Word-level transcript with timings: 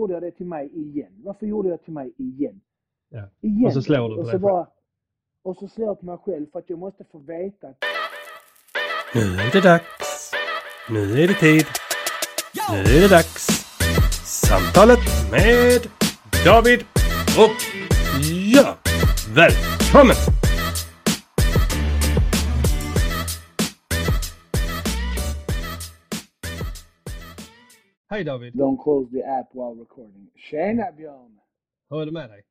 gjorde 0.00 0.14
jag 0.14 0.22
det 0.22 0.30
till 0.30 0.46
mig 0.46 0.70
igen? 0.74 1.12
Varför 1.24 1.46
gjorde 1.46 1.68
jag 1.68 1.78
det 1.78 1.84
till 1.84 1.92
mig 1.92 2.12
igen? 2.16 2.60
Ja. 3.08 3.30
Igen. 3.40 3.66
Och 3.66 3.72
så 3.72 3.82
slår 3.82 4.08
du 4.08 4.14
på 4.14 4.20
och 4.20 4.24
dig 4.24 4.24
så 4.24 4.30
själv. 4.30 4.40
bara, 4.42 4.66
Och 5.42 5.56
så 5.56 5.68
slår 5.68 5.86
jag 5.86 6.00
på 6.00 6.06
mig 6.06 6.18
själv 6.24 6.46
för 6.52 6.58
att 6.58 6.70
jag 6.70 6.78
måste 6.78 7.04
få 7.04 7.18
veta 7.18 7.68
att 7.68 7.76
Nu 9.14 9.20
är 9.20 9.52
det 9.52 9.60
dags. 9.60 10.32
Nu 10.90 11.22
är 11.22 11.28
det 11.28 11.34
tid. 11.34 11.66
Nu 12.72 12.78
är 12.96 13.00
det 13.00 13.08
dags. 13.08 13.46
Samtalet 14.48 15.30
med 15.32 15.80
David 16.44 16.80
och 17.38 17.58
ja, 18.54 18.76
välkommen! 19.34 20.39
Hej 28.10 28.24
David! 28.24 28.54
Don't 28.54 28.82
close 28.82 29.10
the 29.10 29.22
app 29.24 29.54
while 29.54 29.74
recording. 29.80 30.30
Tjena 30.36 30.92
Björn! 30.92 31.40
Hur 31.90 32.02
är 32.02 32.06
det 32.06 32.12
med 32.12 32.30
dig? 32.30 32.42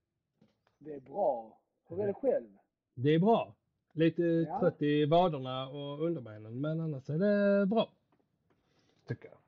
Det 0.80 0.94
är 0.94 1.00
bra. 1.00 1.58
Hur 1.90 2.02
är 2.02 2.08
det 2.08 2.14
själv? 2.14 2.48
Det 2.94 3.10
är 3.16 3.20
bra. 3.20 3.56
Lite 3.94 4.22
Ja. 4.24 4.60
trött 4.60 4.82
i 4.82 5.06
vaderna 5.06 5.68
och 5.70 6.02
underbenen 6.06 6.62
men 6.62 6.80
annars 6.82 7.10
är 7.10 7.18
det 7.18 7.66
bra. 7.66 7.90
Tycker 9.08 9.30
jag. 9.30 9.40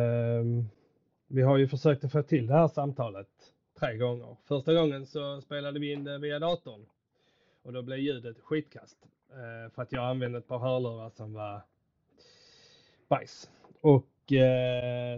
Ehm, 0.00 0.64
vi 1.26 1.42
har 1.42 1.56
ju 1.56 1.68
försökt 1.68 2.04
att 2.04 2.12
få 2.12 2.22
till 2.22 2.46
det 2.46 2.54
här 2.54 2.68
samtalet 2.68 3.28
tre 3.78 3.96
gånger. 3.96 4.36
Första 4.44 4.74
gången 4.74 5.06
så 5.06 5.40
spelade 5.40 5.80
vi 5.80 5.92
in 5.92 6.04
det 6.04 6.18
via 6.18 6.38
datorn 6.38 6.86
och 7.62 7.72
då 7.72 7.82
blev 7.82 7.98
ljudet 7.98 8.40
skitkast. 8.40 8.98
eh, 9.30 9.70
för 9.72 9.82
att 9.82 9.92
jag 9.92 10.04
använde 10.04 10.38
ett 10.38 10.48
par 10.48 10.58
hörlurar 10.58 11.10
som 11.10 11.32
var 11.32 11.60
bajs. 13.08 13.50
Och 13.80 14.06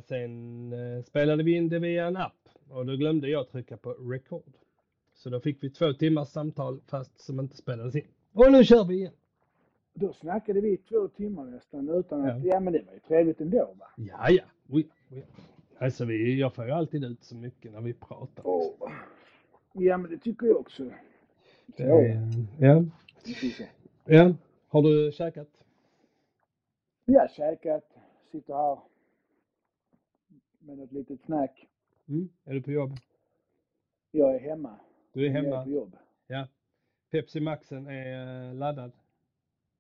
sen 0.08 0.72
eh, 0.72 1.02
spelade 1.04 1.42
vi 1.42 1.56
in 1.56 1.68
det 1.68 1.78
via 1.78 2.06
en 2.06 2.16
app 2.16 2.48
och 2.70 2.86
då 2.86 2.96
glömde 2.96 3.28
jag 3.28 3.48
trycka 3.50 3.76
på 3.76 3.92
record. 3.92 4.52
Så 5.14 5.30
då 5.30 5.40
fick 5.40 5.62
vi 5.64 5.70
två 5.70 5.92
timmars 5.92 6.28
samtal 6.28 6.80
fast 6.86 7.20
som 7.20 7.40
inte 7.40 7.56
spelades 7.56 7.94
in. 7.96 8.06
Och 8.32 8.52
nu 8.52 8.64
kör 8.64 8.84
vi 8.84 8.94
igen. 8.94 9.12
Då 9.94 10.12
snackade 10.12 10.60
vi 10.60 10.72
i 10.72 10.76
två 10.76 11.08
timmar 11.08 11.44
nästan 11.44 11.88
utan 11.88 12.20
att, 12.24 12.44
Ja. 12.44 12.50
ja 12.54 12.60
men 12.60 12.72
det 12.72 12.82
var 12.86 12.92
ju 12.92 13.00
trevligt 13.00 13.40
ändå 13.40 13.74
va? 13.78 13.86
Ja, 13.96 14.30
ja. 14.30 14.42
Oj, 14.68 14.88
oj. 15.10 15.26
Alltså 15.78 16.04
vi, 16.04 16.40
jag 16.40 16.54
får 16.54 16.64
ju 16.64 16.70
alltid 16.70 17.04
ut 17.04 17.24
så 17.24 17.36
mycket 17.36 17.72
när 17.72 17.80
vi 17.80 17.92
pratar. 17.94 18.46
Åh. 18.46 18.90
Ja 19.72 19.96
men 19.98 20.10
det 20.10 20.18
tycker 20.18 20.46
jag 20.46 20.56
också. 20.56 20.90
Så, 21.76 21.82
är- 21.82 22.28
ja, 22.58 22.84
ja. 24.06 24.34
Har 24.68 24.82
du 24.82 25.12
käkat? 25.12 25.48
Vi 27.04 27.14
har 27.14 27.28
käkat, 27.28 27.84
sitter 28.32 28.54
här 28.54 28.78
med 30.66 30.80
ett 30.80 30.92
litet 30.92 31.20
snack. 31.20 31.66
Mm. 32.08 32.28
Är 32.44 32.54
du 32.54 32.62
på 32.62 32.70
jobb? 32.70 32.90
Jag 34.10 34.34
är 34.34 34.38
hemma. 34.40 34.76
Du 35.12 35.20
är 35.20 35.24
Jag 35.30 35.36
är 35.36 35.42
hemma? 35.42 35.64
på 35.64 35.70
jobb. 35.70 35.96
Ja. 36.26 36.48
Pepsi 37.10 37.40
Maxen 37.40 37.86
är 37.86 38.48
eh, 38.48 38.54
laddad? 38.54 38.92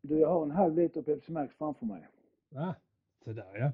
Du, 0.02 0.18
jag 0.18 0.28
har 0.28 0.42
en 0.42 0.50
halv 0.50 0.76
liter 0.76 1.02
Pepsi 1.02 1.32
Max 1.32 1.54
framför 1.54 1.86
mig. 1.86 2.06
Ah, 2.54 2.74
sådär 3.24 3.44
ja. 3.58 3.72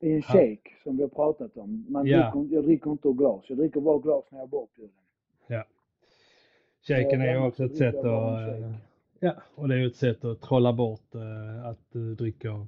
I 0.00 0.12
en 0.12 0.22
shake 0.22 0.70
som 0.82 0.96
vi 0.96 1.02
har 1.02 1.08
pratat 1.08 1.56
om. 1.56 1.86
Man 1.88 2.06
Ja. 2.06 2.32
dricker, 2.34 2.54
jag 2.54 2.64
dricker 2.64 2.90
inte 2.90 3.08
ur 3.08 3.12
glas. 3.12 3.44
Jag 3.48 3.58
dricker 3.58 3.80
bara 3.80 3.98
glas 3.98 4.24
när 4.30 4.38
jag 4.38 4.46
är 4.46 4.50
bortbjuden. 4.50 4.94
ja. 5.46 5.64
Shaken 6.82 7.20
är 7.20 7.24
ju 7.26 7.30
hemma 7.32 7.46
också 7.46 7.56
så 7.68 7.72
ett 7.72 7.76
sätt 7.78 7.94
att... 7.96 8.48
eh. 8.58 8.74
Ja, 9.20 9.34
och 9.54 9.68
det 9.68 9.74
är 9.74 9.78
ju 9.78 9.86
ett 9.86 9.96
sätt 9.96 10.24
att 10.24 10.40
trolla 10.40 10.72
bort 10.72 11.14
eh, 11.14 11.66
att 11.66 11.78
du 11.92 12.14
dricker 12.14 12.66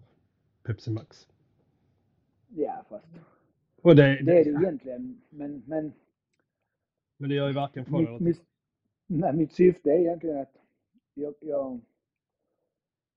Pepsi 0.62 0.90
Max. 0.90 1.28
Ja 2.56 2.84
fast 2.88 3.06
Och 3.82 3.96
det, 3.96 4.02
det 4.22 4.40
är 4.40 4.44
det 4.44 4.50
egentligen. 4.50 5.20
Men, 5.30 5.62
men 5.66 5.92
Men 7.16 7.28
det 7.28 7.34
gör 7.34 7.48
ju 7.48 7.54
varken 7.54 7.84
eller 7.86 8.10
mitt, 8.12 8.20
mitt, 8.20 8.42
nej, 9.06 9.32
mitt 9.32 9.52
syfte 9.52 9.90
är 9.90 9.98
egentligen 9.98 10.38
att 10.38 10.56
jag, 11.14 11.34
jag, 11.40 11.80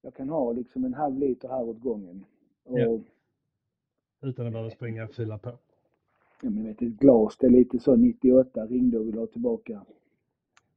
jag 0.02 0.14
kan 0.16 0.30
ha 0.30 0.52
liksom 0.52 0.86
en 0.86 0.94
halv 0.94 1.20
liter 1.20 1.48
här 1.50 1.64
åt 1.64 1.80
gången. 1.82 2.26
Och 2.64 2.80
Ja. 2.80 3.00
Utan 4.22 4.46
att 4.48 4.54
behöva 4.54 4.70
springa 4.70 5.04
och 5.04 5.14
fylla 5.14 5.38
på. 5.38 5.50
ja, 6.42 6.50
men 6.50 6.64
vet, 6.64 6.82
ett 6.82 6.88
glas, 7.00 7.38
det 7.38 7.48
är 7.48 7.52
lite 7.52 7.80
så 7.80 7.96
98 7.96 8.66
ringde 8.66 9.00
och 9.00 9.08
ville 9.08 9.20
ha 9.20 9.28
tillbaka 9.28 9.86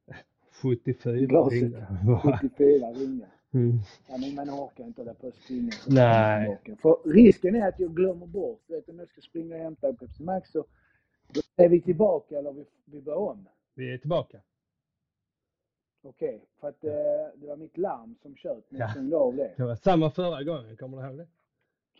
74 0.51 1.13
glaset. 1.17 1.61
ringde. 1.61 1.87
74 2.39 2.91
ringde. 2.91 3.27
Mm. 3.53 3.79
Ja, 4.07 4.17
men 4.17 4.35
man 4.35 4.49
orkar 4.49 4.83
inte 4.83 5.01
hålla 5.01 5.13
på 5.13 5.27
och 5.27 5.33
springa. 5.33 5.71
Nej. 5.87 6.57
För 6.81 7.09
risken 7.13 7.55
är 7.55 7.67
att 7.67 7.79
jag 7.79 7.95
glömmer 7.95 8.25
bort. 8.25 8.61
Vet, 8.67 8.89
om 8.89 8.99
jag 8.99 9.07
ska 9.09 9.21
springa 9.21 9.55
och 9.55 9.61
hämta 9.61 9.87
en 9.87 9.95
Pepsi 9.95 10.23
Max 10.23 10.51
så 10.51 10.65
då 11.27 11.41
är 11.55 11.69
vi 11.69 11.81
tillbaka 11.81 12.37
eller 12.39 12.51
vi, 12.51 12.65
vi 12.85 13.01
börjar 13.01 13.17
om. 13.19 13.47
Vi 13.73 13.93
är 13.93 13.97
tillbaka. 13.97 14.37
Okej, 16.03 16.41
för 16.59 16.69
att 16.69 16.83
eh, 16.83 16.91
det 17.35 17.47
var 17.47 17.57
mitt 17.57 17.77
larm 17.77 18.15
som 18.21 18.35
tjöt 18.35 18.65
när 18.71 18.79
jag 18.79 18.87
Ja. 18.89 18.91
stängde 18.91 19.15
av 19.17 19.35
det. 19.35 19.51
Det 19.57 19.63
var 19.63 19.75
samma 19.75 20.11
förra 20.11 20.43
gången, 20.43 20.77
kommer 20.77 20.97
du 21.01 21.07
ihåg 21.07 21.17
det? 21.17 21.27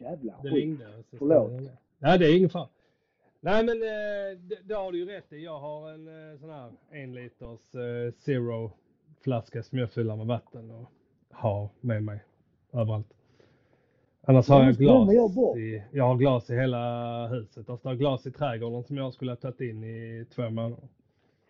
Jävlar 0.06 0.36
Det 0.44 0.50
skit. 0.50 0.54
ringde. 0.64 0.88
och 0.98 1.06
så 1.06 1.18
Förlåt. 1.18 1.50
det. 1.52 1.78
Nej, 2.00 2.20
det 2.20 2.26
är 2.26 2.38
ingen 2.38 2.50
fara. 2.50 2.68
Nej, 3.40 3.66
men 3.66 3.82
eh, 3.82 4.38
det, 4.40 4.58
det 4.64 4.74
har 4.74 4.92
du 4.92 4.98
ju 4.98 5.06
rätt 5.06 5.34
i. 5.34 5.44
Jag 5.44 5.60
har 5.60 5.90
en 5.92 6.32
eh, 6.34 6.40
sån 6.40 6.50
här 6.50 6.72
en 6.92 7.14
liters 7.16 7.76
eh, 7.76 8.14
zero 8.14 8.72
flaska 9.22 9.64
som 9.64 9.78
jag 9.78 9.92
fyller 9.92 10.16
med 10.16 10.26
vatten 10.28 10.72
och 10.72 10.86
har 11.42 11.70
med 11.82 12.04
mig 12.04 12.24
överallt. 12.74 13.14
Annars 14.22 14.50
har 14.50 14.64
jag 14.64 14.76
glas 14.76 15.14
jag 15.14 15.58
i, 15.60 15.84
jag 15.92 16.04
har 16.04 16.16
glas 16.18 16.50
i 16.50 16.56
hela 16.56 17.28
huset. 17.28 17.68
Det 17.68 17.78
står 17.78 17.94
glas 17.94 18.28
i 18.28 18.32
trädgården 18.32 18.84
som 18.84 18.98
jag 18.98 19.14
skulle 19.14 19.32
ha 19.32 19.36
tagit 19.36 19.62
in 19.62 19.84
i 19.84 20.26
två 20.36 20.50
månader. 20.50 20.88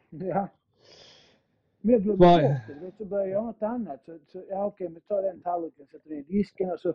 Ja. 0.10 0.48
Men 1.82 1.94
jag 1.94 2.04
glömde 2.04 2.18
bort 2.18 2.42
det. 2.42 2.62
Vet, 2.82 2.98
Så 2.98 3.06
började 3.06 3.30
jag 3.30 3.36
göra 3.36 3.46
något 3.46 3.62
annat. 3.62 4.04
Så, 4.06 4.20
så, 4.28 4.44
ja 4.50 4.66
okej, 4.66 4.90
men 4.90 5.02
ta 5.02 5.22
den 5.22 5.42
tallriken, 5.42 5.88
sätter 5.88 6.12
i 6.12 6.22
disken 6.22 6.72
och 6.72 6.80
så 6.80 6.94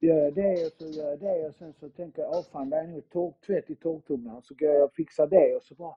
gör 0.00 0.16
jag 0.24 0.34
det 0.34 0.66
och 0.66 0.72
så 0.72 0.86
gör 0.86 1.10
jag 1.10 1.20
det 1.20 1.48
och 1.48 1.54
sen 1.54 1.72
så 1.80 1.88
tänker 1.88 2.22
jag, 2.22 2.30
åh 2.30 2.42
fan 2.52 2.70
det 2.70 2.76
är 2.76 2.86
nog 2.86 3.34
tvätt 3.46 3.70
i 3.70 3.74
torktumlaren. 3.74 4.42
Så 4.42 4.54
går 4.54 4.68
jag 4.68 4.84
och 4.84 4.94
fixar 4.94 5.26
det 5.26 5.56
och 5.56 5.62
så 5.62 5.74
bara, 5.74 5.96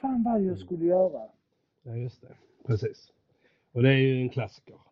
fan 0.00 0.22
vad 0.22 0.42
jag 0.42 0.58
skulle 0.58 0.84
göra. 0.84 1.22
Ja, 1.82 1.96
just 1.96 2.22
det. 2.22 2.36
Precis. 2.66 3.12
Och 3.72 3.82
det 3.82 3.88
är 3.88 3.98
ju 3.98 4.22
en 4.22 4.30
klassiker. 4.30 4.85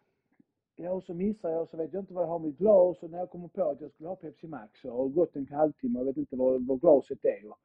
Ja, 0.77 0.91
och 0.91 1.03
så 1.05 1.15
missar 1.15 1.51
jag 1.51 1.63
och 1.63 1.69
så 1.69 1.77
vet 1.77 1.93
jag 1.93 2.03
inte 2.03 2.15
vad 2.15 2.25
jag 2.25 2.29
har 2.29 2.41
i 2.41 2.43
mitt 2.43 2.59
glas 2.59 3.03
och 3.03 3.11
när 3.11 3.19
jag 3.19 3.31
kommer 3.31 3.49
på 3.49 3.63
att 3.63 3.81
jag 3.81 3.91
skulle 3.91 4.09
ha 4.09 4.17
Pepsi 4.17 4.47
Max 4.47 4.81
så 4.81 4.97
har 4.97 5.09
gått 5.09 5.37
en 5.37 5.47
halvtimme 5.51 5.99
och 5.99 6.03
jag 6.03 6.07
vet 6.07 6.17
inte 6.17 6.37
vad, 6.37 6.67
vad 6.67 6.81
glaset 6.81 7.25
är. 7.25 7.51
Och, 7.51 7.59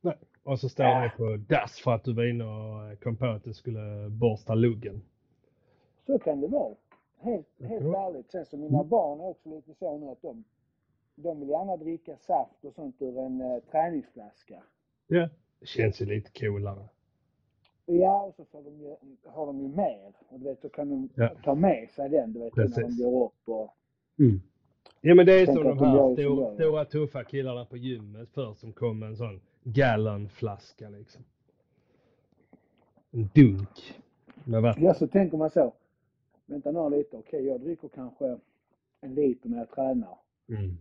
Nej. 0.00 0.16
Och 0.42 0.60
så 0.60 0.68
står 0.68 0.84
det 1.02 1.12
på 1.16 1.36
dass 1.36 1.80
för 1.80 1.90
att 1.90 2.04
du 2.04 2.14
var 2.14 2.24
inne 2.24 2.44
och 2.44 2.90
eh, 2.90 2.96
kom 2.96 3.16
på 3.16 3.26
att 3.26 3.44
du 3.44 3.54
skulle 3.54 4.08
borsta 4.10 4.54
luggen. 4.54 5.02
så 6.06 6.18
kan 6.18 6.40
det 6.40 6.46
vara. 6.48 6.74
Helt, 7.18 7.46
helt 7.60 7.84
ärligt. 7.84 8.30
Sen 8.30 8.46
så 8.46 8.56
mina 8.56 8.84
barn 8.84 9.20
är 9.20 9.24
också 9.24 9.48
lite 9.48 9.74
så 9.74 9.98
nu 9.98 10.06
att 10.06 10.22
de, 10.22 10.44
de 11.14 11.40
vill 11.40 11.48
gärna 11.48 11.76
dricka 11.76 12.16
saft 12.16 12.64
och 12.64 12.74
sånt 12.74 13.02
ur 13.02 13.18
en 13.18 13.40
eh, 13.40 13.58
träningsflaska. 13.70 14.62
Ja. 15.06 15.28
Det 15.60 15.66
känns 15.66 16.02
ju 16.02 16.06
lite 16.06 16.30
coolare. 16.40 16.88
Ja, 17.86 18.22
och 18.22 18.34
så 18.34 18.44
får 18.44 18.62
de 18.62 18.80
ju, 18.80 18.96
har 19.24 19.46
de 19.46 19.60
ju 19.60 19.68
mer. 19.68 20.12
Och 20.28 20.40
du 20.40 20.44
vet, 20.44 20.60
så 20.60 20.68
kan 20.68 20.88
de 20.88 21.08
Ja. 21.14 21.30
ta 21.44 21.54
med 21.54 21.90
sig 21.90 22.08
den, 22.08 22.32
du 22.32 22.40
vet, 22.40 22.56
när 22.56 22.64
de 22.64 22.70
Precis. 22.74 23.04
går 23.04 23.24
upp 23.26 23.48
och... 23.48 23.74
Mm. 24.18 24.40
Ja 25.00 25.14
men 25.14 25.26
det 25.26 25.32
är 25.32 25.46
som 25.46 25.54
de 25.54 25.62
de 25.62 25.78
här 25.78 26.14
stora, 26.14 26.54
stora 26.54 26.84
tuffa 26.84 27.24
killarna 27.24 27.64
på 27.64 27.76
gymmet 27.76 28.28
förr 28.30 28.54
som 28.54 28.72
kom 28.72 28.98
med 28.98 29.08
en 29.08 29.16
sån 29.16 29.40
gallonflaska 29.62 30.88
liksom. 30.88 31.24
En 33.10 33.28
dunk 33.34 33.94
med 34.44 34.62
vatten. 34.62 34.84
Ja, 34.84 34.94
så 34.94 35.06
tänker 35.06 35.36
man 35.36 35.50
så. 35.50 35.72
Vänta 36.46 36.70
några 36.72 36.88
lite, 36.88 37.16
okej, 37.16 37.46
jag 37.46 37.60
dricker 37.60 37.88
kanske 37.88 38.38
en 39.00 39.14
liter 39.14 39.48
när 39.48 39.58
jag 39.58 39.70
tränar. 39.70 40.18
Mm. 40.48 40.76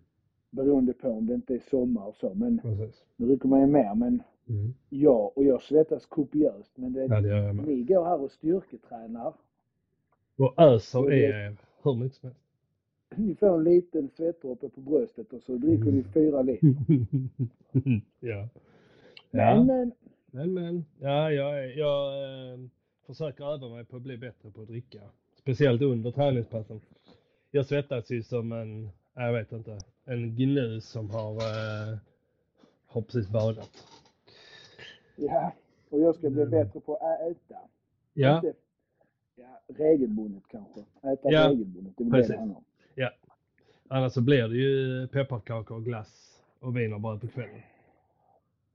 Beroende 0.50 0.94
på 0.94 1.10
om 1.10 1.28
det 1.28 1.34
inte 1.34 1.56
är 1.56 1.60
sommar 1.70 2.06
och 2.08 2.16
så. 2.16 2.34
Men 2.34 2.60
Precis. 2.60 3.04
då 3.18 3.26
dricker 3.26 3.48
man 3.48 3.60
ju 3.62 3.68
mer. 3.68 3.96
Men 3.96 4.24
Mm. 4.50 4.74
ja, 4.90 5.32
och 5.36 5.44
jag 5.44 5.62
svettas 5.62 6.06
kopiöst. 6.06 6.72
Men 6.76 6.94
det, 6.94 7.06
Ja 7.06 7.22
det 7.22 7.28
gör 7.28 7.38
jag 7.44 7.56
med. 7.56 7.66
ni 7.68 7.84
går 7.84 8.06
här 8.06 8.22
och 8.22 8.32
styrketränar. 8.32 9.34
Och 10.38 10.54
öser 10.62 11.14
i 11.14 11.24
er 11.24 11.56
hur 11.84 11.96
mycket 11.96 12.18
som 12.18 12.30
helst. 12.30 12.40
Ni 13.16 13.36
får 13.36 13.58
en 13.58 13.64
liten 13.64 14.10
svettdroppe 14.10 14.70
på 14.70 14.82
bröstet 14.82 15.34
och 15.34 15.42
så 15.42 15.56
dricker 15.58 15.84
Mm. 15.84 15.96
ni 15.96 16.04
fyra 16.14 16.42
liter. 16.42 16.68
ja. 18.20 18.48
Men, 19.32 19.66
men, 19.68 19.92
Men 20.32 20.54
men. 20.54 20.86
Ja 21.00 21.32
jag, 21.32 21.78
jag 21.78 22.24
eh, 22.24 22.60
försöker 23.08 23.44
öva 23.54 23.70
mig 23.70 23.86
på 23.86 23.96
att 23.96 24.02
bli 24.02 24.18
bättre 24.18 24.52
på 24.52 24.62
att 24.62 24.68
dricka. 24.68 25.00
Speciellt 25.38 25.82
under 25.82 26.12
träningspassen. 26.12 26.82
Jag 27.52 27.66
svettas 27.66 28.12
ju 28.12 28.24
som 28.24 28.52
en, 28.52 28.90
jag 29.14 29.34
vet 29.34 29.52
inte, 29.52 29.78
en 30.06 30.36
gnu 30.36 30.82
som 30.82 31.10
har, 31.10 31.32
eh, 31.36 31.98
har 32.88 33.02
precis 33.02 33.30
badat. 33.30 33.72
Ja. 35.16 35.52
Och 35.90 36.00
jag 36.00 36.16
ska 36.16 36.30
bli 36.30 36.42
Mm. 36.42 36.52
bättre 36.52 36.80
på 36.80 36.96
att 36.96 37.32
äta. 37.32 37.56
Ja, 38.14 38.36
Inte, 38.36 38.54
ja, 39.36 39.60
regelbundet 39.68 40.44
kanske. 40.48 40.80
Äta 41.02 41.32
Ja, 41.32 41.50
regelbundet, 41.50 41.94
det 41.98 42.04
är 42.04 42.10
precis. 42.10 42.32
det 42.32 42.38
handlar 42.38 42.58
om. 42.58 42.64
annars 43.88 44.14
så 44.14 44.22
blir 44.22 44.48
det 44.48 44.56
ju 44.58 45.08
pepparkakor 45.08 45.78
och 45.78 45.86
glass 45.86 46.42
och 46.60 46.78
wienerbröd 46.78 47.22
på 47.22 47.28
kvällen. 47.28 47.62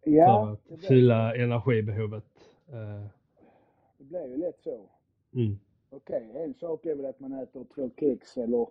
Ja, 0.04 0.56
för 0.68 0.74
att 0.74 0.80
fylla 0.84 1.34
energibehovet. 1.36 2.24
Eh, 2.68 3.06
det 3.98 4.04
blir 4.04 4.26
ju 4.26 4.36
lätt 4.36 4.60
så. 4.64 4.80
mm. 5.34 5.58
Okej, 5.90 6.30
en 6.34 6.54
sak 6.54 6.86
är 6.86 6.94
väl 6.94 7.06
att 7.06 7.20
man 7.20 7.32
äter 7.32 7.64
två 7.74 7.90
kex 8.00 8.36
eller 8.36 8.66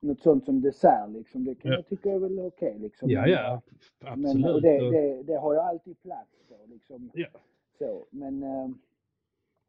något 0.00 0.20
sånt 0.20 0.44
som 0.44 0.60
dessert 0.60 1.10
liksom. 1.10 1.44
Det 1.44 1.54
kan 1.54 1.70
Ja. 1.70 1.76
jag 1.76 1.86
tycka 1.86 2.12
är 2.12 2.18
väl 2.18 2.38
okej 2.40 2.78
liksom. 2.78 3.10
Ja, 3.10 3.20
Men, 3.20 3.30
ja, 3.30 3.60
Men 4.00 4.24
absolut. 4.26 4.54
och 4.54 4.62
det, 4.62 4.90
det, 4.90 5.22
det 5.22 5.36
har 5.36 5.52
ju 5.52 5.58
alltid 5.60 6.02
plats 6.02 6.30
då 6.48 6.56
liksom. 6.66 7.10
Ja. 7.14 7.28
Så. 7.78 8.06
Men 8.10 8.42
eh, 8.42 8.68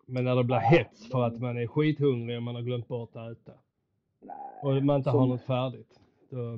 Men 0.06 0.24
när 0.24 0.36
det 0.36 0.44
blir 0.44 0.56
Ja, 0.56 0.62
hets 0.62 1.10
för 1.12 1.24
att 1.24 1.40
man 1.42 1.58
är 1.58 1.68
skithungrig 1.68 2.38
och 2.38 2.44
man 2.44 2.56
har 2.56 2.62
glömt 2.62 2.88
bort 2.88 3.16
att 3.16 3.32
äta 3.32 3.54
nej. 4.22 4.36
och 4.64 4.84
man 4.84 4.96
inte 4.96 5.10
Som- 5.12 5.20
har 5.20 5.28
något 5.28 5.42
färdigt, 5.42 6.00
då 6.30 6.58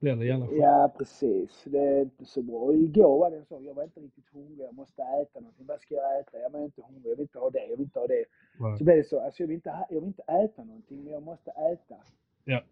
blir 0.00 0.16
det 0.16 0.24
gärna 0.26 0.46
skit. 0.46 0.58
Ja, 0.60 0.92
precis. 0.98 1.64
Det 1.64 1.78
är 1.78 2.00
inte 2.02 2.24
så 2.24 2.42
bra. 2.42 2.56
Och 2.56 2.74
igår 2.74 3.18
var 3.18 3.30
det 3.30 3.44
så. 3.44 3.60
Jag 3.62 3.74
var 3.74 3.84
inte 3.84 4.00
riktigt 4.00 4.28
hungrig. 4.32 4.60
Jag 4.66 4.74
måste 4.74 5.02
äta 5.02 5.40
någonting. 5.40 5.66
Vad 5.66 5.80
ska 5.80 5.94
jag 5.94 6.20
äta? 6.20 6.38
Ja, 6.38 6.48
men 6.52 6.60
jag 6.60 6.60
är 6.60 6.64
inte 6.64 6.82
hungrig. 6.82 7.10
Jag 7.10 7.16
vill 7.16 7.20
inte 7.22 7.38
ha 7.38 7.50
det. 7.50 7.60
Jag 7.60 7.76
vill 7.76 7.80
inte 7.84 7.98
ha 7.98 8.06
det. 8.06 8.24
Nej. 8.60 8.78
Så 8.78 8.84
blev 8.84 8.96
det 8.96 9.04
så. 9.08 9.20
Alltså 9.20 9.42
jag 9.42 9.48
vill 9.48 9.54
inte, 9.54 9.74
jag 9.90 10.00
vill 10.00 10.06
inte 10.08 10.22
äta 10.22 10.64
någonting, 10.64 11.04
men 11.04 11.12
jag 11.12 11.22
måste 11.22 11.50
äta. 11.50 11.96
Ja, 12.44 12.58
Och 12.58 12.64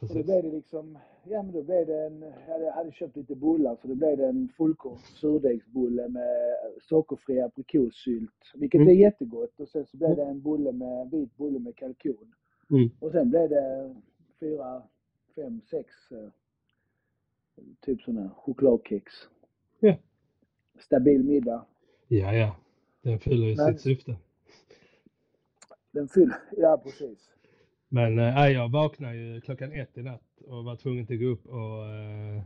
då 0.00 0.06
precis. 0.06 0.24
blev 0.26 0.42
det 0.42 0.50
liksom, 0.50 0.98
ja 1.24 1.42
men 1.42 1.52
då 1.52 1.62
blev 1.62 1.86
det 1.86 2.06
en, 2.06 2.22
jag 2.22 2.52
hade, 2.52 2.70
hade 2.70 2.92
köpt 2.92 3.16
lite 3.16 3.34
bullar 3.34 3.76
så 3.82 3.88
då 3.88 3.94
blev 3.94 4.16
det 4.16 4.26
en 4.26 4.48
fullkorns 4.56 5.04
surdegsbulle 5.04 6.08
med 6.08 6.56
sockerfri 6.82 7.40
aprikossylt. 7.40 8.52
Vilket 8.54 8.78
Mm. 8.80 8.88
är 8.88 8.92
jättegott. 8.94 9.60
Och 9.60 9.68
sen 9.68 9.86
så 9.86 9.96
blev 9.96 10.16
det 10.16 10.22
en 10.24 10.40
bulle 10.42 10.72
med, 10.72 11.00
en 11.02 11.08
vit 11.10 11.36
bulle 11.36 11.58
med 11.58 11.76
kalkon. 11.76 12.34
Mm. 12.70 12.90
Och 13.00 13.10
sen 13.12 13.30
blev 13.30 13.48
det 13.48 13.94
fyra, 14.40 14.82
fem, 15.34 15.60
sex 15.70 15.90
eh, 16.12 16.28
typ 17.80 18.02
sådana 18.02 18.30
chokladkex. 18.36 19.12
Ja. 19.80 19.96
Stabil 20.78 21.24
middag. 21.24 21.66
Ja, 22.08 22.32
ja. 22.34 22.56
Den 23.02 23.18
fyller 23.18 23.46
ju 23.46 23.56
sitt 23.56 23.80
syfte. 23.80 24.16
Den 25.90 26.08
fyller, 26.08 26.36
ja 26.56 26.80
precis. 26.84 27.30
Men 27.88 28.18
äh, 28.18 28.48
jag 28.48 28.68
vaknade 28.68 29.16
ju 29.16 29.40
klockan 29.40 29.72
ett 29.72 29.98
i 29.98 30.02
natt 30.02 30.40
och 30.46 30.64
var 30.64 30.76
tvungen 30.76 31.02
att 31.02 31.20
gå 31.20 31.26
upp 31.26 31.46
och 31.46 31.86
äh, 31.86 32.42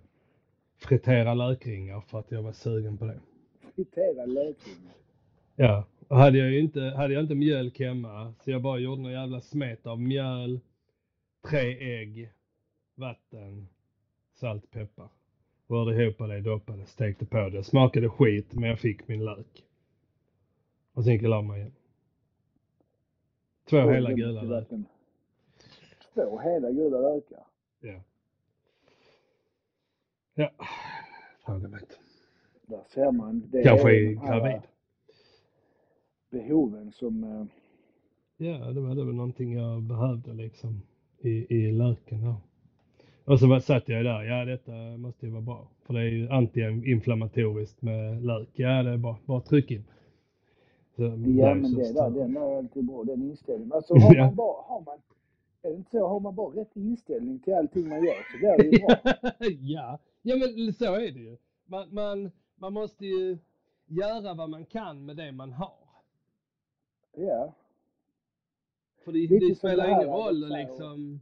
fritera 0.77 1.35
lökringar 1.35 2.01
för 2.01 2.19
att 2.19 2.31
jag 2.31 2.43
var 2.43 2.53
sugen 2.53 2.99
på 2.99 3.05
det. 3.05 3.21
Friterad 3.75 4.29
lökring. 4.29 4.91
Ja, 5.57 5.85
och 6.09 6.17
hade 6.17 6.39
jag 6.39 6.59
inte, 6.59 6.81
hade 6.81 7.15
jag 7.15 7.23
inte 7.23 7.35
mjölk 7.35 7.81
hemma 7.81 8.35
så 8.41 8.51
jag 8.51 8.63
bara 8.63 8.79
gjorde 8.79 9.03
någon 9.03 9.13
jävla 9.13 9.41
smet 9.41 9.87
av 9.87 10.01
mjöl, 10.01 10.61
tre 11.49 11.99
ägg, 12.01 12.33
vatten, 12.95 13.69
salt, 14.35 14.71
peppar. 14.71 15.09
Rörde 15.69 16.03
ihop 16.03 16.19
det, 16.19 16.41
doppade, 16.41 16.87
stekte 16.87 17.27
på 17.27 17.49
det. 17.49 17.65
Smakade 17.65 18.09
skit 18.09 18.55
men 18.55 18.69
jag 18.69 18.79
fick 18.79 19.09
min 19.09 19.25
lök. 19.25 19.65
Och 20.93 21.05
sen 21.05 21.13
gick 21.13 21.23
jag 21.23 21.27
och 21.27 21.37
la 21.37 21.43
mig 21.43 21.61
igen. 21.61 21.73
Två 23.71 23.91
hela 23.91 24.13
gula 24.13 24.43
lökar. 24.43 24.98
Två 26.25 26.39
hela 26.39 26.71
gula 26.71 26.99
lökar. 27.01 27.45
Ja. 27.81 28.01
Ja, 30.35 30.51
fråga 31.47 31.69
mig 31.69 31.81
inte. 31.81 31.95
Där 32.67 32.83
ser 32.89 33.13
man. 33.13 33.49
Det 33.51 33.63
Kanske 33.63 33.89
är 33.97 34.17
här 34.17 34.41
gravid. 34.41 34.63
Behoven 36.31 36.93
som... 36.93 37.25
eh, 37.25 37.45
Ja, 38.37 38.59
det 38.59 38.81
var 38.81 38.95
det 38.95 39.05
var 39.05 39.13
någonting 39.13 39.53
jag 39.53 39.83
behövde 39.83 40.33
liksom 40.35 40.83
i, 41.19 41.55
i 41.57 41.73
löken 41.73 42.21
där. 42.21 42.35
Och 43.25 43.41
så 43.41 43.61
satt 43.61 43.89
jag 43.89 44.05
där, 44.05 44.23
ja 44.23 44.45
detta 44.45 44.73
måste 44.97 45.27
ju 45.27 45.33
vara 45.33 45.43
bra. 45.43 45.69
För 45.87 45.95
det 45.95 46.01
är 46.01 46.05
ju 46.05 46.29
antiinflammatoriskt 46.29 47.83
med 47.83 48.25
lök. 48.25 48.49
Ja, 48.53 48.83
det 48.83 48.91
är 48.91 48.97
bra. 48.97 49.19
Bara 49.25 49.41
tryck 49.41 49.71
in. 49.71 49.85
Så, 50.97 51.03
Ja, 51.03 51.55
men 51.55 51.75
det 51.75 51.93
där, 51.93 52.11
den 52.11 52.37
är 52.37 52.57
alltid 52.59 52.85
bra, 52.87 53.05
den 53.05 53.23
inställningen. 53.23 53.73
Alltså 53.73 53.95
har 53.99 54.17
man 54.17 54.35
bara, 54.35 54.63
har 54.63 54.81
man, 54.81 54.99
är 55.63 55.69
det 55.69 55.77
inte 55.77 55.91
så, 55.91 56.09
har 56.09 56.21
man 56.21 56.35
bara 56.35 56.61
rätt 56.61 56.77
inställning 56.77 57.39
till 57.39 57.55
allting 57.55 57.89
man 57.89 58.05
gör 58.05 58.15
så 58.33 58.39
blir 58.39 58.59
det 58.59 58.65
ju 58.65 58.87
bra. 58.87 58.97
ja, 59.61 59.99
ja 60.23 60.37
men 60.37 60.73
så 60.73 60.95
är 60.95 61.13
det 61.13 61.21
ju. 61.21 61.37
Man, 61.67 61.95
man, 61.95 62.31
man 62.57 62.73
måste 62.73 63.07
ju 63.07 63.39
göra 63.87 64.35
vad 64.35 64.51
man 64.51 64.65
kan 64.65 65.07
med 65.07 65.17
det 65.17 65.33
man 65.33 65.53
har. 65.53 65.79
Ja, 67.17 67.55
För 69.05 69.13
det, 69.13 69.49
det 69.49 69.55
spelar 69.55 69.87
det 69.87 69.93
ingen 69.93 70.09
roll 70.09 70.45
att 70.45 70.51
så 70.51 70.57
här, 70.57 70.67
liksom 70.67 71.21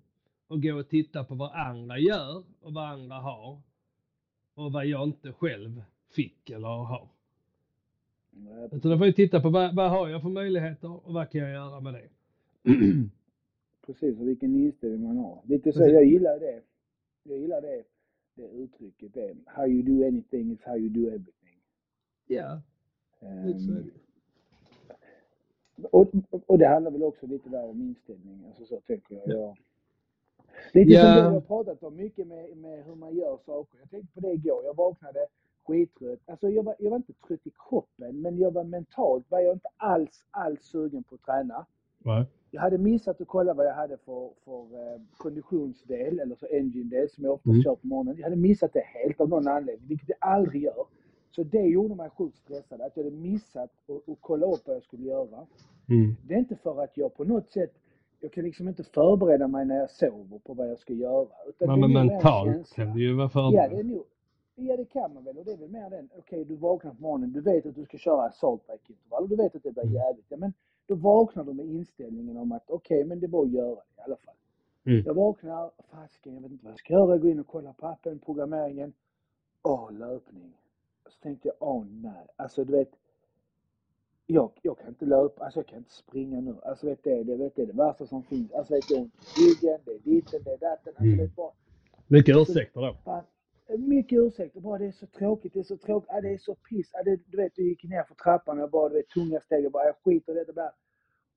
att 0.49 0.63
gå 0.63 0.79
och 0.79 0.89
titta 0.89 1.25
på 1.25 1.35
vad 1.35 1.53
andra 1.53 1.99
gör 1.99 2.45
och 2.61 2.75
vad 2.75 2.85
andra 2.85 3.17
har. 3.17 3.61
Och 4.55 4.73
vad 4.73 4.87
jag 4.87 5.09
inte 5.09 5.33
själv 5.33 5.83
fick 6.11 6.51
eller 6.51 6.69
har. 6.69 7.09
Utan 8.73 8.91
då 8.91 8.99
får 8.99 9.07
jag 9.07 9.17
titta 9.17 9.41
på 9.41 9.51
vad, 9.51 9.75
vad 9.75 9.91
har 9.91 10.09
jag 10.09 10.23
för 10.23 10.29
möjligheter 10.29 11.07
och 11.07 11.15
vad 11.15 11.31
kan 11.31 11.41
jag 11.41 11.51
göra 11.51 11.81
med 11.81 11.95
det. 11.95 12.09
precis. 13.87 14.21
Och 14.21 14.29
vilken 14.29 14.55
inställning 14.55 15.03
man 15.03 15.17
har. 15.17 15.43
Lite 15.45 15.73
så, 15.73 15.87
jag 15.87 16.05
gillar 16.05 16.41
det. 16.41 16.63
Jag 17.23 17.39
gillar 17.39 17.61
det, 17.61 17.85
det 18.35 18.49
uttrycket. 18.49 19.15
Det. 19.15 19.35
How 19.47 19.67
you 19.67 19.83
do 19.83 20.07
anything 20.07 20.53
is 20.53 20.63
how 20.65 20.77
you 20.77 20.89
do 20.89 21.09
everything. 21.09 21.61
ja, 22.27 22.63
det. 23.21 23.27
Um, 23.27 23.91
och, 25.91 26.07
och 26.47 26.59
det 26.59 26.67
handlar 26.67 26.91
väl 26.91 27.03
också 27.03 27.27
lite 27.27 27.49
där 27.49 27.65
om 27.65 27.81
inställning. 27.83 28.45
Alltså 28.47 28.65
så 28.65 28.81
tänker 28.81 29.15
jag. 29.15 29.29
jag 29.29 29.57
lite 30.73 30.93
Ja. 30.93 31.03
som 31.03 31.15
vi 31.15 31.35
har 31.35 31.41
pratat 31.41 31.83
om 31.83 31.97
mycket 31.97 32.27
med, 32.27 32.57
med 32.57 32.85
hur 32.85 32.95
man 32.95 33.15
gör 33.17 33.39
saker. 33.47 33.79
Jag 33.79 33.91
tänkte 33.91 34.15
på 34.15 34.21
det 34.21 34.33
igår. 34.33 34.65
Jag 34.65 34.77
vaknade 34.77 35.27
skittrött. 35.67 36.21
Alltså 36.27 36.49
jag 36.49 36.63
var, 36.63 36.77
jag 36.79 36.91
var 36.91 36.97
inte 36.97 37.13
trött 37.13 37.47
i 37.47 37.53
kroppen 37.69 38.21
men 38.21 38.39
jag 38.39 38.51
var 38.51 38.65
mentalt 38.65 39.31
var 39.31 39.41
jag 39.41 39.53
inte 39.53 39.69
alls, 39.77 40.25
alls 40.31 40.63
sugen 40.65 41.03
på 41.03 41.15
att 41.15 41.23
träna. 41.23 41.67
Nej. 41.99 42.25
Jag 42.51 42.61
hade 42.61 42.79
missat 42.79 43.21
att 43.21 43.29
kolla 43.29 43.55
vad 43.55 43.67
jag 43.67 43.75
hade 43.75 43.97
för, 43.97 44.31
för 44.45 44.61
eh, 44.63 45.01
konditionsdel, 45.17 46.21
eller 46.21 46.35
så 46.35 46.47
engine-del, 46.47 47.09
som 47.11 47.25
jag 47.25 47.33
ofta 47.35 47.51
Mm. 47.51 47.63
kör 47.63 47.75
på 47.75 47.87
morgonen. 47.87 48.17
Jag 48.17 48.25
hade 48.25 48.37
missat 48.37 48.73
det 48.73 48.81
helt 48.85 49.21
av 49.21 49.29
någon 49.29 49.49
anledning, 49.49 49.89
vilket 49.89 50.09
jag 50.09 50.19
aldrig 50.21 50.63
gör. 50.63 50.85
Så 51.31 51.43
det 51.43 51.63
gjorde 51.63 51.95
mig 51.95 52.11
sjukt 52.11 52.37
stressad, 52.37 52.81
att 52.81 52.97
jag 52.97 53.05
hade 53.05 53.17
missat 53.17 53.71
att, 54.09 54.17
kolla 54.21 54.47
upp 54.47 54.61
vad 54.67 54.77
jag 54.77 54.83
skulle 54.83 55.05
göra. 55.07 55.47
Mm. 55.89 56.17
Det 56.27 56.35
är 56.35 56.39
inte 56.39 56.57
för 56.57 56.83
att 56.83 56.97
jag 56.97 57.15
på 57.17 57.25
något 57.25 57.51
sätt, 57.51 57.73
jag 58.21 58.33
kan 58.33 58.45
liksom 58.45 58.69
inte 58.69 58.85
förbereda 58.85 59.49
mig 59.49 59.65
när 59.67 59.77
jag 59.77 59.91
sover 59.91 60.39
på 60.39 60.55
vad 60.55 60.71
jag 60.71 60.79
ska 60.79 60.93
göra. 60.93 61.29
Utan 61.49 61.81
Men, 61.81 61.93
men 61.93 62.07
mentalt 62.07 62.73
kan 62.75 62.93
du 62.95 63.03
ju 63.03 63.15
vara 63.15 63.31
Ja, 63.35 63.51
det 63.51 63.57
är 63.59 63.69
förberedd. 63.69 63.87
nog, 63.87 64.05
ja, 64.55 64.77
det 64.77 64.85
kan 64.85 65.15
man 65.15 65.25
väl. 65.25 65.39
Och 65.39 65.45
det 65.45 65.53
är 65.53 65.57
väl 65.57 65.71
mer 65.71 65.91
den, 65.91 66.09
okej, 66.19 66.45
du 66.45 66.57
vaknar 66.57 66.95
på 66.95 67.03
morgonen, 67.03 67.33
du 67.33 67.41
vet 67.41 67.67
att 67.67 67.75
du 67.75 67.85
ska 67.85 67.99
köra 67.99 68.33
saltbreak-intervall 68.33 69.23
och 69.23 69.29
du 69.29 69.37
vet 69.37 69.55
att 69.57 69.63
det 69.63 69.73
blir 69.73 69.83
Mm. 69.83 69.95
jävligt. 69.95 70.25
Ja, 70.29 70.37
men 70.37 70.53
då 70.87 70.95
vaknar 70.95 71.45
du 71.45 71.53
med 71.53 71.67
inställningen 71.67 72.37
om 72.37 72.53
att 72.53 72.71
okej, 72.71 73.05
men 73.05 73.21
det 73.21 73.27
var 73.27 73.43
att 73.45 73.51
göra 73.53 73.75
det 73.75 74.01
i 74.01 74.05
alla 74.05 74.17
fall. 74.17 74.35
Mm. 74.85 75.03
Jag 75.07 75.15
vaknar, 75.15 75.71
fasken, 75.91 76.35
jag 76.35 76.43
vet 76.43 76.51
inte 76.51 76.65
vad 76.65 76.73
jag 76.73 76.79
ska 76.79 76.93
göra. 76.93 77.11
Jag 77.11 77.21
går 77.21 77.31
in 77.31 77.41
och 77.41 77.47
kollar 77.47 77.73
på 77.73 77.87
appen, 77.87 78.19
programmeringen. 78.19 78.93
Åh, 79.63 79.93
löpning. 79.93 80.53
Så 81.07 81.19
tänkte 81.23 81.49
jag, 81.49 81.55
åh 81.61 81.85
nej. 81.87 82.27
Alltså 82.37 82.65
du 82.65 82.73
vet, 82.73 82.91
jag, 84.27 84.51
jag 84.63 84.79
kan 84.79 84.89
inte 84.89 85.05
löpa, 85.07 85.45
alltså 85.45 85.59
jag 85.59 85.67
kan 85.67 85.79
inte 85.79 85.93
springa 85.95 86.41
nu. 86.41 86.55
Alltså 86.63 86.87
vet 86.87 87.05
det, 87.05 87.23
det, 87.23 87.37
vet, 87.37 87.57
det 87.57 87.67
det 87.67 87.73
värsta 87.73 88.07
som 88.07 88.23
finns. 88.23 88.53
Alltså 88.53 88.75
vet 88.75 88.91
jag 88.91 89.01
ont 89.01 89.15
i 89.15 89.41
ryggen, 89.41 89.81
det 89.85 89.91
är 89.91 89.99
ditten, 89.99 90.41
det 90.45 90.51
är 90.51 90.59
datten. 90.59 90.93
Alltså 90.97 91.03
Mm. 91.05 91.17
det 91.19 91.25
är 91.25 91.29
bara, 91.29 91.53
Mycket 92.07 92.37
ursäkter 92.37 92.81
då. 92.81 92.95
Fan, 93.05 93.25
mycket 93.79 94.19
ursäkter. 94.19 94.61
Bara 94.61 94.79
det 94.79 94.87
är 94.87 94.93
så 94.93 95.07
tråkigt, 95.07 95.53
det 95.53 95.59
är 95.59 95.63
så 95.65 95.77
tråkigt, 95.77 96.11
ah, 96.11 96.21
det 96.21 96.29
är 96.35 96.39
så 96.39 96.55
piss. 96.55 96.95
Ah, 96.95 97.03
det, 97.03 97.17
du 97.27 97.37
vet, 97.37 97.55
du 97.55 97.69
gick 97.69 97.85
ner 97.85 98.03
för 98.05 98.15
trappan 98.15 98.61
och 98.61 98.71
bara, 98.71 98.89
du 98.89 98.95
vet, 98.95 99.09
tunga 99.09 99.41
steg. 99.41 99.65
Jag 99.65 99.73
bara, 99.73 99.85
jag 99.87 99.97
skiter 100.05 100.41
i 100.41 100.45
det 100.45 100.53
där. 100.53 100.71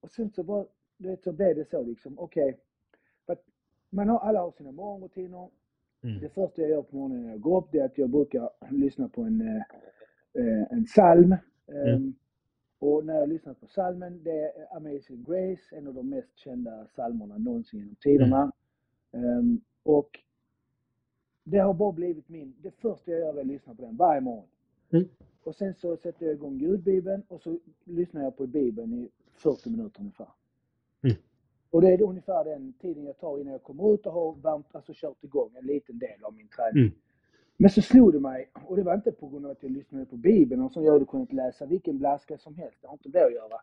Och 0.02 0.10
sen 0.12 0.30
så 0.32 0.44
bara, 0.44 0.66
du 0.98 1.10
vet, 1.10 1.24
så 1.24 1.32
blev 1.32 1.56
det 1.56 1.70
så 1.70 1.84
liksom, 1.84 2.20
okej. 2.20 2.58
Att 3.26 3.44
Man 3.90 4.10
har, 4.10 4.20
alla 4.20 4.40
har 4.40 4.52
sina 4.52 4.72
morgonrutiner. 4.72 5.50
Mm. 6.04 6.20
Det 6.20 6.30
första 6.30 6.62
jag 6.62 6.72
gör 6.72 6.82
på 6.82 6.96
morgonen 6.96 7.24
när 7.24 7.30
jag 7.32 7.42
går 7.42 7.58
upp, 7.58 7.70
det 7.72 7.80
är 7.80 7.86
att 7.86 7.98
jag 7.98 8.10
brukar 8.10 8.50
lyssna 8.72 9.10
på 9.10 9.22
en, 9.22 9.42
eh, 9.42 9.64
eh, 10.44 10.68
en 10.72 10.86
psalm. 10.86 11.36
Ehm, 11.68 12.14
Och 12.82 13.06
när 13.06 13.16
jag 13.16 13.30
lyssnar 13.30 13.54
på 13.54 13.66
psalmen, 13.68 14.24
det 14.24 14.32
är 14.40 14.76
Amazing 14.76 15.24
Grace, 15.24 15.76
en 15.76 15.88
av 15.88 15.94
de 15.94 16.10
mest 16.10 16.38
kända 16.38 16.86
psalmerna 16.86 17.38
någonsin 17.38 17.80
genom 17.80 17.96
tiderna. 17.96 18.52
Ehm, 19.14 19.62
och 19.84 20.10
det 21.50 21.58
har 21.58 21.74
bara 21.74 21.92
blivit 21.92 22.30
min, 22.30 22.54
det 22.62 22.72
första 22.72 23.12
jag 23.12 23.20
gör 23.20 23.34
är 23.34 23.42
att 23.42 23.48
lyssna 23.48 23.76
på 23.76 23.82
den 23.82 23.96
varje 23.96 24.22
morgon. 24.22 24.48
Mm. 24.92 25.08
Och 25.44 25.56
sen 25.56 25.74
så 25.74 25.98
sätter 25.98 26.26
jag 26.26 26.36
igång 26.36 26.58
ljudbibeln 26.58 27.24
och 27.28 27.42
så 27.42 27.58
lyssnar 27.84 28.24
jag 28.24 28.38
på 28.38 28.48
bibeln 28.48 28.94
i 28.94 29.10
40 29.32 29.70
minuter 29.70 30.00
ungefär. 30.00 30.28
Mm. 31.04 31.18
Och 31.70 31.82
det 31.82 31.94
är 31.94 32.02
ungefär 32.02 32.44
den 32.44 32.74
tiden 32.74 33.06
jag 33.06 33.18
tar 33.18 33.40
innan 33.40 33.52
jag 33.52 33.64
kommer 33.64 33.94
ut 33.94 34.06
och 34.06 34.14
har 34.14 34.34
varmt, 34.34 34.76
alltså 34.76 34.94
kört 34.96 35.24
igång 35.24 35.50
en 35.60 35.66
liten 35.66 36.00
del 36.00 36.24
av 36.24 36.34
min 36.34 36.48
träning. 36.48 36.84
Mm. 36.84 36.96
Men 37.58 37.70
så 37.70 37.82
slog 37.82 38.14
det 38.14 38.20
mig, 38.20 38.50
och 38.68 38.76
det 38.76 38.84
var 38.84 38.96
inte 38.96 39.12
på 39.12 39.28
grund 39.28 39.46
av 39.46 39.52
att 39.52 39.64
jag 39.64 39.72
lyssnade 39.72 40.06
på 40.06 40.16
Bibeln 40.16 40.62
och 40.62 40.72
som 40.72 40.84
jag 40.84 40.94
hade 40.94 41.06
kunnat 41.06 41.34
läsa 41.34 41.66
vilken 41.66 41.98
blaska 41.98 42.38
som 42.38 42.56
helst, 42.56 42.78
det 42.82 42.88
har 42.88 42.94
inte 42.94 43.10
det 43.10 43.26
att 43.26 43.34
göra. 43.34 43.60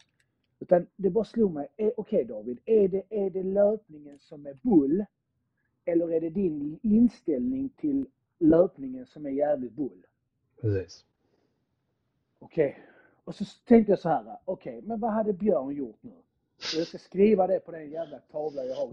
Utan 0.60 0.86
det 0.96 1.10
bara 1.10 1.24
slog 1.24 1.52
mig, 1.52 1.68
eh, 1.76 1.90
okej 1.96 2.24
David, 2.24 2.58
är 2.64 2.88
det, 2.88 3.02
är 3.10 3.30
det 3.30 3.42
löpningen 3.42 4.18
som 4.18 4.46
är 4.46 4.58
bull? 4.62 5.04
Eller 5.86 6.12
är 6.12 6.20
det 6.20 6.30
din 6.30 6.78
inställning 6.82 7.68
till 7.68 8.06
löpningen 8.38 9.06
som 9.06 9.26
är 9.26 9.30
jävligt 9.30 9.72
bull? 9.72 10.06
Precis. 10.60 11.04
Okej. 12.38 12.78
Och 13.24 13.34
så 13.34 13.44
tänkte 13.66 13.92
jag 13.92 13.98
så 13.98 14.08
här, 14.08 14.38
okej, 14.44 14.82
men 14.84 15.00
vad 15.00 15.12
hade 15.12 15.32
Björn 15.32 15.74
gjort 15.76 15.98
nu? 16.02 16.10
Och 16.56 16.78
jag 16.78 16.86
ska 16.86 16.98
skriva 16.98 17.46
det 17.46 17.60
på 17.60 17.72
den 17.72 17.90
jävla 17.90 18.18
tavlan 18.18 18.66
jag 18.66 18.76
har. 18.76 18.90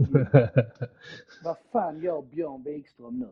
vad 1.43 1.57
fan 1.71 1.99
gör 2.01 2.21
Björn 2.21 2.63
Wikström 2.63 3.19
nu? 3.19 3.29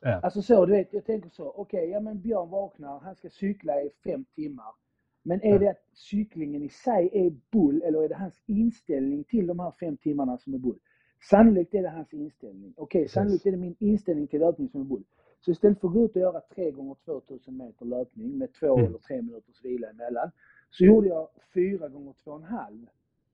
ja. 0.00 0.20
Alltså 0.20 0.42
så, 0.42 0.66
du 0.66 0.72
vet, 0.72 0.92
jag 0.92 1.04
tänker 1.04 1.28
så, 1.30 1.50
okej, 1.50 1.88
ja 1.90 2.00
men 2.00 2.20
Björn 2.20 2.48
vaknar, 2.50 2.98
han 3.00 3.14
ska 3.14 3.28
cykla 3.30 3.82
i 3.82 3.90
fem 4.04 4.24
timmar. 4.24 4.74
Men 5.22 5.40
är 5.42 5.48
Ja. 5.52 5.58
det 5.58 5.68
att 5.70 5.84
cyklingen 5.92 6.62
i 6.62 6.68
sig 6.68 7.10
är 7.12 7.30
bull 7.50 7.82
eller 7.82 8.02
är 8.02 8.08
det 8.08 8.14
hans 8.14 8.42
inställning 8.46 9.24
till 9.24 9.46
de 9.46 9.58
här 9.60 9.70
fem 9.80 9.96
timmarna 9.96 10.38
som 10.38 10.54
är 10.54 10.58
bull? 10.58 10.78
Sannolikt 11.22 11.74
är 11.74 11.82
det 11.82 11.88
hans 11.90 12.12
inställning. 12.14 12.74
Okej, 12.76 13.02
Precis. 13.02 13.14
sannolikt 13.14 13.46
är 13.46 13.50
det 13.50 13.56
min 13.56 13.76
inställning 13.78 14.26
till 14.26 14.40
löpning 14.40 14.68
som 14.68 14.80
är 14.80 14.84
bull. 14.84 15.04
Så 15.40 15.50
istället 15.50 15.80
för 15.80 15.88
att 15.88 15.94
gå 15.94 16.04
ut 16.04 16.16
och 16.16 16.22
göra 16.22 16.40
3 16.54 16.70
gånger 16.70 16.96
2000 17.04 17.56
meter 17.56 17.84
löpning 17.86 18.38
med 18.38 18.52
två 18.52 18.74
Mm. 18.78 18.86
eller 18.86 18.98
tre 18.98 19.22
minuters 19.22 19.64
vila 19.64 19.90
emellan, 19.90 20.30
så 20.70 20.84
gjorde 20.84 21.08
jag 21.08 21.28
4 21.54 21.88
gånger 21.88 22.12
2,5. 22.24 22.86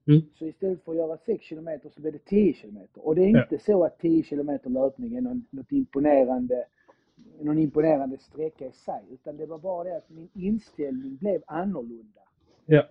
Mm. 0.08 0.20
Så 0.38 0.46
istället 0.46 0.84
för 0.84 0.92
att 0.92 0.98
göra 0.98 1.16
6 1.18 1.44
kilometer 1.44 1.88
så 1.88 2.00
blev 2.00 2.12
det 2.12 2.24
10 2.24 2.52
kilometer. 2.54 3.06
Och 3.06 3.14
det 3.14 3.22
är 3.22 3.28
Ja. 3.30 3.42
inte 3.42 3.58
så 3.64 3.84
att 3.84 3.98
10 3.98 4.22
kilometer 4.22 4.70
löpning 4.70 5.16
är 5.16 5.20
någon, 5.20 5.46
något 5.50 5.72
imponerande, 5.72 6.64
någon 7.40 7.58
imponerande 7.58 8.18
sträcka 8.18 8.66
i 8.66 8.72
sig. 8.72 9.02
Utan 9.10 9.36
det 9.36 9.46
var 9.46 9.58
bara 9.58 9.84
det 9.84 9.96
att 9.96 10.10
min 10.10 10.28
inställning 10.34 11.16
blev 11.16 11.42
annorlunda. 11.46 12.20
Ja. 12.66 12.88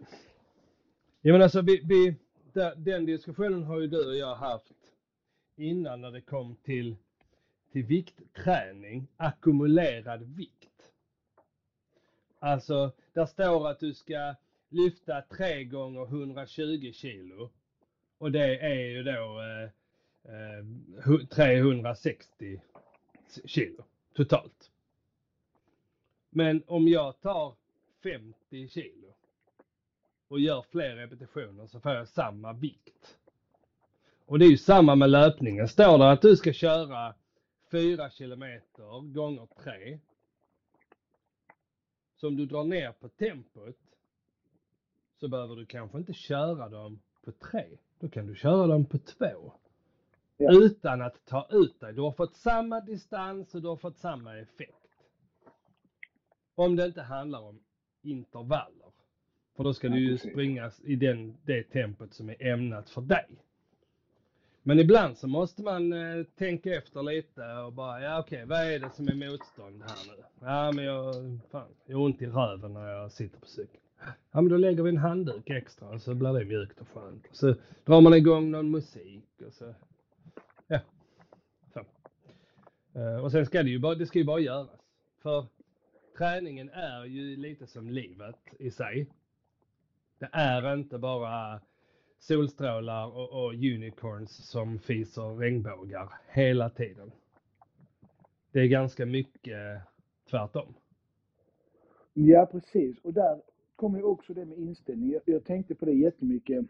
Ja 1.22 1.34
men 1.34 1.42
alltså 1.42 1.62
vi, 1.62 1.82
vi, 1.86 2.16
den 2.78 3.06
diskussionen 3.06 3.64
har 3.64 3.80
ju 3.82 3.88
du 3.88 4.08
och 4.10 4.16
jag 4.16 4.36
haft 4.36 4.74
innan 5.56 6.02
när 6.02 6.12
det 6.12 6.22
kom 6.22 6.56
till, 6.56 6.96
till 7.72 7.84
viktträning, 7.86 9.08
ackumulerad 9.18 10.24
vikt. 10.24 10.92
Alltså, 12.40 12.92
där 13.14 13.26
står 13.26 13.70
att 13.70 13.80
du 13.80 13.94
ska 13.94 14.36
lyfta 14.70 15.22
3 15.22 15.64
gånger 15.64 16.06
120 16.06 16.92
kilo 16.94 17.50
och 18.18 18.32
det 18.32 18.60
är 18.60 18.76
ju 18.76 19.04
då 19.04 19.42
eh, 19.42 19.70
eh, 20.34 21.28
360 21.28 22.62
kilo 23.46 23.84
totalt. 24.14 24.72
Men 26.30 26.64
om 26.68 26.88
jag 26.88 27.22
tar 27.22 27.56
50 28.04 28.68
kilo 28.68 29.14
och 30.28 30.40
gör 30.40 30.62
fler 30.62 30.96
repetitioner 30.96 31.68
så 31.68 31.80
får 31.80 31.92
jag 31.92 32.08
samma 32.08 32.54
vikt. 32.54 33.18
Och 34.26 34.40
det 34.40 34.46
är 34.46 34.50
ju 34.50 34.58
samma 34.58 34.96
med 34.96 35.10
löpningen. 35.10 35.68
Står 35.68 35.98
det 35.98 36.12
att 36.12 36.22
du 36.22 36.36
ska 36.36 36.54
köra 36.54 37.14
4 37.72 38.10
kilometer 38.10 39.14
gånger 39.14 39.48
3. 39.64 40.00
Så 42.16 42.28
om 42.28 42.36
du 42.36 42.46
drar 42.46 42.64
ner 42.64 42.92
på 42.92 43.10
tempot 43.10 43.76
så 45.20 45.28
behöver 45.28 45.56
du 45.56 45.66
kanske 45.66 45.98
inte 45.98 46.14
köra 46.14 46.70
dem 46.70 47.00
på 47.24 47.32
3. 47.32 47.66
Då 48.00 48.10
kan 48.10 48.28
du 48.28 48.36
köra 48.36 48.68
dem 48.68 48.86
på 48.86 48.98
2. 48.98 49.26
Ja. 50.38 50.52
Utan 50.54 51.02
att 51.02 51.26
ta 51.26 51.48
ut 51.52 51.80
dig. 51.80 51.94
Du 51.94 52.02
har 52.02 52.12
fått 52.12 52.36
samma 52.36 52.82
distans 52.82 53.56
och 53.56 53.62
du 53.62 53.68
har 53.68 53.78
fått 53.78 53.98
samma 53.98 54.38
effekt. 54.38 54.72
Om 56.56 56.76
det 56.76 56.86
inte 56.86 57.02
handlar 57.02 57.40
om 57.42 57.60
intervaller. 58.02 58.92
För 59.56 59.64
då 59.64 59.74
ska 59.74 59.88
Ja, 59.88 59.94
du 59.94 60.00
ju 60.00 60.12
precis. 60.12 60.32
springa 60.32 60.72
i 60.84 60.96
den, 60.96 61.38
det 61.46 61.64
tempot 61.64 62.14
som 62.14 62.30
är 62.30 62.44
ämnat 62.46 62.90
för 62.90 63.02
dig. 63.02 63.26
Men 64.68 64.80
ibland 64.80 65.18
så 65.18 65.28
måste 65.28 65.62
man 65.64 65.94
eh, 65.94 66.24
tänka 66.24 66.76
efter 66.76 67.04
lite 67.04 67.54
och 67.54 67.74
bara, 67.74 68.02
ja 68.02 68.20
okej, 68.20 68.46
vad 68.46 68.60
är 68.60 68.80
det 68.80 68.90
som 68.90 69.08
är 69.08 69.30
motstånd 69.30 69.84
här 69.84 69.98
nu? 70.18 70.24
Ja 70.40 70.72
men 70.72 70.86
jag, 70.86 71.16
fan, 71.52 71.68
jag 71.86 71.98
har 71.98 72.04
ont 72.06 72.22
i 72.22 72.26
röven 72.28 72.74
när 72.74 72.88
jag 72.88 73.12
sitter 73.12 73.40
på 73.40 73.46
cykeln. 73.48 73.84
Ja 74.32 74.42
men 74.42 74.48
då 74.50 74.58
lägger 74.58 74.84
vi 74.84 74.90
en 74.90 74.98
handduk 74.98 75.50
extra 75.50 75.90
och 75.90 76.02
så 76.02 76.14
blir 76.16 76.34
det 76.34 76.46
mjukt 76.46 76.82
och 76.82 76.88
skönt. 76.94 77.28
Och 77.30 77.36
så 77.36 77.56
drar 77.86 78.02
man 78.02 78.14
igång 78.14 78.52
någon 78.52 78.72
musik 78.72 79.30
och 79.48 79.54
så, 79.54 79.74
ja. 80.68 80.80
Så. 81.74 81.80
Eh, 83.00 83.18
Och 83.24 83.32
sen 83.32 83.46
ska 83.46 83.64
det 83.64 83.70
ju 83.70 83.80
bara, 83.80 83.96
det 83.96 84.06
ska 84.06 84.20
ju 84.20 84.26
bara 84.26 84.40
göras. 84.40 84.70
För 85.22 85.46
träningen 86.18 86.70
är 86.70 87.06
ju 87.06 87.36
lite 87.36 87.68
som 87.68 87.90
livet 87.90 88.40
i 88.60 88.72
sig. 88.72 89.08
Det 90.20 90.30
är 90.32 90.74
inte 90.74 90.98
bara 90.98 91.62
solstrålar 92.20 93.08
och, 93.08 93.46
och 93.46 93.54
unicorns 93.54 94.50
som 94.50 94.80
fiser 94.80 95.38
regnbågar 95.38 96.10
hela 96.28 96.70
tiden. 96.70 97.12
Det 98.52 98.60
är 98.60 98.68
ganska 98.68 99.06
mycket 99.06 99.82
tvärtom. 100.30 100.74
Ja, 102.14 102.46
precis. 102.46 103.00
Och 103.00 103.14
där 103.14 103.42
kommer 103.76 103.98
ju 103.98 104.04
också 104.04 104.34
det 104.34 104.46
med 104.46 104.58
inställning. 104.58 105.12
Jag, 105.12 105.22
jag 105.26 105.46
tänkte 105.46 105.76
på 105.76 105.86
det 105.86 105.94
jättemycket. 105.94 106.66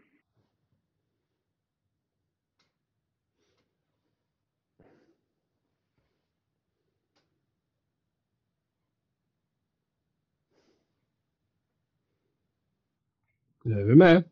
Nu 13.62 13.80
är 13.80 13.84
vi 13.84 13.94
med. 13.94 14.24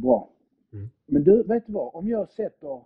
Bra. 0.00 0.30
Mm. 0.72 0.88
Men 1.06 1.24
du, 1.24 1.42
vet 1.42 1.66
du 1.66 1.72
vad? 1.72 1.94
Om 1.94 2.08
jag 2.08 2.28
sätter 2.30 2.84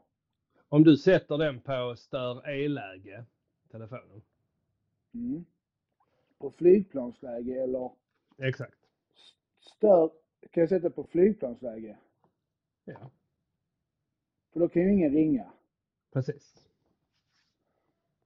Om 0.68 0.84
du 0.84 0.96
sätter 0.96 1.38
den 1.38 1.60
på 1.60 1.94
stör 1.96 2.48
e-läge, 2.48 3.24
telefonen. 3.70 4.22
mm, 5.14 5.44
på 6.38 6.50
flygplansläge 6.50 7.62
eller 7.62 7.90
Exakt. 8.38 8.78
stör, 9.60 10.10
kan 10.50 10.60
jag 10.60 10.68
sätta 10.68 10.90
på 10.90 11.04
flygplansläge? 11.04 11.96
Ja, 12.84 13.10
För 14.52 14.60
då 14.60 14.68
kan 14.68 14.82
ju 14.82 14.92
ingen 14.92 15.12
ringa. 15.12 15.52
precis. 16.12 16.62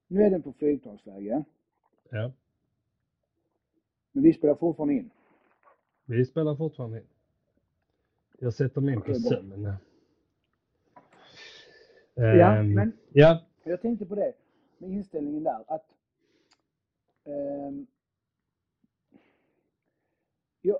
Nu 0.07 0.23
är 0.23 0.31
den 0.31 0.43
på 0.43 0.53
flygplansläge, 0.53 1.45
Ja, 2.11 2.33
men 4.13 4.23
vi 4.23 4.33
spelar 4.33 4.55
fortfarande 4.55 4.95
in. 4.95 5.11
vi 6.05 6.25
spelar 6.27 6.57
fortfarande 6.57 6.99
in. 7.01 7.07
Jag 8.43 8.55
sätter 8.55 8.81
min 8.81 9.03
på 9.03 9.13
Okej, 9.13 9.21
bra. 9.21 9.31
sömn. 9.31 9.77
Ja, 12.15 12.61
Ehm, 12.61 12.75
men 12.75 12.93
Ja, 13.13 13.43
jag 13.65 13.81
tänkte 13.83 14.07
på 14.07 14.15
det 14.15 14.33
med 14.79 14.91
inställningen 14.91 15.43
där 15.45 15.65
att 15.67 15.87
jag 20.63 20.79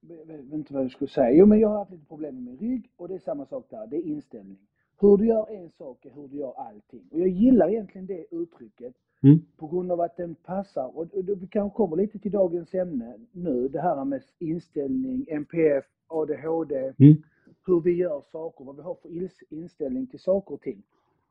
jag 0.00 0.26
vet 0.26 0.52
inte 0.52 0.74
vad 0.74 0.84
jag 0.84 0.90
skulle 0.90 1.10
säga. 1.10 1.30
Jo, 1.32 1.46
men 1.46 1.60
jag 1.60 1.68
har 1.68 1.78
haft 1.78 1.90
lite 1.90 2.06
problem 2.06 2.34
med 2.34 2.44
min 2.44 2.58
rygg 2.58 2.90
och 2.96 3.08
det 3.08 3.14
är 3.14 3.18
samma 3.18 3.46
sak 3.46 3.66
där. 3.70 3.86
Det 3.86 3.96
är 3.96 4.02
inställning. 4.02 4.58
Hur 5.00 5.16
du 5.16 5.26
gör 5.26 5.50
en 5.50 5.70
sak 5.70 6.04
är 6.06 6.10
hur 6.10 6.28
du 6.28 6.36
gör 6.36 6.54
allting. 6.54 7.08
Och 7.12 7.18
jag 7.20 7.28
gillar 7.28 7.68
egentligen 7.68 8.06
det 8.06 8.26
uttrycket 8.30 8.94
Mm. 9.24 9.42
på 9.56 9.66
grund 9.68 9.92
av 9.92 10.00
att 10.00 10.16
den 10.16 10.34
passar. 10.34 10.96
Och 10.96 11.14
och 11.14 11.28
vi 11.42 11.46
kanske 11.50 11.76
kommer 11.76 11.96
lite 11.96 12.18
till 12.18 12.32
dagens 12.32 12.74
ämne 12.74 13.14
nu. 13.32 13.68
Det 13.68 13.80
här 13.80 14.04
med 14.04 14.22
inställning, 14.38 15.26
NPF, 15.28 15.84
ADHD, 16.06 16.92
Mm. 16.98 17.22
hur 17.66 17.80
vi 17.80 17.92
gör 17.92 18.22
saker, 18.32 18.64
vad 18.64 18.76
vi 18.76 18.82
har 18.82 18.94
för 18.94 19.28
inställning 19.54 20.06
till 20.06 20.20
saker 20.20 20.54
och 20.54 20.60
ting. 20.60 20.82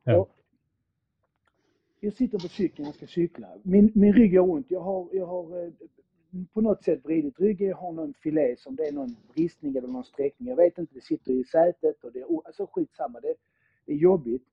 Ja. 0.03 0.17
Och 0.17 0.29
jag 1.99 2.13
sitter 2.13 2.37
på 2.39 2.47
cykeln, 2.47 2.85
jag 2.85 2.95
ska 2.95 3.07
cykla. 3.07 3.47
Min, 3.63 3.91
min 3.95 4.13
rygg 4.13 4.33
gör 4.33 4.49
ont. 4.49 4.65
Jag 4.71 4.79
har, 4.79 5.07
jag 5.11 5.25
har 5.25 5.65
eh, 5.65 5.71
på 6.53 6.61
något 6.61 6.83
sätt 6.83 7.05
vridit 7.05 7.39
ryggen. 7.39 7.67
Jag 7.69 7.77
har 7.77 7.91
någon 7.91 8.13
filé 8.13 8.55
som 8.57 8.75
det 8.75 8.83
är 8.87 8.91
någon 8.91 9.15
bristning 9.33 9.75
eller 9.75 9.87
någon 9.87 10.03
sträckning. 10.03 10.49
Jag 10.49 10.55
vet 10.55 10.77
inte, 10.77 10.93
det 10.93 11.01
sitter 11.03 11.31
i 11.31 11.43
sätet 11.43 12.03
och 12.03 12.11
det 12.11 12.19
är 12.19 12.27
alltså 12.45 12.67
skitsamma. 12.71 13.19
Det 13.19 13.35
är 13.93 13.97
jobbigt. 13.97 14.43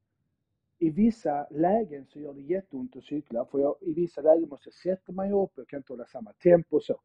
I 0.83 0.91
vissa 0.91 1.47
lägen 1.51 2.07
så 2.07 2.21
gör 2.21 2.35
det 2.35 2.41
jätteont 2.41 2.97
att 2.97 3.05
cykla 3.05 3.45
för 3.45 3.59
jag, 3.59 3.75
i 3.81 3.93
vissa 3.93 4.21
lägen 4.21 4.49
måste 4.49 4.69
jag 4.69 4.75
sätta 4.75 5.13
mig 5.13 5.33
upp, 5.33 5.51
jag 5.55 5.69
kan 5.69 5.77
inte 5.77 5.93
hålla 5.93 6.07
samma 6.07 6.33
tempo 6.33 6.77
och 6.77 6.83
så. 6.83 7.01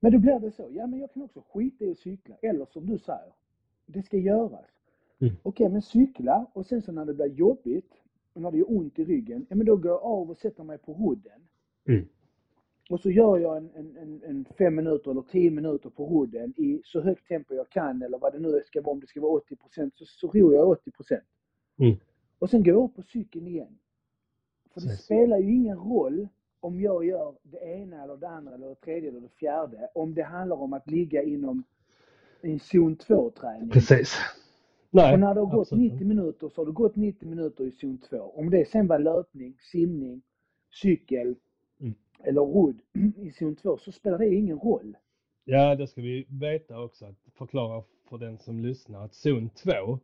Men 0.00 0.12
då 0.12 0.18
blir 0.18 0.40
det 0.40 0.50
så, 0.50 0.68
ja 0.70 0.86
men 0.86 1.00
jag 1.00 1.12
kan 1.12 1.22
också 1.22 1.42
skita 1.52 1.84
i 1.84 1.90
att 1.90 1.98
cykla. 1.98 2.36
Eller 2.42 2.66
som 2.66 2.86
du 2.86 2.98
säger, 2.98 3.32
det 3.86 4.02
ska 4.02 4.16
göras. 4.16 4.66
Mm. 5.20 5.34
Okej, 5.42 5.68
men 5.68 5.82
cykla 5.82 6.46
och 6.52 6.66
sen 6.66 6.82
så 6.82 6.92
när 6.92 7.04
det 7.04 7.14
blir 7.14 7.26
jobbigt 7.26 7.92
och 8.32 8.42
när 8.42 8.50
det 8.50 8.58
gör 8.58 8.76
ont 8.76 8.98
i 8.98 9.04
ryggen, 9.04 9.46
ja 9.48 9.56
men 9.56 9.66
då 9.66 9.76
går 9.76 9.90
jag 9.90 10.02
av 10.02 10.30
och 10.30 10.36
sätter 10.36 10.64
mig 10.64 10.78
på 10.78 10.92
rodden. 10.92 11.40
Mm. 11.88 12.08
Och 12.90 13.00
så 13.00 13.10
gör 13.10 13.38
jag 13.38 13.56
en, 13.56 13.70
en, 13.74 13.96
en, 13.96 14.22
en 14.24 14.44
fem 14.58 14.74
minuter 14.74 15.10
eller 15.10 15.22
tio 15.22 15.50
minuter 15.50 15.90
på 15.90 16.06
rodden 16.06 16.54
i 16.56 16.80
så 16.84 17.00
högt 17.00 17.28
tempo 17.28 17.54
jag 17.54 17.68
kan 17.68 18.02
eller 18.02 18.18
vad 18.18 18.32
det 18.32 18.38
nu 18.38 18.62
ska 18.66 18.82
vara, 18.82 18.92
om 18.92 19.00
det 19.00 19.06
ska 19.06 19.20
vara 19.20 19.32
80 19.32 19.56
så, 19.94 20.04
så 20.04 20.28
ror 20.28 20.54
jag 20.54 20.68
80 20.68 20.92
Mm. 21.80 21.96
Och 22.38 22.50
sen 22.50 22.62
går 22.62 22.74
jag 22.74 22.84
upp 22.84 22.96
på 22.96 23.02
cykeln 23.02 23.46
igen. 23.46 23.78
För 24.74 24.80
det 24.80 24.96
spelar 24.96 25.38
ju 25.38 25.54
ingen 25.54 25.78
roll 25.78 26.28
om 26.60 26.80
jag 26.80 27.04
gör 27.04 27.34
det 27.42 27.58
ena 27.58 28.02
eller 28.02 28.16
det 28.16 28.28
andra 28.28 28.54
eller 28.54 28.68
det 28.68 28.74
tredje 28.74 29.08
eller 29.10 29.20
det 29.20 29.28
fjärde. 29.28 29.88
Om 29.94 30.14
det 30.14 30.22
handlar 30.22 30.56
om 30.56 30.72
att 30.72 30.90
ligga 30.90 31.22
inom 31.22 31.64
en 32.40 32.60
zon 32.60 32.96
2-träning. 32.96 33.70
precis. 33.70 34.16
Nej, 34.90 35.12
Och 35.12 35.20
när 35.20 35.34
det 35.34 35.40
har 35.40 35.46
gått 35.46 35.60
absolut 35.60 35.92
90 35.92 36.06
minuter 36.06 36.48
så 36.48 36.60
har 36.60 36.66
det 36.66 36.72
gått 36.72 36.96
90 36.96 37.28
minuter 37.28 37.64
i 37.64 37.70
zon 37.70 37.98
2. 37.98 38.16
Om 38.16 38.50
det 38.50 38.68
sen 38.68 38.86
var 38.86 38.98
löpning, 38.98 39.56
simning, 39.72 40.22
cykel 40.70 41.34
Mm. 41.80 41.94
eller 42.22 42.40
rodd 42.40 42.80
i 43.16 43.32
zon 43.32 43.56
2 43.56 43.78
så 43.78 43.92
spelar 43.92 44.18
det 44.18 44.34
ingen 44.34 44.58
roll. 44.58 44.96
Ja, 45.44 45.74
det 45.74 45.86
ska 45.86 46.00
vi 46.00 46.26
veta 46.28 46.80
också, 46.80 47.04
att 47.06 47.16
förklara 47.34 47.82
för 48.08 48.18
den 48.18 48.38
som 48.38 48.60
lyssnar 48.60 49.04
att 49.04 49.14
zon 49.14 49.50
2, 49.50 49.98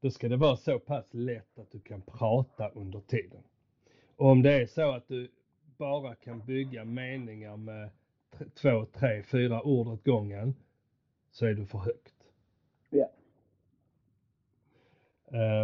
då 0.00 0.10
ska 0.10 0.28
det 0.28 0.36
vara 0.36 0.56
så 0.56 0.78
pass 0.78 1.08
lätt 1.10 1.58
att 1.58 1.70
du 1.70 1.80
kan 1.80 2.02
prata 2.02 2.68
under 2.68 3.00
tiden. 3.00 3.42
Och 4.16 4.26
om 4.26 4.42
det 4.42 4.52
är 4.52 4.66
så 4.66 4.90
att 4.90 5.08
du 5.08 5.30
bara 5.78 6.14
kan 6.14 6.46
bygga 6.46 6.84
meningar 6.84 7.56
med 7.56 7.90
två, 8.54 8.86
tre, 8.92 9.22
fyra 9.22 9.62
ord 9.62 9.86
åt 9.86 10.04
gången 10.04 10.54
så 11.30 11.46
är 11.46 11.54
du 11.54 11.66
för 11.66 11.78
högt. 11.78 12.14
Ja. 12.90 13.10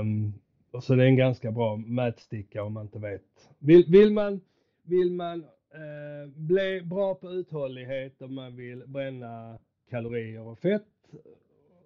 Um, 0.01 0.35
och 0.71 0.85
så 0.85 0.95
det 0.95 1.03
är 1.05 1.07
en 1.07 1.17
ganska 1.17 1.53
bra 1.53 1.77
mätsticka 1.77 2.63
om 2.63 2.73
man 2.73 2.85
inte 2.85 2.99
vet. 2.99 3.51
Vill, 3.59 3.85
vill 3.89 4.13
man, 4.13 4.41
vill 4.83 5.13
man 5.13 5.45
eh, 5.71 6.31
bli 6.35 6.83
bra 6.85 7.15
på 7.15 7.31
uthållighet 7.31 8.23
och 8.23 8.31
man 8.31 8.57
vill 8.57 8.87
bränna 8.87 9.59
kalorier 9.91 10.41
och 10.41 10.59
fett 10.59 10.85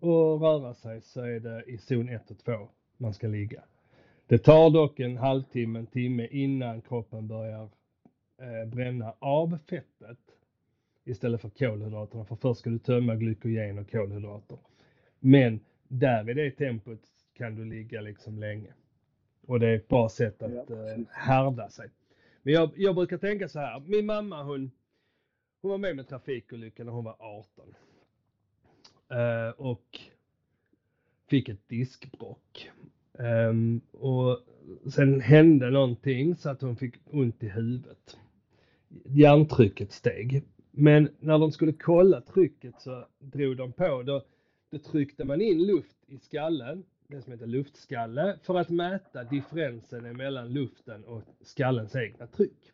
och 0.00 0.40
röra 0.40 0.74
sig 0.74 1.00
så 1.00 1.20
är 1.20 1.40
det 1.40 1.64
i 1.66 1.78
zon 1.78 2.08
1 2.08 2.30
och 2.30 2.38
2 2.38 2.68
man 2.96 3.14
ska 3.14 3.28
ligga. 3.28 3.62
Det 4.26 4.38
tar 4.38 4.70
dock 4.70 5.00
en 5.00 5.16
halvtimme, 5.16 5.78
en 5.78 5.86
timme 5.86 6.26
innan 6.30 6.80
kroppen 6.80 7.28
börjar 7.28 7.68
eh, 8.38 8.68
bränna 8.68 9.14
av 9.18 9.58
fettet 9.70 10.18
istället 11.04 11.40
för 11.40 11.48
kolhydraterna. 11.48 12.24
För 12.24 12.36
först 12.36 12.60
ska 12.60 12.70
du 12.70 12.78
tömma 12.78 13.14
glykogen 13.14 13.78
och 13.78 13.90
kolhydrater. 13.90 14.58
Men 15.18 15.60
där 15.88 16.30
i 16.30 16.34
det 16.34 16.50
tempot 16.50 17.00
kan 17.34 17.54
du 17.54 17.64
ligga 17.64 18.00
liksom 18.00 18.38
länge. 18.38 18.72
Och 19.46 19.60
det 19.60 19.68
är 19.68 19.76
ett 19.76 19.88
bra 19.88 20.08
sätt 20.08 20.42
att 20.42 20.70
eh, 20.70 20.76
härda 21.08 21.68
sig. 21.68 21.90
Men 22.42 22.54
jag, 22.54 22.70
jag 22.76 22.94
brukar 22.94 23.18
tänka 23.18 23.48
så 23.48 23.58
här. 23.58 23.80
Min 23.80 24.06
mamma 24.06 24.42
hon, 24.42 24.70
hon 25.62 25.70
var 25.70 25.78
med 25.78 25.96
med 25.96 26.08
trafikolyckan 26.08 26.86
när 26.86 26.92
hon 26.92 27.04
var 27.04 27.16
18. 27.18 27.74
Eh, 29.10 29.50
och 29.56 30.00
fick 31.28 31.48
ett 31.48 31.68
diskbråck. 31.68 32.70
Ehm, 33.18 33.80
och 33.92 34.38
sen 34.92 35.20
hände 35.20 35.70
någonting 35.70 36.34
så 36.34 36.50
att 36.50 36.60
hon 36.60 36.76
fick 36.76 36.94
ont 37.04 37.42
i 37.42 37.48
huvudet. 37.48 38.18
Hjärntrycket 39.04 39.92
steg. 39.92 40.44
Men 40.70 41.08
när 41.20 41.38
de 41.38 41.52
skulle 41.52 41.72
kolla 41.72 42.20
trycket 42.20 42.80
så 42.80 43.06
drog 43.18 43.56
de 43.56 43.72
på. 43.72 44.02
Då, 44.02 44.22
då 44.70 44.78
tryckte 44.78 45.24
man 45.24 45.40
in 45.40 45.66
luft 45.66 45.96
i 46.06 46.18
skallen, 46.18 46.84
det 47.08 47.22
som 47.22 47.32
heter 47.32 47.46
luftskalle, 47.46 48.38
för 48.42 48.58
att 48.58 48.68
mäta 48.68 49.24
differensen 49.24 50.16
mellan 50.16 50.52
luften 50.52 51.04
och 51.04 51.22
skallens 51.40 51.96
egna 51.96 52.26
tryck. 52.26 52.72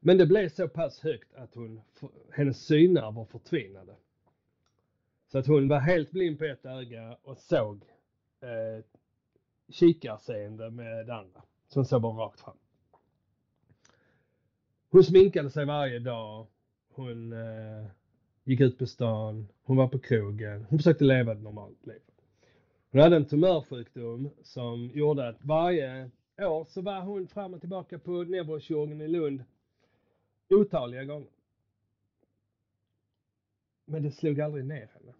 Men 0.00 0.18
det 0.18 0.26
blev 0.26 0.48
så 0.48 0.68
pass 0.68 1.00
högt 1.00 1.34
att 1.34 1.54
hon, 1.54 1.80
hennes 2.30 2.66
synnerver 2.66 3.24
förtvinade. 3.24 3.94
Så 5.26 5.38
att 5.38 5.46
hon 5.46 5.68
var 5.68 5.78
helt 5.78 6.10
blind 6.10 6.38
på 6.38 6.44
ett 6.44 6.64
öga 6.64 7.16
och 7.22 7.38
såg 7.38 7.84
eh, 8.40 8.84
kikarseende 9.68 10.70
med 10.70 11.06
det 11.06 11.14
andra. 11.14 11.42
Så 11.68 11.78
hon 11.78 11.86
såg 11.86 12.02
bara 12.02 12.24
rakt 12.24 12.40
fram. 12.40 12.56
Hon 14.90 15.04
sminkade 15.04 15.50
sig 15.50 15.64
varje 15.64 15.98
dag. 15.98 16.46
Hon 16.88 17.32
eh, 17.32 17.86
gick 18.44 18.60
ut 18.60 18.78
på 18.78 18.86
stan. 18.86 19.48
Hon 19.62 19.76
var 19.76 19.88
på 19.88 19.98
krogen. 19.98 20.66
Hon 20.68 20.78
försökte 20.78 21.04
leva 21.04 21.32
ett 21.32 21.42
normalt 21.42 21.86
liv. 21.86 22.00
Hon 22.90 23.00
hade 23.00 23.16
en 23.16 23.24
tumörsjukdom 23.24 24.30
som 24.42 24.90
gjorde 24.94 25.28
att 25.28 25.44
varje 25.44 26.10
år 26.38 26.64
så 26.64 26.82
var 26.82 27.00
hon 27.00 27.28
fram 27.28 27.54
och 27.54 27.60
tillbaka 27.60 27.98
på 27.98 28.10
neurokirurgen 28.22 29.00
i 29.00 29.08
Lund 29.08 29.44
otaliga 30.48 31.04
gånger. 31.04 31.35
Men 33.86 34.02
det 34.02 34.10
slog 34.10 34.40
aldrig 34.40 34.64
ner 34.64 34.88
henne. 34.94 35.12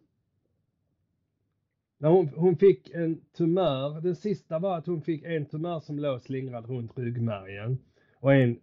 När 1.99 2.09
hon, 2.09 2.29
hon 2.29 2.57
fick 2.57 2.91
en 2.91 3.21
tumör, 3.33 4.01
den 4.01 4.17
sista 4.17 4.59
var 4.59 4.79
att 4.79 4.87
hon 4.87 5.03
fick 5.03 5.25
en 5.25 5.47
tumör 5.47 5.81
som 5.81 5.99
låg 5.99 6.21
slingrad 6.21 6.67
runt 6.67 6.99
ryggmärgen 6.99 7.79
och 8.15 8.35
en 8.35 8.61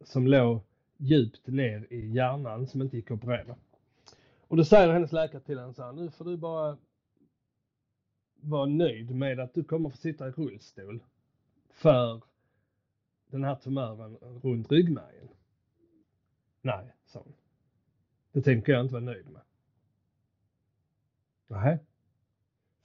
som 0.00 0.26
låg 0.26 0.60
djupt 0.96 1.46
ner 1.46 1.86
i 1.90 2.10
hjärnan 2.10 2.66
som 2.66 2.82
inte 2.82 2.96
gick 2.96 3.10
att 3.10 3.18
operera. 3.18 3.56
Och 4.48 4.56
då 4.56 4.64
säger 4.64 4.92
hennes 4.92 5.12
läkare 5.12 5.40
till 5.42 5.58
henne 5.58 5.74
så 5.74 5.82
här, 5.82 5.92
nu 5.92 6.10
får 6.10 6.24
du 6.24 6.36
bara 6.36 6.78
vara 8.40 8.66
nöjd 8.66 9.14
med 9.14 9.40
att 9.40 9.54
du 9.54 9.64
kommer 9.64 9.90
få 9.90 9.96
sitta 9.96 10.28
i 10.28 10.30
rullstol 10.30 11.02
för 11.68 12.22
den 13.26 13.44
här 13.44 13.54
tumören 13.54 14.16
runt 14.16 14.72
ryggmärgen. 14.72 15.28
Nej, 16.62 16.94
sa 17.04 17.20
hon. 17.24 17.34
Det 18.34 18.42
tänker 18.42 18.72
jag 18.72 18.80
inte 18.80 18.92
vara 18.94 19.04
nöjd 19.04 19.30
med. 19.30 19.42
Nej. 21.46 21.78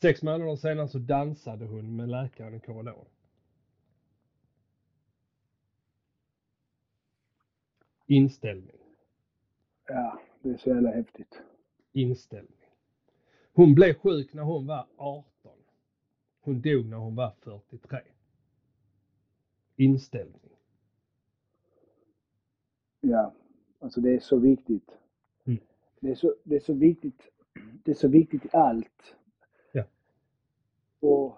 Sex 0.02 0.24
månader 0.24 0.56
senare 0.56 0.88
så 0.88 1.00
dansade 1.00 1.66
hon 1.66 1.96
med 1.96 2.10
läkaren 2.10 2.54
i 2.54 2.60
korridoren. 2.60 3.06
Inställning. 8.06 8.78
Ja, 9.88 10.22
det 10.42 10.50
är 10.50 10.58
så 10.58 10.70
jävla 10.70 10.92
häftigt. 10.92 11.42
Inställning. 11.92 12.70
Hon 13.54 13.76
blev 13.76 13.94
sjuk 13.94 14.34
när 14.34 14.44
hon 14.44 14.68
var 14.68 14.88
18. 14.98 15.52
Hon 16.40 16.62
dog 16.62 16.86
när 16.86 16.98
hon 16.98 17.16
var 17.16 17.32
43. 17.42 18.00
Inställning. 19.76 20.52
Ja, 23.02 23.34
alltså 23.80 24.02
det 24.02 24.16
är 24.16 24.20
så 24.20 24.38
viktigt. 24.38 24.99
Det, 26.00 26.10
är 26.10 26.16
så, 26.16 26.36
det 26.44 26.56
är 26.56 26.60
så 26.60 26.74
viktigt. 26.74 27.30
Det 27.84 27.92
är 27.92 27.96
så 27.96 28.08
viktigt 28.08 28.46
i 28.46 28.50
allt. 28.54 29.16
Ja. 29.72 29.84
Och, 31.00 31.38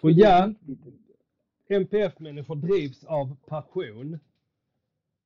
Och 0.00 0.10
ja. 0.10 0.54
viktigt. 0.60 0.94
MPF-människor 1.68 2.56
drivs 2.56 3.04
av 3.04 3.36
passion. 3.46 4.18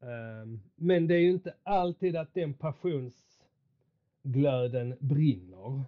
Ehm, 0.01 0.61
Men 0.75 1.07
det 1.07 1.15
är 1.15 1.19
ju 1.19 1.31
inte 1.31 1.55
alltid 1.63 2.17
att 2.17 2.35
den 2.35 2.55
passionsglöden 2.55 4.97
brinner. 5.01 5.83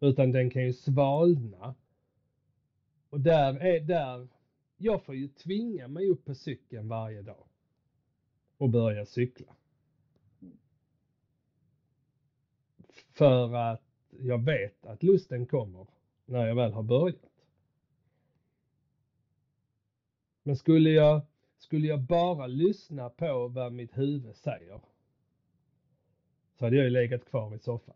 Utan 0.00 0.32
den 0.32 0.50
kan 0.50 0.64
ju 0.64 0.72
svalna. 0.72 1.74
Och 3.10 3.20
där 3.20 3.54
är 3.54 3.80
där, 3.80 4.28
jag 4.76 5.04
får 5.04 5.14
ju 5.14 5.28
tvinga 5.28 5.88
mig 5.88 6.10
upp 6.10 6.24
på 6.24 6.34
cykeln 6.34 6.88
varje 6.88 7.22
dag. 7.22 7.44
Och 8.58 8.70
börja 8.70 9.06
cykla. 9.06 9.52
För 13.16 13.54
att 13.54 13.82
jag 14.10 14.44
vet 14.44 14.86
att 14.86 15.02
lusten 15.02 15.46
kommer 15.46 15.86
när 16.24 16.46
jag 16.46 16.54
väl 16.54 16.72
har 16.72 16.82
börjat. 16.82 17.30
Men 20.42 20.56
skulle 20.56 20.90
jag, 20.90 21.20
skulle 21.58 21.86
jag 21.86 22.00
bara 22.00 22.46
lyssna 22.46 23.10
på 23.10 23.48
vad 23.48 23.72
mitt 23.72 23.98
huvud 23.98 24.36
säger 24.36 24.80
så 26.58 26.64
hade 26.64 26.76
jag 26.76 26.84
ju 26.84 26.90
legat 26.90 27.24
kvar 27.24 27.54
i 27.54 27.58
soffan. 27.58 27.94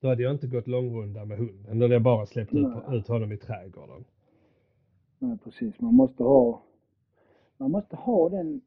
Då 0.00 0.08
hade 0.08 0.22
jag 0.22 0.32
inte 0.32 0.46
gått 0.46 0.66
långrunda 0.66 1.24
med 1.24 1.38
hunden. 1.38 1.78
Då 1.78 1.84
hade 1.84 1.94
jag 1.94 2.02
bara 2.02 2.26
släppt 2.26 2.54
ut, 2.54 2.66
ut 2.90 3.08
honom 3.08 3.32
i 3.32 3.36
trädgården. 3.36 4.04
Nej, 5.18 5.38
precis. 5.44 5.80
Man 5.80 5.94
måste 5.94 6.22
ha, 6.22 6.62
man 7.56 7.70
måste 7.70 7.96
ha 7.96 8.28
den, 8.28 8.60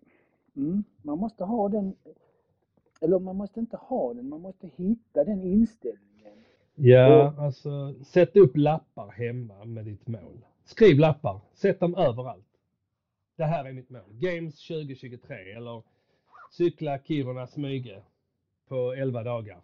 mm, 0.56 0.84
man 1.02 1.18
måste 1.18 1.44
ha 1.44 1.70
den, 1.70 1.96
eller 3.00 3.20
man 3.20 3.36
måste 3.36 3.60
inte 3.60 3.78
ha 3.78 4.14
den, 4.14 4.30
man 4.30 4.42
måste 4.42 4.68
hitta 4.68 5.24
den 5.24 5.44
inställningen. 5.44 6.34
Ja, 6.76 7.34
alltså 7.38 7.94
sätt 8.04 8.36
upp 8.36 8.58
lappar 8.58 9.08
hemma 9.08 9.66
med 9.66 9.86
ditt 9.86 10.08
mål. 10.08 10.46
Skriv 10.64 11.00
lappar, 11.00 11.40
sätt 11.54 11.80
dem 11.80 11.96
överallt. 11.96 12.46
Det 13.36 13.44
här 13.46 13.66
är 13.66 13.74
mitt 13.74 13.90
mål. 13.90 14.02
Games 14.10 14.68
2023 14.68 15.36
eller 15.52 15.84
cykla 16.52 17.00
Kiruna 17.00 17.48
Smyge 17.48 18.02
på 18.68 18.94
11 18.94 19.24
dagar. 19.24 19.62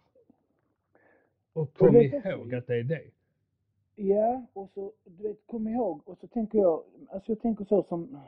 Och 1.52 1.74
kom 1.74 1.88
också- 1.88 2.28
ihåg 2.28 2.54
att 2.54 2.66
det 2.66 2.76
är 2.76 2.82
det. 2.82 3.04
Ja, 3.98 4.46
och 4.52 4.70
så, 4.74 4.92
du 5.04 5.28
vet, 5.28 5.46
kom 5.46 5.68
ihåg, 5.68 6.00
och 6.04 6.18
så 6.18 6.26
tänker 6.26 6.58
jag, 6.58 6.82
alltså 7.10 7.32
jag 7.32 7.40
tänker 7.40 7.64
så 7.64 7.82
som, 7.82 8.18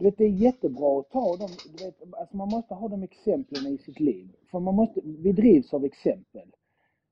du 0.00 0.04
vet 0.04 0.18
det 0.18 0.24
är 0.24 0.28
jättebra 0.28 1.00
att 1.00 1.10
ta 1.10 1.36
dem, 1.36 1.48
du 1.78 1.84
vet, 1.84 2.14
alltså 2.20 2.36
man 2.36 2.48
måste 2.48 2.74
ha 2.74 2.88
de 2.88 3.02
exemplen 3.02 3.66
i 3.66 3.78
sitt 3.78 4.00
liv. 4.00 4.28
För 4.50 4.60
man 4.60 4.74
måste, 4.74 5.00
vi 5.04 5.32
drivs 5.32 5.74
av 5.74 5.84
exempel. 5.84 6.48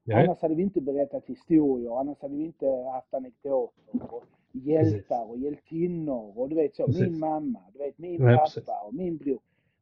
Ja, 0.05 0.23
Annars 0.25 0.41
hade 0.43 0.55
vi 0.55 0.63
inte 0.63 0.81
berättat 0.81 1.27
historier, 1.27 2.01
annars 2.01 2.19
hade 2.23 2.35
vi 2.37 2.45
inte 2.45 2.67
haft 2.67 3.15
anekdoter 3.15 4.13
och 4.13 4.25
hjältar 4.53 5.31
och 5.31 5.39
hjältinnor 5.39 6.39
och 6.39 6.49
du 6.49 6.55
vet 6.57 6.77
så, 6.77 6.87
Precis. 6.87 7.03
min 7.03 7.19
mamma, 7.19 7.61
du 7.73 7.79
vet 7.79 7.99
min 7.99 8.23
Nej, 8.25 8.37
pappa 8.37 8.45
precis. 8.47 8.69
och 8.87 8.95
min 8.95 9.17
bror. 9.17 9.39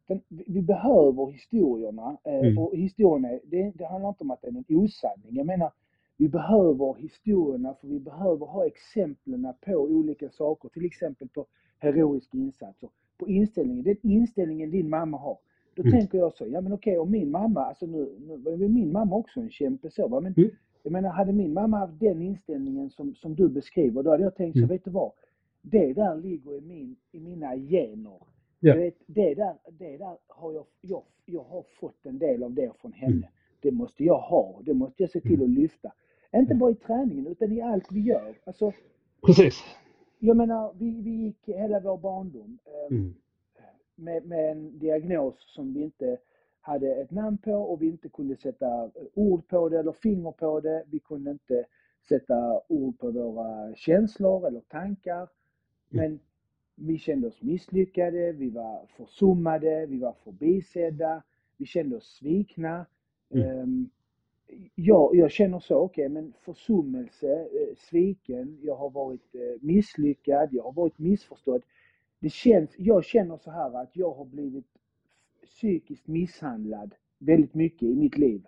Den, 0.08 0.20
vi, 0.28 0.44
vi 0.46 0.62
behöver 0.62 1.30
historierna 1.30 2.16
eh, 2.24 2.34
Mm. 2.40 2.58
och 2.58 2.76
historierna, 2.76 3.28
det, 3.44 3.70
det 3.74 3.86
handlar 3.86 4.08
inte 4.08 4.24
om 4.24 4.30
att 4.30 4.42
det 4.42 4.48
är 4.48 4.52
någon 4.52 4.64
osanning. 4.68 5.36
Jag 5.36 5.46
menar, 5.46 5.72
vi 6.16 6.28
behöver 6.28 6.94
historierna 6.94 7.74
för 7.74 7.86
vi 7.88 8.00
behöver 8.00 8.46
ha 8.46 8.66
exemplen 8.66 9.52
på 9.66 9.72
olika 9.72 10.30
saker. 10.30 10.68
Till 10.68 10.84
exempel 10.84 11.28
på 11.28 11.46
heroisk 11.78 12.34
insats. 12.34 12.82
Och 12.82 12.92
på 13.18 13.28
inställningen, 13.28 13.84
den 13.84 13.96
inställningen 14.02 14.70
din 14.70 14.88
mamma 14.88 15.16
har. 15.18 15.38
Då 15.74 15.82
Mm. 15.82 15.92
tänker 15.92 16.18
jag 16.18 16.32
så, 16.32 16.46
ja 16.46 16.60
men 16.60 16.72
okej 16.72 16.98
om 16.98 17.10
min 17.10 17.30
mamma, 17.30 17.60
alltså 17.64 17.86
nu, 17.86 18.14
nu 18.58 18.68
min 18.68 18.92
mamma 18.92 19.16
också 19.16 19.40
en 19.40 19.50
kämpe 19.50 19.90
så 19.90 20.08
va, 20.08 20.20
men 20.20 20.34
Mm. 20.36 20.50
jag 20.82 20.92
menar 20.92 21.10
hade 21.10 21.32
min 21.32 21.52
mamma 21.52 21.78
haft 21.78 22.00
den 22.00 22.22
inställningen 22.22 22.90
som, 22.90 23.14
som 23.14 23.34
du 23.34 23.48
beskriver, 23.48 24.02
då 24.02 24.10
hade 24.10 24.22
jag 24.22 24.34
tänkt 24.34 24.52
så, 24.54 24.58
Mm. 24.58 24.68
vet 24.68 24.84
du 24.84 24.90
vad? 24.90 25.12
Det 25.62 25.92
där 25.92 26.16
ligger 26.16 26.54
i, 26.58 26.60
min, 26.60 26.96
i 27.12 27.20
mina 27.20 27.56
gener. 27.56 28.18
Ja. 28.60 28.74
Vet, 28.74 28.94
det 29.06 29.34
där, 29.34 29.54
det 29.78 29.96
där 29.96 30.16
har 30.28 30.52
jag, 30.52 30.64
jag, 30.80 31.02
jag 31.24 31.42
har 31.42 31.62
fått 31.80 32.06
en 32.06 32.18
del 32.18 32.42
av 32.42 32.54
det 32.54 32.70
från 32.80 32.92
henne. 32.92 33.16
Mm. 33.16 33.28
Det 33.60 33.70
måste 33.70 34.04
jag 34.04 34.18
ha, 34.18 34.60
det 34.64 34.74
måste 34.74 35.02
jag 35.02 35.10
se 35.10 35.20
till 35.20 35.42
att 35.42 35.48
lyfta. 35.50 35.92
Inte 36.36 36.54
bara 36.54 36.70
i 36.70 36.74
träningen 36.74 37.26
utan 37.26 37.52
i 37.52 37.60
allt 37.60 37.92
vi 37.92 38.00
gör. 38.00 38.34
Alltså, 38.44 38.72
Precis. 39.26 39.62
Jag 40.26 40.36
menar, 40.36 40.72
vi, 40.78 41.02
vi 41.02 41.10
gick 41.10 41.48
hela 41.48 41.80
vår 41.80 41.98
barndom 41.98 42.58
eh, 42.64 42.96
Mm. 42.96 43.14
med, 43.94 44.24
med 44.26 44.50
en 44.52 44.78
diagnos 44.78 45.34
som 45.54 45.72
vi 45.74 45.82
inte 45.82 46.18
hade 46.60 46.94
ett 46.94 47.10
namn 47.10 47.38
på 47.38 47.52
och 47.52 47.82
vi 47.82 47.86
inte 47.86 48.08
kunde 48.08 48.36
sätta 48.36 48.84
eh, 48.84 48.90
ord 49.14 49.48
på 49.48 49.68
det 49.68 49.78
eller 49.78 49.92
finger 49.92 50.32
på 50.32 50.60
det. 50.60 50.84
Vi 50.90 50.98
kunde 50.98 51.30
inte 51.30 51.64
sätta 52.08 52.60
ord 52.68 52.98
på 52.98 53.10
våra 53.10 53.74
känslor 53.74 54.46
eller 54.46 54.60
tankar. 54.60 55.28
Men 55.88 56.20
vi 56.74 56.98
kände 56.98 57.26
oss 57.26 57.42
misslyckade, 57.42 58.32
vi 58.32 58.50
var 58.50 58.86
försummade, 58.96 59.86
vi 59.86 59.98
var 59.98 60.12
förbisedda, 60.12 61.22
vi 61.56 61.66
kände 61.66 61.96
oss 61.96 62.16
svikna. 62.18 62.86
Mm. 63.30 63.58
Ehm, 63.58 63.90
jag, 64.74 65.16
jag 65.16 65.30
känner 65.30 65.58
så, 65.58 65.76
okej, 65.76 66.08
men 66.08 66.32
försummelse, 66.40 67.32
eh, 67.32 67.76
sviken, 67.76 68.58
jag 68.62 68.76
har 68.76 68.90
varit 68.90 69.34
eh, 69.34 69.40
misslyckad, 69.60 70.48
jag 70.52 70.62
har 70.62 70.72
varit 70.72 70.98
missförstådd. 70.98 71.62
Det 72.18 72.30
känns, 72.30 72.70
jag 72.78 73.04
känner 73.04 73.36
så 73.36 73.50
här 73.50 73.82
att 73.82 73.96
jag 73.96 74.14
har 74.14 74.24
blivit 74.24 74.66
psykiskt 75.44 76.06
misshandlad 76.06 76.94
väldigt 77.18 77.54
mycket 77.54 77.82
i 77.82 77.94
mitt 77.94 78.18
liv. 78.18 78.46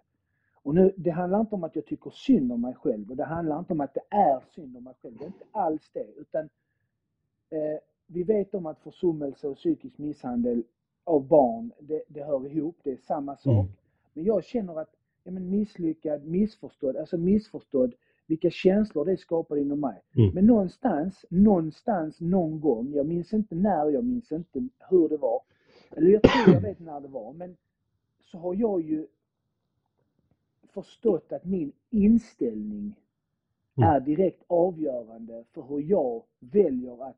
Och 0.63 0.75
nu, 0.75 0.95
det 0.97 1.11
handlar 1.11 1.41
inte 1.41 1.55
om 1.55 1.65
att 1.65 1.77
jag 1.77 1.87
tycker 1.87 2.11
synd 2.11 2.53
om 2.53 2.61
mig 2.61 2.75
själv 2.75 3.11
och 3.11 3.17
det 3.17 3.25
handlar 3.25 3.59
inte 3.59 3.73
om 3.73 3.81
att 3.81 3.95
det 3.95 4.17
är 4.17 4.41
synd 4.55 4.77
om 4.77 4.85
mig 4.85 4.95
själv. 5.03 5.17
Det 5.19 5.25
är 5.25 5.27
inte 5.27 5.45
alls 5.51 5.91
det. 5.93 6.07
Utan 6.17 6.45
eh, 7.51 7.79
vi 8.07 8.23
vet 8.23 8.55
om 8.55 8.67
att 8.67 8.81
försummelse 8.81 9.49
och 9.49 9.57
psykisk 9.57 9.99
misshandel 9.99 10.63
av 11.05 11.27
barn, 11.27 11.73
det, 11.81 12.03
det 12.09 12.25
hör 12.25 12.47
ihop, 12.47 12.77
det 12.83 12.93
är 12.93 12.97
samma 12.97 13.37
sak. 13.37 13.53
Mm. 13.53 13.73
Men 14.13 14.25
jag 14.25 14.45
känner 14.45 14.81
att 14.81 14.98
ja, 15.29 15.33
men 15.33 15.51
misslyckad, 15.51 16.25
missförstådd, 16.27 16.97
alltså 16.97 17.17
missförstådd, 17.17 17.95
vilka 18.27 18.51
känslor 18.51 19.05
det 19.05 19.17
skapar 19.17 19.57
inom 19.57 19.81
mig. 19.81 20.03
Mm. 20.17 20.35
Men 20.35 20.47
någonstans, 20.47 21.25
någonstans, 21.31 22.21
någon 22.21 22.61
gång, 22.61 22.93
jag 22.95 23.07
minns 23.07 23.33
inte 23.33 23.55
när, 23.55 23.91
jag 23.91 24.05
minns 24.05 24.33
inte 24.33 24.69
hur 24.91 25.09
det 25.09 25.17
var. 25.17 25.43
Eller 25.91 26.11
jag 26.11 26.23
tror 26.23 26.55
jag 26.55 26.61
vet 26.61 26.79
när 26.81 27.01
det 27.01 27.09
var, 27.09 27.33
men 27.33 27.57
så 28.25 28.39
har 28.39 28.55
jag 28.55 28.83
ju 28.83 29.07
förstått 30.69 31.33
att 31.33 31.45
min 31.45 31.73
inställning 31.91 32.95
Mm. 33.77 33.91
är 33.91 34.01
direkt 34.01 34.43
avgörande 34.47 35.45
för 35.55 35.63
hur 35.63 35.81
jag 35.81 36.23
väljer 36.41 37.05
att 37.09 37.17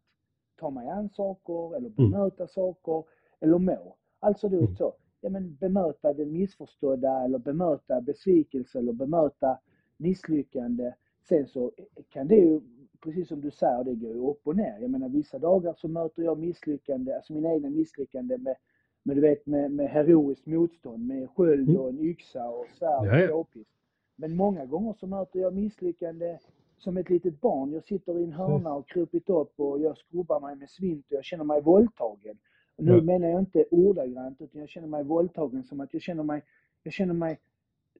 ta 0.56 0.70
mig 0.70 0.88
an 0.88 1.08
saker 1.08 1.76
eller 1.76 1.88
bemöta 1.88 2.46
saker 2.46 3.04
eller 3.40 3.58
må. 3.58 3.96
Alltså 4.20 4.48
då 4.48 4.58
Mm. 4.58 4.76
så, 4.76 4.92
ja 5.20 5.30
men 5.30 5.54
bemöta 5.60 6.12
det 6.12 6.26
missförstådda 6.26 7.24
eller 7.24 7.38
bemöta 7.38 8.00
besvikelse 8.00 8.78
eller 8.78 8.92
bemöta 8.92 9.58
misslyckande. 9.96 10.92
Sen 11.28 11.46
så 11.46 11.72
kan 12.08 12.28
det 12.28 12.36
ju, 12.36 12.60
precis 13.04 13.28
som 13.28 13.40
du 13.40 13.50
säger, 13.50 13.84
det 13.84 13.94
går 13.94 14.14
ju 14.14 14.20
upp 14.30 14.40
och 14.46 14.56
ner. 14.56 14.78
Jag 14.80 14.90
menar 14.90 15.08
vissa 15.08 15.38
dagar 15.38 15.74
så 15.78 15.88
möter 15.88 16.22
jag 16.22 16.38
misslyckande, 16.38 17.14
alltså 17.14 17.32
mina 17.32 17.52
egna 17.54 17.70
misslyckande 17.70 18.38
med, 18.38 18.56
med 19.02 19.16
du 19.16 19.20
vet 19.20 19.46
med, 19.46 19.72
med 19.72 19.88
heroiskt 19.90 20.46
motstånd, 20.46 21.06
med 21.06 21.30
sköld 21.30 21.68
Mm. 21.68 21.80
och 21.80 21.88
en 21.88 22.00
yxa 22.00 22.48
och 22.48 22.66
svärd 22.78 23.06
Ja, 23.06 23.18
ja. 23.18 23.34
och 23.34 23.46
k-pist. 23.46 23.70
Men 24.16 24.36
många 24.36 24.66
gånger 24.66 24.92
så 24.92 25.06
möter 25.06 25.40
jag 25.40 25.54
misslyckande 25.54 26.38
som 26.78 26.96
ett 26.96 27.10
litet 27.10 27.40
barn. 27.40 27.72
Jag 27.72 27.84
sitter 27.84 28.18
i 28.18 28.24
en 28.24 28.32
hörna 28.32 28.74
och 28.74 28.88
krupit 28.88 29.30
upp 29.30 29.52
och 29.60 29.80
jag 29.80 29.96
skrubbar 29.98 30.40
mig 30.40 30.56
med 30.56 30.70
svint 30.70 31.06
och 31.06 31.12
jag 31.12 31.24
känner 31.24 31.44
mig 31.44 31.60
våldtagen. 31.62 32.38
Nu 32.80 32.92
Ja. 32.96 33.02
menar 33.02 33.28
jag 33.28 33.38
inte 33.40 33.64
ordagrant 33.70 34.40
utan 34.40 34.60
jag 34.60 34.68
känner 34.68 34.88
mig 34.88 35.04
våldtagen 35.04 35.62
som 35.64 35.80
att 35.80 35.92
jag 35.94 36.02
känner 36.02 36.22
mig, 36.22 36.42
jag 36.82 36.92
känner 36.92 37.14
mig 37.14 37.38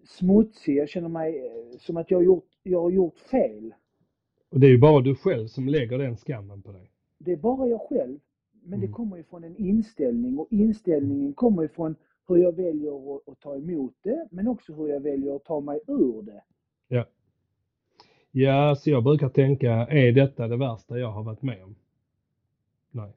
smutsig. 0.05 0.77
Jag 0.77 0.89
känner 0.89 1.09
mig 1.09 1.47
eh, 1.47 1.79
som 1.79 1.97
att 1.97 2.11
jag 2.11 2.19
har 2.19 2.23
gjort, 2.25 2.49
jag 2.63 2.81
har 2.83 2.91
gjort 2.91 3.19
fel. 3.19 3.75
Och 4.49 4.61
det 4.61 4.67
är 4.67 4.71
ju 4.71 4.79
bara 4.79 5.01
du 5.01 5.15
själv 5.15 5.47
som 5.47 5.69
lägger 5.69 5.99
den 5.99 6.17
skammen 6.17 6.63
på 6.63 6.73
dig. 6.73 6.91
Det 7.19 7.33
är 7.33 7.37
bara 7.37 7.67
jag 7.69 7.81
själv. 7.81 8.19
Men 8.63 8.81
det 8.81 8.87
Mm. 8.87 8.95
kommer 8.95 9.17
ju 9.17 9.23
från 9.23 9.45
en 9.45 9.57
inställning 9.57 10.39
och 10.39 10.47
inställningen 10.51 11.33
kommer 11.33 11.63
ju 11.63 11.69
från 11.69 11.95
hur 12.29 12.37
jag 12.37 12.57
väljer 12.57 13.17
att, 13.17 13.29
att 13.29 13.41
ta 13.41 13.57
emot 13.57 13.95
det 14.03 14.29
men 14.31 14.49
också 14.49 14.73
hur 14.75 14.89
jag 14.89 15.01
väljer 15.01 15.37
att 15.37 15.45
ta 15.45 15.61
mig 15.61 15.81
ur 15.87 16.23
det. 16.23 16.43
Ja. 16.89 17.05
Ja, 18.31 18.77
så 18.77 18.91
jag 18.91 19.05
brukar 19.05 19.29
tänka, 19.29 19.73
är 19.73 20.13
detta 20.13 20.49
det 20.49 20.57
värsta 20.57 20.99
jag 20.99 21.11
har 21.13 21.23
varit 21.23 21.43
med 21.43 21.65
om? 21.65 21.75
Nej. 22.91 23.13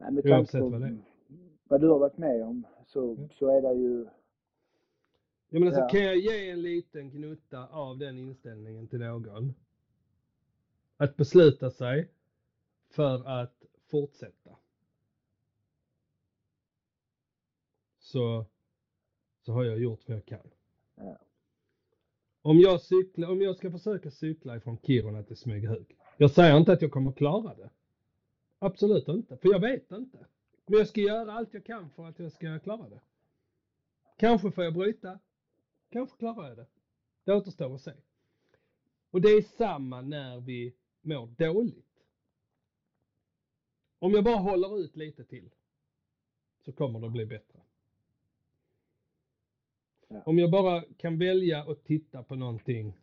Nej, 0.00 0.12
med 0.12 0.24
tanke 0.24 0.58
på 0.58 0.98
vad 1.64 1.80
du 1.80 1.88
har 1.88 1.98
varit 1.98 2.18
med 2.18 2.42
om 2.42 2.66
så, 2.86 3.16
Ja. 3.18 3.28
så 3.38 3.48
är 3.58 3.62
det 3.62 3.74
ju... 3.80 4.06
Jag 5.48 5.60
menar, 5.60 5.72
så 5.72 5.80
Ja. 5.80 5.88
kan 5.88 6.00
jag 6.04 6.16
ge 6.16 6.50
en 6.50 6.62
liten 6.62 7.10
gnutta 7.10 7.66
av 7.66 7.98
den 7.98 8.18
inställningen 8.18 8.88
till 8.88 8.98
någon. 9.00 9.54
Att 10.96 11.16
besluta 11.16 11.70
sig 11.70 12.08
för 12.90 13.28
att 13.28 13.64
fortsätta. 13.90 14.56
Så, 17.98 18.44
så 19.42 19.52
har 19.52 19.64
jag 19.64 19.78
gjort 19.78 20.08
vad 20.08 20.16
jag 20.16 20.24
kan. 20.26 20.50
Ja. 20.94 21.16
Om 22.42 22.58
jag, 22.58 22.80
cyklar, 22.80 23.30
om 23.30 23.40
jag 23.42 23.56
ska 23.56 23.70
försöka 23.70 24.10
cykla 24.10 24.56
ifrån 24.56 24.78
Kiruna 24.82 25.22
till 25.22 25.36
Smygehuk. 25.36 25.96
Jag 26.16 26.30
säger 26.30 26.56
inte 26.56 26.72
att 26.72 26.82
jag 26.82 26.90
kommer 26.90 27.12
klara 27.12 27.54
det. 27.54 27.70
Absolut 28.62 29.08
inte, 29.08 29.36
för 29.36 29.48
jag 29.48 29.60
vet 29.60 29.92
inte. 29.92 30.26
Men 30.66 30.78
jag 30.78 30.88
ska 30.88 31.00
göra 31.00 31.32
allt 31.32 31.54
jag 31.54 31.64
kan 31.64 31.90
för 31.90 32.06
att 32.08 32.18
jag 32.18 32.32
ska 32.32 32.58
klara 32.58 32.88
det. 32.88 33.00
Kanske 34.16 34.50
får 34.50 34.64
jag 34.64 34.74
bryta. 34.74 35.18
Kanske 35.90 36.16
klarar 36.16 36.48
jag 36.48 36.56
det. 36.56 36.66
Det 37.24 37.32
återstår 37.32 37.74
att 37.74 37.80
se. 37.80 37.92
Och 39.10 39.20
det 39.20 39.28
är 39.28 39.42
samma 39.42 40.00
när 40.00 40.40
vi 40.40 40.74
mår 41.00 41.26
dåligt. 41.26 42.04
Om 43.98 44.12
jag 44.12 44.24
bara 44.24 44.36
håller 44.36 44.78
ut 44.78 44.96
lite 44.96 45.24
till 45.24 45.50
så 46.64 46.72
kommer 46.72 47.00
det 47.00 47.08
bli 47.08 47.26
bättre. 47.26 47.60
Om 50.08 50.38
jag 50.38 50.50
bara 50.50 50.84
kan 50.96 51.18
välja 51.18 51.62
att 51.62 51.84
titta 51.84 52.22
på 52.22 52.34
någonting 52.34 52.98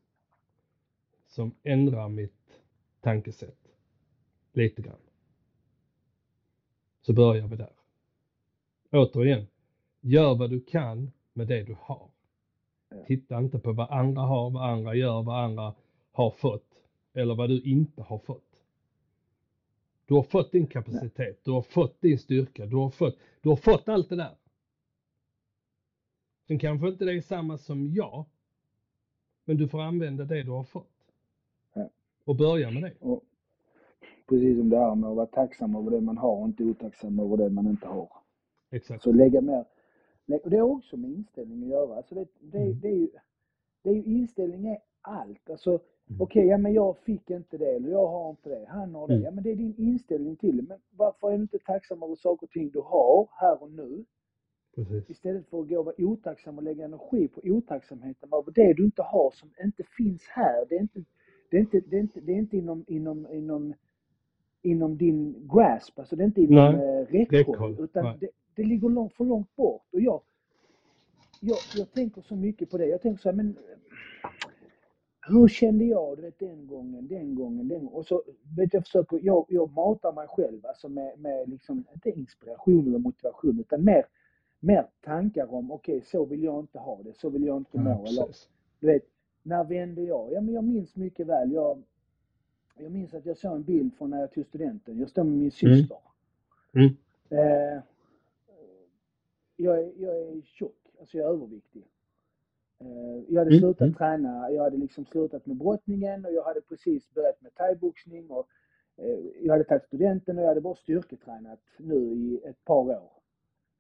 som 1.28 1.56
ändrar 1.64 2.10
mitt 2.10 2.62
tankesätt 3.02 3.68
lite 4.54 4.82
grann. 4.82 5.07
Så 7.08 7.14
börjar 7.14 7.48
vi 7.48 7.56
där. 7.56 7.74
Återigen, 8.92 9.48
gör 10.02 10.36
vad 10.36 10.50
du 10.50 10.60
kan 10.62 11.12
med 11.34 11.48
det 11.48 11.64
du 11.64 11.76
har. 11.80 12.10
Titta 13.06 13.38
inte 13.38 13.60
på 13.60 13.74
vad 13.74 13.92
andra 13.92 14.22
har, 14.22 14.50
vad 14.50 14.70
andra 14.70 14.96
gör, 14.96 15.24
vad 15.24 15.44
andra 15.44 15.76
har 16.12 16.32
fått 16.32 16.84
eller 17.14 17.36
vad 17.36 17.50
du 17.50 17.62
inte 17.62 18.02
har 18.02 18.20
fått. 18.20 18.64
Du 20.06 20.14
har 20.14 20.24
fått 20.24 20.52
din 20.52 20.68
kapacitet, 20.68 21.40
du 21.44 21.52
har 21.52 21.62
fått 21.62 22.02
din 22.02 22.20
styrka, 22.20 22.66
du 22.66 22.76
har 22.76 22.90
fått, 22.90 23.18
du 23.42 23.50
har 23.50 23.56
fått 23.56 23.90
allt 23.90 24.10
det 24.10 24.16
där. 24.16 24.36
Sen 26.48 26.60
kanske 26.60 26.88
inte 26.88 27.06
det 27.06 27.14
är 27.14 27.22
samma 27.22 27.58
som 27.58 27.94
jag, 27.94 28.26
men 29.46 29.58
du 29.58 29.68
får 29.68 29.82
använda 29.82 30.26
det 30.26 30.44
du 30.44 30.52
har 30.52 30.64
fått. 30.64 31.14
Och 32.24 32.36
börja 32.36 32.72
med 32.72 32.84
det. 32.84 32.94
Och 33.00 33.24
precis 34.30 34.58
som 34.58 34.70
det 34.70 34.78
här 34.78 34.96
med 34.96 35.10
att 35.10 35.16
vara 35.16 35.26
tacksam 35.26 35.76
över 35.76 35.92
det 35.92 36.02
man 36.02 36.18
har 36.18 36.36
och 36.42 36.46
inte 36.48 36.64
otacksam 36.64 37.20
över 37.20 37.38
det 37.38 37.50
man 37.50 37.68
inte 37.68 37.88
har. 37.88 38.10
Exakt. 38.72 39.04
Så 39.04 39.12
lägga 39.12 39.42
mer... 39.42 39.66
Och 40.44 40.50
det 40.50 40.58
har 40.58 40.70
också 40.70 40.98
med 40.98 41.10
inställning 41.12 41.64
att 41.64 41.70
göra. 41.70 41.96
Alltså 41.96 42.16
det, 42.16 42.28
det, 42.40 42.58
Mm. 42.58 42.80
det, 42.80 42.88
är 42.88 42.96
ju, 42.96 43.10
det 43.84 43.90
är 43.90 43.94
ju 43.94 44.04
inställning 44.04 44.68
är 44.68 44.78
allt. 45.02 45.50
Alltså 45.50 45.80
Mm. 46.10 46.22
okej, 46.22 46.46
ja 46.48 46.58
men 46.58 46.74
jag 46.74 46.98
fick 46.98 47.30
inte 47.30 47.58
det 47.58 47.76
eller 47.76 47.90
jag 47.90 48.08
har 48.08 48.30
inte 48.30 48.50
det. 48.50 48.66
Han 48.70 48.96
har 48.96 49.08
det. 49.08 49.14
Mm. 49.14 49.26
Ja 49.26 49.32
men 49.32 49.44
det 49.44 49.52
är 49.52 49.56
din 49.56 49.76
inställning 49.78 50.36
till 50.36 50.58
det. 50.58 50.64
Men 50.64 50.78
varför 50.98 51.32
är 51.32 51.36
du 51.38 51.42
inte 51.42 51.60
tacksam 51.60 52.04
över 52.04 52.16
saker 52.16 52.48
och 52.48 52.52
ting 52.52 52.70
du 52.70 52.80
har 52.80 53.30
här 53.32 53.64
och 53.64 53.72
nu? 53.72 54.06
Precis. 54.76 55.10
Istället 55.10 55.48
för 55.50 55.62
att 55.62 55.70
gå 55.70 55.80
och 55.80 55.86
vara 55.86 55.96
otacksam 55.98 56.58
och 56.58 56.64
lägga 56.64 56.86
energi 56.86 57.28
på 57.28 57.42
otacksamheten 57.44 58.30
över 58.34 58.52
det 58.52 58.74
du 58.74 58.86
inte 58.86 59.02
har 59.02 59.32
som 59.32 59.50
inte 59.64 59.84
finns 59.98 60.22
här. 60.28 60.66
Det 60.70 60.76
är 60.76 60.80
inte, 60.82 61.04
det 61.52 61.58
är 61.58 61.62
inte, 61.62 61.80
det 61.80 61.96
är 61.98 62.00
inte, 62.02 62.20
det 62.20 62.32
är 62.32 62.38
inte 62.38 62.58
inom, 62.58 62.86
inom, 62.88 63.28
inom, 63.32 63.74
inom 64.68 64.98
din 64.98 65.50
grasp, 65.54 66.00
alltså 66.00 66.16
det 66.16 66.24
är 66.24 66.26
inte 66.26 66.42
inom 66.42 66.76
Nej, 66.76 67.08
eh, 67.12 67.32
räckhåll. 67.32 67.78
Utan 67.80 68.04
nej. 68.04 68.18
det, 68.20 68.30
det 68.56 68.64
ligger 68.64 68.90
långt, 68.90 69.14
för 69.14 69.26
långt 69.26 69.56
bort. 69.56 69.84
Och 69.92 70.02
jag, 70.02 70.22
jag, 71.40 71.58
jag 71.76 71.92
tänker 71.92 72.22
så 72.22 72.36
mycket 72.36 72.70
på 72.70 72.78
det. 72.78 72.86
Jag 72.86 73.02
tänker 73.02 73.22
så 73.22 73.30
här, 73.30 73.36
men 73.36 73.56
hur 75.28 75.48
kände 75.48 75.86
jag 75.86 76.18
du 76.18 76.22
vet, 76.22 76.40
den 76.40 76.68
gången, 76.68 77.08
den 77.08 77.36
gången, 77.36 77.68
den 77.68 77.80
gången. 77.80 77.94
Och 77.94 78.06
så 78.06 78.24
vet 78.58 78.74
jag, 78.74 78.84
försöker, 78.84 79.20
jag, 79.24 79.46
jag 79.50 79.72
matar 79.72 80.14
mig 80.14 80.28
själv 80.28 80.66
alltså 80.66 80.90
med, 80.90 81.20
med 81.20 81.50
liksom, 81.50 81.84
inte 81.94 82.10
inspiration 82.10 82.88
eller 82.88 83.00
motivation 83.00 83.60
utan 83.60 83.84
mer, 83.84 84.06
mer 84.60 84.86
tankar 85.02 85.54
om 85.54 85.72
okej, 85.72 85.96
okay, 85.96 86.06
så 86.06 86.26
vill 86.26 86.44
jag 86.44 86.60
inte 86.60 86.80
ha 86.80 87.02
det, 87.04 87.14
så 87.14 87.30
vill 87.30 87.46
jag 87.46 87.58
inte 87.58 87.78
må. 87.80 87.90
Ja, 87.90 88.08
eller, 88.08 88.28
du 88.80 88.88
vet, 88.88 89.04
när 89.44 89.64
vände 89.64 90.02
jag? 90.02 90.32
Ja, 90.32 90.42
men 90.42 90.54
jag 90.54 90.64
minns 90.64 90.96
mycket 90.96 91.28
väl. 91.28 91.52
Jag, 91.52 91.84
jag 92.80 92.92
minns 92.92 93.14
att 93.14 93.26
jag 93.26 93.38
såg 93.38 93.56
en 93.56 93.64
bild 93.64 93.94
från 93.98 94.10
när 94.10 94.20
jag 94.20 94.32
tog 94.32 94.46
studenten. 94.46 95.00
Jag 95.00 95.10
står 95.10 95.24
med 95.24 95.34
min 95.34 95.40
Mm. 95.42 95.52
syster. 95.52 95.98
Mm. 96.74 96.90
Eh, 97.30 97.82
jag, 99.56 99.80
är, 99.80 99.92
jag 99.98 100.18
är 100.22 100.42
tjock, 100.42 100.76
alltså 101.00 101.18
jag 101.18 101.28
är 101.30 101.34
överviktig. 101.34 101.84
Eh, 102.80 103.24
jag 103.34 103.40
hade 103.42 103.50
Mm, 103.52 103.60
slutat 103.60 103.82
mm. 103.82 103.94
träna, 103.94 104.52
jag 104.52 104.64
hade 104.64 104.78
liksom 104.78 105.06
slutat 105.06 105.46
med 105.46 105.58
brottningen 105.58 106.26
och 106.26 106.32
jag 106.34 106.44
hade 106.44 106.62
precis 106.62 107.14
börjat 107.14 107.42
med 107.42 107.56
thaiboxning 107.56 108.30
och 108.32 108.48
eh, 108.98 109.20
jag 109.42 109.52
hade 109.54 109.64
tagit 109.64 109.84
studenten 109.86 110.38
och 110.38 110.44
jag 110.44 110.48
hade 110.48 110.62
bara 110.62 110.76
styrketränat 110.76 111.60
nu 111.78 111.96
i 111.96 112.42
ett 112.46 112.66
par 112.66 112.76
år. 112.90 113.12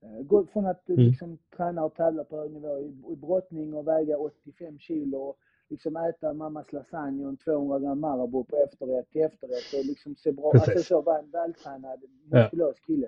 Eh, 0.02 0.22
gått 0.22 0.50
från 0.50 0.66
att 0.66 0.90
Mm. 0.90 1.02
liksom 1.02 1.38
träna 1.58 1.86
och 1.86 1.96
tävla 1.96 2.24
på 2.24 2.38
hög 2.38 2.52
nivå 2.52 2.78
i, 2.80 3.14
i 3.14 3.16
brottning 3.16 3.74
och 3.74 3.88
väga 3.88 4.18
85 4.18 4.80
kilo 4.80 5.18
och 5.18 5.38
liksom 5.70 5.96
äta 5.98 6.34
mammas 6.34 6.74
lasagne 6.74 7.24
och 7.24 7.30
en 7.30 7.38
200 7.38 7.80
gram 7.80 8.00
Marabou 8.00 8.44
på 8.44 8.56
efterrätt 8.58 9.10
till 9.10 9.22
efterrätt 9.22 9.74
och 9.80 9.86
liksom 9.86 10.16
se 10.16 10.32
bra, 10.32 10.52
Precis. 10.52 10.68
alltså 10.70 10.84
så 10.84 11.02
vara 11.02 11.20
en 11.20 11.30
vältränad, 11.32 12.04
Ja. 12.32 12.44
muskulös 12.44 12.80
kille. 12.80 13.08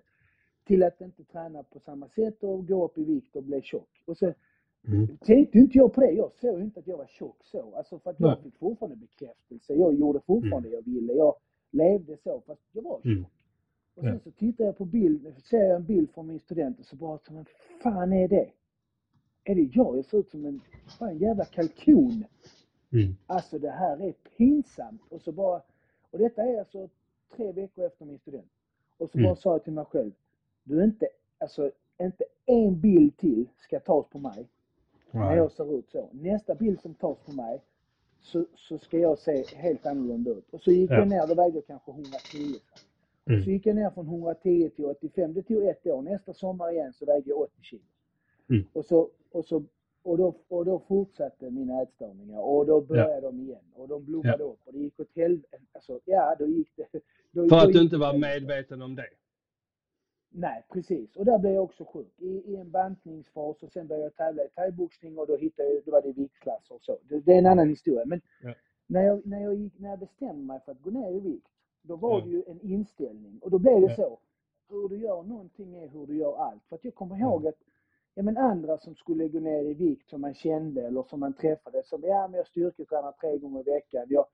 Till 0.67 0.83
att 0.83 1.01
inte 1.01 1.23
träna 1.23 1.63
på 1.63 1.79
samma 1.79 2.07
sätt 2.09 2.43
och 2.43 2.67
gå 2.67 2.85
upp 2.85 2.97
i 2.97 3.03
vikt 3.03 3.35
och 3.35 3.43
bli 3.43 3.61
tjock. 3.61 4.03
Och 4.05 4.17
så 4.17 4.33
Mm. 4.87 5.17
tänkte 5.17 5.57
inte 5.57 5.77
jag 5.77 5.93
på 5.93 6.01
det. 6.01 6.11
Jag 6.11 6.31
såg 6.31 6.61
inte 6.61 6.79
att 6.79 6.87
jag 6.87 6.97
var 6.97 7.05
tjock 7.07 7.37
så. 7.45 7.75
Alltså 7.75 7.99
för 7.99 8.09
att 8.09 8.19
jag 8.19 8.27
Nej. 8.29 8.43
fick 8.43 8.57
fortfarande 8.57 8.95
bekräftelse. 8.95 9.73
Jag 9.73 9.93
gjorde 9.93 10.19
fortfarande 10.19 10.69
det 10.69 10.75
jag 10.75 10.81
ville. 10.81 11.13
Jag 11.13 11.35
levde 11.71 12.17
så 12.17 12.41
fast 12.41 12.61
jag 12.71 12.81
var 12.83 12.95
tjock. 12.97 13.05
Mm. 13.05 13.25
Och 13.95 14.03
sen 14.03 14.13
Ja. 14.13 14.19
så 14.23 14.31
tittar 14.31 14.65
jag 14.65 14.77
på 14.77 14.85
bild, 14.85 15.33
ser 15.49 15.57
jag 15.63 15.75
en 15.75 15.85
bild 15.85 16.09
från 16.11 16.27
min 16.27 16.39
student 16.39 16.79
och 16.79 16.85
så 16.85 16.95
bara, 16.95 17.19
men 17.29 17.45
fan 17.83 18.13
är 18.13 18.27
det? 18.27 18.49
Är 19.49 19.55
det 19.55 19.69
jag? 19.73 19.97
Jag 19.97 20.05
ser 20.05 20.17
ut 20.17 20.29
som 20.29 20.45
en, 20.45 20.61
fan, 20.99 21.09
en 21.09 21.17
jävla 21.17 21.45
kalkon. 21.45 22.25
Mm. 22.91 23.15
Alltså 23.27 23.59
det 23.59 23.69
här 23.69 24.01
är 24.03 24.11
pinsamt. 24.37 25.01
Och 25.09 25.21
så 25.21 25.31
bara, 25.31 25.61
och 26.11 26.19
detta 26.19 26.43
är 26.43 26.59
alltså 26.59 26.89
tre 27.35 27.51
veckor 27.51 27.85
efter 27.85 28.05
min 28.05 28.19
student. 28.19 28.51
Och 28.97 29.09
så 29.09 29.17
Mm. 29.17 29.27
bara 29.29 29.35
sa 29.35 29.51
jag 29.51 29.63
till 29.63 29.73
mig 29.73 29.85
själv, 29.85 30.11
du 30.63 30.79
är 30.79 30.83
inte, 30.83 31.07
alltså 31.37 31.71
inte 32.01 32.23
en 32.45 32.79
bild 32.79 33.17
till 33.17 33.45
ska 33.57 33.79
tas 33.79 34.05
på 34.09 34.19
mig 34.19 34.47
när 35.11 35.21
Nej. 35.25 35.37
jag 35.37 35.51
ser 35.51 35.79
ut 35.79 35.89
så. 35.89 36.09
Nästa 36.11 36.55
bild 36.55 36.81
som 36.81 36.93
tas 36.93 37.17
på 37.25 37.31
mig 37.31 37.61
så, 38.21 38.45
så 38.55 38.77
ska 38.77 38.97
jag 38.97 39.19
se 39.19 39.43
helt 39.55 39.85
annorlunda 39.85 40.31
ut. 40.31 40.49
Och 40.53 40.61
så 40.61 40.71
gick 40.71 40.91
Ja. 40.91 40.95
jag 40.95 41.07
ner, 41.09 41.27
då 41.27 41.33
vägde 41.35 41.57
jag 41.57 41.65
kanske 41.67 41.91
110. 41.91 42.11
Mm. 43.25 43.43
Så 43.43 43.49
gick 43.49 43.65
jag 43.65 43.75
ner 43.75 43.89
från 43.89 44.05
110 44.05 44.69
till 44.69 44.85
85. 44.85 45.33
Det 45.33 45.43
tog 45.43 45.63
ett 45.63 45.87
år. 45.87 46.01
Nästa 46.01 46.33
sommar 46.33 46.71
igen 46.71 46.93
så 46.93 47.05
vägde 47.05 47.29
jag 47.29 47.39
80 47.41 47.51
kilo. 47.61 47.81
Mm. 48.49 48.63
Och, 48.73 48.85
så, 48.85 49.09
och, 49.31 49.45
så, 49.45 49.63
och, 50.03 50.17
då, 50.17 50.35
och 50.47 50.65
då 50.65 50.79
fortsatte 50.79 51.49
mina 51.51 51.81
ätstörningar 51.81 52.39
och 52.39 52.65
då 52.65 52.81
började 52.81 53.21
de 53.21 53.39
igen. 53.41 53.63
Och 53.73 53.87
de 53.87 54.05
blommade 54.05 54.43
upp 54.43 54.59
och 54.65 54.73
det 54.73 54.79
gick 54.79 54.99
åt 54.99 55.15
helvete. 55.15 55.57
Alltså, 55.71 55.99
ja, 56.05 56.35
då 56.39 56.47
gick 56.47 56.71
det... 56.75 56.87
Då, 57.31 57.41
För 57.41 57.49
då 57.49 57.55
att 57.55 57.73
du 57.73 57.81
inte 57.81 57.97
var 57.97 58.17
medveten 58.17 58.81
om 58.81 58.95
det. 58.95 59.07
Nej, 60.31 60.65
precis. 60.73 61.15
Och 61.15 61.25
där 61.25 61.39
blev 61.39 61.53
jag 61.53 61.63
också 61.63 61.85
sjuk. 61.85 62.13
I, 62.17 62.27
i 62.27 62.55
en 62.55 62.71
bantningsfas 62.71 63.63
och 63.63 63.71
sen 63.71 63.87
började 63.87 64.05
jag 64.05 64.15
tävla 64.15 64.43
i 64.43 64.49
thaiboxning 64.49 65.17
och 65.17 65.27
då 65.27 65.37
hittade 65.37 65.69
jag, 65.73 65.83
då 65.85 65.91
var 65.91 66.01
det 66.01 66.11
viktklasser 66.11 66.75
och 66.75 66.81
så. 66.81 66.97
Det, 67.09 67.19
det 67.19 67.33
är 67.33 67.37
en 67.37 67.45
annan 67.45 67.69
historia. 67.69 68.05
Men 68.05 68.21
Ja. 68.41 68.53
när, 68.87 69.03
jag, 69.03 69.25
när, 69.25 69.41
jag 69.43 69.55
gick, 69.55 69.79
när 69.79 69.89
jag 69.89 69.99
bestämde 69.99 70.43
mig 70.43 70.59
för 70.65 70.71
att 70.71 70.81
gå 70.81 70.89
ner 70.89 71.11
i 71.11 71.19
vikt, 71.19 71.47
då 71.81 71.95
var 71.95 72.19
Ja. 72.19 72.25
det 72.25 72.31
ju 72.31 72.43
en 72.47 72.61
inställning. 72.61 73.39
Och 73.41 73.51
då 73.51 73.59
blev 73.59 73.81
det 73.81 73.87
Ja. 73.87 73.95
så. 73.95 74.19
Hur 74.69 74.89
du 74.89 74.97
gör 74.97 75.23
någonting 75.23 75.75
är 75.75 75.87
hur 75.87 76.07
du 76.07 76.15
gör 76.17 76.37
allt. 76.37 76.63
För 76.69 76.75
att 76.75 76.83
jag 76.85 76.95
kommer 76.95 77.19
ihåg 77.19 77.47
att 77.47 77.55
ja, 78.13 78.23
men 78.23 78.37
andra 78.37 78.77
som 78.77 78.95
skulle 78.95 79.27
gå 79.27 79.39
ner 79.39 79.63
i 79.63 79.73
vikt 79.73 80.09
som 80.09 80.21
man 80.21 80.33
kände 80.33 80.87
eller 80.87 81.03
som 81.03 81.19
man 81.19 81.33
träffade, 81.33 81.83
som 81.83 82.03
ja 82.03 82.27
men 82.27 82.37
jag 82.37 82.47
styrketränar 82.47 83.11
tre 83.11 83.37
gånger 83.37 83.59
i 83.59 83.71
veckan. 83.71 84.05
Jag, 84.09 84.25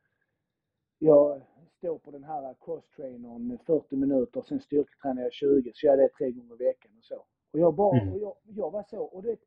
jag 0.99 1.41
står 1.77 1.97
på 1.97 2.11
den 2.11 2.23
här 2.23 2.55
crosstrainern 2.61 3.57
40 3.65 3.95
minuter, 3.95 4.41
sen 4.41 4.59
styrketränar 4.59 5.21
jag 5.21 5.33
20, 5.33 5.71
så 5.73 5.85
gör 5.85 5.93
jag 5.93 5.99
det 5.99 6.13
tre 6.17 6.31
gånger 6.31 6.61
i 6.61 6.65
veckan 6.65 6.91
och 6.97 7.03
så. 7.03 7.25
Och 7.51 7.59
jag 7.59 7.75
bara, 7.75 8.01
Mm. 8.01 8.13
och 8.13 8.19
jag, 8.19 8.35
jag 8.43 8.71
var 8.71 8.83
så, 8.89 9.03
och 9.03 9.23
du 9.23 9.29
vet, 9.29 9.39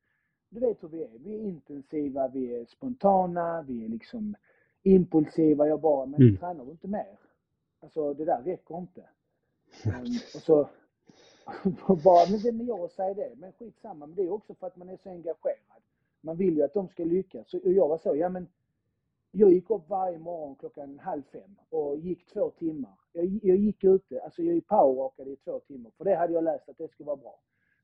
du 0.50 0.60
vet 0.60 0.82
hur 0.82 0.88
vi 0.88 1.02
är. 1.04 1.18
Vi 1.18 1.34
är 1.34 1.40
intensiva, 1.40 2.28
vi 2.28 2.54
är 2.60 2.64
spontana, 2.64 3.62
vi 3.68 3.84
är 3.84 3.88
liksom 3.88 4.36
impulsiva. 4.82 5.66
Jag 5.68 5.80
bara, 5.80 6.06
men 6.06 6.22
Mm. 6.22 6.36
tränar 6.36 6.64
du 6.64 6.70
inte 6.70 6.88
mer? 6.88 7.18
Alltså 7.80 8.14
det 8.14 8.24
där 8.24 8.42
räcker 8.42 8.78
inte. 8.78 9.02
Um, 9.84 10.04
och 10.34 10.42
så 10.42 10.68
bara, 12.04 12.30
men 12.30 12.38
vem 12.38 12.60
är 12.60 12.64
jag 12.64 12.80
att 12.80 12.92
säga 12.92 13.14
det? 13.14 13.34
Men 13.36 13.52
skitsamma, 13.52 14.06
men 14.06 14.14
det 14.16 14.22
är 14.22 14.32
också 14.32 14.54
för 14.54 14.66
att 14.66 14.76
man 14.76 14.88
är 14.88 14.96
så 14.96 15.08
engagerad. 15.08 15.82
Man 16.20 16.36
vill 16.36 16.56
ju 16.56 16.62
att 16.62 16.74
de 16.74 16.88
ska 16.88 17.04
lyckas. 17.04 17.54
Och 17.54 17.72
jag 17.72 17.88
var 17.88 17.98
så, 17.98 18.16
ja 18.16 18.28
men 18.28 18.48
jag 19.30 19.52
gick 19.52 19.70
upp 19.70 19.88
varje 19.88 20.18
morgon 20.18 20.56
klockan 20.56 20.98
halv 20.98 21.22
fem 21.22 21.56
och 21.70 21.96
gick 21.98 22.26
två 22.26 22.50
timmar. 22.50 22.94
Jag, 23.12 23.40
jag 23.42 23.56
gick 23.56 23.84
ute, 23.84 24.20
alltså 24.20 24.42
jag 24.42 24.66
powerwalkade 24.66 25.30
i 25.30 25.36
två 25.36 25.60
timmar, 25.60 25.90
för 25.96 26.04
det 26.04 26.14
hade 26.14 26.32
jag 26.32 26.44
läst 26.44 26.68
att 26.68 26.78
det 26.78 26.88
skulle 26.88 27.06
vara 27.06 27.16
bra. 27.16 27.40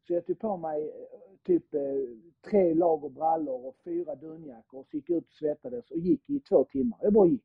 Så 0.06 0.12
jag 0.12 0.26
tog 0.26 0.38
på 0.38 0.56
mig 0.56 0.88
eh, 0.88 1.18
typ 1.42 1.74
eh, 1.74 1.80
tre 2.50 2.74
lager 2.74 3.08
brallor 3.08 3.66
och 3.66 3.76
fyra 3.84 4.14
dunjackor 4.14 4.80
och 4.80 4.86
så 4.86 4.96
gick 4.96 5.10
jag 5.10 5.18
ut 5.18 5.26
och 5.26 5.32
svettades 5.32 5.90
och 5.90 5.98
gick 5.98 6.30
i 6.30 6.40
två 6.40 6.64
timmar. 6.64 6.98
Jag 7.02 7.12
bara 7.12 7.26
gick. 7.26 7.44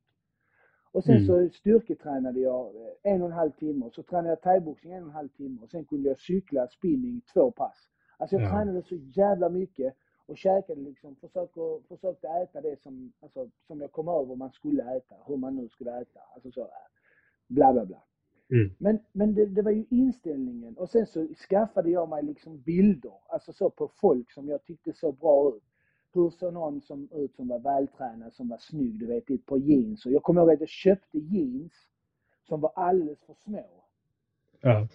Och 0.92 1.04
sen 1.04 1.16
Mm. 1.16 1.26
så 1.26 1.48
styrketränade 1.58 2.40
jag 2.40 2.66
eh, 2.76 3.12
en 3.12 3.22
och 3.22 3.26
en 3.28 3.32
halv 3.34 3.50
timme 3.50 3.86
och 3.86 3.94
så 3.94 4.02
tränade 4.02 4.28
jag 4.28 4.40
thaiboxning 4.40 4.92
en 4.92 5.02
och 5.02 5.08
en 5.08 5.14
halv 5.14 5.28
timme 5.28 5.58
och 5.62 5.70
sen 5.70 5.84
kunde 5.84 6.08
jag 6.08 6.18
cykla 6.18 6.68
spinning 6.68 7.20
två 7.34 7.50
pass. 7.50 7.88
Alltså 8.18 8.36
jag 8.36 8.42
Ja. 8.44 8.50
tränade 8.50 8.82
så 8.82 8.94
jävla 8.94 9.48
mycket 9.48 9.94
och 10.26 10.36
käkade 10.36 10.80
liksom, 10.80 11.16
försökte, 11.16 11.60
försökte 11.88 12.28
äta 12.28 12.60
det 12.60 12.82
som, 12.82 13.12
alltså, 13.20 13.50
som 13.66 13.80
jag 13.80 13.92
kom 13.92 14.08
över 14.08 14.34
man 14.36 14.50
skulle 14.52 14.96
äta, 14.96 15.14
hur 15.26 15.36
man 15.36 15.56
nu 15.56 15.68
skulle 15.68 16.00
äta. 16.00 16.20
Alltså 16.34 16.50
så, 16.50 16.68
bla 17.48 17.72
bla 17.72 17.86
bla. 17.86 18.02
Mm. 18.52 18.70
Men, 18.78 18.98
men 19.12 19.34
det, 19.34 19.46
det 19.46 19.62
var 19.62 19.70
ju 19.70 19.84
inställningen 19.90 20.76
och 20.76 20.90
sen 20.90 21.06
så 21.06 21.26
skaffade 21.48 21.90
jag 21.90 22.08
mig 22.08 22.22
liksom 22.22 22.60
bilder, 22.60 23.12
alltså 23.28 23.52
så 23.52 23.70
på 23.70 23.88
folk 23.88 24.30
som 24.32 24.48
jag 24.48 24.64
tyckte 24.64 24.92
såg 24.92 25.18
bra 25.18 25.48
ut. 25.56 25.62
Hur 26.12 26.30
såg 26.30 26.52
någon 26.52 26.80
som 26.80 27.08
ut 27.12 27.36
som 27.36 27.48
var 27.48 27.58
vältränad, 27.58 28.32
som 28.32 28.48
var 28.48 28.58
snygg, 28.58 28.98
du 28.98 29.06
vet, 29.06 29.30
i 29.30 29.34
ett 29.34 29.46
par 29.46 29.56
jeans. 29.56 30.06
Och 30.06 30.12
jag 30.12 30.22
kommer 30.22 30.40
ihåg 30.40 30.50
att 30.50 30.60
jag 30.60 30.68
köpte 30.68 31.18
jeans 31.18 31.72
som 32.48 32.60
var 32.60 32.72
alldeles 32.74 33.20
för 33.20 33.34
små. 33.34 33.66
Ja. 34.60 34.88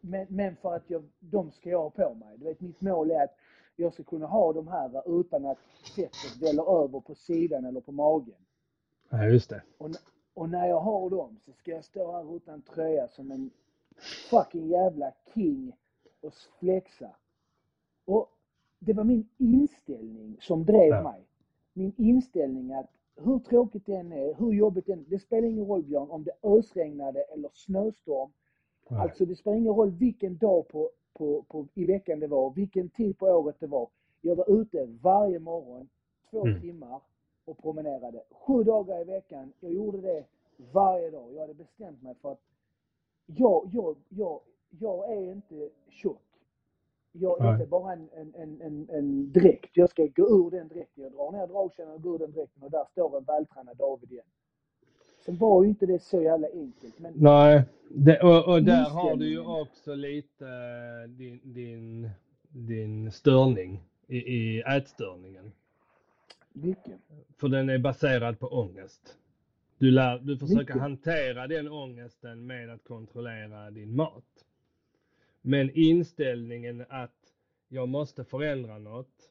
Men, 0.00 0.26
men 0.30 0.56
för 0.56 0.76
att 0.76 0.90
jag, 0.90 1.02
de 1.20 1.50
ska 1.50 1.70
jag 1.70 1.82
ha 1.82 1.90
på 1.90 2.14
mig. 2.14 2.38
Du 2.38 2.44
vet, 2.44 2.60
mitt 2.60 2.80
mål 2.80 3.10
är 3.10 3.24
att 3.24 3.36
jag 3.76 3.92
ska 3.92 4.02
kunna 4.02 4.26
ha 4.26 4.52
de 4.52 4.68
här 4.68 5.20
utan 5.20 5.46
att 5.46 5.58
fettet 5.96 6.42
väller 6.42 6.82
över 6.84 7.00
på 7.00 7.14
sidan 7.14 7.64
eller 7.64 7.80
på 7.80 7.92
magen. 7.92 8.44
ja, 9.10 9.24
just 9.24 9.50
det. 9.50 9.62
Och, 9.78 9.90
och 10.34 10.48
när 10.48 10.66
jag 10.66 10.80
har 10.80 11.10
dem 11.10 11.40
så 11.44 11.52
ska 11.52 11.70
jag 11.70 11.84
stå 11.84 12.12
här 12.12 12.36
utan 12.36 12.62
tröja 12.62 13.08
som 13.08 13.30
en 13.30 13.50
fucking 14.30 14.68
jävla 14.68 15.12
king 15.34 15.72
och 16.20 16.32
flexa. 16.60 17.10
Och 18.04 18.31
det 18.84 18.92
var 18.92 19.04
min 19.04 19.28
inställning 19.38 20.36
som 20.40 20.64
drev 20.64 20.88
Ja. 20.88 21.02
mig. 21.02 21.20
Min 21.72 21.92
inställning 21.96 22.72
att 22.72 22.90
hur 23.16 23.38
tråkigt 23.38 23.86
det 23.86 23.94
än 23.96 24.12
är, 24.12 24.34
hur 24.34 24.52
jobbigt 24.52 24.86
det 24.86 24.92
än 24.92 25.04
det 25.08 25.18
spelar 25.18 25.48
ingen 25.48 25.64
roll 25.66 25.82
Björn 25.82 26.10
om 26.10 26.24
det 26.24 26.32
ösregnade 26.42 27.22
eller 27.22 27.50
snöstorm. 27.52 28.30
Nej. 28.88 29.00
Alltså 29.00 29.24
det 29.26 29.36
spelar 29.36 29.56
ingen 29.56 29.72
roll 29.74 29.90
vilken 29.90 30.36
dag 30.36 30.68
på, 30.68 30.90
på, 31.12 31.42
på, 31.48 31.66
i 31.74 31.84
veckan 31.86 32.20
det 32.20 32.26
var, 32.26 32.50
vilken 32.50 32.88
tid 32.88 33.18
på 33.18 33.26
året 33.26 33.56
det 33.60 33.66
var. 33.66 33.88
Jag 34.20 34.36
var 34.36 34.60
ute 34.60 34.84
varje 35.02 35.38
morgon, 35.38 35.88
två 36.30 36.46
Mm. 36.46 36.60
timmar 36.60 37.00
och 37.44 37.58
promenerade. 37.58 38.22
Sju 38.30 38.64
dagar 38.64 39.00
i 39.00 39.04
veckan. 39.04 39.52
Jag 39.60 39.72
gjorde 39.72 40.00
det 40.00 40.24
varje 40.72 41.10
dag. 41.10 41.32
Jag 41.34 41.40
hade 41.40 41.54
bestämt 41.54 42.02
mig 42.02 42.14
för 42.14 42.32
att 42.32 42.40
jag, 43.26 43.70
jag, 43.72 43.96
jag, 44.08 44.40
jag 44.78 45.12
är 45.12 45.32
inte 45.32 45.68
tjock. 45.88 46.22
Jag 47.12 47.44
är 47.44 47.52
inte 47.52 47.66
bara 47.66 47.92
en, 47.92 48.08
en, 48.16 48.34
en, 48.34 48.60
en, 48.60 48.88
en 48.90 49.32
dräkt. 49.32 49.70
Jag 49.76 49.90
ska 49.90 50.06
gå 50.06 50.22
ur 50.46 50.50
den 50.50 50.68
dräkten. 50.68 51.02
Jag 51.02 51.12
drar 51.12 51.32
ner 51.32 51.46
dragkedjan 51.46 51.92
och 51.94 52.02
går 52.02 52.14
ur 52.14 52.18
den 52.18 52.32
dräkten 52.32 52.62
och 52.62 52.70
där 52.70 52.84
står 52.90 53.16
en 53.18 53.24
vältränad 53.24 53.76
David 53.76 54.12
igen. 54.12 54.24
Sen 55.24 55.36
var 55.36 55.62
ju 55.62 55.68
inte 55.68 55.86
det 55.86 56.02
så 56.02 56.22
jävla 56.22 56.46
enkelt. 56.54 56.98
Men 56.98 57.12
Nej, 57.16 57.62
det, 57.90 58.20
och, 58.20 58.54
och 58.54 58.62
där 58.62 58.90
har 58.90 59.16
du 59.16 59.28
ju 59.28 59.40
också 59.40 59.94
lite 59.94 60.46
eh, 60.46 61.08
din, 61.08 61.40
din, 61.44 62.10
din 62.48 63.12
störning 63.12 63.80
i, 64.06 64.16
i 64.18 64.60
ätstörningen. 64.60 65.52
mycket. 66.52 66.94
För 67.40 67.48
den 67.48 67.68
är 67.68 67.78
baserad 67.78 68.38
på 68.38 68.46
ångest. 68.46 69.16
Du, 69.78 69.90
lär, 69.90 70.18
du 70.18 70.38
försöker 70.38 70.58
Mycket. 70.60 70.76
hantera 70.76 71.46
den 71.46 71.68
ångesten 71.68 72.46
med 72.46 72.70
att 72.70 72.84
kontrollera 72.84 73.70
din 73.70 73.96
mat. 73.96 74.24
Men 75.42 75.70
inställningen 75.70 76.84
att 76.88 77.34
jag 77.68 77.88
måste 77.88 78.24
förändra 78.24 78.78
något 78.78 79.30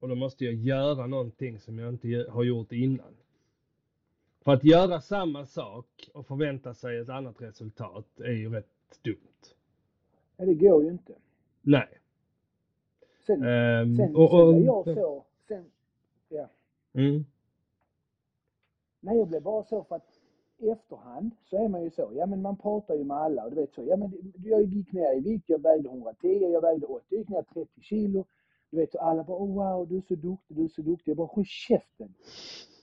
Och 0.00 0.08
då 0.08 0.14
måste 0.14 0.44
jag 0.44 0.54
göra 0.54 1.06
någonting 1.06 1.58
som 1.60 1.78
jag 1.78 1.88
inte 1.88 2.26
har 2.30 2.44
gjort 2.44 2.72
innan. 2.72 3.16
För 4.40 4.52
att 4.52 4.64
göra 4.64 5.00
samma 5.00 5.46
sak 5.46 6.10
och 6.14 6.26
förvänta 6.26 6.74
sig 6.74 6.98
ett 6.98 7.08
annat 7.08 7.40
resultat 7.42 8.20
är 8.20 8.32
ju 8.32 8.50
rätt 8.50 9.02
dumt. 9.02 9.54
Ja, 10.36 10.44
det 10.44 10.54
går 10.54 10.84
ju 10.84 10.90
inte. 10.90 11.14
Nej. 11.62 12.00
Sen, 13.26 13.42
Ehm, 13.42 13.96
sen, 13.96 14.16
och, 14.16 14.32
och, 14.34 14.54
sen 14.54 14.64
jag 14.64 14.84
så, 14.84 15.24
sen, 15.48 15.70
ja. 16.28 16.48
Mm, 16.92 17.24
Nej, 19.00 19.18
jag 19.18 19.28
blev 19.28 19.42
bara 19.42 19.64
så 19.64 19.84
för 19.84 19.96
att 19.96 20.17
efterhand 20.58 21.34
så 21.44 21.56
är 21.56 21.68
man 21.68 21.82
ju 21.82 21.90
så, 21.90 22.10
ja 22.14 22.26
men 22.26 22.42
man 22.42 22.56
pratar 22.56 22.94
ju 22.94 23.04
med 23.04 23.16
alla 23.16 23.44
och 23.44 23.50
du 23.50 23.56
vet 23.56 23.74
så, 23.74 23.84
ja 23.84 23.96
men 23.96 24.12
jag 24.44 24.62
gick 24.62 24.92
ner 24.92 25.16
i 25.16 25.20
vikt, 25.20 25.48
jag 25.48 25.62
vägde 25.62 25.88
110, 25.88 26.28
jag 26.28 26.60
vägde 26.60 26.86
80, 26.86 27.04
jag 27.08 27.18
gick 27.18 27.28
ner 27.28 27.42
30 27.42 27.80
kilo. 27.80 28.24
Du 28.70 28.76
vet 28.76 28.92
så 28.92 28.98
alla 28.98 29.24
bara, 29.24 29.38
oh, 29.38 29.54
wow, 29.54 29.88
du 29.88 29.96
är 29.96 30.00
så 30.00 30.14
duktig, 30.14 30.56
du 30.56 30.64
är 30.64 30.68
så 30.68 30.82
duktig. 30.82 31.10
Jag 31.10 31.16
bara, 31.16 31.26
håll 31.26 31.44
käften. 31.44 32.14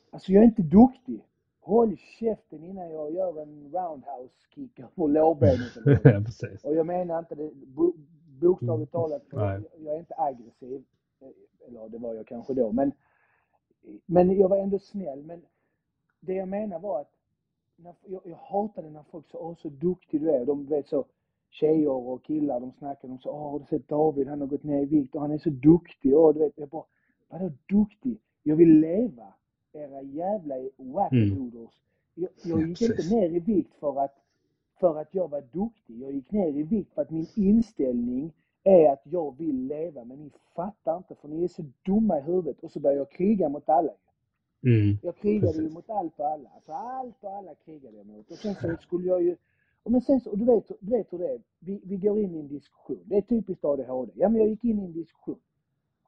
Alltså 0.09 0.31
jag 0.31 0.41
är 0.41 0.45
inte 0.45 0.61
duktig. 0.61 1.25
Håll 1.59 1.97
käften 1.97 2.63
innan 2.63 2.91
jag 2.91 3.13
gör 3.13 3.41
en 3.41 3.71
roundhouse 3.71 4.35
kick 4.55 4.79
på 4.95 5.07
lårbenet. 5.07 5.71
ja, 6.03 6.21
precis. 6.25 6.63
Och 6.63 6.75
jag 6.75 6.85
menar 6.85 7.19
inte 7.19 7.35
det 7.35 7.51
bo, 7.53 7.93
bokstavligt 8.41 8.91
talat, 8.91 9.23
jag, 9.31 9.63
jag 9.77 9.95
är 9.95 9.99
inte 9.99 10.13
aggressiv. 10.17 10.85
Eller 11.67 11.89
det 11.89 11.97
var 11.97 12.13
jag 12.13 12.27
kanske 12.27 12.53
då, 12.53 12.71
men, 12.71 12.91
men 14.05 14.37
jag 14.37 14.49
var 14.49 14.57
ändå 14.57 14.79
snäll. 14.79 15.23
Men 15.23 15.45
det 16.19 16.33
jag 16.33 16.47
menar 16.47 16.79
var 16.79 17.01
att 17.01 17.14
när, 17.77 17.95
jag, 18.05 18.21
jag 18.25 18.35
hatade 18.35 18.89
när 18.89 19.03
folk 19.03 19.27
sa 19.29 19.37
åh 19.37 19.55
så 19.55 19.69
duktig 19.69 20.21
du 20.21 20.31
är. 20.31 20.45
De 20.45 20.65
vet 20.65 20.87
så, 20.87 21.05
tjejer 21.49 21.89
och 21.89 22.23
killar 22.23 22.59
de 22.59 22.71
snackade 22.71 23.13
om 23.13 23.19
så, 23.19 23.29
åh 23.31 23.59
du 23.59 23.65
sett 23.65 23.87
David, 23.87 24.27
han 24.27 24.41
har 24.41 24.47
gått 24.47 24.63
ner 24.63 24.81
i 24.81 24.85
vikt 24.85 25.15
och 25.15 25.21
han 25.21 25.31
är 25.31 25.37
så 25.37 25.49
duktig. 25.49 26.15
Åh, 26.15 26.33
du 26.33 26.39
vet, 26.39 26.53
jag 26.57 26.69
bara, 26.69 26.85
vadå 27.29 27.51
duktig? 27.69 28.19
Jag 28.43 28.55
vill 28.55 28.79
leva, 28.79 29.33
era 29.73 30.01
jävla 30.01 30.55
wackadoodles. 30.77 31.71
Jag, 32.15 32.29
jag 32.43 32.61
Ja, 32.61 32.67
gick 32.67 32.81
inte 32.81 33.15
ner 33.15 33.29
i 33.29 33.39
vikt 33.39 33.75
för 33.75 34.01
att, 34.01 34.15
för 34.79 34.99
att 35.01 35.15
jag 35.15 35.27
var 35.29 35.41
duktig. 35.41 36.01
Jag 36.01 36.11
gick 36.11 36.31
ner 36.31 36.47
i 36.47 36.63
vikt 36.63 36.93
för 36.93 37.01
att 37.01 37.09
min 37.09 37.27
inställning 37.35 38.33
är 38.63 38.91
att 38.93 39.01
jag 39.03 39.37
vill 39.37 39.67
leva. 39.67 40.03
Men 40.03 40.19
ni 40.19 40.31
fattar 40.55 40.97
inte 40.97 41.15
för 41.15 41.27
ni 41.27 41.43
är 41.43 41.47
så 41.47 41.63
dumma 41.85 42.17
i 42.19 42.21
huvudet. 42.21 42.59
Och 42.63 42.71
så 42.71 42.79
börjar 42.79 42.97
jag 42.97 43.11
kriga 43.11 43.49
mot 43.49 43.69
alla. 43.69 43.91
Mm, 44.63 44.97
Jag 45.01 45.15
krigade 45.15 45.61
ju 45.61 45.69
mot 45.69 45.89
allt 45.89 46.19
och 46.19 46.25
alla. 46.27 46.49
Alltså 46.55 46.71
allt 46.71 47.23
och 47.23 47.31
alla 47.31 47.55
krigade 47.55 47.97
jag 47.97 48.05
mot. 48.05 48.31
Och 48.31 48.37
sen 48.37 48.55
så 48.55 48.77
skulle 48.81 49.07
jag 49.07 49.23
ju... 49.23 49.37
Och 49.83 49.91
men 49.91 50.01
sen 50.01 50.19
så, 50.21 50.31
och 50.31 50.37
du 50.37 50.45
vet, 50.45 50.71
du 50.79 50.91
vet 50.91 51.13
hur 51.13 51.17
det 51.17 51.27
är. 51.33 51.41
Vi, 51.59 51.81
vi 51.83 51.97
går 51.97 52.19
in 52.19 52.35
i 52.35 52.39
en 52.39 52.47
diskussion. 52.47 53.03
Det 53.05 53.17
är 53.17 53.21
typiskt 53.21 53.65
ADHD. 53.65 54.11
Ja 54.15 54.29
men 54.29 54.41
jag 54.41 54.49
gick 54.49 54.63
in 54.63 54.79
i 54.79 54.85
en 54.85 54.93
diskussion. 54.93 55.39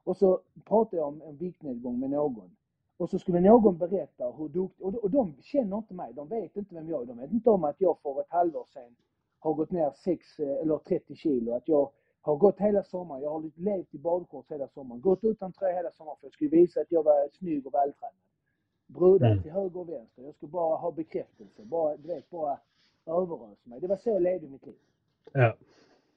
Och 0.04 0.16
så 0.16 0.40
pratade 0.64 0.96
jag 0.96 1.08
om 1.08 1.22
en 1.22 1.36
viktnedgång 1.36 2.00
med 2.00 2.10
någon. 2.10 2.50
Och 2.96 3.10
så 3.10 3.18
skulle 3.18 3.40
någon 3.40 3.78
berätta 3.78 4.30
hur 4.38 4.48
duktig... 4.48 4.86
Och, 4.86 4.94
och 4.94 5.10
de 5.10 5.34
känner 5.42 5.76
inte 5.76 5.94
mig. 5.94 6.12
De 6.14 6.28
vet 6.28 6.56
inte 6.56 6.74
vem 6.74 6.88
jag 6.88 7.02
är. 7.02 7.06
De 7.06 7.18
vet 7.18 7.32
inte 7.32 7.50
om 7.50 7.64
att 7.64 7.76
jag 7.80 7.98
för 8.02 8.20
ett 8.20 8.30
halvår 8.30 8.66
sedan 8.74 8.96
har 9.38 9.54
gått 9.54 9.70
ner 9.70 9.90
6 9.90 10.38
eller 10.40 10.78
30 10.78 11.14
kilo. 11.14 11.52
Att 11.52 11.68
jag 11.68 11.90
har 12.20 12.36
gått 12.36 12.58
hela 12.58 12.82
sommaren. 12.82 13.22
Jag 13.22 13.30
har 13.30 13.50
levt 13.56 13.94
i 13.94 13.98
badshorts 13.98 14.50
hela 14.50 14.68
sommaren. 14.68 15.00
Gått 15.00 15.24
utan 15.24 15.52
tröja 15.52 15.76
hela 15.76 15.90
sommaren 15.90 16.16
för 16.20 16.26
jag 16.26 16.32
skulle 16.32 16.50
visa 16.50 16.80
att 16.80 16.92
jag 16.92 17.02
var 17.02 17.28
snygg 17.38 17.66
och 17.66 17.74
vältränad. 17.74 18.14
Brudar 18.88 19.30
Mm. 19.30 19.42
till 19.42 19.52
höger 19.52 19.80
och 19.80 19.88
vänster. 19.88 20.22
Jag 20.22 20.34
skulle 20.34 20.52
bara 20.52 20.76
ha 20.76 20.90
bekräftelse. 20.92 21.62
Bara, 21.64 21.96
du 21.96 22.08
vet, 22.08 22.30
bara 22.30 22.58
överösa 23.06 23.60
mig. 23.64 23.80
Det 23.80 23.86
var 23.86 23.96
så 23.96 24.08
jag 24.10 24.22
levde 24.22 24.48
mitt 24.48 24.66
liv. 24.66 24.74
ja. 25.32 25.54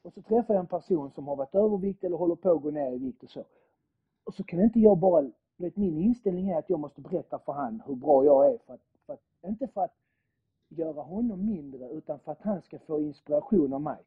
Och 0.03 0.13
så 0.13 0.21
träffar 0.21 0.53
jag 0.53 0.61
en 0.61 0.67
person 0.67 1.11
som 1.11 1.27
har 1.27 1.35
varit 1.35 1.55
övervikt 1.55 2.03
eller 2.03 2.17
håller 2.17 2.35
på 2.35 2.51
att 2.51 2.61
gå 2.61 2.71
ner 2.71 2.91
i 2.91 2.97
vikt 2.97 3.23
och 3.23 3.29
så. 3.29 3.43
Och 4.23 4.33
så 4.33 4.43
kan 4.43 4.61
inte 4.61 4.79
jag 4.79 4.97
bara, 4.97 5.31
vet 5.57 5.77
min 5.77 5.97
inställning 5.97 6.49
är 6.49 6.57
att 6.59 6.69
jag 6.69 6.79
måste 6.79 7.01
berätta 7.01 7.39
för 7.39 7.53
han 7.53 7.81
hur 7.87 7.95
bra 7.95 8.25
jag 8.25 8.53
är. 8.53 8.57
För 8.57 8.73
att, 8.73 8.81
för 9.05 9.13
att, 9.13 9.21
inte 9.47 9.67
för 9.67 9.81
att 9.81 9.93
göra 10.69 11.01
honom 11.01 11.45
mindre 11.45 11.89
utan 11.89 12.19
för 12.19 12.31
att 12.31 12.41
han 12.41 12.61
ska 12.61 12.79
få 12.79 12.99
inspiration 13.01 13.73
av 13.73 13.81
mig. 13.81 13.99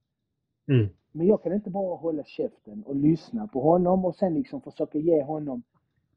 Mm, 0.68 0.88
Men 1.12 1.26
jag 1.26 1.42
kan 1.42 1.52
inte 1.52 1.70
bara 1.70 1.96
hålla 1.96 2.24
käften 2.24 2.82
och 2.86 2.96
lyssna 2.96 3.46
på 3.46 3.60
honom 3.60 4.04
och 4.04 4.16
sen 4.16 4.34
liksom 4.34 4.60
försöka 4.60 4.98
ge 4.98 5.22
honom 5.22 5.62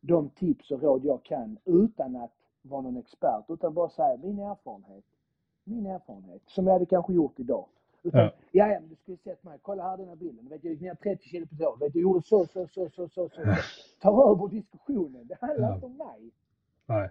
de 0.02 0.30
tips 0.30 0.72
och 0.72 0.82
råd 0.82 1.06
jag 1.06 1.24
kan 1.24 1.58
utan 1.66 2.16
att 2.16 2.34
vara 2.70 2.82
någon 2.82 2.98
expert. 2.98 3.46
Utan 3.50 3.74
bara 3.74 3.90
säga 3.90 4.18
min 4.18 4.40
erfarenhet. 4.40 5.04
Min 5.64 5.86
erfarenhet. 5.86 6.42
Som 6.48 6.66
jag 6.68 6.74
hade 6.74 6.86
kanske 6.86 7.14
gjort 7.14 7.40
idag. 7.40 7.66
Utan, 8.04 8.22
Ja. 8.22 8.32
ja. 8.52 8.68
ja, 8.74 8.80
men 8.80 8.90
du 8.90 8.96
skulle 8.96 9.18
sett 9.18 9.44
mig. 9.44 9.60
Kolla 9.62 9.84
här 9.84 9.98
den 9.98 10.08
här 10.08 10.16
bilden. 10.16 10.50
Vet, 10.50 10.64
jag 10.64 10.72
gick 10.74 10.82
ner 10.82 10.96
30 10.96 11.24
kilo 11.30 11.46
på 11.48 11.56
ett 11.56 11.62
år. 11.62 11.78
Vet, 11.78 11.96
jag 11.96 12.02
gjorde 12.02 12.22
så, 12.28 12.46
så, 12.46 12.68
så, 12.68 12.90
så, 12.90 13.08
så, 13.10 13.30
så. 13.30 13.42
Ta 14.02 14.32
över 14.32 14.48
diskussionen. 14.48 15.28
Det 15.28 15.38
handlar 15.42 15.68
Ja. 15.70 15.74
inte 15.76 15.86
om 15.86 15.98
mig. 15.98 16.32
Nej. 16.86 17.10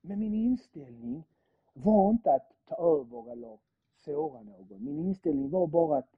Men 0.00 0.18
min 0.18 0.34
inställning 0.34 1.24
var 1.72 2.10
inte 2.10 2.32
att 2.34 2.52
ta 2.68 2.74
över 2.76 3.32
eller 3.32 3.58
såra 3.96 4.42
någon. 4.42 4.84
Min 4.84 4.98
inställning 4.98 5.50
var 5.50 5.66
bara 5.66 5.98
att 5.98 6.08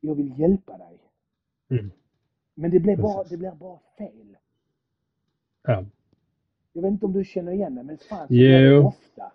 jag 0.00 0.14
vill 0.14 0.38
hjälpa 0.38 0.78
dig. 0.78 0.98
Mm, 1.68 1.90
Men 2.54 2.70
det 2.70 2.80
blev 2.80 3.00
bara, 3.00 3.24
det 3.24 3.36
blev 3.36 3.56
bara 3.56 3.78
fel. 3.98 4.36
ja. 5.62 5.84
Jag 6.72 6.82
vet 6.82 6.90
inte 6.90 7.06
om 7.06 7.12
du 7.12 7.24
känner 7.24 7.52
igen 7.52 7.74
det, 7.74 7.82
men 7.82 7.98
fan 7.98 8.26
så 8.28 8.34
det 8.34 8.78
ofta. 8.78 9.32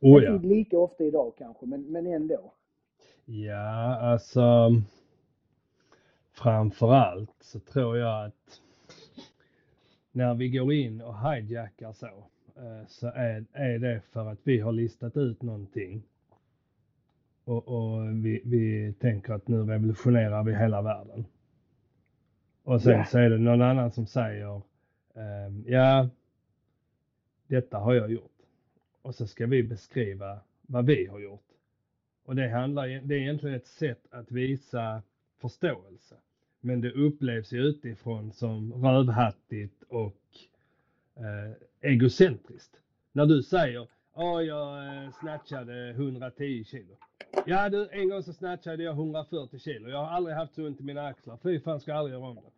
Oh, 0.00 0.22
ja. 0.24 0.34
Inte 0.34 0.46
lika 0.46 0.78
ofta 0.78 1.04
idag 1.04 1.32
kanske, 1.38 1.66
men, 1.66 1.82
men 1.82 2.06
ändå. 2.06 2.52
Ja, 3.24 3.96
alltså 3.96 4.70
framförallt 6.32 7.34
så 7.40 7.60
tror 7.60 7.98
jag 7.98 8.24
att 8.26 8.60
när 10.12 10.34
vi 10.34 10.48
går 10.50 10.72
in 10.72 11.00
och 11.00 11.14
hijackar 11.30 11.92
så, 11.92 12.06
eh, 12.06 12.86
så 12.88 13.06
är, 13.06 13.44
är 13.52 13.78
det 13.78 14.00
för 14.12 14.26
att 14.32 14.38
vi 14.42 14.60
har 14.60 14.72
listat 14.72 15.16
ut 15.16 15.42
någonting. 15.42 16.02
Och, 17.44 17.68
och 17.68 18.24
vi, 18.24 18.42
vi 18.44 18.92
tänker 19.00 19.32
att 19.32 19.48
nu 19.48 19.62
revolutionerar 19.62 20.42
vi 20.44 20.56
hela 20.56 20.82
världen. 20.82 21.24
Och 22.64 22.82
sen 22.82 22.92
Ja. 22.92 23.04
så 23.04 23.18
är 23.18 23.30
det 23.30 23.38
någon 23.38 23.62
annan 23.62 23.90
som 23.90 24.06
säger, 24.06 24.60
ehm, 25.14 25.64
ja, 25.66 26.08
detta 27.50 27.78
har 27.78 27.94
jag 27.94 28.12
gjort. 28.12 28.36
Och 29.02 29.14
så 29.14 29.26
ska 29.26 29.46
vi 29.46 29.62
beskriva 29.62 30.38
vad 30.62 30.86
vi 30.86 31.06
har 31.06 31.20
gjort. 31.20 31.46
Och 32.24 32.36
det 32.36 32.48
handlar, 32.48 32.88
e-, 32.88 33.00
det 33.04 33.14
är 33.14 33.18
egentligen 33.18 33.56
ett 33.56 33.66
sätt 33.66 34.06
att 34.10 34.30
visa 34.32 35.02
förståelse. 35.40 36.14
Men 36.60 36.80
det 36.80 36.92
upplevs 36.92 37.52
ju 37.52 37.58
utifrån 37.58 38.32
som 38.32 38.84
rövhattigt 38.84 39.82
och 39.88 40.22
eh, 41.16 41.52
egocentriskt. 41.80 42.76
När 43.12 43.26
du 43.26 43.42
säger, 43.42 43.88
ja 44.14 44.42
jag 44.42 44.86
eh, 44.86 45.10
snatchade 45.20 45.90
110 45.90 46.64
kilo. 46.64 46.96
Ja 47.46 47.68
du, 47.68 47.88
en 47.92 48.08
gång 48.08 48.22
så 48.22 48.32
snatchade 48.32 48.82
jag 48.82 48.92
140 48.92 49.58
kilo. 49.58 49.88
Jag 49.88 49.98
har 49.98 50.06
aldrig 50.06 50.36
haft 50.36 50.54
så 50.54 50.66
ont 50.66 50.80
i 50.80 50.84
mina 50.84 51.06
axlar. 51.06 51.38
Fy 51.42 51.60
fan, 51.60 51.80
ska 51.80 51.90
jag 51.90 51.98
aldrig 51.98 52.14
göra 52.14 52.28
om 52.28 52.34
det. 52.34 52.50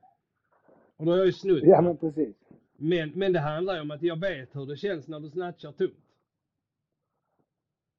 Och 0.97 1.07
då 1.07 1.13
har 1.13 1.19
jag 1.19 1.27
ju 1.27 1.33
snutt. 1.33 1.65
Ja, 1.65 1.81
men 1.81 1.97
precis 1.97 2.37
men, 2.83 3.11
men 3.15 3.33
det 3.33 3.39
handlar 3.41 3.75
ju 3.75 3.81
om 3.81 3.91
att 3.91 4.03
jag 4.03 4.21
vet 4.21 4.57
hur 4.57 4.67
det 4.67 4.77
känns 4.77 5.09
när 5.09 5.21
du 5.21 5.31
snatchar 5.31 5.73
tungt. 5.73 5.95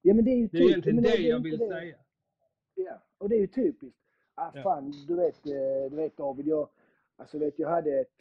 Ja, 0.01 0.13
men 0.13 0.25
det 0.25 0.31
är 0.31 0.35
ju 0.37 0.47
Det 0.47 0.57
är 0.57 0.61
egentligen 0.69 1.01
det 1.03 1.09
är 1.09 1.29
jag 1.29 1.39
vill 1.39 1.57
det. 1.57 1.67
säga. 1.67 1.95
Ja, 2.75 3.01
och 3.17 3.29
det 3.29 3.35
är 3.35 3.39
ju 3.39 3.47
typiskt. 3.47 3.99
Ah, 4.35 4.51
Ja. 4.53 4.63
fan, 4.63 4.93
du 5.07 5.15
vet, 5.15 5.45
eh, 5.45 5.89
du 5.89 5.95
vet 5.95 6.17
David, 6.17 6.47
jag, 6.47 6.69
alltså 7.15 7.37
vet, 7.39 7.59
jag 7.59 7.69
hade 7.69 7.99
ett, 7.99 8.11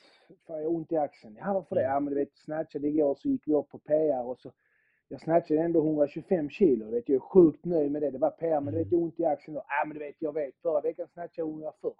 fan 0.46 0.62
jag 0.62 0.72
ont 0.72 0.92
i 0.92 0.96
axeln. 0.96 1.36
Ja, 1.40 1.52
varför 1.52 1.74
det? 1.74 1.80
Mm. 1.80 1.92
Ja, 1.92 2.00
men 2.00 2.12
du 2.14 2.20
vet, 2.20 2.36
snatchade 2.36 2.88
igår 2.88 3.14
så 3.14 3.28
gick 3.28 3.48
vi 3.48 3.54
upp 3.54 3.68
på 3.68 3.78
PR 3.78 4.22
och 4.22 4.38
så, 4.38 4.52
jag 5.08 5.20
snatchade 5.20 5.60
ändå 5.60 5.80
125 5.80 6.50
kilo. 6.50 6.90
Vet, 6.90 7.08
jag 7.08 7.16
är 7.16 7.20
sjukt 7.20 7.64
nöjd 7.64 7.92
med 7.92 8.02
det. 8.02 8.10
Det 8.10 8.18
var 8.18 8.30
PR, 8.30 8.60
men 8.60 8.74
du 8.74 8.78
vet, 8.78 8.92
jag 8.92 9.02
ont 9.02 9.20
i 9.20 9.24
axeln. 9.24 9.54
Ja, 9.56 9.84
men 9.86 9.94
du 9.94 10.04
vet, 10.04 10.16
jag 10.18 10.32
vet, 10.34 10.54
förra 10.62 10.80
veckan 10.80 11.08
snatchade 11.08 11.48
jag 11.48 11.48
140. 11.48 11.96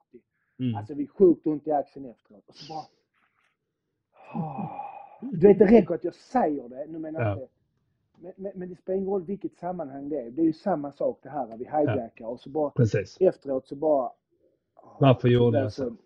Mm. 0.58 0.74
Alltså, 0.74 0.94
vi 0.94 1.02
är 1.02 1.06
sjukt 1.08 1.46
ont 1.46 1.66
i 1.66 1.70
axeln 1.70 2.06
efteråt. 2.06 2.48
Och 2.48 2.54
så 2.56 2.72
bara... 2.72 2.86
Du 5.20 5.48
vet, 5.48 5.58
det 5.58 5.66
räcker 5.66 5.94
att 5.94 6.04
jag 6.04 6.14
säger 6.14 6.68
det. 6.68 6.86
Nu 6.88 6.98
menar 6.98 7.20
jag 7.20 7.38
Ja. 7.38 7.48
Men, 8.22 8.32
men, 8.36 8.52
men 8.54 8.68
det 8.68 8.76
spelar 8.76 8.96
ingen 8.96 9.08
roll 9.08 9.24
vilket 9.24 9.56
sammanhang 9.56 10.08
det 10.08 10.20
är. 10.20 10.30
Det 10.30 10.42
är 10.42 10.46
ju 10.46 10.52
samma 10.52 10.92
sak 10.92 11.18
det 11.22 11.28
här. 11.28 11.56
Vi 11.56 11.64
hijackar 11.64 12.26
och 12.26 12.40
så 12.40 12.50
bara 12.50 12.70
Precis. 12.70 13.16
efteråt 13.20 13.66
så 13.66 13.76
bara... 13.76 14.12
åh, 14.82 14.96
Varför 15.00 15.28
gjorde 15.28 15.58
jag 15.58 15.72
så? 15.72 15.96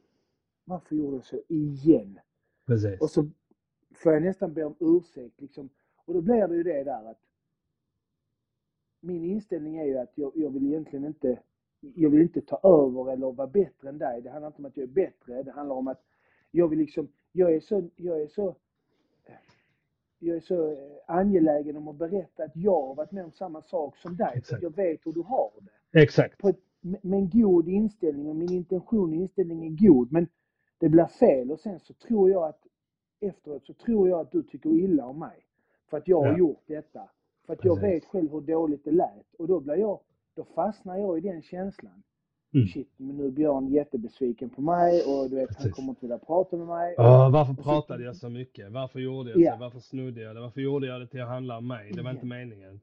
Varför 0.64 0.96
gjorde 0.96 1.16
jag 1.16 1.24
så 1.24 1.40
igen? 1.48 2.20
Precis. 2.66 3.00
Och 3.00 3.10
så 3.10 3.30
får 3.94 4.12
jag 4.12 4.22
nästan 4.22 4.54
be 4.54 4.64
om 4.64 4.74
ursäkt 4.80 5.40
liksom. 5.40 5.68
Och 6.04 6.14
då 6.14 6.20
blir 6.20 6.48
det 6.48 6.56
ju 6.56 6.62
det 6.62 6.84
där 6.84 7.10
att 7.10 7.20
min 9.00 9.24
inställning 9.24 9.76
är 9.76 9.84
ju 9.84 9.98
att 9.98 10.12
jag, 10.14 10.32
jag 10.34 10.50
vill 10.50 10.66
egentligen 10.66 11.04
inte 11.04 11.38
jag 11.80 12.10
vill 12.10 12.22
inte 12.22 12.40
ta 12.40 12.56
över 12.56 13.12
eller 13.12 13.32
vara 13.32 13.48
bättre 13.48 13.88
än 13.88 13.98
dig. 13.98 14.22
Det 14.22 14.30
handlar 14.30 14.46
inte 14.48 14.58
om 14.58 14.64
att 14.66 14.76
jag 14.76 14.84
är 14.84 14.92
bättre. 14.92 15.42
Det 15.42 15.52
handlar 15.52 15.76
om 15.76 15.88
att 15.88 16.02
jag 16.50 16.68
vill 16.68 16.78
liksom, 16.78 17.08
jag 17.36 17.54
är 17.54 17.60
så, 17.60 17.82
jag 17.96 18.20
är 18.22 18.26
så 18.28 18.54
jag 20.18 20.36
är 20.36 20.40
så 20.40 20.70
eh, 20.72 20.78
angelägen 21.06 21.76
om 21.76 21.88
att 21.88 21.96
berätta 21.96 22.44
att 22.44 22.56
jag 22.56 22.82
har 22.86 22.94
varit 22.94 23.12
med 23.12 23.24
om 23.24 23.32
samma 23.32 23.62
sak 23.62 23.96
som 23.96 24.16
dig. 24.16 24.32
Exakt. 24.34 24.62
jag 24.62 24.76
vet 24.76 25.06
hur 25.06 25.12
du 25.12 25.20
har 25.22 25.50
det 25.92 26.00
Exakt. 26.02 26.38
på 26.38 26.48
ett, 26.48 26.60
med 26.80 27.04
med 27.04 27.18
en 27.18 27.30
god 27.30 27.68
inställning 27.68 28.28
och 28.28 28.36
min 28.36 28.52
intention 28.52 29.10
och 29.10 29.16
inställning 29.16 29.66
är 29.66 29.88
god. 29.88 30.12
Men 30.12 30.28
det 30.78 30.88
blir 30.88 31.06
fel 31.06 31.50
och 31.50 31.60
sen 31.60 31.80
så 31.80 31.94
tror 31.94 32.30
jag 32.30 32.44
att 32.44 32.60
efteråt 33.20 33.64
så 33.66 33.72
tror 33.74 34.08
jag 34.08 34.20
att 34.20 34.32
du 34.32 34.42
tycker 34.42 34.70
illa 34.70 35.06
om 35.06 35.18
mig. 35.18 35.46
För 35.90 35.96
att 35.96 36.08
jag 36.08 36.20
har 36.20 36.26
Ja. 36.32 36.38
gjort 36.38 36.62
detta. 36.66 37.10
För 37.46 37.52
att 37.52 37.64
jag 37.64 37.80
Precis. 37.80 37.94
vet 37.96 38.04
själv 38.04 38.30
hur 38.32 38.40
dåligt 38.40 38.84
det 38.84 38.90
lät. 38.90 39.34
Och 39.38 39.48
då 39.48 39.60
blir 39.60 39.74
jag, 39.76 40.00
då 40.34 40.44
fastnar 40.44 40.98
jag 40.98 41.18
i 41.18 41.20
den 41.20 41.42
känslan. 41.42 42.02
Mm. 42.54 42.66
Shit, 42.66 42.88
men 42.96 43.16
nu 43.16 43.26
är 43.26 43.30
Björn 43.30 43.68
jättebesviken 43.68 44.50
på 44.50 44.60
mig 44.60 45.02
och 45.02 45.30
du 45.30 45.36
vet, 45.36 45.56
han 45.58 45.70
kommer 45.72 45.88
inte 45.88 46.00
vilja 46.00 46.18
prata 46.18 46.56
med 46.56 46.66
mig. 46.66 46.94
Åh, 46.98 47.30
varför 47.30 47.54
så- 47.54 47.62
pratade 47.62 48.04
jag 48.04 48.16
så 48.16 48.28
mycket? 48.28 48.72
Varför 48.72 49.00
gjorde 49.00 49.30
jag 49.30 49.40
Ja. 49.40 49.52
så? 49.52 49.58
Varför 49.60 49.78
snodde 49.80 50.20
jag 50.20 50.36
det? 50.36 50.40
Varför 50.40 50.60
gjorde 50.60 50.86
jag 50.86 51.00
det 51.00 51.06
till 51.06 51.22
att 51.22 51.28
handla 51.28 51.58
om 51.58 51.66
mig? 51.68 51.92
Det 51.92 52.02
var 52.02 52.10
Ja. 52.10 52.14
inte 52.14 52.26
meningen. 52.26 52.80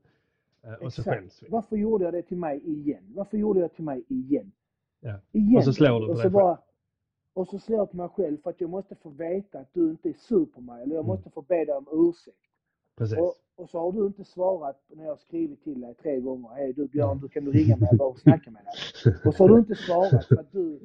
Eh, 0.64 0.74
Och 0.74 0.94
så 0.94 1.02
Exakt. 1.02 1.18
skäms 1.20 1.44
vi. 1.44 1.48
Varför 1.50 1.76
gjorde 1.76 2.04
jag 2.06 2.14
det 2.14 2.22
till 2.22 2.38
mig 2.38 2.62
igen? 2.66 3.04
Varför 3.16 3.38
gjorde 3.38 3.60
jag 3.60 3.70
det 3.70 3.76
till 3.76 3.84
mig 3.84 4.04
igen? 4.08 4.52
Ja. 5.00 5.20
Igen. 5.32 5.58
Och 5.58 5.64
så 5.64 5.74
slår 5.74 5.88
du 5.88 5.92
på 5.92 6.02
och 6.02 6.08
dig 6.08 6.16
så 6.16 6.22
själv. 6.22 6.34
bara, 6.34 6.58
Och 7.36 7.48
så 7.48 7.60
slår 7.60 7.78
jag 7.80 7.92
på 7.92 7.98
mig 7.98 8.10
själv 8.10 8.38
för 8.44 8.50
att 8.50 8.62
jag 8.62 8.70
måste 8.70 8.96
få 8.96 9.10
veta 9.10 9.60
att 9.60 9.74
du 9.74 9.90
inte 9.90 10.10
är 10.10 10.14
sur 10.14 10.46
på 10.46 10.62
mig. 10.62 10.84
Eller 10.84 10.96
jag 10.96 11.04
Mm. 11.04 11.16
måste 11.16 11.30
få 11.30 11.42
be 11.42 11.66
dig 11.66 11.76
om 11.76 11.88
ursäkt. 11.92 12.38
Precis. 12.98 13.18
Och, 13.20 13.34
och 13.56 13.70
så 13.70 13.80
har 13.80 13.92
du 13.92 14.06
inte 14.06 14.24
svarat 14.24 14.84
när 14.90 15.04
jag 15.04 15.12
har 15.12 15.18
skrivit 15.18 15.64
till 15.64 15.82
dig 15.82 15.94
tre 15.96 16.20
gånger. 16.20 16.50
Hej 16.50 16.74
du 16.74 16.88
Björn, 16.88 17.20
du 17.20 17.30
kan 17.30 17.46
du 17.46 17.52
ringa 17.52 17.78
mig? 17.78 17.88
Jag 17.92 17.98
behöver 17.98 18.18
snacka 18.20 18.52
med 18.52 18.62
dig. 18.66 19.14
Och 19.26 19.34
så 19.36 19.44
har 19.44 19.50
du 19.50 19.60
inte 19.60 19.76
svarat 19.76 20.26
för 20.26 20.36
att 20.36 20.52
du, 20.52 20.80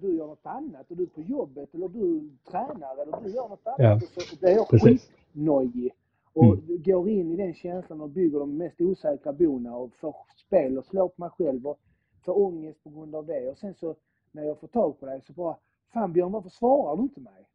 du 0.00 0.16
gör 0.16 0.26
något 0.26 0.46
annat. 0.46 0.90
Och 0.90 0.96
du 0.96 1.02
är 1.02 1.06
på 1.06 1.20
jobbet 1.22 1.74
eller 1.74 1.88
du 1.88 2.30
tränar 2.50 3.02
eller 3.02 3.20
du 3.24 3.30
gör 3.30 3.48
något 3.48 3.66
annat. 3.66 3.78
Ja. 3.78 3.94
Och 4.16 4.22
så 4.22 4.36
blir 4.36 4.50
jag 4.50 4.66
skitnojig. 4.68 5.92
Och 6.32 6.44
Mm. 6.44 6.82
går 6.82 7.08
in 7.08 7.32
i 7.32 7.36
den 7.36 7.54
känslan 7.54 8.00
och 8.00 8.10
bygger 8.10 8.38
de 8.38 8.56
mest 8.56 8.80
osäkra 8.80 9.32
bona 9.32 9.76
och 9.76 9.90
får 9.96 10.16
spel 10.46 10.78
och 10.78 10.84
slår 10.84 11.08
på 11.08 11.14
mig 11.22 11.30
själv 11.30 11.66
och 11.66 11.78
får 12.24 12.38
ångest 12.38 12.84
på 12.84 12.90
grund 12.90 13.14
av 13.14 13.26
det. 13.26 13.50
Och 13.50 13.58
sen 13.58 13.74
så 13.74 13.94
när 14.32 14.42
jag 14.42 14.60
får 14.60 14.68
tag 14.68 15.00
på 15.00 15.06
dig 15.06 15.20
så 15.26 15.32
bara 15.32 15.56
Fan 15.92 16.12
Björn, 16.12 16.32
varför 16.32 16.48
svarar 16.50 16.96
du 16.96 17.02
inte 17.02 17.20
mig? 17.20 17.46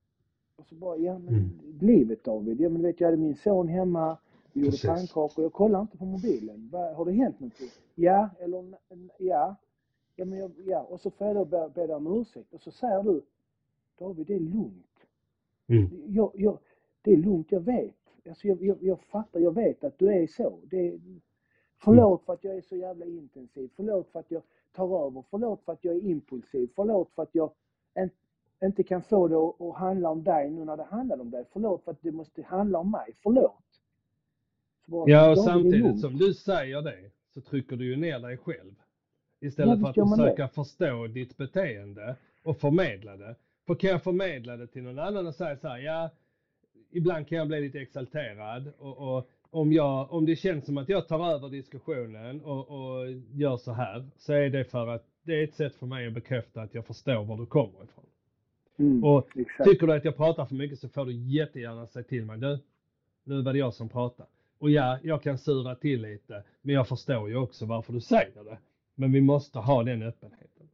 Och 0.57 0.65
så 0.65 0.75
bara, 0.75 0.97
ja 0.97 1.19
men 1.19 1.33
Mm. 1.33 1.49
livet 1.81 2.23
David. 2.23 2.61
Ja 2.61 2.69
men 2.69 2.81
du 2.81 2.87
vet 2.87 2.99
jag 2.99 3.07
hade 3.07 3.17
min 3.17 3.35
son 3.35 3.67
hemma. 3.67 4.17
Vi 4.53 4.59
gjorde 4.61 4.71
Precis. 4.71 4.89
pannkakor. 4.89 5.43
Jag 5.43 5.53
kollar 5.53 5.81
inte 5.81 5.97
på 5.97 6.05
mobilen. 6.05 6.69
Va, 6.71 6.93
har 6.93 7.05
det 7.05 7.11
hänt 7.11 7.39
någonting? 7.39 7.69
Ja, 7.95 8.29
eller 8.39 8.75
ja. 9.17 9.55
Ja, 10.15 10.25
men 10.25 10.39
jag, 10.39 10.51
ja. 10.65 10.81
Och 10.83 10.99
så 11.01 11.11
får 11.11 11.27
jag 11.27 11.35
då 11.35 11.45
be, 11.45 11.71
be 11.75 11.87
dig 11.87 11.95
om 11.95 12.21
ursäkt. 12.21 12.53
Och 12.53 12.61
så 12.61 12.71
säger 12.71 13.03
du 13.03 13.21
David, 13.99 14.27
det 14.27 14.35
är 14.35 14.39
lugnt. 14.39 15.07
Mm. 15.67 15.87
Jag, 16.07 16.31
jag, 16.33 16.57
det 17.01 17.13
är 17.13 17.17
lugnt, 17.17 17.51
jag 17.51 17.59
vet. 17.61 17.95
Alltså 18.29 18.47
jag, 18.47 18.63
jag, 18.63 18.77
jag 18.83 18.99
fattar, 18.99 19.39
jag 19.39 19.51
vet 19.55 19.83
att 19.83 19.99
du 19.99 20.13
är 20.13 20.27
så. 20.27 20.59
Det, 20.63 20.99
förlåt 21.77 22.23
för 22.25 22.33
att 22.33 22.43
jag 22.43 22.55
är 22.57 22.61
så 22.61 22.75
jävla 22.75 23.05
intensiv. 23.05 23.69
Förlåt 23.75 24.07
för 24.09 24.19
att 24.19 24.31
jag 24.31 24.41
tar 24.71 25.05
över. 25.07 25.23
Förlåt 25.29 25.61
för 25.61 25.73
att 25.73 25.83
jag 25.85 25.95
är 25.95 26.01
impulsiv. 26.03 26.69
Förlåt 26.75 27.11
för 27.11 27.23
att 27.23 27.35
jag 27.35 27.51
inte 28.63 28.83
kan 28.83 29.01
få 29.01 29.27
det 29.27 29.65
att, 29.65 29.75
handla 29.75 30.09
om 30.09 30.23
dig 30.23 30.49
nu 30.49 30.65
när 30.65 30.77
det 30.77 30.83
handlar 30.83 31.21
om 31.21 31.31
dig. 31.31 31.45
Förlåt 31.53 31.83
för 31.83 31.91
att 31.91 32.01
det 32.01 32.11
måste 32.11 32.41
handla 32.43 32.79
om 32.79 32.91
mig. 32.91 33.15
Förlåt. 33.23 33.63
Bara, 34.85 35.09
Ja, 35.09 35.29
och 35.29 35.35
"David, 35.35 35.45
det 35.45 35.49
är 35.49 35.53
samtidigt 35.53 35.85
lugnt." 35.85 36.01
som 36.01 36.17
du 36.17 36.33
säger 36.33 36.81
det 36.81 37.11
så 37.33 37.41
trycker 37.41 37.75
du 37.75 37.85
ju 37.85 37.95
ner 37.95 38.19
dig 38.19 38.37
själv. 38.37 38.75
Ja, 39.39 39.47
Istället 39.47 39.79
för 39.81 39.87
visst 39.87 39.97
att 39.97 40.07
man 40.09 40.17
det. 40.19 40.23
försöka 40.23 40.47
förstå 40.47 41.07
ditt 41.07 41.37
beteende 41.37 42.15
och 42.43 42.57
förmedla 42.57 43.17
det. 43.17 43.35
För 43.67 43.75
kan 43.75 43.89
jag 43.89 44.03
förmedla 44.03 44.57
det 44.57 44.67
till 44.67 44.83
någon 44.83 44.99
annan 44.99 45.27
och 45.27 45.35
säga 45.35 45.57
så 45.57 45.67
här, 45.67 45.77
ja, 45.77 46.09
ibland 46.91 47.27
kan 47.27 47.37
jag 47.37 47.47
bli 47.47 47.61
lite 47.61 47.79
exalterad 47.79 48.73
och, 48.77 49.17
och 49.17 49.29
om, 49.49 49.73
jag, 49.73 50.11
om 50.13 50.25
det 50.25 50.35
känns 50.35 50.65
som 50.65 50.77
att 50.77 50.89
jag 50.89 51.07
tar 51.07 51.31
över 51.33 51.49
diskussionen 51.49 52.41
och, 52.41 52.67
och 52.69 53.11
gör 53.11 53.57
så 53.57 53.71
här 53.71 54.05
så 54.17 54.33
är 54.33 54.49
det 54.49 54.65
för 54.65 54.87
att 54.87 55.05
det 55.23 55.33
är 55.39 55.43
ett 55.43 55.53
sätt 55.55 55.75
för 55.75 55.85
mig 55.85 56.07
att 56.07 56.13
bekräfta 56.13 56.61
att 56.61 56.73
jag 56.73 56.85
förstår 56.85 57.23
var 57.23 57.37
du 57.37 57.45
kommer 57.45 57.83
ifrån. 57.83 58.05
Mm, 58.77 59.03
Och 59.03 59.37
exakt. 59.37 59.69
Tycker 59.69 59.87
du 59.87 59.93
att 59.93 60.05
jag 60.05 60.17
pratar 60.17 60.45
för 60.45 60.55
mycket 60.55 60.79
så 60.79 60.89
får 60.89 61.05
du 61.05 61.13
jättegärna 61.13 61.87
säga 61.87 62.03
till 62.03 62.25
mig. 62.25 62.37
Du, 62.37 62.59
nu 63.23 63.41
var 63.41 63.53
det 63.53 63.59
jag 63.59 63.73
som 63.73 63.89
pratade. 63.89 64.29
Och 64.57 64.69
ja, 64.69 64.99
jag 65.03 65.23
kan 65.23 65.37
sura 65.37 65.75
till 65.75 66.01
lite, 66.01 66.43
men 66.61 66.75
jag 66.75 66.87
förstår 66.87 67.29
ju 67.29 67.35
också 67.35 67.65
varför 67.65 67.93
du 67.93 68.01
säger 68.01 68.43
det. 68.43 68.57
Men 68.95 69.11
vi 69.11 69.21
måste 69.21 69.59
ha 69.59 69.83
den 69.83 70.01
öppenheten. 70.01 70.69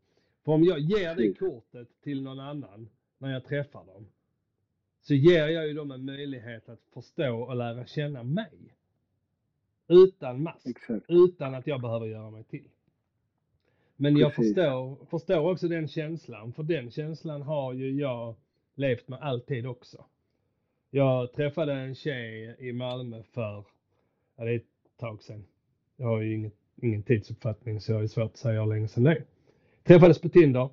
För 0.45 0.51
om 0.51 0.63
jag 0.63 0.79
ger 0.79 1.15
det 1.15 1.33
kortet 1.33 1.87
till 2.03 2.21
någon 2.23 2.39
annan 2.39 2.89
när 3.17 3.33
jag 3.33 3.45
träffar 3.45 3.85
dem, 3.85 4.07
så 5.01 5.13
ger 5.13 5.47
jag 5.47 5.67
ju 5.67 5.73
dem 5.73 5.91
en 5.91 6.05
möjlighet 6.05 6.69
att 6.69 6.79
förstå 6.93 7.35
och 7.41 7.55
lära 7.55 7.85
känna 7.85 8.23
mig. 8.23 8.75
Utan 9.87 10.43
mask, 10.43 10.67
Exakt. 10.67 11.05
utan 11.07 11.55
att 11.55 11.67
jag 11.67 11.81
behöver 11.81 12.05
göra 12.07 12.29
mig 12.29 12.43
till. 12.43 12.67
Men 14.01 14.17
jag 14.17 14.35
Precis. 14.35 14.55
förstår, 14.55 15.05
förstår 15.05 15.51
också 15.51 15.67
den 15.67 15.87
känslan, 15.87 16.53
för 16.53 16.63
den 16.63 16.91
känslan 16.91 17.41
har 17.41 17.73
ju 17.73 17.91
jag 17.91 18.35
levt 18.75 19.07
med 19.07 19.19
alltid 19.21 19.67
också. 19.67 20.05
Jag 20.89 21.33
träffade 21.33 21.73
en 21.73 21.95
tjej 21.95 22.55
i 22.59 22.73
Malmö 22.73 23.23
för, 23.23 23.65
ja 24.35 24.43
det 24.43 24.51
är 24.51 24.55
ett 24.55 24.97
tag 24.99 25.23
sedan. 25.23 25.43
Jag 25.97 26.07
har 26.07 26.21
ju 26.21 26.35
ingen, 26.35 26.51
ingen 26.81 27.03
tidsuppfattning 27.03 27.81
så 27.81 27.91
jag 27.91 28.03
är 28.03 28.07
svårt 28.07 28.31
att 28.31 28.37
säga 28.37 28.61
hur 28.61 28.69
länge 28.69 28.87
sedan 28.87 29.03
det 29.03 29.11
är. 29.11 29.23
Träffades 29.83 30.21
på 30.21 30.29
Tinder. 30.29 30.69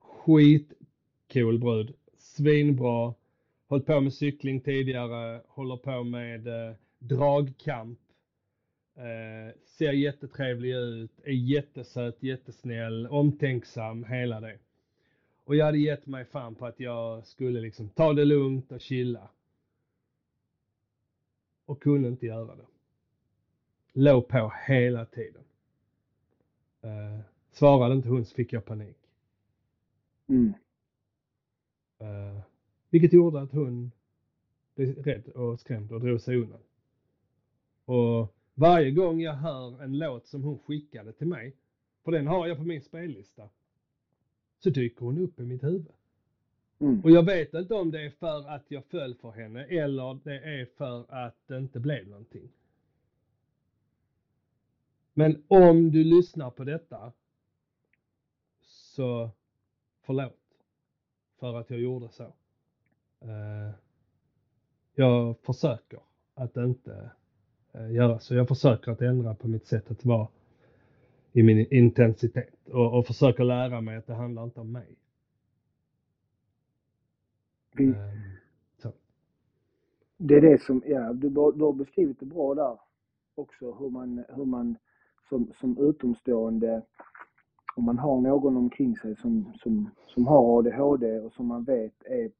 Skitcool 0.00 1.58
brud. 1.58 1.94
Svinbra. 2.18 3.14
Hållit 3.68 3.86
på 3.86 4.00
med 4.00 4.12
cykling 4.12 4.60
tidigare. 4.60 5.42
Håller 5.48 5.76
på 5.76 6.04
med 6.04 6.46
eh, 6.46 6.74
dragkamp. 6.98 7.98
Eh, 8.94 9.54
ser 9.64 9.92
jättetrevlig 9.92 10.74
ut. 10.74 11.20
Är 11.24 11.32
jättesöt, 11.32 12.22
jättesnäll, 12.22 13.06
omtänksam, 13.06 14.04
hela 14.04 14.40
det. 14.40 14.58
Och 15.44 15.56
jag 15.56 15.66
hade 15.66 15.78
gett 15.78 16.06
mig 16.06 16.24
fan 16.24 16.54
på 16.54 16.66
att 16.66 16.80
jag 16.80 17.26
skulle 17.26 17.60
liksom 17.60 17.88
ta 17.88 18.12
det 18.12 18.24
lugnt 18.24 18.72
och 18.72 18.80
chilla. 18.80 19.28
Och 21.66 21.82
kunde 21.82 22.08
inte 22.08 22.26
göra 22.26 22.56
det. 22.56 22.66
Låg 23.92 24.28
på 24.28 24.52
hela 24.66 25.04
tiden. 25.04 25.44
Eh, 26.82 27.20
svarade 27.52 27.94
inte 27.94 28.08
hon 28.08 28.24
så 28.24 28.34
fick 28.34 28.52
jag 28.52 28.64
panik. 28.64 28.96
Mm. 30.26 30.54
Eh, 31.98 32.40
vilket 32.90 33.12
gjorde 33.12 33.40
att 33.40 33.52
hon 33.52 33.90
blev 34.74 35.02
rädd 35.02 35.28
och 35.28 35.60
skrämd 35.60 35.92
och 35.92 36.00
drog 36.00 36.20
sig 36.20 36.36
undan. 36.36 36.60
Och 37.84 38.34
varje 38.54 38.90
gång 38.90 39.20
jag 39.20 39.34
hör 39.34 39.82
en 39.82 39.98
låt 39.98 40.26
som 40.26 40.42
hon 40.42 40.58
skickade 40.58 41.12
till 41.12 41.26
mig, 41.26 41.56
för 42.04 42.12
den 42.12 42.26
har 42.26 42.46
jag 42.46 42.56
på 42.56 42.64
min 42.64 42.82
spellista, 42.82 43.48
så 44.58 44.70
dyker 44.70 45.04
hon 45.04 45.18
upp 45.18 45.40
i 45.40 45.42
mitt 45.42 45.62
huvud. 45.62 45.92
Mm. 46.78 47.00
Och 47.00 47.10
jag 47.10 47.22
vet 47.22 47.54
inte 47.54 47.74
om 47.74 47.90
det 47.90 48.02
är 48.02 48.10
för 48.10 48.48
att 48.48 48.64
jag 48.68 48.84
föll 48.84 49.14
för 49.14 49.30
henne 49.30 49.64
eller 49.64 50.18
det 50.24 50.38
är 50.38 50.66
för 50.66 51.14
att 51.14 51.36
det 51.46 51.58
inte 51.58 51.80
blev 51.80 52.08
någonting. 52.08 52.48
Men 55.12 55.42
om 55.48 55.90
du 55.90 56.04
lyssnar 56.04 56.50
på 56.50 56.64
detta 56.64 57.12
så 58.60 59.30
förlåt 60.00 60.36
för 61.38 61.54
att 61.56 61.70
jag 61.70 61.80
gjorde 61.80 62.08
så. 62.08 62.32
Eh, 63.20 63.70
jag 64.94 65.38
försöker 65.38 66.00
att 66.34 66.56
inte 66.56 67.10
göra 67.74 68.18
så. 68.18 68.34
Jag 68.34 68.48
försöker 68.48 68.92
att 68.92 69.00
ändra 69.02 69.34
på 69.34 69.48
mitt 69.48 69.66
sätt 69.66 69.90
att 69.90 70.04
vara 70.04 70.28
i 71.32 71.42
min 71.42 71.66
intensitet 71.74 72.68
och, 72.72 72.98
och 72.98 73.06
försöker 73.06 73.44
lära 73.44 73.80
mig 73.80 73.96
att 73.96 74.06
det 74.06 74.14
handlar 74.14 74.44
inte 74.44 74.60
om 74.60 74.72
mig. 74.72 74.96
Vi, 77.72 77.84
Ehm, 77.84 77.94
så. 78.82 78.92
Det 80.16 80.34
är 80.34 80.40
det 80.40 80.62
som, 80.62 80.82
ja, 80.86 81.12
du, 81.12 81.28
du 81.28 81.64
har 81.64 81.72
beskrivit 81.72 82.20
det 82.20 82.26
bra 82.26 82.54
där 82.54 82.78
också 83.34 83.72
hur 83.72 83.90
man, 83.90 84.24
hur 84.28 84.44
man 84.44 84.76
som, 85.28 85.52
som 85.60 85.78
utomstående, 85.78 86.82
om 87.76 87.84
man 87.84 87.98
har 87.98 88.20
någon 88.20 88.56
omkring 88.56 88.96
sig 88.96 89.16
som, 89.16 89.52
som, 89.62 89.90
som 90.06 90.26
har 90.26 90.58
ADHD 90.58 91.20
och 91.20 91.32
som 91.32 91.46
man 91.46 91.64
vet 91.64 92.04
är 92.04 92.30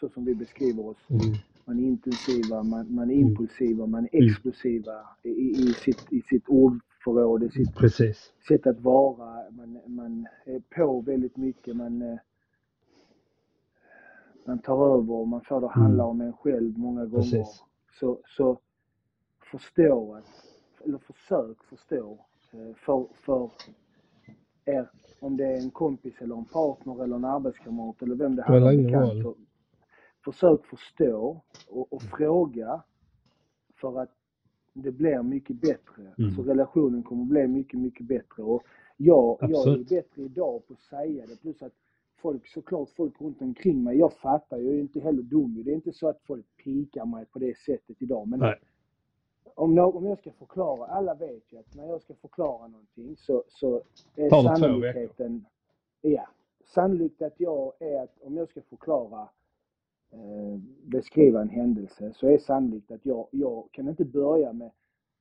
så 0.00 0.08
som 0.08 0.24
vi 0.24 0.34
beskriver 0.34 0.86
oss. 0.86 1.10
Mm. 1.10 1.22
Man 1.68 1.78
är 1.80 1.84
intensiva, 1.84 2.62
man, 2.62 2.94
man 2.94 3.10
är 3.10 3.14
Mm. 3.14 3.28
impulsiva, 3.28 3.86
man 3.86 4.04
är 4.04 4.14
Mm. 4.16 4.28
explosiva 4.28 4.92
i, 5.22 5.30
i, 5.30 5.74
sitt, 5.74 6.12
i 6.12 6.22
sitt 6.22 6.48
ordförråd, 6.48 7.42
i 7.44 7.50
sitt 7.50 7.74
Precis. 7.74 8.32
sätt 8.48 8.66
att 8.66 8.80
vara. 8.80 9.50
Man, 9.50 9.80
man 9.86 10.26
är 10.46 10.60
på 10.76 11.00
väldigt 11.00 11.36
mycket. 11.36 11.76
Man, 11.76 12.02
eh, 12.02 12.18
man 14.46 14.58
tar 14.58 14.94
över 14.98 15.12
och 15.12 15.28
man 15.28 15.40
får 15.40 15.60
det 15.60 15.66
att 15.66 15.72
handla 15.72 16.04
om 16.04 16.20
en 16.20 16.32
själv 16.32 16.78
många 16.78 17.06
gånger. 17.06 17.34
Mm. 17.34 17.44
Precis. 17.44 17.64
Så, 18.00 18.18
så 18.36 18.60
förstå 19.52 20.14
att, 20.14 20.24
eller 20.86 20.98
försök 20.98 21.64
förstå 21.64 22.26
eh, 22.52 22.74
för, 22.76 23.06
för 23.14 23.50
er, 24.64 24.90
om 25.20 25.36
det 25.36 25.44
är 25.46 25.58
en 25.58 25.70
kompis 25.70 26.14
eller 26.20 26.36
en 26.36 26.44
partner 26.44 27.04
eller 27.04 27.16
en 27.16 27.24
arbetskamrat 27.24 28.02
eller 28.02 28.14
vem 28.14 28.36
det 28.36 28.42
handlar 28.42 28.66
om. 28.68 28.72
ingen 28.74 28.86
bekant, 28.86 29.12
roll. 29.14 29.22
så 29.22 29.36
Försök 30.24 30.66
förstå 30.66 31.40
och, 31.68 31.92
och 31.92 32.02
fråga 32.02 32.82
för 33.74 34.00
att 34.00 34.10
det 34.72 34.92
blir 34.92 35.22
mycket 35.22 35.56
bättre. 35.56 36.02
Mm. 36.02 36.14
Alltså 36.28 36.42
relationen 36.42 37.02
kommer 37.02 37.24
bli 37.24 37.46
mycket, 37.46 37.80
mycket 37.80 38.06
bättre. 38.06 38.42
Och 38.42 38.62
jag, 38.96 39.38
jag 39.40 39.50
är 39.50 39.54
Absolut. 39.56 39.88
bättre 39.88 40.22
idag 40.22 40.66
på 40.66 40.72
att 40.72 40.80
säga 40.80 41.26
det. 41.26 41.40
Plus 41.40 41.62
att 41.62 41.72
folk, 42.16 42.46
såklart 42.46 42.90
folk 42.90 43.20
runt 43.20 43.42
omkring 43.42 43.82
mig, 43.84 43.98
jag 43.98 44.12
fattar, 44.12 44.56
jag 44.56 44.66
är 44.66 44.74
ju 44.74 44.80
inte 44.80 45.00
heller 45.00 45.22
dum. 45.22 45.62
Det 45.64 45.70
är 45.70 45.74
inte 45.74 45.92
så 45.92 46.08
att 46.08 46.20
folk 46.22 46.46
pikar 46.64 47.06
mig 47.06 47.24
på 47.26 47.38
det 47.38 47.58
sättet 47.58 48.02
idag. 48.02 48.28
Men 48.28 48.38
Nej. 48.40 48.58
om, 49.54 49.74
nå- 49.74 49.92
om 49.92 50.06
jag 50.06 50.18
ska 50.18 50.30
förklara, 50.32 50.86
alla 50.86 51.14
vet 51.14 51.52
ju 51.52 51.58
att 51.58 51.74
när 51.74 51.86
jag 51.86 52.02
ska 52.02 52.14
förklara 52.14 52.68
någonting 52.68 53.16
så, 53.16 53.44
så 53.48 53.82
är 54.16 54.30
sannolikheten, 54.30 55.44
ja, 56.00 56.28
sannolikt 56.64 57.22
att 57.22 57.40
jag 57.40 57.72
är 57.78 58.02
att 58.02 58.22
om 58.22 58.36
jag 58.36 58.48
ska 58.48 58.60
förklara, 58.62 59.28
beskriva 60.82 61.40
en 61.40 61.48
händelse 61.48 62.12
så 62.12 62.28
är 62.28 62.38
sannolikt 62.38 62.90
att 62.90 63.06
jag, 63.06 63.28
jag 63.30 63.68
kan 63.72 63.88
inte 63.88 64.04
börja 64.04 64.52
med 64.52 64.70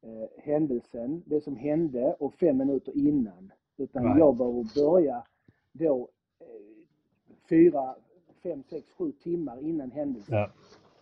eh, 0.01 0.43
händelsen, 0.43 1.23
det 1.25 1.41
som 1.41 1.55
hände 1.55 2.15
och 2.19 2.33
fem 2.33 2.57
minuter 2.57 2.97
innan. 2.97 3.51
Utan 3.77 4.03
Nej. 4.03 4.19
jag 4.19 4.37
behöver 4.37 4.65
börja 4.75 5.23
då 5.71 6.09
eh, 6.39 6.45
fyra, 7.49 7.95
fem, 8.43 8.63
sex, 8.63 8.91
sju 8.91 9.11
timmar 9.11 9.59
innan 9.59 9.91
händelsen. 9.91 10.37
Ja, 10.37 10.51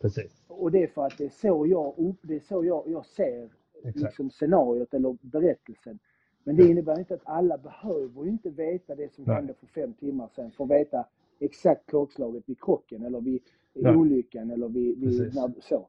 precis. 0.02 0.44
Och 0.48 0.72
det 0.72 0.84
är 0.84 0.88
för 0.88 1.06
att 1.06 1.18
det 1.18 1.26
är 1.26 1.30
så 1.30 1.68
jag, 1.68 1.94
upp, 1.98 2.20
det 2.22 2.36
är 2.36 2.40
så 2.40 2.66
jag, 2.66 2.84
jag 2.88 3.06
ser 3.06 3.50
Exakt. 3.84 3.96
liksom 4.04 4.30
scenariot 4.30 4.94
eller 4.94 5.18
berättelsen. 5.22 6.00
Men 6.44 6.56
det 6.56 6.64
innebär 6.64 7.00
inte 7.00 7.14
att 7.14 7.22
alla 7.24 7.58
behöver 7.58 8.28
inte 8.28 8.50
veta 8.50 8.96
det 8.96 9.14
som 9.14 9.24
Nej. 9.24 9.36
hände 9.36 9.54
för 9.54 9.68
fem 9.68 9.94
timmar 9.94 10.28
sedan 10.28 10.52
för 10.52 10.64
att 10.64 10.70
veta 10.70 11.06
exakt 11.40 11.86
klockslaget 11.86 12.44
vid 12.50 12.62
krocken 12.62 13.06
eller 13.06 13.22
vid 13.22 13.42
Nej. 13.84 13.96
olyckan 13.96 14.52
eller 14.52 14.68
vid, 14.68 15.00
vid 15.00 15.36
när, 15.36 15.62
så. 15.62 15.88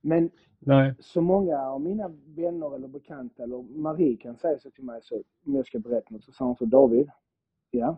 Men 0.00 0.30
Nej, 0.58 0.94
så 0.98 1.20
många 1.20 1.58
av 1.60 1.80
mina 1.80 2.08
vänner 2.26 2.74
eller 2.74 2.88
bekanta 2.88 3.42
eller 3.42 3.62
Marie 3.62 4.16
kan 4.16 4.36
säga 4.36 4.58
så 4.58 4.70
till 4.70 4.84
mig 4.84 5.00
så 5.02 5.14
om 5.46 5.54
jag 5.54 5.66
ska 5.66 5.78
berätta 5.78 6.06
något 6.14 6.24
så 6.24 6.32
sa 6.32 6.44
hon 6.44 6.56
så 6.56 6.64
David, 6.64 7.10
ja, 7.70 7.96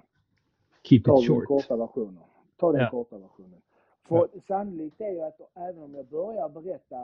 keep 0.82 1.00
ta 1.04 1.20
it 1.20 1.26
short. 1.26 1.44
korta 1.46 1.76
versionen. 1.76 2.22
Ta 2.56 2.72
den 2.72 2.80
Ja. 2.80 2.90
korta 2.90 3.18
versionen. 3.18 3.60
För 4.08 4.28
sannolikt 4.46 5.00
är 5.00 5.10
ju 5.12 5.20
att 5.20 5.40
även 5.54 5.82
om 5.82 5.94
jag 5.94 6.06
börjar 6.06 6.48
berätta 6.48 6.96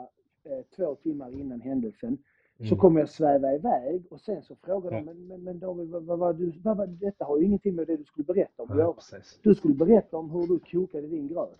eh, 0.43 0.65
två 0.75 0.95
timmar 0.95 1.31
innan 1.31 1.61
händelsen 1.61 2.17
så 2.57 2.63
Mm. 2.63 2.77
kommer 2.77 2.99
jag 2.99 3.09
sväva 3.09 3.53
iväg 3.53 4.03
och 4.09 4.21
sen 4.21 4.43
så 4.43 4.55
frågar 4.55 4.91
Ja. 4.91 4.97
de, 4.97 5.05
men, 5.05 5.27
men, 5.27 5.43
men 5.43 5.59
David, 5.59 5.89
vad, 5.89 6.03
vad, 6.03 6.19
vad, 6.19 6.35
du, 6.37 6.51
vad, 6.63 6.77
vad, 6.77 6.89
detta 6.89 7.25
har 7.25 7.37
ju 7.37 7.45
ingenting 7.45 7.75
med 7.75 7.87
det 7.87 7.97
du 7.97 8.03
skulle 8.03 8.25
berätta 8.25 8.63
om 8.63 8.71
att 8.71 8.77
Ja, 8.77 8.83
göra. 8.83 8.93
precis. 8.93 9.39
Du 9.43 9.55
skulle 9.55 9.73
berätta 9.73 10.17
om 10.17 10.29
hur 10.29 10.47
du 10.47 10.59
kokade 10.59 11.07
din 11.07 11.27
gröt. 11.27 11.59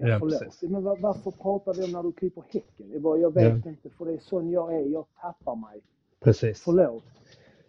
Ja, 0.00 0.18
förlåt. 0.18 0.62
Men 0.62 0.82
var, 0.82 0.96
varför 0.96 1.30
pratar 1.30 1.74
vi 1.74 1.84
om 1.84 1.92
när 1.92 2.02
du 2.02 2.12
klipper 2.12 2.42
häcken? 2.48 2.90
Jag, 2.92 3.02
bara, 3.02 3.18
jag 3.18 3.34
vet 3.34 3.66
inte, 3.66 3.90
för 3.90 4.04
det 4.04 4.12
är 4.12 4.18
sån 4.18 4.50
jag 4.50 4.74
är. 4.74 4.86
Jag 4.86 5.06
tappar 5.20 5.56
mig. 5.56 5.80
Precis. 6.20 6.62
Förlåt. 6.62 7.04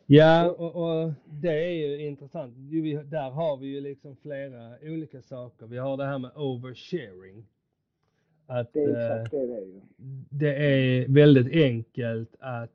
Ja, 0.05 0.51
och, 0.51 0.75
och 0.75 1.13
det 1.25 1.65
är 1.65 1.71
ju 1.71 2.07
intressant. 2.07 2.53
Där 3.05 3.29
har 3.29 3.57
vi 3.57 3.67
ju 3.67 3.81
liksom 3.81 4.15
flera 4.15 4.77
olika 4.81 5.21
saker. 5.21 5.65
Vi 5.65 5.77
har 5.77 5.97
det 5.97 6.05
här 6.05 6.19
med 6.19 6.31
oversharing. 6.35 7.45
Att 8.47 8.73
Det 8.73 8.83
är 8.83 8.89
eh, 8.89 9.21
exakt 9.21 9.31
det 9.31 9.47
det 9.47 9.53
är 9.55 9.65
ju. 9.65 9.81
det 10.29 10.55
är 10.55 11.07
väldigt 11.13 11.51
enkelt 11.53 12.35
att 12.39 12.71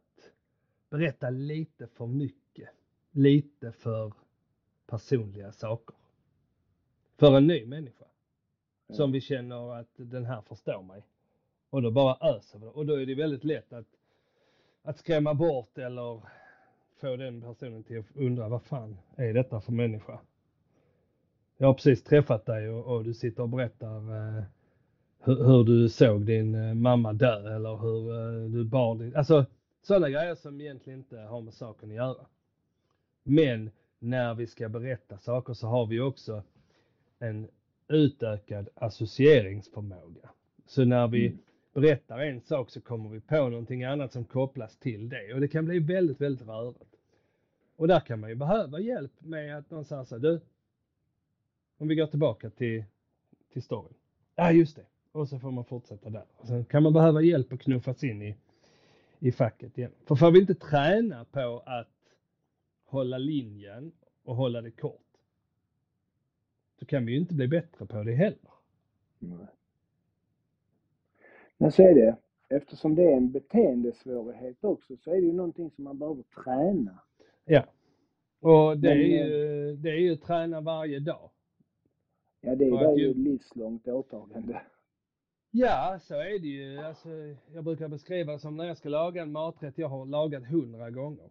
berätta 0.90 1.30
lite 1.30 1.86
för 1.86 2.06
mycket. 2.06 2.68
Lite 3.12 3.72
för 3.72 4.12
personliga 4.86 5.52
saker. 5.52 5.96
För 7.18 7.36
en 7.36 7.46
ny 7.46 7.66
människa. 7.66 8.03
Som 8.88 9.12
vi 9.12 9.20
känner 9.20 9.74
att 9.80 9.90
den 9.96 10.24
här 10.24 10.40
förstår 10.40 10.82
mig. 10.82 11.02
Och 11.70 11.82
då 11.82 11.90
bara 11.90 12.36
öser 12.36 12.58
vi. 12.58 12.66
Och 12.74 12.86
då 12.86 13.00
är 13.00 13.06
det 13.06 13.14
väldigt 13.14 13.44
lätt 13.44 13.72
att, 13.72 13.86
att 14.82 14.98
skrämma 14.98 15.34
bort 15.34 15.78
eller 15.78 16.20
få 17.00 17.16
den 17.16 17.40
personen 17.40 17.82
till 17.82 17.98
att 17.98 18.16
undra 18.16 18.48
vad 18.48 18.62
fan 18.62 18.96
är 19.16 19.34
detta 19.34 19.60
för 19.60 19.72
människa? 19.72 20.20
Jag 21.56 21.66
har 21.66 21.74
precis 21.74 22.02
träffat 22.02 22.46
dig 22.46 22.68
och, 22.68 22.94
och 22.94 23.04
du 23.04 23.14
sitter 23.14 23.42
och 23.42 23.48
berättar 23.48 23.96
eh, 23.96 24.42
hur, 25.18 25.44
hur 25.44 25.64
du 25.64 25.88
såg 25.88 26.26
din 26.26 26.54
eh, 26.54 26.74
mamma 26.74 27.12
dö 27.12 27.56
eller 27.56 27.76
hur 27.76 28.10
eh, 28.10 28.50
du 28.50 28.64
bar 28.64 28.94
din... 28.94 29.16
Alltså 29.16 29.46
sådana 29.82 30.10
grejer 30.10 30.34
som 30.34 30.60
egentligen 30.60 30.98
inte 30.98 31.18
har 31.18 31.40
med 31.40 31.54
saken 31.54 31.90
att 31.90 31.96
göra. 31.96 32.26
Men 33.22 33.70
när 33.98 34.34
vi 34.34 34.46
ska 34.46 34.68
berätta 34.68 35.18
saker 35.18 35.54
så 35.54 35.66
har 35.66 35.86
vi 35.86 36.00
också 36.00 36.42
en 37.18 37.48
utökad 37.88 38.68
associeringsförmåga. 38.74 40.30
Så 40.66 40.84
när 40.84 41.08
vi 41.08 41.26
Mm. 41.26 41.38
berättar 41.72 42.18
en 42.18 42.40
sak 42.40 42.70
så 42.70 42.80
kommer 42.80 43.10
vi 43.10 43.20
på 43.20 43.48
någonting 43.48 43.84
annat 43.84 44.12
som 44.12 44.24
kopplas 44.24 44.76
till 44.76 45.08
det 45.08 45.34
och 45.34 45.40
det 45.40 45.48
kan 45.48 45.64
bli 45.64 45.78
väldigt, 45.78 46.20
väldigt 46.20 46.46
rörigt. 46.48 46.94
Och 47.76 47.88
där 47.88 48.00
kan 48.00 48.20
man 48.20 48.30
ju 48.30 48.36
behöva 48.36 48.80
hjälp 48.80 49.12
med 49.18 49.58
att 49.58 49.70
någon 49.70 49.84
säger 49.84 50.04
så 50.04 50.14
här, 50.14 50.22
du, 50.22 50.40
om 51.78 51.88
vi 51.88 51.94
går 51.94 52.06
tillbaka 52.06 52.50
till, 52.50 52.84
till 53.52 53.62
storyn. 53.62 53.94
Ja, 54.36 54.52
just 54.52 54.76
det. 54.76 54.86
Och 55.12 55.28
så 55.28 55.38
får 55.38 55.50
man 55.50 55.64
fortsätta 55.64 56.10
där. 56.10 56.24
Och 56.36 56.46
sen 56.46 56.64
kan 56.64 56.82
man 56.82 56.92
behöva 56.92 57.22
hjälp 57.22 57.52
att 57.52 57.60
knuffas 57.60 58.04
in 58.04 58.22
i, 58.22 58.36
i 59.18 59.32
facket 59.32 59.78
igen. 59.78 59.92
För 60.06 60.14
får 60.14 60.30
vi 60.30 60.40
inte 60.40 60.54
träna 60.54 61.24
på 61.24 61.62
att 61.66 61.88
hålla 62.84 63.18
linjen 63.18 63.92
och 64.24 64.36
hålla 64.36 64.60
det 64.60 64.70
kort, 64.70 65.00
så 66.78 66.86
kan 66.86 67.06
vi 67.06 67.12
ju 67.12 67.18
inte 67.18 67.34
bli 67.34 67.48
bättre 67.48 67.86
på 67.86 68.02
det 68.02 68.12
heller. 68.14 68.50
Nej. 69.18 69.46
Men 71.56 71.72
så 71.72 71.82
är 71.82 71.94
det. 71.94 72.16
Eftersom 72.48 72.94
det 72.94 73.02
är 73.02 73.16
en 73.16 73.32
beteendesvårighet 73.32 74.64
också 74.64 74.96
så 74.96 75.10
är 75.10 75.14
det 75.14 75.26
ju 75.26 75.32
någonting 75.32 75.70
som 75.70 75.84
man 75.84 75.98
behöver 75.98 76.22
träna. 76.44 76.98
Ja. 77.44 77.64
Och 78.40 78.78
det, 78.78 78.88
Men, 78.88 78.98
är 78.98 79.26
ju, 79.26 79.76
det 79.76 79.90
är 79.90 79.98
ju 79.98 80.16
träna 80.16 80.60
varje 80.60 80.98
dag. 81.00 81.30
Ja, 82.40 82.54
det 82.54 82.64
är, 82.64 82.94
det 82.94 83.00
ju- 83.00 83.10
ett 83.10 83.16
livslångt 83.16 83.88
åtagande. 83.88 84.62
Ja, 85.50 85.98
så 86.02 86.14
är 86.14 86.38
det 86.38 86.48
ju. 86.48 86.78
Alltså, 86.78 87.08
jag 87.54 87.64
brukar 87.64 87.88
beskriva 87.88 88.32
det 88.32 88.38
som 88.38 88.56
när 88.56 88.64
jag 88.64 88.76
ska 88.76 88.88
laga 88.88 89.22
en 89.22 89.32
maträtt 89.32 89.78
jag 89.78 89.88
har 89.88 90.06
lagat 90.06 90.46
hundra 90.46 90.90
gånger. 90.90 91.28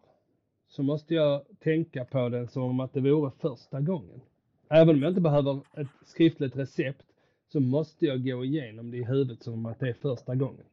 Så 0.67 0.83
måste 0.83 1.13
jag 1.15 1.45
tänka 1.59 2.05
på 2.05 2.29
den 2.29 2.47
som 2.47 2.79
att 2.79 2.93
det 2.93 3.01
vore 3.01 3.31
första 3.31 3.81
gången. 3.81 4.21
Även 4.69 4.95
om 4.95 5.01
jag 5.01 5.11
inte 5.11 5.21
behöver 5.21 5.59
ett 5.73 5.87
skriftligt 6.05 6.55
recept 6.55 7.05
så 7.47 7.59
måste 7.59 8.05
jag 8.05 8.25
gå 8.25 8.45
igenom 8.45 8.91
det 8.91 8.97
i 8.97 9.03
huvudet 9.03 9.43
som 9.43 9.65
att 9.65 9.79
det 9.79 9.89
är 9.89 9.93
första 9.93 10.35
gången. 10.35 10.65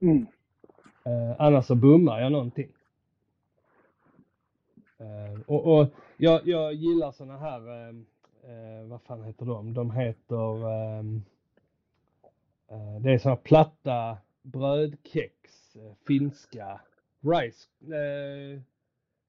Mm. 0.00 0.26
Eh, 1.04 1.36
annars 1.38 1.66
så 1.66 1.74
bummar 1.74 2.20
jag 2.20 2.32
någonting. 2.32 2.68
Eh, 4.98 5.40
och 5.46 5.78
och 5.78 5.88
jag, 6.16 6.46
jag 6.48 6.74
gillar 6.74 7.12
såna 7.12 7.38
här, 7.38 7.88
eh, 7.88 7.94
eh, 8.50 8.86
vad 8.86 9.02
fan 9.02 9.24
heter 9.24 9.46
de? 9.46 9.74
De 9.74 9.90
heter, 9.90 10.70
ehm, 10.70 11.22
eh, 12.68 13.00
det 13.00 13.12
är 13.12 13.18
såna 13.18 13.36
platta 13.36 14.18
brödkex, 14.42 15.76
eh, 15.76 15.92
finska, 16.06 16.80
rice, 17.20 17.68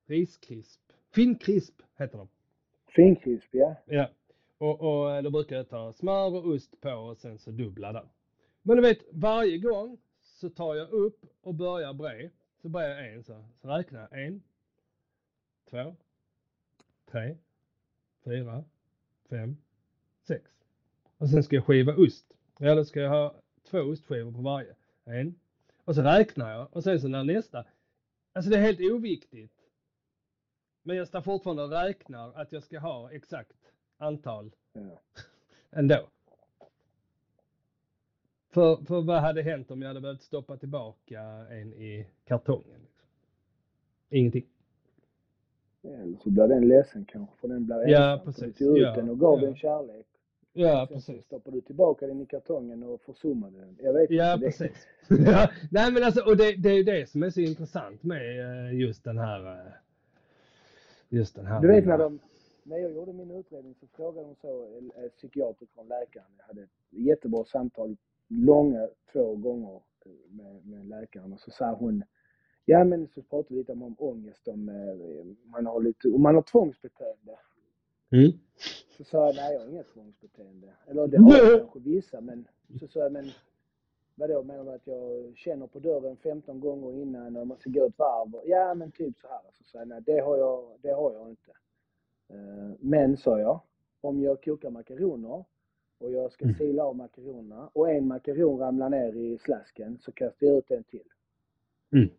riskrisp, 0.08 0.82
finkrisp 1.12 1.82
heter 1.98 2.18
de. 2.18 2.28
Finkrisp, 2.88 3.48
ja. 3.52 3.76
Ja, 3.86 4.10
och, 4.58 4.82
och 4.82 5.12
eh, 5.12 5.24
då 5.24 5.30
brukar 5.30 5.56
jag 5.56 5.70
ta 5.70 5.94
smör 5.94 6.36
och 6.36 6.46
ost 6.48 6.82
på 6.82 6.92
och 6.92 7.18
sen 7.18 7.38
så 7.38 7.52
dubbla 7.52 7.94
där. 7.94 8.08
Men 8.62 8.76
du 8.76 8.82
vet, 8.82 9.00
varje 9.12 9.58
gång 9.58 9.98
så 10.22 10.50
tar 10.50 10.76
jag 10.76 10.90
upp 10.90 11.26
och 11.42 11.54
börjar 11.54 11.94
bre. 11.94 12.30
Så 12.62 12.70
börjar 12.70 12.90
jag 12.90 13.14
en 13.14 13.24
så, 13.24 13.46
så 13.62 13.68
räknar 13.68 14.08
jag 14.12 14.26
en, 14.26 14.44
två, 15.70 15.96
tre, 17.12 17.38
fyra, 18.24 18.64
fem, 19.30 19.58
sex. 20.24 20.52
Och 21.18 21.30
sen 21.30 21.44
ska 21.44 21.56
jag 21.56 21.66
skiva 21.66 21.96
ost. 21.96 22.34
Eller 22.60 22.84
ska 22.84 23.00
jag 23.00 23.10
ha 23.10 23.36
två 23.70 23.80
ostskivor 23.80 24.32
på 24.32 24.42
varje. 24.42 24.76
En. 25.06 25.40
Och 25.86 25.96
så 25.96 26.02
räknar 26.02 26.52
jag 26.52 26.68
och 26.76 26.84
sen 26.84 27.00
så 27.00 27.08
när 27.08 27.24
nästa. 27.24 27.66
Alltså 28.34 28.52
det 28.52 28.58
är 28.58 28.62
helt 28.62 28.92
oviktigt. 28.92 29.57
Men 30.88 30.96
jag 30.98 31.08
står 31.08 31.22
fortfarande 31.22 31.64
och 31.64 31.72
räknar 31.72 32.34
att 32.42 32.52
jag 32.52 32.64
ska 32.64 32.80
ha 32.80 33.12
exakt 33.12 33.58
antal 33.98 34.52
ja. 34.74 35.00
ändå. 35.80 36.08
För, 38.50 38.86
för 38.86 39.02
vad 39.02 39.22
hade 39.22 39.42
hänt 39.42 39.72
om 39.72 39.82
jag 39.82 39.88
hade 39.88 40.02
behövt 40.02 40.22
stoppa 40.22 40.58
tillbaka 40.58 41.22
en 41.50 41.74
i 41.74 42.08
kartongen? 42.26 42.80
Liksom? 42.82 43.08
Ingenting. 44.10 44.46
Eller 45.84 46.18
så 46.24 46.30
blir 46.30 46.48
den 46.48 46.68
ledsen 46.68 47.06
kanske 47.06 47.36
för 47.38 47.48
den 47.48 47.66
blir 47.66 47.88
Ja, 47.88 48.22
ensam. 48.26 48.48
Du 48.48 48.54
tog 48.54 48.78
ut 48.78 48.84
Ja, 48.84 48.96
den 48.96 49.10
och 49.10 49.20
gav 49.20 49.40
ja. 49.40 49.46
den 49.46 49.56
kärlek. 49.56 50.06
Ja, 50.54 50.86
Sen 50.88 50.96
precis. 50.96 51.26
stoppar 51.26 51.52
du 51.52 51.62
tillbaka 51.62 52.08
den 52.08 52.22
i 52.22 52.26
kartongen 52.26 52.84
och 52.84 53.02
försummade 53.02 53.60
den. 53.60 53.78
Jag 53.82 53.94
vet 53.94 54.12
Ja, 54.12 54.34
inte. 54.34 54.46
precis. 54.46 54.88
ja, 55.10 55.50
nej, 55.72 55.92
men 55.92 56.04
alltså, 56.04 56.22
och 56.26 56.38
det, 56.38 56.56
det 56.56 56.70
är 56.70 56.76
ju 56.78 56.84
det 56.84 57.10
som 57.10 57.24
är 57.24 57.30
så 57.30 57.42
intressant 57.42 58.04
med 58.04 58.40
eh, 58.40 58.80
just 58.80 59.04
den 59.04 59.18
här, 59.18 59.52
eh, 59.52 59.72
just 61.10 61.36
den 61.36 61.46
här. 61.46 61.62
Du 61.62 61.68
vet 61.68 61.86
när 61.86 61.98
de, 61.98 62.20
när 62.64 62.78
jag 62.78 62.92
gjorde 62.92 63.14
min 63.14 63.32
utredning 63.32 63.76
så 63.80 63.88
frågade 63.88 64.28
de 64.28 64.36
så, 64.36 64.64
eh, 64.64 65.04
eh, 65.04 65.10
psykiatriker 65.10 65.80
och 65.80 65.86
läkaren. 65.86 66.28
Jag 66.38 66.46
hade 66.46 66.62
ett 66.62 66.70
jättebra 66.90 67.46
samtal, 67.46 67.98
långa 68.28 68.88
två 69.12 69.36
gånger 69.36 69.82
eh, 70.06 70.12
med, 70.32 70.66
med 70.66 70.86
läkaren 70.86 71.34
och 71.34 71.40
så 71.40 71.52
sa 71.52 71.74
hon, 71.74 72.04
ja 72.66 72.84
men 72.84 73.08
så 73.08 73.22
pratade 73.22 73.54
vi 73.54 73.60
lite 73.60 73.72
om, 73.72 73.84
om 73.84 73.96
ångest, 73.98 74.48
om 74.48 74.66
man 75.46 75.66
har 75.66 75.82
lite, 75.82 76.08
om 76.08 76.22
man 76.22 76.36
har 76.36 76.42
tvångsbeteende. 76.42 77.40
Mm. 78.12 78.32
Så 78.98 79.04
sa 79.04 79.26
jag, 79.26 79.36
nej 79.36 79.54
jag 79.54 79.60
har 79.60 79.68
inget 79.68 79.94
tvångsbeteende. 79.94 80.74
Eller 80.88 81.08
det 81.08 81.18
har 81.22 81.38
jag 81.38 81.60
kanske 81.60 81.80
vissa, 81.80 82.22
men 82.22 82.48
så 82.80 82.88
sa 82.88 83.00
jag, 83.00 83.12
men 83.12 83.26
vadå, 84.18 84.44
menar 84.44 84.64
du 84.64 84.72
att 84.72 84.88
jag 84.88 85.38
känner 85.38 85.68
på 85.68 85.80
dörren 85.80 86.18
15 86.18 86.60
gånger 86.60 86.94
innan 87.02 87.38
och 87.52 87.60
ska 87.60 87.70
gå 87.70 87.86
ett 87.86 87.98
varv? 88.00 88.42
Ja, 88.46 88.74
men 88.74 88.92
typ 88.92 89.20
så 89.22 89.28
här. 89.28 89.42
Så 89.54 89.64
sa 89.64 89.78
jag, 89.78 89.88
nej 89.88 90.02
det 90.06 90.20
har 90.20 90.38
jag, 90.38 90.80
det 90.82 90.92
har 90.92 91.14
jag 91.14 91.30
inte. 91.30 91.52
Eh, 92.30 92.72
Men, 92.80 93.18
sa 93.18 93.40
jag, 93.40 93.60
om 94.02 94.22
jag 94.22 94.44
kokar 94.44 94.70
makaroner 94.70 95.44
och 96.00 96.12
jag 96.12 96.32
ska 96.32 96.46
Mm. 96.46 96.56
sila 96.58 96.84
av 96.84 96.96
makaronerna 96.96 97.70
och 97.74 97.90
en 97.90 98.08
makaron 98.08 98.60
ramlar 98.60 98.90
ner 98.90 99.14
i 99.14 99.38
slasken 99.38 99.98
så 100.02 100.12
kastar 100.12 100.48
jag 100.48 100.58
ut 100.58 100.72
en 100.72 100.84
till. 100.84 101.08
Mm. 101.92 102.10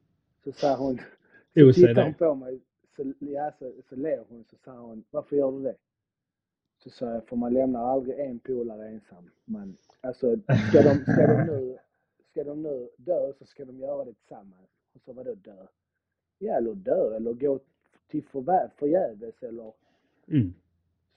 Så 0.45 0.53
sa 0.53 0.77
hon, 0.77 0.99
så 0.99 1.81
tittar 1.81 2.03
hon 2.05 2.15
på 2.15 2.35
mig, 2.35 2.61
så, 2.97 3.13
ja, 3.19 3.53
så, 3.59 3.73
så 3.89 3.97
ler 3.97 4.25
hon, 4.29 4.45
så 4.51 4.57
sa 4.65 4.73
hon, 4.79 5.05
varför 5.11 5.37
gör 5.37 5.53
du 5.53 5.63
det? 5.63 5.77
Så 6.85 6.91
sa 6.91 7.11
jag, 7.11 7.27
för 7.27 7.37
man 7.37 7.53
lämnar 7.55 7.85
aldrig 7.85 8.19
en 8.19 8.39
polare 8.39 8.89
ensam. 8.89 9.31
Man, 9.45 9.77
alltså, 10.01 10.37
ska 10.71 10.83
de, 10.83 10.95
ska, 11.13 11.27
de 11.27 11.45
nu, 11.47 11.79
ska 12.39 12.45
de 12.45 12.63
nu 12.63 12.89
dö 12.97 13.33
så 13.39 13.47
ska 13.47 13.65
de 13.65 13.79
göra 13.81 14.05
det 14.05 14.13
tillsammans. 14.15 14.69
Och 14.95 15.01
så 15.01 15.13
vadå 15.13 15.35
dö? 15.35 15.67
Ja, 16.39 16.55
eller 16.57 16.75
dö, 16.75 17.17
eller 17.17 17.33
gå 17.33 17.59
till 18.09 18.23
förvä- 18.23 18.71
förgäves, 18.77 19.43
eller 19.43 19.73
Mm. 20.29 20.55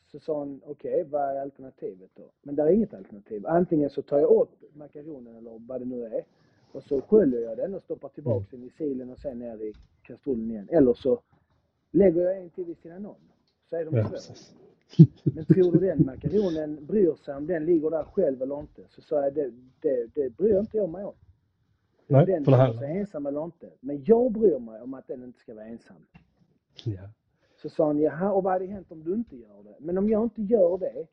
så 0.07 0.19
sa 0.19 0.39
hon, 0.39 0.61
okej, 0.65 1.03
vad 1.03 1.21
är 1.21 1.41
alternativet 1.41 2.09
då? 2.15 2.31
Men 2.41 2.55
det 2.55 2.61
är 2.63 2.67
inget 2.69 2.93
alternativ. 2.93 3.47
Antingen 3.47 3.89
så 3.89 4.01
tar 4.01 4.19
jag 4.19 4.41
upp 4.41 4.75
makaronen 4.75 5.35
eller 5.35 5.59
vad 5.67 5.81
det 5.81 5.85
nu 5.85 6.05
är 6.05 6.25
och 6.71 6.83
så 6.83 7.01
sköljer 7.01 7.41
jag 7.41 7.57
den 7.57 7.75
och 7.75 7.81
stoppar 7.81 8.09
tillbaka 8.09 8.45
den 8.51 8.63
i 8.63 8.69
silen 8.69 9.09
och 9.09 9.19
sen 9.19 9.39
ner 9.39 9.57
i 9.61 9.73
kastrullen 10.03 10.51
igen. 10.51 10.67
Eller 10.71 10.93
så 10.93 11.21
lägger 11.91 12.21
jag 12.21 12.37
en 12.37 12.49
till 12.49 12.65
vid 12.65 12.77
sidan 12.77 13.05
om. 13.05 13.15
Så 13.69 13.75
är 13.75 13.85
de 13.85 13.97
Ja, 13.97 14.03
två. 14.03 14.09
precis. 14.09 14.55
Men 15.23 15.45
tror 15.45 15.71
du 15.71 15.79
den 15.79 16.05
makaronen 16.05 16.85
bryr 16.85 17.15
sig 17.25 17.35
om 17.35 17.47
den 17.47 17.65
ligger 17.65 17.89
där 17.89 18.03
själv 18.03 18.41
eller 18.41 18.59
inte? 18.59 18.81
Så 18.89 19.01
sa 19.01 19.23
jag, 19.23 19.33
det, 19.33 19.51
det, 19.79 20.07
det 20.15 20.29
bryr 20.37 20.59
inte 20.59 20.77
jag 20.77 20.89
mig 20.89 21.03
om. 21.03 21.13
Nej, 22.07 22.25
den 22.25 22.45
för 22.45 22.51
det 22.51 22.57
här. 22.57 22.73
sig 22.73 22.97
ensam 22.97 23.25
eller 23.25 23.43
inte. 23.45 23.69
Men 23.79 24.03
jag 24.05 24.31
bryr 24.31 24.59
mig 24.59 24.81
om 24.81 24.93
att 24.93 25.07
den 25.07 25.23
inte 25.23 25.39
ska 25.39 25.53
vara 25.53 25.65
ensam. 25.65 26.05
Ja. 26.83 27.09
Så 27.61 27.69
sa 27.69 27.85
hon, 27.87 27.99
jaha, 27.99 28.31
och 28.31 28.43
vad 28.43 28.53
hade 28.53 28.65
hänt 28.65 28.91
om 28.91 29.03
du 29.03 29.13
inte 29.13 29.35
gör 29.35 29.63
det? 29.63 29.75
Men 29.79 29.97
om 29.97 30.09
jag 30.09 30.23
inte 30.23 30.41
gör 30.41 30.77
det 30.77 31.07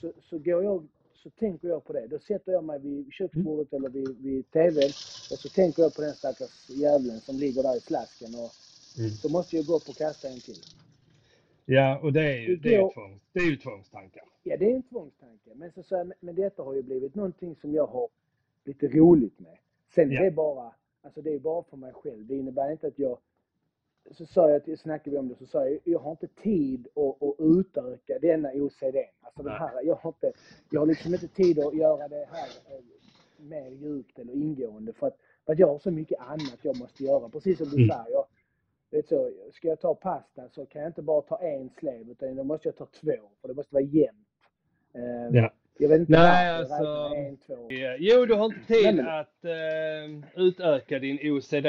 så, 0.00 0.12
så 0.30 0.38
går 0.38 0.64
jag, 0.64 0.88
så 1.14 1.30
tänker 1.30 1.68
jag 1.68 1.84
på 1.84 1.92
det. 1.92 2.06
Då 2.06 2.18
sätter 2.18 2.52
jag 2.52 2.64
mig 2.64 2.80
vid 2.80 3.12
köksbordet 3.12 3.72
eller 3.72 3.88
vid, 3.88 4.18
vid 4.18 4.50
TVn 4.50 4.90
och 5.32 5.38
så 5.38 5.48
tänker 5.48 5.82
jag 5.82 5.94
på 5.94 6.02
den 6.02 6.12
stackars 6.14 6.70
jävlen 6.70 7.20
som 7.20 7.36
ligger 7.36 7.62
där 7.62 7.76
i 7.76 7.80
slasken 7.80 8.34
och 8.34 8.50
Mm. 8.98 9.10
så 9.10 9.28
måste 9.28 9.56
jag 9.56 9.66
gå 9.66 9.76
upp 9.76 9.88
och 9.88 9.96
kasta 9.96 10.28
en 10.28 10.40
till. 10.40 10.60
Ja, 11.64 11.98
och 12.02 12.12
det 12.12 12.20
är 12.32 12.40
ju, 12.40 12.56
det 12.56 12.68
är 12.68 12.72
ju, 12.72 12.78
Igår- 12.78 12.92
tvång, 12.92 13.20
det 13.32 13.40
är 13.40 13.50
ju 13.50 13.56
tvångstankar. 13.56 14.22
Ja, 14.42 14.56
det 14.56 14.70
är 14.70 14.76
en 14.76 14.82
tvångstanke. 14.82 15.50
Men, 15.54 15.72
så, 15.72 15.82
så, 15.82 16.12
men- 16.20 16.34
detta 16.34 16.62
har 16.62 16.74
ju 16.74 16.82
blivit 16.82 17.14
någonting 17.14 17.56
som 17.56 17.74
jag 17.74 17.86
har 17.86 18.08
lite 18.64 18.88
roligt 18.88 19.38
med. 19.40 19.56
Sen 19.94 20.10
Ja. 20.10 20.20
det 20.20 20.26
är 20.26 20.30
bara, 20.30 20.72
alltså 21.02 21.22
det 21.22 21.34
är 21.34 21.38
bara 21.38 21.62
för 21.62 21.76
mig 21.76 21.92
själv. 21.92 22.26
Det 22.26 22.34
innebär 22.36 22.70
inte 22.72 22.86
att 22.86 22.98
jag, 22.98 23.18
så 24.10 24.26
sa 24.26 24.50
jag, 24.50 24.78
snackade 24.78 25.10
vi 25.10 25.18
om 25.18 25.28
det, 25.28 25.34
så 25.34 25.46
sa 25.46 25.68
jag, 25.68 25.78
jag 25.84 25.98
har 25.98 26.10
inte 26.10 26.26
tid 26.26 26.88
att, 26.94 27.22
att 27.22 27.34
utöka 27.38 28.18
denna 28.18 28.48
OCD. 28.52 28.96
Alltså 29.20 29.42
den 29.42 29.52
här, 29.52 29.82
jag 29.84 29.94
har 29.94 30.10
inte, 30.10 30.32
jag 30.70 30.80
har 30.80 30.86
liksom 30.86 31.14
inte 31.14 31.28
tid 31.28 31.58
att 31.58 31.74
göra 31.76 32.08
det 32.08 32.28
här 32.32 32.48
eh, 32.76 32.84
mer 33.38 33.70
djupt 33.70 34.18
eller 34.18 34.32
ingående 34.32 34.92
för 34.92 35.06
att, 35.06 35.16
för 35.46 35.52
att 35.52 35.58
jag 35.58 35.66
har 35.68 35.78
så 35.78 35.90
mycket 35.90 36.18
annat 36.20 36.58
jag 36.62 36.78
måste 36.78 37.04
göra. 37.04 37.28
Precis 37.28 37.58
som 37.58 37.66
du 37.68 37.76
Mm. 37.76 37.88
säger, 37.88 38.10
jag, 38.12 38.24
vet 38.96 39.08
så, 39.08 39.30
ska 39.52 39.68
jag 39.68 39.80
ta 39.80 39.94
pasta 39.94 40.48
så 40.48 40.66
kan 40.66 40.82
jag 40.82 40.88
inte 40.88 41.02
bara 41.02 41.22
ta 41.22 41.38
en 41.42 41.70
slev 41.78 42.10
utan 42.10 42.36
då 42.36 42.44
måste 42.44 42.68
jag 42.68 42.76
ta 42.76 42.86
två 42.86 43.12
för 43.40 43.48
det 43.48 43.54
måste 43.54 43.74
vara 43.74 43.84
jämnt. 43.84 44.26
Eh, 44.94 45.36
Ja. 45.40 45.52
Jag 45.78 45.88
vet 45.88 46.00
inte 46.00 46.12
Nej, 46.12 46.58
varför 46.58 46.74
alltså- 46.74 47.14
en, 47.16 47.36
två. 47.36 47.66
Ja, 47.72 47.96
Jo, 47.98 48.26
du 48.26 48.34
har 48.34 48.44
inte 48.44 48.66
tid 48.66 48.96
men- 48.96 49.08
att 49.08 49.44
eh, 49.44 50.42
utöka 50.44 50.98
din 50.98 51.18
OCD. 51.32 51.66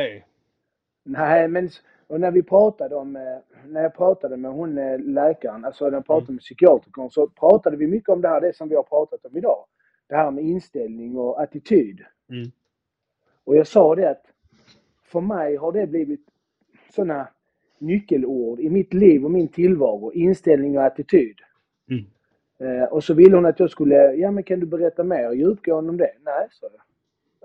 Nej, 1.04 1.48
men 1.48 1.70
och 2.08 2.20
när 2.20 2.32
vi 2.32 2.44
pratade 2.44 2.96
om, 2.96 3.16
eh, 3.16 3.38
när 3.68 3.82
jag 3.84 3.96
pratade 3.96 4.38
med 4.38 4.52
hon 4.52 4.78
eh, 4.78 5.00
läkaren, 5.00 5.66
alltså 5.66 5.86
när 5.86 5.94
jag 5.94 6.06
pratade 6.06 6.32
med 6.32 6.42
psykiatrikern 6.42 7.10
så 7.10 7.28
pratade 7.28 7.78
vi 7.78 7.88
mycket 7.88 8.10
om 8.10 8.22
det 8.22 8.28
här, 8.28 8.42
det 8.42 8.56
som 8.56 8.70
vi 8.70 8.76
har 8.76 8.84
pratat 8.84 9.26
om 9.26 9.38
idag. 9.38 9.66
Det 10.08 10.16
här 10.16 10.32
med 10.32 10.44
inställning 10.44 11.18
och 11.18 11.42
attityd. 11.42 12.02
Mm. 12.30 12.52
Och 13.44 13.56
jag 13.56 13.68
sa 13.68 13.96
det 13.96 14.10
att 14.10 14.24
för 15.04 15.22
mig 15.22 15.56
har 15.56 15.72
det 15.72 15.88
blivit 15.88 16.26
sådana 16.96 17.28
nyckelord 17.80 18.60
i 18.60 18.70
mitt 18.70 18.94
liv 18.94 19.26
och 19.26 19.32
min 19.32 19.48
tillvaro. 19.48 20.12
Inställning 20.14 20.78
och 20.78 20.84
attityd. 20.84 21.36
Mm. 21.90 22.06
Eh, 22.60 22.84
och 22.84 23.04
så 23.04 23.14
ville 23.14 23.36
hon 23.36 23.46
att 23.46 23.60
jag 23.60 23.70
skulle, 23.70 23.96
ja 23.96 24.32
men 24.32 24.44
kan 24.44 24.60
du 24.60 24.66
berätta 24.66 25.04
mer 25.04 25.32
djupgående 25.32 25.90
om 25.90 25.98
det? 25.98 26.12
Nej, 26.26 26.48
sa 26.52 26.68
jag. 26.74 26.82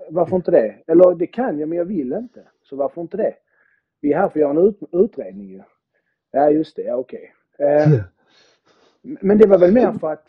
Varför 0.09 0.35
inte 0.35 0.51
det? 0.51 0.75
Eller 0.87 1.15
det 1.15 1.27
kan 1.27 1.59
jag 1.59 1.69
men 1.69 1.77
jag 1.77 1.85
vill 1.85 2.13
inte. 2.13 2.43
Så 2.61 2.75
varför 2.75 3.01
inte 3.01 3.17
det? 3.17 3.33
Vi 4.01 4.13
är 4.13 4.17
här 4.17 4.29
för 4.29 4.39
att 4.39 4.41
göra 4.41 4.51
en 4.51 4.67
ut, 4.67 4.79
utredning 4.91 5.49
ju. 5.49 5.61
Ja 6.31 6.49
just 6.49 6.75
det, 6.75 6.81
ja 6.81 6.95
okej. 6.95 7.33
Eh, 7.59 7.99
men 9.21 9.37
det 9.37 9.47
var 9.47 9.57
väl 9.57 9.73
mer 9.73 9.91
för 9.91 10.11
att 10.11 10.27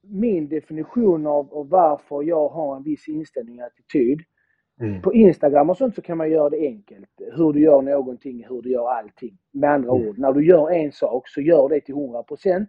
min 0.00 0.48
definition 0.48 1.26
av, 1.26 1.54
av 1.54 1.68
varför 1.68 2.22
jag 2.22 2.48
har 2.48 2.76
en 2.76 2.82
viss 2.82 3.08
inställning 3.08 3.60
och 3.60 3.66
attityd. 3.66 4.20
Mm. 4.80 5.02
På 5.02 5.14
Instagram 5.14 5.70
och 5.70 5.76
sånt 5.76 5.94
så 5.94 6.02
kan 6.02 6.18
man 6.18 6.30
göra 6.30 6.50
det 6.50 6.58
enkelt. 6.58 7.15
Hur 7.36 7.52
du 7.52 7.60
gör 7.60 7.82
någonting, 7.82 8.46
hur 8.48 8.62
du 8.62 8.70
gör 8.70 8.88
allting. 8.90 9.38
Med 9.52 9.70
andra 9.70 9.90
Mm. 9.94 10.08
ord, 10.08 10.18
när 10.18 10.32
du 10.32 10.46
gör 10.46 10.70
en 10.70 10.92
sak 10.92 11.28
så 11.28 11.40
gör 11.40 11.68
det 11.68 11.80
till 11.80 11.94
100% 11.94 12.66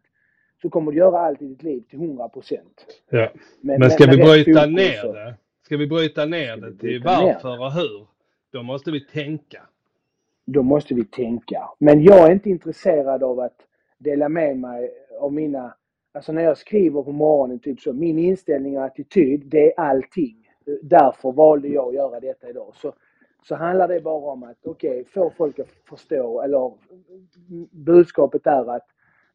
så 0.62 0.70
kommer 0.70 0.92
du 0.92 0.98
göra 0.98 1.20
allt 1.20 1.42
i 1.42 1.48
ditt 1.48 1.64
liv 1.64 1.84
till 1.90 2.00
100%. 2.00 2.60
Ja. 3.10 3.30
Men, 3.62 3.80
Men 3.80 3.92
ska 3.92 4.06
vi 4.12 4.18
bryta 4.18 4.66
ner 4.66 5.02
så- 5.02 5.14
det? 5.14 5.34
Ska 5.66 5.78
vi 5.78 5.88
bryta 5.88 6.26
ner 6.26 6.58
det 6.58 6.72
till 6.72 6.78
bryta 6.78 7.22
ner 7.22 7.34
varför 7.34 7.62
och 7.62 7.72
hur? 7.74 8.08
Då 8.52 8.64
måste 8.64 8.92
vi 8.92 9.06
tänka. 9.06 9.62
Då 10.46 10.64
måste 10.64 10.94
vi 10.94 11.06
tänka. 11.06 11.70
Men 11.80 12.04
jag 12.04 12.28
är 12.28 12.32
inte 12.32 12.50
intresserad 12.50 13.24
av 13.24 13.40
att 13.40 13.58
dela 13.98 14.30
med 14.30 14.58
mig 14.58 14.92
av 15.20 15.34
mina... 15.34 15.74
Alltså 16.14 16.32
när 16.32 16.42
jag 16.44 16.58
skriver 16.58 17.04
på 17.04 17.12
morgonen, 17.12 17.60
typ 17.60 17.80
så, 17.80 17.94
min 17.94 18.20
inställning 18.20 18.78
och 18.78 18.84
attityd, 18.84 19.42
det 19.46 19.74
är 19.74 19.80
allting. 19.80 20.50
Därför 20.82 21.32
valde 21.32 21.68
jag 21.68 21.88
att 21.88 21.94
göra 21.96 22.20
detta 22.20 22.50
idag. 22.50 22.72
Så, 22.76 22.94
så 23.44 23.56
handlar 23.56 23.88
det 23.88 24.02
bara 24.02 24.32
om 24.32 24.44
att, 24.44 24.58
okej, 24.66 25.06
få 25.06 25.30
folk 25.38 25.60
att 25.60 25.70
förstå, 25.90 26.42
eller 26.42 26.72
budskapet 27.72 28.48
är 28.48 28.70
att, 28.76 28.86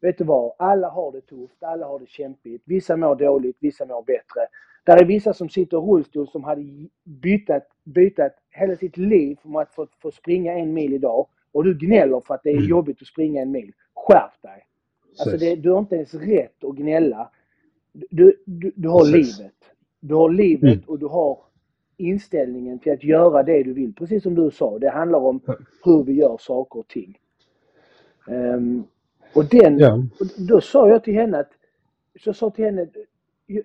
vet 0.01 0.19
du 0.19 0.25
vad, 0.25 0.53
alla 0.59 0.89
har 0.89 1.13
det 1.13 1.21
tufft, 1.21 1.63
alla 1.63 1.87
har 1.87 1.99
det 1.99 2.09
kämpigt. 2.09 2.63
Vissa 2.67 2.97
mår 2.97 3.15
dåligt, 3.15 3.57
vissa 3.61 3.87
mår 3.87 4.03
bättre. 4.03 4.47
Där 4.85 4.97
är 5.03 5.05
vissa 5.05 5.35
som 5.35 5.49
sitter 5.49 5.77
i 5.77 5.81
rullstol 5.81 6.29
som 6.29 6.45
hade 6.45 6.63
bytat, 7.05 7.63
bytat 7.85 8.33
hela 8.51 8.77
sitt 8.77 8.97
liv 8.97 9.37
för 9.43 9.61
att 9.61 9.71
få, 9.75 9.87
få 10.03 10.11
springa 10.11 10.53
en 10.53 10.73
mil 10.75 10.93
idag. 10.95 11.27
Och 11.53 11.65
du 11.65 11.75
gnäller 11.79 12.21
för 12.21 12.35
att 12.35 12.43
det 12.43 12.51
är 12.51 12.57
Mm. 12.57 12.69
jobbigt 12.69 13.03
att 13.03 13.09
springa 13.09 13.43
en 13.43 13.51
mil. 13.51 13.73
Skärp 13.95 14.43
dig! 14.43 14.67
Alltså 15.19 15.37
det, 15.37 15.57
du 15.57 15.71
har 15.71 15.79
inte 15.79 15.97
ens 15.97 16.15
rätt 16.15 16.65
att 16.65 16.75
gnälla. 16.77 17.31
Du, 17.93 18.43
du, 18.47 18.73
du 18.77 18.89
har 18.89 19.01
Precis. 19.01 19.39
livet. 19.39 19.55
Du 20.01 20.15
har 20.15 20.29
livet 20.31 20.73
Mm. 20.73 20.85
och 20.87 20.99
du 20.99 21.07
har 21.07 21.39
inställningen 22.03 22.79
till 22.79 22.93
att 22.93 23.05
göra 23.05 23.43
det 23.43 23.63
du 23.63 23.73
vill. 23.73 23.95
Precis 23.95 24.23
som 24.23 24.35
du 24.35 24.51
sa, 24.51 24.79
det 24.79 24.91
handlar 24.91 25.19
om 25.19 25.41
hur 25.85 26.05
vi 26.05 26.13
gör 26.13 26.37
saker 26.41 26.79
och 26.81 26.89
ting. 26.89 27.19
Ehm, 28.29 28.85
och 29.35 29.45
den, 29.45 29.79
Ja. 29.79 29.99
då 30.49 30.61
sa 30.61 30.89
jag 30.89 31.05
till 31.05 31.15
henne 31.15 31.39
att, 31.39 31.51
så 32.21 32.33
sa 32.33 32.51
till 32.51 32.65
henne, 32.65 32.87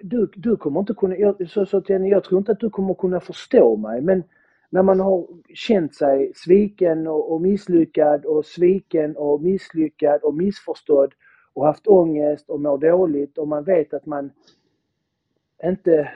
du, 0.02 0.32
du 0.36 0.56
kommer 0.58 0.80
inte 0.80 0.94
kunna, 0.94 1.18
jag 1.18 1.50
så 1.50 1.66
sa 1.66 1.82
till 1.82 1.96
henne, 1.96 2.10
jag 2.10 2.24
tror 2.24 2.40
inte 2.40 2.52
att 2.52 2.60
du 2.60 2.70
kommer 2.70 2.94
kunna 2.94 3.20
förstå 3.20 3.76
mig 3.78 4.02
men 4.02 4.24
när 4.70 4.84
man 4.84 5.00
har 5.00 5.28
känt 5.54 5.96
sig 5.96 6.32
sviken 6.36 7.08
och, 7.08 7.32
och 7.34 7.42
misslyckad 7.42 8.26
och 8.26 8.46
sviken 8.46 9.18
och 9.18 9.42
misslyckad 9.42 10.22
och 10.24 10.36
missförstådd 10.36 11.14
och 11.54 11.66
haft 11.66 11.88
ångest 11.88 12.50
och 12.50 12.62
mår 12.62 12.78
dåligt 12.78 13.38
och 13.38 13.48
man 13.48 13.64
vet 13.64 13.94
att 13.94 14.06
man 14.06 14.32
inte 15.64 16.10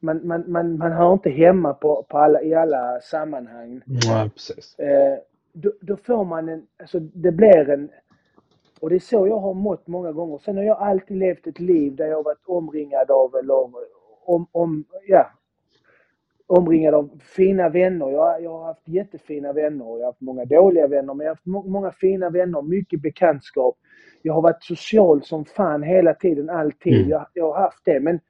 man, 0.00 0.26
man, 0.26 0.44
man, 0.52 0.78
man 0.78 0.92
hör 0.92 1.12
inte 1.12 1.30
hemma 1.30 1.74
på, 1.74 2.06
på 2.08 2.18
alla, 2.18 2.42
i 2.42 2.54
alla 2.54 3.00
sammanhang. 3.00 3.80
Ja, 3.86 4.30
precis. 4.34 4.78
Eh, 4.78 5.18
då, 5.52 5.72
då 5.80 5.96
får 5.96 6.24
man 6.24 6.48
en, 6.48 6.66
alltså 6.80 7.00
det 7.00 7.32
blir 7.32 7.70
en, 7.70 7.90
och 8.80 8.90
det 8.90 8.96
är 8.96 9.00
så 9.00 9.26
jag 9.26 9.38
har 9.38 9.54
mått 9.54 9.86
många 9.86 10.12
gånger. 10.12 10.38
Sen 10.38 10.56
har 10.56 10.64
jag 10.64 10.78
alltid 10.78 11.16
levt 11.16 11.46
ett 11.46 11.60
liv 11.60 11.96
där 11.96 12.06
jag 12.06 12.16
har 12.16 12.24
varit 12.24 12.46
omringad 12.46 13.10
av, 13.10 13.36
eller 13.36 13.54
om, 14.24 14.46
om, 14.52 14.84
ja, 15.06 15.30
omringad 16.46 16.94
av 16.94 17.10
fina 17.20 17.68
vänner. 17.68 18.10
Jag, 18.10 18.42
jag 18.42 18.50
har 18.50 18.64
haft 18.64 18.88
jättefina 18.88 19.52
vänner 19.52 19.84
jag 19.84 19.98
har 19.98 20.04
haft 20.04 20.20
många 20.20 20.44
dåliga 20.44 20.86
vänner. 20.86 21.14
Men 21.14 21.24
jag 21.24 21.30
har 21.30 21.34
haft 21.34 21.46
må, 21.46 21.62
många 21.62 21.92
fina 21.92 22.30
vänner, 22.30 22.62
mycket 22.62 23.02
bekantskap. 23.02 23.76
Jag 24.22 24.34
har 24.34 24.42
varit 24.42 24.62
social 24.62 25.22
som 25.22 25.44
fan 25.44 25.82
hela 25.82 26.14
tiden, 26.14 26.50
alltid. 26.50 26.96
Mm. 26.96 27.08
Jag, 27.08 27.26
jag 27.34 27.52
har 27.52 27.60
haft 27.60 27.84
det. 27.84 28.00
Men, 28.00 28.20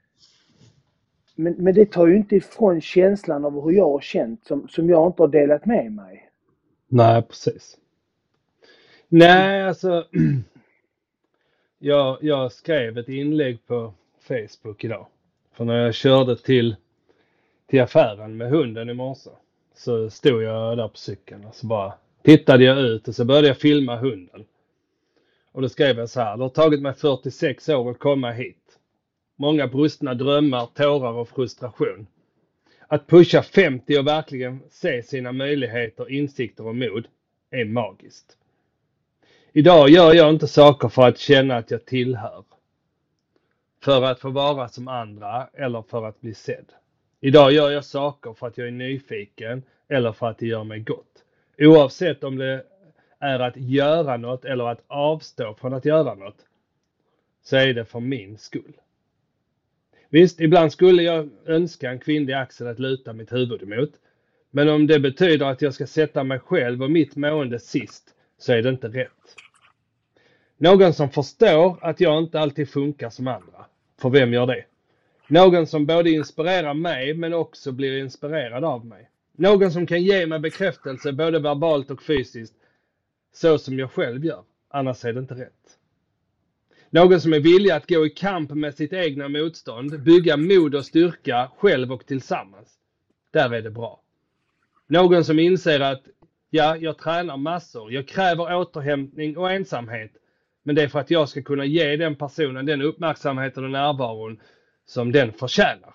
men, 1.38 1.52
men 1.52 1.74
det 1.74 1.92
tar 1.92 2.06
ju 2.06 2.16
inte 2.16 2.36
ifrån 2.36 2.80
känslan 2.80 3.44
av 3.44 3.64
hur 3.64 3.72
jag 3.72 3.90
har 3.90 4.00
känt 4.00 4.46
som, 4.46 4.68
som 4.68 4.88
jag 4.88 5.06
inte 5.06 5.22
har 5.22 5.28
delat 5.28 5.66
med 5.66 5.92
mig. 5.92 6.30
Nej, 6.88 7.22
precis. 7.22 7.76
Nej, 9.08 9.62
alltså. 9.62 10.06
Jag, 11.80 12.18
jag 12.20 12.52
skrev 12.52 12.98
ett 12.98 13.08
inlägg 13.08 13.66
på 13.66 13.92
Facebook 14.20 14.84
idag. 14.84 15.06
För 15.52 15.64
när 15.64 15.74
jag 15.74 15.94
körde 15.94 16.36
till, 16.36 16.76
till 17.66 17.80
affären 17.80 18.36
med 18.36 18.50
hunden 18.50 18.90
i 18.90 18.94
morse 18.94 19.30
så 19.74 20.10
stod 20.10 20.42
jag 20.42 20.76
där 20.76 20.88
på 20.88 20.96
cykeln 20.96 21.44
och 21.44 21.54
så 21.54 21.66
bara 21.66 21.92
tittade 22.22 22.64
jag 22.64 22.78
ut 22.78 23.08
och 23.08 23.14
så 23.14 23.24
började 23.24 23.48
jag 23.48 23.56
filma 23.56 23.96
hunden. 23.96 24.44
Och 25.52 25.62
då 25.62 25.68
skrev 25.68 25.98
jag 25.98 26.10
så 26.10 26.20
här. 26.20 26.36
Det 26.36 26.42
har 26.42 26.50
tagit 26.50 26.82
mig 26.82 26.94
46 26.94 27.68
år 27.68 27.90
att 27.90 27.98
komma 27.98 28.30
hit. 28.30 28.67
Många 29.40 29.66
brustna 29.66 30.14
drömmar, 30.14 30.66
tårar 30.66 31.12
och 31.12 31.28
frustration. 31.28 32.06
Att 32.86 33.06
pusha 33.06 33.42
50 33.42 33.98
och 33.98 34.06
verkligen 34.06 34.60
se 34.70 35.02
sina 35.02 35.32
möjligheter, 35.32 36.10
insikter 36.10 36.66
och 36.66 36.76
mod 36.76 37.08
är 37.50 37.64
magiskt. 37.64 38.36
Idag 39.52 39.88
gör 39.88 40.14
jag 40.14 40.30
inte 40.30 40.46
saker 40.46 40.88
för 40.88 41.02
att 41.02 41.18
känna 41.18 41.56
att 41.56 41.70
jag 41.70 41.84
tillhör. 41.84 42.44
För 43.82 44.02
att 44.02 44.20
få 44.20 44.30
vara 44.30 44.68
som 44.68 44.88
andra 44.88 45.48
eller 45.52 45.82
för 45.82 46.06
att 46.06 46.20
bli 46.20 46.34
sedd. 46.34 46.72
Idag 47.20 47.52
gör 47.52 47.70
jag 47.70 47.84
saker 47.84 48.32
för 48.32 48.46
att 48.46 48.58
jag 48.58 48.66
är 48.66 48.72
nyfiken 48.72 49.62
eller 49.88 50.12
för 50.12 50.26
att 50.26 50.38
det 50.38 50.46
gör 50.46 50.64
mig 50.64 50.80
gott. 50.80 51.24
Oavsett 51.58 52.24
om 52.24 52.36
det 52.36 52.64
är 53.18 53.40
att 53.40 53.56
göra 53.56 54.16
något 54.16 54.44
eller 54.44 54.64
att 54.64 54.84
avstå 54.86 55.54
från 55.54 55.74
att 55.74 55.84
göra 55.84 56.14
något 56.14 56.44
så 57.42 57.56
är 57.56 57.74
det 57.74 57.84
för 57.84 58.00
min 58.00 58.38
skull. 58.38 58.72
Visst, 60.10 60.40
ibland 60.40 60.72
skulle 60.72 61.02
jag 61.02 61.28
önska 61.46 61.90
en 61.90 61.98
kvinnlig 61.98 62.34
axel 62.34 62.66
att 62.66 62.78
luta 62.78 63.12
mitt 63.12 63.32
huvud 63.32 63.62
emot. 63.62 63.90
Men 64.50 64.68
om 64.68 64.86
det 64.86 65.00
betyder 65.00 65.46
att 65.46 65.62
jag 65.62 65.74
ska 65.74 65.86
sätta 65.86 66.24
mig 66.24 66.38
själv 66.38 66.82
och 66.82 66.90
mitt 66.90 67.16
mående 67.16 67.58
sist 67.58 68.14
så 68.38 68.52
är 68.52 68.62
det 68.62 68.68
inte 68.68 68.88
rätt. 68.88 69.36
Någon 70.56 70.92
som 70.92 71.10
förstår 71.10 71.78
att 71.80 72.00
jag 72.00 72.18
inte 72.18 72.40
alltid 72.40 72.68
funkar 72.68 73.10
som 73.10 73.28
andra. 73.28 73.64
För 74.00 74.10
vem 74.10 74.32
gör 74.32 74.46
det? 74.46 74.64
Någon 75.28 75.66
som 75.66 75.86
både 75.86 76.10
inspirerar 76.10 76.74
mig 76.74 77.14
men 77.14 77.34
också 77.34 77.72
blir 77.72 77.98
inspirerad 77.98 78.64
av 78.64 78.86
mig. 78.86 79.10
Någon 79.36 79.72
som 79.72 79.86
kan 79.86 80.02
ge 80.02 80.26
mig 80.26 80.38
bekräftelse 80.38 81.12
både 81.12 81.38
verbalt 81.38 81.90
och 81.90 82.02
fysiskt 82.02 82.54
så 83.32 83.58
som 83.58 83.78
jag 83.78 83.90
själv 83.90 84.24
gör. 84.24 84.42
Annars 84.68 85.04
är 85.04 85.12
det 85.12 85.20
inte 85.20 85.34
rätt. 85.34 85.77
Någon 86.90 87.20
som 87.20 87.32
är 87.32 87.40
villig 87.40 87.70
att 87.70 87.88
gå 87.88 88.06
i 88.06 88.10
kamp 88.10 88.50
med 88.50 88.74
sitt 88.74 88.92
egna 88.92 89.28
motstånd, 89.28 90.00
bygga 90.00 90.36
mod 90.36 90.74
och 90.74 90.84
styrka 90.84 91.50
själv 91.58 91.92
och 91.92 92.06
tillsammans. 92.06 92.74
Där 93.30 93.54
är 93.54 93.62
det 93.62 93.70
bra. 93.70 94.00
Någon 94.86 95.24
som 95.24 95.38
inser 95.38 95.80
att 95.80 96.02
ja, 96.50 96.76
jag 96.76 96.98
tränar 96.98 97.36
massor, 97.36 97.92
jag 97.92 98.08
kräver 98.08 98.56
återhämtning 98.56 99.36
och 99.36 99.52
ensamhet. 99.52 100.12
Men 100.62 100.74
det 100.74 100.82
är 100.82 100.88
för 100.88 100.98
att 100.98 101.10
jag 101.10 101.28
ska 101.28 101.42
kunna 101.42 101.64
ge 101.64 101.96
den 101.96 102.16
personen 102.16 102.66
den 102.66 102.82
uppmärksamheten 102.82 103.64
och 103.64 103.70
närvaron 103.70 104.40
som 104.86 105.12
den 105.12 105.32
förtjänar. 105.32 105.94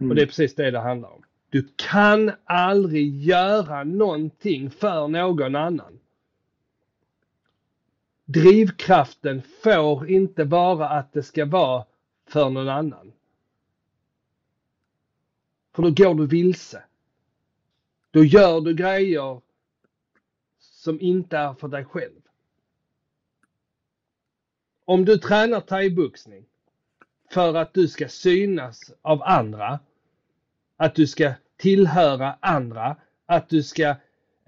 Mm. 0.00 0.10
Och 0.10 0.16
det 0.16 0.22
är 0.22 0.26
precis 0.26 0.54
det 0.54 0.70
det 0.70 0.80
handlar 0.80 1.08
om. 1.08 1.22
Du 1.50 1.68
kan 1.76 2.32
aldrig 2.44 3.20
göra 3.22 3.84
någonting 3.84 4.70
för 4.70 5.08
någon 5.08 5.56
annan. 5.56 5.98
Drivkraften 8.32 9.42
får 9.62 10.10
inte 10.10 10.44
vara 10.44 10.88
att 10.88 11.12
det 11.12 11.22
ska 11.22 11.44
vara 11.46 11.84
för 12.26 12.50
någon 12.50 12.68
annan. 12.68 13.12
För 15.74 15.82
då 15.82 15.90
går 15.90 16.14
du 16.14 16.26
vilse. 16.26 16.84
Då 18.10 18.24
gör 18.24 18.60
du 18.60 18.74
grejer 18.74 19.40
som 20.58 21.00
inte 21.00 21.36
är 21.36 21.54
för 21.54 21.68
dig 21.68 21.84
själv. 21.84 22.20
Om 24.84 25.04
du 25.04 25.18
tränar 25.18 25.60
thaiboxning 25.60 26.44
för 27.30 27.54
att 27.54 27.74
du 27.74 27.88
ska 27.88 28.08
synas 28.08 28.92
av 29.02 29.22
andra, 29.22 29.78
att 30.76 30.94
du 30.94 31.06
ska 31.06 31.32
tillhöra 31.56 32.38
andra, 32.40 32.96
att 33.26 33.48
du 33.48 33.62
ska 33.62 33.96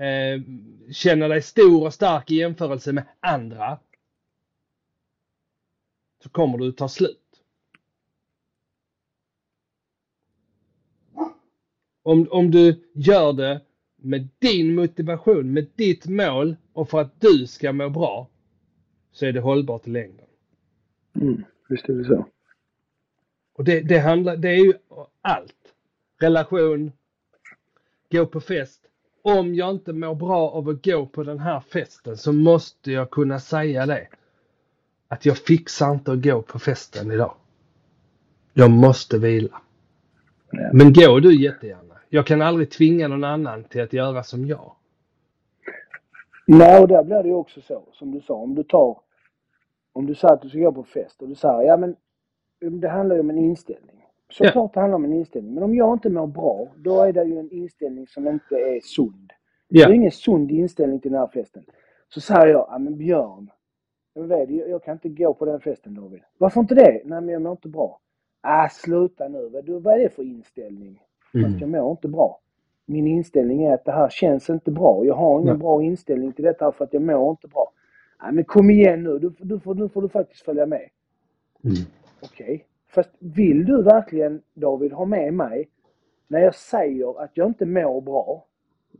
eh, 0.02 0.40
känna 0.92 1.28
dig 1.28 1.42
stor 1.42 1.86
och 1.86 1.94
stark 1.94 2.30
i 2.30 2.34
jämförelse 2.34 2.92
med 2.92 3.04
andra, 3.20 3.78
så 6.22 6.28
kommer 6.28 6.58
du 6.58 6.72
ta 6.72 6.88
slut. 6.88 7.18
Om, 12.02 12.28
om 12.30 12.50
du 12.50 12.90
gör 12.94 13.32
det 13.32 13.62
med 13.96 14.28
din 14.38 14.74
motivation, 14.74 15.52
med 15.52 15.70
ditt 15.76 16.06
mål 16.06 16.56
och 16.72 16.90
för 16.90 17.00
att 17.00 17.20
du 17.20 17.46
ska 17.46 17.72
må 17.72 17.90
bra, 17.90 18.28
så 19.12 19.26
är 19.26 19.32
det 19.32 19.40
hållbart 19.40 19.86
i 19.86 19.90
längden. 19.90 20.26
Mm, 21.14 21.44
visst 21.68 21.88
är 21.88 21.92
det 21.92 22.04
så. 22.04 22.28
Och 23.54 23.64
det, 23.64 23.80
det, 23.80 23.98
handlar, 23.98 24.36
det 24.36 24.48
är 24.48 24.64
ju 24.64 24.72
allt. 25.20 25.74
Relation, 26.20 26.92
gå 28.10 28.26
på 28.26 28.40
fest. 28.40 28.91
Om 29.22 29.54
jag 29.54 29.70
inte 29.70 29.92
mår 29.92 30.14
bra 30.14 30.50
av 30.50 30.68
att 30.68 30.84
gå 30.84 31.06
på 31.06 31.22
den 31.22 31.38
här 31.38 31.60
festen 31.60 32.16
så 32.16 32.32
måste 32.32 32.92
jag 32.92 33.10
kunna 33.10 33.40
säga 33.40 33.86
det. 33.86 34.08
Att 35.08 35.26
jag 35.26 35.38
fixar 35.38 35.92
inte 35.92 36.12
att 36.12 36.22
gå 36.22 36.42
på 36.42 36.58
festen 36.58 37.12
idag. 37.12 37.34
Jag 38.52 38.70
måste 38.70 39.18
vila. 39.18 39.60
Men 40.72 40.92
gå 40.92 41.20
du 41.20 41.42
jättegärna. 41.42 41.94
Jag 42.08 42.26
kan 42.26 42.42
aldrig 42.42 42.70
tvinga 42.70 43.08
någon 43.08 43.24
annan 43.24 43.64
till 43.64 43.82
att 43.82 43.92
göra 43.92 44.22
som 44.22 44.46
jag. 44.46 44.72
Nej, 46.46 46.80
och 46.80 46.88
där 46.88 47.04
blir 47.04 47.22
det 47.22 47.28
ju 47.28 47.34
också 47.34 47.60
så 47.60 47.82
som 47.92 48.10
du 48.10 48.20
sa. 48.20 48.34
Om 48.34 48.54
du 48.54 48.62
tar 48.62 48.98
om 49.92 50.06
du 50.06 50.14
säger 50.14 50.34
att 50.34 50.42
du 50.42 50.48
ska 50.48 50.58
gå 50.58 50.72
på 50.72 50.84
fest 50.84 51.22
och 51.22 51.28
du 51.28 51.34
säger 51.34 51.62
ja 51.62 51.76
men 51.76 51.96
det 52.80 52.88
handlar 52.88 53.16
ju 53.16 53.20
om 53.20 53.30
en 53.30 53.38
inställning. 53.38 53.91
Såklart 54.32 54.54
ja. 54.54 54.70
det 54.74 54.80
handlar 54.80 54.96
om 54.96 55.04
en 55.04 55.12
inställning. 55.12 55.54
Men 55.54 55.62
om 55.62 55.74
jag 55.74 55.92
inte 55.92 56.10
mår 56.10 56.26
bra, 56.26 56.68
då 56.76 57.02
är 57.02 57.12
det 57.12 57.24
ju 57.24 57.38
en 57.38 57.50
inställning 57.50 58.06
som 58.06 58.28
inte 58.28 58.54
är 58.54 58.80
sund. 58.80 59.32
Ja. 59.68 59.86
Det 59.86 59.92
är 59.92 59.96
ingen 59.96 60.10
sund 60.10 60.50
inställning 60.50 61.00
till 61.00 61.10
den 61.10 61.20
här 61.20 61.28
festen. 61.28 61.64
Så 62.08 62.20
säger 62.20 62.46
jag, 62.46 62.66
ja 62.70 62.78
men 62.78 62.98
Björn, 62.98 63.50
jag, 64.14 64.22
vet, 64.22 64.50
jag 64.50 64.84
kan 64.84 64.92
inte 64.92 65.08
gå 65.08 65.34
på 65.34 65.44
den 65.44 65.60
festen 65.60 65.94
David. 65.94 66.20
Varför 66.38 66.60
inte 66.60 66.74
det? 66.74 67.02
Nej 67.04 67.20
men 67.20 67.28
jag 67.28 67.42
mår 67.42 67.52
inte 67.52 67.68
bra. 67.68 68.00
Äh, 68.46 68.70
sluta 68.70 69.28
nu. 69.28 69.62
Vad 69.82 69.94
är 69.94 69.98
det 69.98 70.14
för 70.14 70.22
inställning? 70.22 71.02
Mm. 71.34 71.50
Fast 71.50 71.60
jag 71.60 71.70
mår 71.70 71.90
inte 71.90 72.08
bra. 72.08 72.38
Min 72.86 73.06
inställning 73.06 73.62
är 73.62 73.74
att 73.74 73.84
det 73.84 73.92
här 73.92 74.08
känns 74.08 74.50
inte 74.50 74.70
bra. 74.70 75.04
Jag 75.04 75.14
har 75.14 75.40
ingen 75.40 75.54
ja. 75.54 75.54
bra 75.54 75.82
inställning 75.82 76.32
till 76.32 76.44
detta 76.44 76.72
för 76.72 76.84
att 76.84 76.92
jag 76.92 77.02
mår 77.02 77.30
inte 77.30 77.48
bra. 77.48 77.72
Nej 78.22 78.32
men 78.32 78.44
kom 78.44 78.70
igen 78.70 79.02
nu, 79.02 79.18
du, 79.18 79.32
du 79.38 79.60
får, 79.60 79.74
nu 79.74 79.88
får 79.88 80.02
du 80.02 80.08
faktiskt 80.08 80.42
följa 80.42 80.66
med. 80.66 80.88
Mm. 81.64 81.76
Okej. 82.22 82.44
Okay. 82.44 82.60
Fast 82.94 83.10
vill 83.18 83.64
du 83.64 83.82
verkligen 83.82 84.42
David 84.54 84.92
ha 84.92 85.04
med 85.04 85.34
mig 85.34 85.68
när 86.28 86.40
jag 86.40 86.54
säger 86.54 87.22
att 87.22 87.30
jag 87.34 87.46
inte 87.46 87.66
mår 87.66 88.00
bra? 88.00 88.46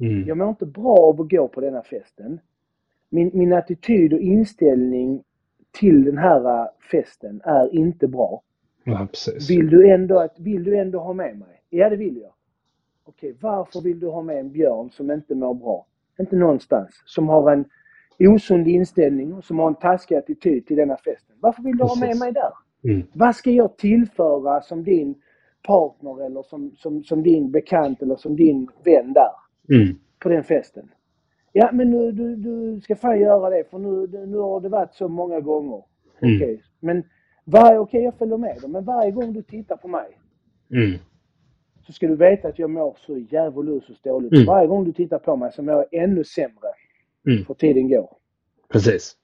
Mm. 0.00 0.28
Jag 0.28 0.36
mår 0.36 0.48
inte 0.48 0.66
bra 0.66 0.96
av 0.96 1.20
att 1.20 1.30
gå 1.30 1.48
på 1.48 1.60
denna 1.60 1.82
festen. 1.82 2.40
Min, 3.08 3.30
min 3.34 3.52
attityd 3.52 4.12
och 4.12 4.20
inställning 4.20 5.22
till 5.70 6.04
den 6.04 6.18
här 6.18 6.60
äh, 6.60 6.66
festen 6.90 7.40
är 7.44 7.74
inte 7.74 8.08
bra. 8.08 8.42
Ja. 8.84 9.08
Vill 9.48 9.70
du, 9.70 9.90
ändå, 9.90 10.28
vill 10.38 10.64
du 10.64 10.76
ändå 10.76 10.98
ha 10.98 11.12
med 11.12 11.38
mig? 11.38 11.62
Ja, 11.70 11.90
det 11.90 11.96
vill 11.96 12.16
jag. 12.16 12.32
Okej, 13.04 13.36
varför 13.40 13.80
vill 13.80 14.00
du 14.00 14.08
ha 14.08 14.22
med 14.22 14.40
en 14.40 14.52
björn 14.52 14.90
som 14.90 15.10
inte 15.10 15.34
mår 15.34 15.54
bra? 15.54 15.86
Inte 16.20 16.36
någonstans. 16.36 17.02
Som 17.04 17.28
har 17.28 17.52
en 17.52 17.64
osund 18.18 18.68
inställning 18.68 19.34
och 19.34 19.44
som 19.44 19.58
har 19.58 19.68
en 19.68 19.74
taskig 19.74 20.14
attityd 20.14 20.66
till 20.66 20.76
denna 20.76 20.96
festen. 20.96 21.36
Varför 21.40 21.62
vill 21.62 21.76
du 21.76 21.78
Precis. 21.78 22.00
ha 22.00 22.06
med 22.06 22.16
mig 22.18 22.32
där? 22.32 22.52
Mm. 22.84 23.06
Vad 23.12 23.36
ska 23.36 23.50
jag 23.50 23.76
tillföra 23.76 24.60
som 24.60 24.84
din 24.84 25.14
partner 25.66 26.26
eller 26.26 26.42
som, 26.42 26.72
som, 26.76 27.04
som 27.04 27.22
din 27.22 27.50
bekant 27.50 28.02
eller 28.02 28.16
som 28.16 28.36
din 28.36 28.68
vän 28.84 29.12
där? 29.12 29.32
Mm. 29.76 29.98
På 30.18 30.28
den 30.28 30.44
festen. 30.44 30.88
Ja 31.52 31.70
men 31.72 31.90
nu, 31.90 32.12
du, 32.12 32.36
du 32.36 32.80
ska 32.80 32.96
fan 32.96 33.20
göra 33.20 33.50
det 33.50 33.70
för 33.70 33.78
nu, 33.78 34.26
nu 34.26 34.36
har 34.38 34.60
det 34.60 34.68
varit 34.68 34.94
så 34.94 35.08
många 35.08 35.40
gånger. 35.40 35.82
Mm. 36.22 36.36
Okej, 36.36 36.54
okay. 36.54 36.58
men 36.80 37.04
okej 37.46 37.78
okay, 37.78 38.00
jag 38.00 38.14
följer 38.14 38.36
med 38.36 38.58
dem, 38.62 38.72
men 38.72 38.84
varje 38.84 39.10
gång 39.10 39.32
du 39.32 39.42
tittar 39.42 39.76
på 39.76 39.88
mig 39.88 40.18
mm. 40.70 40.98
så 41.86 41.92
ska 41.92 42.06
du 42.06 42.16
veta 42.16 42.48
att 42.48 42.58
jag 42.58 42.70
mår 42.70 42.96
så 42.98 43.18
djävulusiskt 43.18 44.04
dåligt. 44.04 44.32
Mm. 44.32 44.46
Varje 44.46 44.66
gång 44.66 44.84
du 44.84 44.92
tittar 44.92 45.18
på 45.18 45.36
mig 45.36 45.52
så 45.52 45.62
mår 45.62 45.74
jag 45.74 46.02
ännu 46.02 46.24
sämre 46.24 46.68
mm. 47.26 47.44
för 47.44 47.54
tiden 47.54 47.88
går. 47.88 48.16
Precis. 48.68 49.16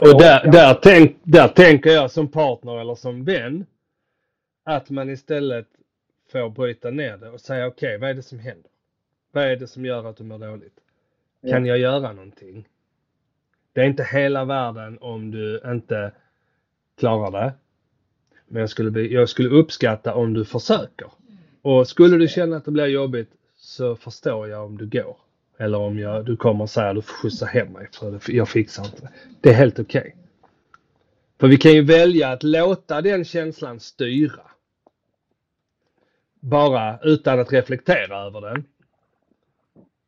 Och 0.00 0.20
där, 0.20 0.50
där, 0.52 0.74
tänk, 0.82 1.16
där 1.22 1.48
tänker 1.48 1.90
jag 1.90 2.10
som 2.10 2.28
partner 2.28 2.80
eller 2.80 2.94
som 2.94 3.24
vän 3.24 3.66
att 4.64 4.90
man 4.90 5.10
istället 5.10 5.66
får 6.32 6.50
bryta 6.50 6.90
ner 6.90 7.16
det 7.16 7.30
och 7.30 7.40
säga 7.40 7.66
okej, 7.66 7.88
okay, 7.88 7.98
vad 7.98 8.10
är 8.10 8.14
det 8.14 8.22
som 8.22 8.38
händer? 8.38 8.70
Vad 9.32 9.44
är 9.44 9.56
det 9.56 9.66
som 9.66 9.84
gör 9.84 10.04
att 10.04 10.16
du 10.16 10.24
mår 10.24 10.38
dåligt? 10.38 10.80
Kan 11.50 11.66
jag 11.66 11.78
göra 11.78 12.12
någonting? 12.12 12.68
Det 13.72 13.80
är 13.80 13.84
inte 13.84 14.04
hela 14.04 14.44
världen 14.44 14.98
om 15.00 15.30
du 15.30 15.60
inte 15.64 16.12
klarar 16.98 17.30
det. 17.30 17.52
Men 18.48 18.60
jag 18.60 18.70
skulle, 18.70 19.00
jag 19.00 19.28
skulle 19.28 19.48
uppskatta 19.48 20.14
om 20.14 20.34
du 20.34 20.44
försöker. 20.44 21.10
Och 21.62 21.88
skulle 21.88 22.16
du 22.16 22.28
känna 22.28 22.56
att 22.56 22.64
det 22.64 22.70
blir 22.70 22.86
jobbigt 22.86 23.30
så 23.56 23.96
förstår 23.96 24.48
jag 24.48 24.64
om 24.64 24.78
du 24.78 24.86
går. 24.86 25.16
Eller 25.60 25.78
om 25.78 25.98
jag, 25.98 26.24
du 26.24 26.36
kommer 26.36 26.62
och 26.62 26.70
säger 26.70 26.88
att 26.88 26.96
du 26.96 27.02
får 27.02 27.14
skjutsa 27.14 27.46
hem 27.46 27.72
mig 27.72 27.88
för 27.92 28.32
jag 28.32 28.48
fixar 28.48 28.84
inte 28.84 29.00
det. 29.00 29.10
Det 29.40 29.48
är 29.48 29.54
helt 29.54 29.78
okej. 29.78 30.00
Okay. 30.00 30.12
För 31.40 31.48
vi 31.48 31.56
kan 31.56 31.72
ju 31.72 31.82
välja 31.82 32.28
att 32.28 32.42
låta 32.42 33.00
den 33.00 33.24
känslan 33.24 33.80
styra. 33.80 34.42
Bara 36.40 36.98
utan 37.02 37.40
att 37.40 37.52
reflektera 37.52 38.18
över 38.18 38.40
den. 38.40 38.64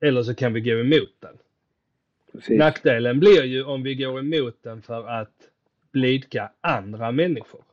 Eller 0.00 0.22
så 0.22 0.34
kan 0.34 0.52
vi 0.52 0.60
gå 0.60 0.70
emot 0.70 1.14
den. 1.20 1.38
Precis. 2.32 2.58
Nackdelen 2.58 3.20
blir 3.20 3.44
ju 3.44 3.64
om 3.64 3.82
vi 3.82 3.94
går 3.94 4.18
emot 4.18 4.62
den 4.62 4.82
för 4.82 5.08
att 5.08 5.34
blidka 5.92 6.50
andra 6.60 7.12
människor. 7.12 7.64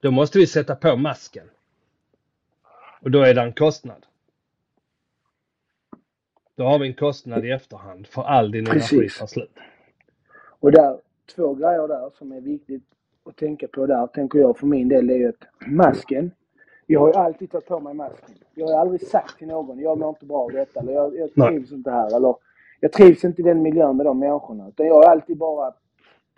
Då 0.00 0.10
måste 0.10 0.38
vi 0.38 0.46
sätta 0.46 0.76
på 0.76 0.96
masken. 0.96 1.46
Och 3.00 3.10
då 3.10 3.22
är 3.22 3.34
det 3.34 3.42
en 3.42 3.52
kostnad. 3.52 4.06
Då 6.56 6.64
har 6.64 6.78
vi 6.78 6.86
en 6.88 6.94
kostnad 6.94 7.44
i 7.44 7.50
efterhand 7.50 8.06
för 8.06 8.22
all 8.22 8.50
din 8.50 8.64
Precis. 8.64 8.92
energi 8.92 9.18
tar 9.18 9.26
slut. 9.26 9.50
Och 10.60 10.72
där, 10.72 10.98
två 11.36 11.54
grejer 11.54 11.88
där 11.88 12.10
som 12.18 12.32
är 12.32 12.40
viktigt 12.40 12.82
att 13.24 13.36
tänka 13.36 13.68
på 13.68 13.86
där, 13.86 14.06
tänker 14.06 14.38
jag 14.38 14.58
för 14.58 14.66
min 14.66 14.88
del, 14.88 15.06
det 15.06 15.14
är 15.14 15.18
ju 15.18 15.28
att 15.28 15.66
masken. 15.66 16.30
Jag 16.86 17.00
har 17.00 17.08
ju 17.08 17.14
alltid 17.14 17.50
tagit 17.50 17.66
på 17.66 17.80
mig 17.80 17.94
masken. 17.94 18.34
Jag 18.54 18.66
har 18.66 18.80
aldrig 18.80 19.00
sagt 19.02 19.38
till 19.38 19.46
någon, 19.48 19.78
jag 19.78 19.98
mår 19.98 20.08
inte 20.08 20.26
bra 20.26 20.38
av 20.38 20.50
detta, 20.52 20.80
eller 20.80 20.92
jag, 20.92 21.16
jag 21.18 21.30
Nej. 21.34 21.48
trivs 21.48 21.72
inte 21.72 21.90
här, 21.90 22.16
eller 22.16 22.34
jag 22.80 22.92
trivs 22.92 23.24
inte 23.24 23.42
i 23.42 23.44
den 23.44 23.62
miljön 23.62 23.96
med 23.96 24.06
de 24.06 24.18
människorna. 24.18 24.68
Utan 24.68 24.86
jag 24.86 24.94
har 24.94 25.04
alltid 25.04 25.36
bara 25.36 25.74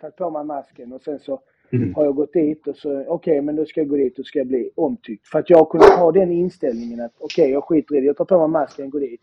tagit 0.01 0.15
på 0.15 0.29
mig 0.29 0.43
masken 0.43 0.93
och 0.93 1.01
sen 1.01 1.19
så 1.19 1.39
Mm. 1.71 1.93
har 1.95 2.05
jag 2.05 2.15
gått 2.15 2.33
dit 2.33 2.67
och 2.67 2.75
så, 2.77 3.05
okej, 3.07 3.41
men 3.41 3.55
då 3.55 3.65
ska 3.65 3.79
jag 3.81 3.87
gå 3.87 3.95
dit 3.95 4.19
och 4.19 4.25
ska 4.25 4.39
jag 4.39 4.47
bli 4.47 4.71
omtyckt. 4.75 5.27
För 5.27 5.39
att 5.39 5.49
jag 5.49 5.57
har 5.57 5.65
kunnat 5.65 5.89
ha 5.99 6.11
den 6.11 6.31
inställningen 6.31 7.01
att, 7.01 7.11
okej, 7.19 7.51
jag 7.51 7.63
skiter 7.63 7.95
i 7.95 7.99
det. 7.99 8.05
Jag 8.05 8.17
tar 8.17 8.25
på 8.25 8.37
mig 8.37 8.47
masken, 8.47 8.89
går 8.89 8.99
dit. 8.99 9.21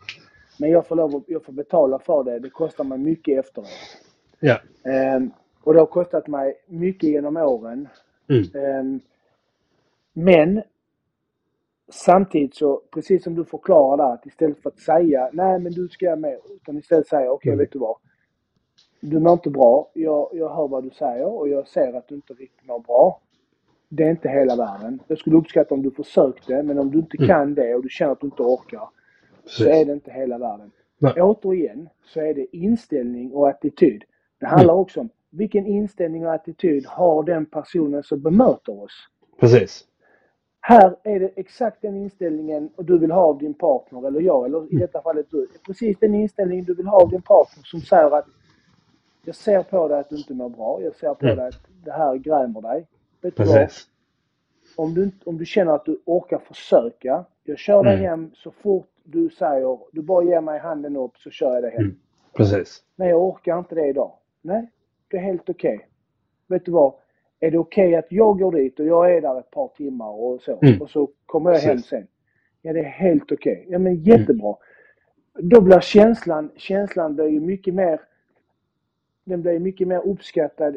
Men 0.59 0.71
jag 0.71 0.87
får, 0.87 0.97
lov 0.97 1.25
jag 1.27 1.45
får 1.45 1.53
betala 1.53 1.99
för 1.99 2.25
det. 2.25 2.39
Det 2.39 2.51
kostar 2.51 2.85
mig 2.85 2.99
mycket 2.99 3.39
efteråt. 3.45 3.69
Ja. 4.41 4.59
Ehm, 4.85 5.31
och 5.63 5.75
det 5.75 5.81
har 5.81 5.87
kostat 5.87 6.27
mig 6.27 6.55
mycket 6.67 7.11
genom 7.11 7.37
åren. 7.37 7.89
Mm. 8.29 8.65
Ehm, 8.65 9.01
men 10.13 10.63
samtidigt 11.93 12.55
så, 12.55 12.83
precis 12.95 13.25
som 13.25 13.35
du 13.35 13.45
förklarar 13.45 13.97
där, 13.97 14.15
att 14.15 14.27
istället 14.27 14.63
för 14.63 14.71
att 14.71 14.79
säga 14.81 15.31
nej 15.33 15.59
men 15.59 15.73
du 15.73 15.89
ska 15.89 16.17
med, 16.17 16.39
utan 16.55 16.79
istället 16.79 17.07
säga 17.09 17.33
okej 17.33 17.53
Mm. 17.53 17.59
vet 17.59 17.73
du 17.73 17.79
vad. 17.79 17.97
Du 19.01 19.21
mår 19.21 19.33
inte 19.33 19.51
bra. 19.51 19.91
Jag, 19.95 20.29
jag 20.33 20.55
hör 20.55 20.69
vad 20.69 20.85
du 20.85 20.91
säger 20.91 21.27
och 21.27 21.49
jag 21.49 21.69
ser 21.69 21.93
att 21.93 22.09
du 22.09 22.15
inte 22.15 22.33
riktigt 22.35 22.67
mår 22.69 22.79
bra. 22.81 23.21
Det 23.89 24.05
är 24.05 24.11
inte 24.11 24.29
hela 24.29 24.57
världen. 24.57 25.03
Jag 25.07 25.19
skulle 25.19 25.37
uppskatta 25.37 25.75
om 25.75 25.83
du 25.83 25.91
försökte, 25.91 26.63
men 26.63 26.79
om 26.79 26.91
du 26.91 26.99
inte 26.99 27.17
Mm. 27.17 27.29
kan 27.29 27.55
det 27.55 27.75
och 27.75 27.83
du 27.83 27.89
känner 27.89 28.13
att 28.13 28.21
du 28.21 28.27
inte 28.27 28.43
orkar, 28.43 28.89
så 29.47 29.65
är 29.69 29.85
det 29.85 29.93
inte 29.93 30.11
hela 30.11 30.39
världen. 30.39 30.71
Nej. 30.99 31.23
Återigen 31.23 31.89
så 32.07 32.21
är 32.21 32.35
det 32.35 32.57
inställning 32.57 33.33
och 33.33 33.49
attityd. 33.49 34.05
Det 34.41 34.47
handlar 34.47 34.75
också 34.75 35.01
om 35.01 35.09
vilken 35.31 35.67
inställning 35.67 36.27
och 36.27 36.33
attityd 36.35 36.87
har 36.87 37.23
den 37.23 37.47
personen 37.47 38.03
som 38.03 38.23
bemöter 38.23 38.83
oss. 38.83 39.09
Precis. 39.41 39.85
Här 40.61 40.97
är 41.03 41.21
det 41.21 41.31
exakt 41.37 41.83
den 41.83 41.97
inställningen 41.97 42.71
du 42.79 42.99
vill 42.99 43.11
ha 43.11 43.21
av 43.23 43.39
din 43.39 43.55
partner, 43.55 44.07
eller 44.07 44.21
jag, 44.21 44.47
eller 44.47 44.73
i 44.75 44.77
detta 44.77 45.03
fallet 45.03 45.27
du. 45.31 45.49
Precis 45.67 45.99
den 45.99 46.15
inställningen 46.15 46.65
du 46.65 46.75
vill 46.75 46.87
ha 46.87 47.03
av 47.03 47.11
din 47.11 47.23
partner 47.23 47.63
som 47.65 47.81
säger 47.81 48.11
att 48.19 48.27
jag 49.25 49.35
ser 49.35 49.63
på 49.63 49.89
dig 49.89 49.99
att 49.99 50.09
du 50.11 50.17
inte 50.17 50.35
mår 50.35 50.49
bra. 50.49 50.81
Jag 50.83 50.95
ser 50.95 51.15
på 51.15 51.25
Mm. 51.27 51.37
dig 51.37 51.49
att 51.49 51.61
det 51.85 51.93
här 51.93 52.17
grämer 52.17 52.61
dig. 52.63 52.87
Vet 53.23 53.37
du 53.37 53.45
vad? 53.45 53.55
Precis. 53.57 53.87
Om 54.77 54.95
du, 54.95 55.11
om 55.25 55.39
du 55.39 55.45
känner 55.47 55.73
att 55.73 55.85
du 55.85 56.01
orkar 56.05 56.39
försöka. 56.39 57.25
Jag 57.45 57.59
kör 57.59 57.85
dig 57.85 57.93
Mm. 57.95 58.05
hem 58.07 58.31
så 58.35 58.51
fort 58.51 58.89
du 59.05 59.31
säger, 59.31 59.79
du 59.93 60.03
bara 60.03 60.25
ger 60.25 60.41
mig 60.41 60.59
handen 60.59 60.97
upp 60.97 61.17
så 61.17 61.31
kör 61.31 61.55
jag 61.55 61.63
dig 61.63 61.71
hem. 61.71 61.81
Mm. 61.85 61.97
Precis. 62.37 62.83
Nej, 62.97 63.09
jag 63.09 63.23
orkar 63.23 63.59
inte 63.59 63.75
det 63.75 63.87
idag. 63.87 64.13
Nej, 64.43 64.71
det 65.09 65.17
är 65.17 65.21
helt 65.21 65.51
okej. 65.51 65.89
Vet 66.47 66.65
du 66.65 66.73
vad? 66.73 66.95
Är 67.41 67.51
det 67.51 67.59
okej 67.59 67.97
att 67.97 68.07
jag 68.13 68.39
går 68.39 68.53
dit 68.53 68.81
och 68.81 68.87
jag 68.87 69.15
är 69.15 69.21
där 69.21 69.39
ett 69.39 69.51
par 69.51 69.69
timmar 69.69 70.09
och 70.11 70.41
så 70.43 70.59
Mm. 70.63 70.83
och 70.83 70.91
så 70.91 71.11
kommer 71.27 71.51
jag 71.53 71.59
hem 71.59 71.71
Precis. 71.77 71.89
sen? 71.89 72.07
Ja, 72.63 72.73
det 72.73 72.81
är 72.81 72.85
helt 72.85 73.33
okej. 73.33 73.67
Ja, 73.69 73.79
men 73.79 73.95
jättebra. 73.95 74.57
Då 75.39 75.61
blir 75.61 75.81
känslan, 75.81 76.51
känslan 76.57 77.15
blir 77.15 77.27
ju 77.29 77.41
mycket 77.41 77.75
mer, 77.75 78.01
den 79.25 79.43
blir 79.43 79.59
mycket 79.59 79.89
mer 79.89 80.07
uppskattad 80.07 80.77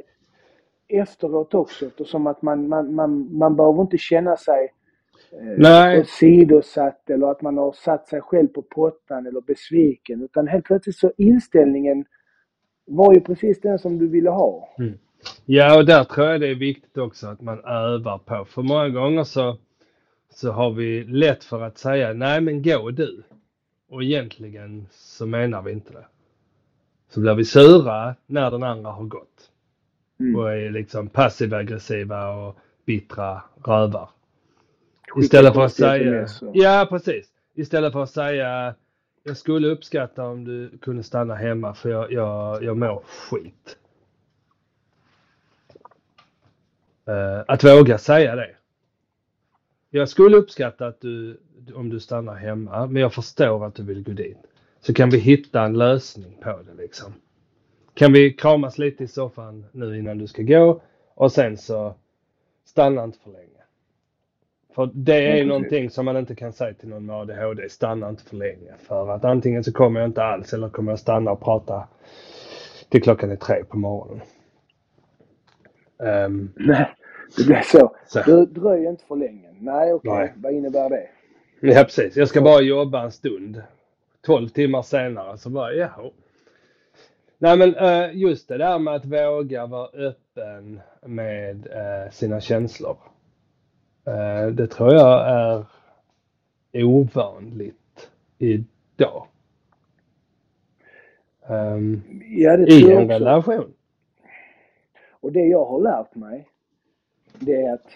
efteråt 0.88 1.54
också 1.54 1.86
eftersom 1.86 2.28
att 2.28 2.42
man, 2.42 2.68
man, 2.68 2.96
man, 2.96 3.38
man 3.38 3.56
behöver 3.56 3.82
inte 3.82 3.98
känna 3.98 4.38
sig 4.38 4.74
Nej. 5.58 6.00
åsidosatt 6.00 7.10
eller 7.10 7.32
att 7.32 7.42
man 7.42 7.58
har 7.58 7.72
satt 7.72 8.08
sig 8.08 8.22
själv 8.22 8.48
på 8.48 8.62
pottan 8.62 9.28
eller 9.28 9.42
besviken. 9.42 10.24
Utan 10.24 10.48
helt 10.48 10.66
plötsligt 10.66 10.98
så 10.98 11.12
inställningen 11.18 12.06
var 12.86 13.14
ju 13.14 13.22
precis 13.22 13.62
den 13.62 13.80
som 13.80 13.98
du 13.98 14.08
ville 14.08 14.30
ha. 14.30 14.70
Ja, 15.46 15.78
och 15.78 15.86
där 15.86 16.04
tror 16.04 16.28
jag 16.28 16.42
det 16.42 16.48
är 16.48 16.56
viktigt 16.56 16.98
också 16.98 17.28
att 17.28 17.42
man 17.42 17.66
övar 17.66 18.18
på. 18.18 18.46
För 18.46 18.62
många 18.62 18.90
gånger 18.90 19.24
så, 19.24 19.58
så 20.30 20.52
har 20.52 20.72
vi 20.72 21.04
lätt 21.04 21.44
för 21.44 21.62
att 21.62 21.78
säga 21.78 22.14
nej 22.14 22.42
men 22.42 22.64
gå 22.64 22.92
du. 22.92 23.24
Och 23.90 24.04
egentligen 24.04 24.88
så 24.92 25.26
menar 25.26 25.62
vi 25.62 25.72
inte 25.72 25.94
det. 25.94 26.06
Så 27.10 27.20
blir 27.20 27.36
vi 27.36 27.46
sura 27.46 28.16
när 28.26 28.52
den 28.52 28.64
andra 28.64 28.92
har 28.92 29.04
gått. 29.04 29.52
Mm. 30.20 30.36
Och 30.36 30.54
är 30.54 30.70
liksom 30.70 31.10
passiv 31.10 31.54
aggressiva 31.54 32.30
och 32.30 32.58
bittra 32.86 33.42
rövar. 33.66 34.10
Istället 35.16 35.54
för 35.54 35.66
att 35.66 35.74
säga... 35.74 36.24
sms 36.24 36.52
Ja, 36.54 36.88
precis. 36.90 37.28
Istället 37.56 37.94
för 37.94 38.04
att 38.04 38.10
säga 38.10 38.76
jag 39.28 39.38
skulle 39.38 39.68
uppskatta 39.68 40.26
om 40.26 40.44
du 40.44 40.78
kunde 40.78 41.04
stanna 41.04 41.36
hemma 41.36 41.74
för 41.74 41.90
jag, 41.90 42.12
jag, 42.12 42.64
jag 42.64 42.78
mår 42.78 43.04
skit. 43.08 43.78
Eh, 47.08 47.44
att 47.48 47.64
våga 47.64 47.98
säga 47.98 48.36
det. 48.36 48.56
Jag 49.90 50.10
skulle 50.10 50.38
uppskatta 50.38 50.88
att 50.88 51.02
du, 51.02 51.40
om 51.76 51.90
du 51.90 52.00
stannar 52.00 52.36
hemma, 52.36 52.88
men 52.88 53.02
jag 53.02 53.14
förstår 53.14 53.66
att 53.66 53.76
du 53.76 53.84
vill 53.84 54.04
gå 54.04 54.12
dit. 54.12 54.38
Så 54.80 54.94
kan 54.94 55.10
vi 55.10 55.18
hitta 55.18 55.62
en 55.62 55.78
lösning 55.78 56.38
på 56.42 56.60
det 56.66 56.84
liksom. 56.84 57.14
Kan 57.94 58.14
vi 58.14 58.34
kramas 58.34 58.78
lite 58.78 59.04
i 59.04 59.08
soffan 59.08 59.66
nu 59.72 59.98
innan 59.98 60.18
du 60.18 60.28
ska 60.28 60.42
gå 60.42 60.82
och 61.14 61.32
sen 61.32 61.58
så 61.58 61.96
stanna 62.66 63.04
inte 63.04 63.20
för 63.20 63.32
länge. 63.32 63.57
För 64.78 64.90
det 64.94 65.14
är 65.14 65.32
precis. 65.32 65.48
någonting 65.48 65.90
som 65.90 66.06
man 66.06 66.18
inte 66.18 66.36
kan 66.36 66.54
säga 66.54 66.74
till 66.74 66.90
någon 66.90 67.06
med 67.06 67.16
ADHD, 67.16 67.70
stanna 67.70 68.10
inte 68.10 68.24
för 68.24 68.36
länge. 68.36 68.74
För 68.78 69.10
att 69.10 69.26
antingen 69.26 69.64
så 69.64 69.72
kommer 69.72 70.00
jag 70.00 70.10
inte 70.10 70.24
alls 70.24 70.54
eller 70.54 70.70
kommer 70.70 70.92
jag 70.92 71.00
stanna 71.00 71.32
och 71.32 71.42
prata 71.42 71.88
till 72.90 73.04
klockan 73.04 73.32
är 73.32 73.36
tre 73.36 73.64
på 73.64 73.78
morgonen. 73.78 74.22
Ehm, 76.04 76.52
Nej, 76.56 76.96
det 77.38 77.46
blir 77.46 77.62
så. 77.62 77.96
Så. 78.08 78.22
Du 78.26 78.46
dröj 78.46 78.86
inte 78.86 79.06
för 79.06 79.16
länge. 79.16 79.50
Nej, 79.60 79.94
okej. 79.94 80.12
Nej. 80.12 80.34
Vad 80.36 80.54
innebär 80.54 80.90
det? 80.90 81.08
Ja 81.60 81.84
precis, 81.84 82.18
jag 82.18 82.28
ska 82.28 82.42
bara 82.42 82.62
jobba 82.62 83.04
en 83.04 83.12
stund. 83.12 83.62
12 84.26 84.48
timmar 84.48 84.82
senare 84.82 85.38
så 85.38 85.50
bara 85.50 85.74
jaha. 85.74 86.12
Nej 87.38 87.58
men 87.58 87.76
eh, 87.76 88.18
just 88.18 88.48
det 88.48 88.58
där 88.58 88.80
med 88.80 88.96
att 88.96 89.06
våga 89.06 89.66
vara 89.66 89.88
öppen 89.88 90.80
med 91.06 91.68
eh, 91.68 92.12
sina 92.12 92.42
känslor. 92.42 92.98
Eh, 94.08 94.48
det 94.54 94.68
tror 94.68 94.94
jag 94.94 95.28
är 96.72 96.84
ovanligt 96.84 98.12
idag. 98.38 99.28
Ehm, 101.50 102.02
Ja, 102.30 102.58
det 102.58 102.72
I 102.74 102.92
en 102.92 102.98
också. 103.04 103.14
relation. 103.14 103.74
Och 105.12 105.32
det 105.32 105.46
jag 105.46 105.66
har 105.66 105.82
lärt 105.82 106.16
mig, 106.16 106.48
det 107.40 107.54
är 107.62 107.74
att 107.74 107.88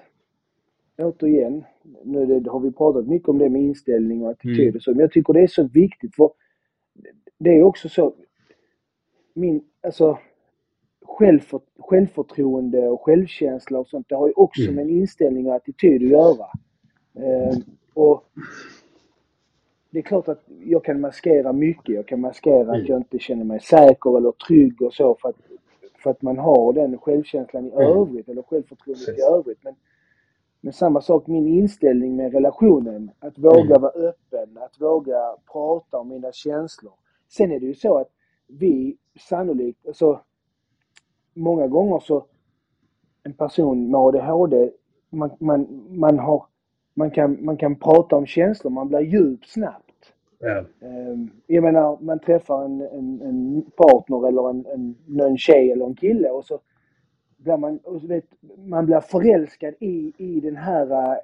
återigen, 0.98 1.64
nu 2.04 2.40
det, 2.40 2.50
har 2.50 2.60
vi 2.60 2.72
pratat 2.72 3.08
mycket 3.08 3.30
om 3.30 3.38
det 3.38 3.50
med 3.50 3.62
inställning 3.62 4.24
och 4.24 4.32
attityd 4.32 4.60
Mm. 4.62 4.76
och 4.76 4.82
så, 4.82 4.92
men 4.92 5.00
jag 5.00 5.12
tycker 5.12 5.34
det 5.34 5.42
är 5.42 5.48
så 5.48 5.64
viktigt 5.68 6.16
för 6.16 6.32
det 7.38 7.50
är 7.60 7.64
också 7.64 7.90
så, 7.90 8.16
min, 9.36 9.64
alltså 9.84 10.20
självför, 11.18 11.60
självförtroende 11.80 12.88
och 12.90 13.02
självkänsla 13.06 13.80
och 13.80 13.88
sånt, 13.88 14.10
det 14.10 14.16
har 14.16 14.28
ju 14.28 14.34
också 14.36 14.62
Mm. 14.62 14.76
med 14.76 14.82
en 14.84 14.90
inställning 14.90 15.48
och 15.48 15.56
attityd 15.56 16.04
att 16.04 16.10
göra. 16.10 16.46
Eh, 17.16 17.58
och 17.94 18.24
det 19.90 19.98
är 20.00 20.04
klart 20.04 20.28
att 20.28 20.44
jag 20.66 20.84
kan 20.84 21.02
maskera 21.02 21.54
mycket. 21.54 21.96
Jag 21.96 22.08
kan 22.08 22.20
maskera 22.22 22.62
Mm. 22.62 22.82
att 22.82 22.90
jag 22.90 23.00
inte 23.00 23.20
känner 23.20 23.44
mig 23.44 23.60
säker 23.60 24.18
eller 24.18 24.32
trygg 24.32 24.82
och 24.82 24.94
så 24.94 25.16
för 25.22 25.30
att, 25.30 25.36
för 26.04 26.10
att 26.12 26.22
man 26.22 26.38
har 26.38 26.74
den 26.74 26.98
självkänslan 26.98 27.66
i 27.66 27.70
Mm. 27.72 27.82
övrigt 27.98 28.30
eller 28.30 28.42
självförtroendet 28.42 29.06
Precis. 29.06 29.24
i 29.24 29.34
övrigt. 29.34 29.64
Men, 29.64 29.76
men 30.62 30.74
samma 30.74 31.02
sak, 31.02 31.28
min 31.28 31.48
inställning 31.48 32.16
med 32.16 32.34
relationen. 32.34 33.12
Att 33.20 33.38
våga 33.38 33.60
Mm. 33.76 33.82
vara 33.82 33.92
öppen, 33.92 34.58
att 34.58 34.82
våga 34.82 35.36
prata 35.52 35.98
om 35.98 36.10
mina 36.10 36.32
känslor. 36.32 36.94
Sen 37.30 37.52
är 37.52 37.60
det 37.60 37.66
ju 37.66 37.74
så 37.76 37.98
att 37.98 38.10
vi 38.48 38.98
sannolikt, 39.20 39.88
alltså 39.88 40.20
många 41.34 41.68
gånger 41.68 42.00
så 42.00 42.26
en 43.24 43.34
person 43.34 43.92
med 43.92 44.00
ADHD, 44.00 44.70
man, 45.10 45.32
man, 45.40 45.86
man, 45.90 46.20
har, 46.20 46.46
man, 46.94 47.12
kan, 47.12 47.46
man 47.46 47.58
kan 47.58 47.76
prata 47.76 48.16
om 48.16 48.26
känslor, 48.26 48.72
man 48.72 48.88
blir 48.88 49.00
djup 49.00 49.46
snabbt. 49.46 50.14
Ja. 50.40 50.66
Ehm, 50.88 51.30
Jag 51.48 51.64
menar, 51.64 51.98
man 52.02 52.20
träffar 52.20 52.66
en, 52.66 52.82
en, 52.82 53.22
en 53.22 53.62
partner 53.78 54.28
eller 54.28 54.50
en, 54.50 54.66
en, 54.66 55.20
en 55.22 55.38
tjej 55.38 55.72
eller 55.72 55.86
en 55.86 55.96
kille 55.96 56.30
och 56.30 56.46
så 56.46 56.60
blir 57.38 57.58
man, 57.58 57.78
och 57.78 58.02
du 58.02 58.08
vet, 58.08 58.26
man 58.58 58.86
blir 58.86 59.00
förälskad 59.00 59.74
i, 59.80 60.14
i 60.18 60.40
den 60.40 60.56
här 60.56 60.92
uh, 60.92 61.18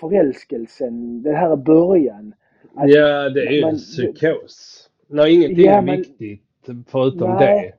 förälskelsen, 0.00 1.22
den 1.22 1.34
här 1.34 1.56
början. 1.56 2.34
Att 2.74 2.90
Ja, 2.90 3.28
det 3.30 3.40
är 3.46 3.50
ju 3.52 3.60
man- 3.62 3.70
en 3.70 3.76
psykos. 3.76 4.84
När 5.06 5.26
ingenting 5.26 5.64
Ja, 5.64 5.72
är 5.72 5.96
viktigt 5.96 6.42
förutom 6.86 7.30
Nej. 7.30 7.62
det. 7.62 7.74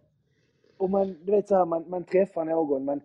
Och 0.79 0.89
man, 0.89 1.15
du 1.25 1.31
vet 1.31 1.47
så 1.47 1.55
här, 1.55 1.65
man, 1.65 1.85
man 1.87 2.03
träffar 2.03 2.45
någon, 2.45 2.85
man 2.85 3.01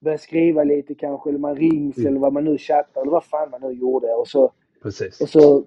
börjar 0.00 0.18
skriva 0.18 0.64
lite 0.64 0.94
kanske, 0.94 1.30
eller 1.30 1.38
man 1.38 1.56
rings 1.56 1.96
Mm. 1.98 2.08
eller 2.08 2.20
vad 2.20 2.32
man 2.32 2.44
nu 2.44 2.58
chattar, 2.58 3.00
eller 3.00 3.10
vad 3.12 3.24
fan 3.24 3.50
man 3.50 3.60
nu 3.60 3.70
gjorde. 3.72 4.06
Och 4.14 4.28
så, 4.28 4.52
Precis. 4.82 5.20
och 5.20 5.28
så 5.28 5.64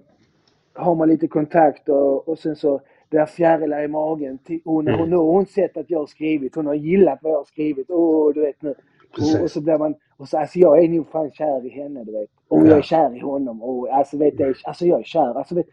har 0.74 0.94
man 0.94 1.08
lite 1.08 1.28
kontakt 1.28 1.88
och, 1.88 2.28
och 2.28 2.38
sen 2.38 2.56
så 2.56 2.80
blir 3.10 3.26
fjärilar 3.26 3.82
i 3.82 3.88
magen. 3.88 4.38
Hon, 4.64 4.88
Mm. 4.88 5.10
nu 5.10 5.16
har 5.16 5.24
hon 5.24 5.46
sett 5.46 5.76
att 5.76 5.90
jag 5.90 5.98
har 5.98 6.06
skrivit, 6.06 6.54
hon 6.54 6.66
har 6.66 6.74
gillat 6.74 7.18
vad 7.22 7.32
jag 7.32 7.36
har 7.38 7.44
skrivit. 7.44 7.90
Åh, 7.90 8.32
du 8.34 8.40
vet 8.40 8.62
nu. 8.62 8.74
Och, 9.18 9.42
och 9.42 9.50
så 9.50 9.60
blir 9.60 9.78
man, 9.78 9.94
och 10.16 10.28
så, 10.28 10.38
alltså 10.38 10.58
jag 10.58 10.84
är 10.84 10.88
nog 10.88 11.06
fan 11.08 11.30
kär 11.30 11.66
i 11.66 11.68
henne, 11.68 12.04
du 12.04 12.12
vet. 12.12 12.30
Och 12.48 12.58
Ja. 12.60 12.66
jag 12.66 12.78
är 12.78 12.82
kär 12.82 13.16
i 13.16 13.20
honom. 13.20 13.62
Och 13.62 13.94
alltså 13.94 14.16
vet 14.16 14.38
det, 14.38 14.54
alltså 14.64 14.86
jag 14.86 14.98
är 15.00 15.04
kär. 15.04 15.34
Alltså 15.38 15.54
vet, 15.54 15.66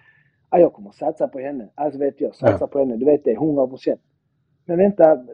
ja, 0.51 0.59
jag 0.59 0.73
kommer 0.73 0.91
satsa 0.91 1.27
på 1.27 1.39
henne. 1.39 1.69
Alltså 1.75 1.99
vet 1.99 2.21
jag, 2.21 2.35
satsa 2.35 2.57
Ja. 2.63 2.67
på 2.67 2.79
henne. 2.79 2.95
Du 2.95 3.05
vet 3.05 3.23
det, 3.23 3.33
100 3.33 3.67
procent. 3.67 4.01
Men 4.65 4.77
vänta, 4.77 5.25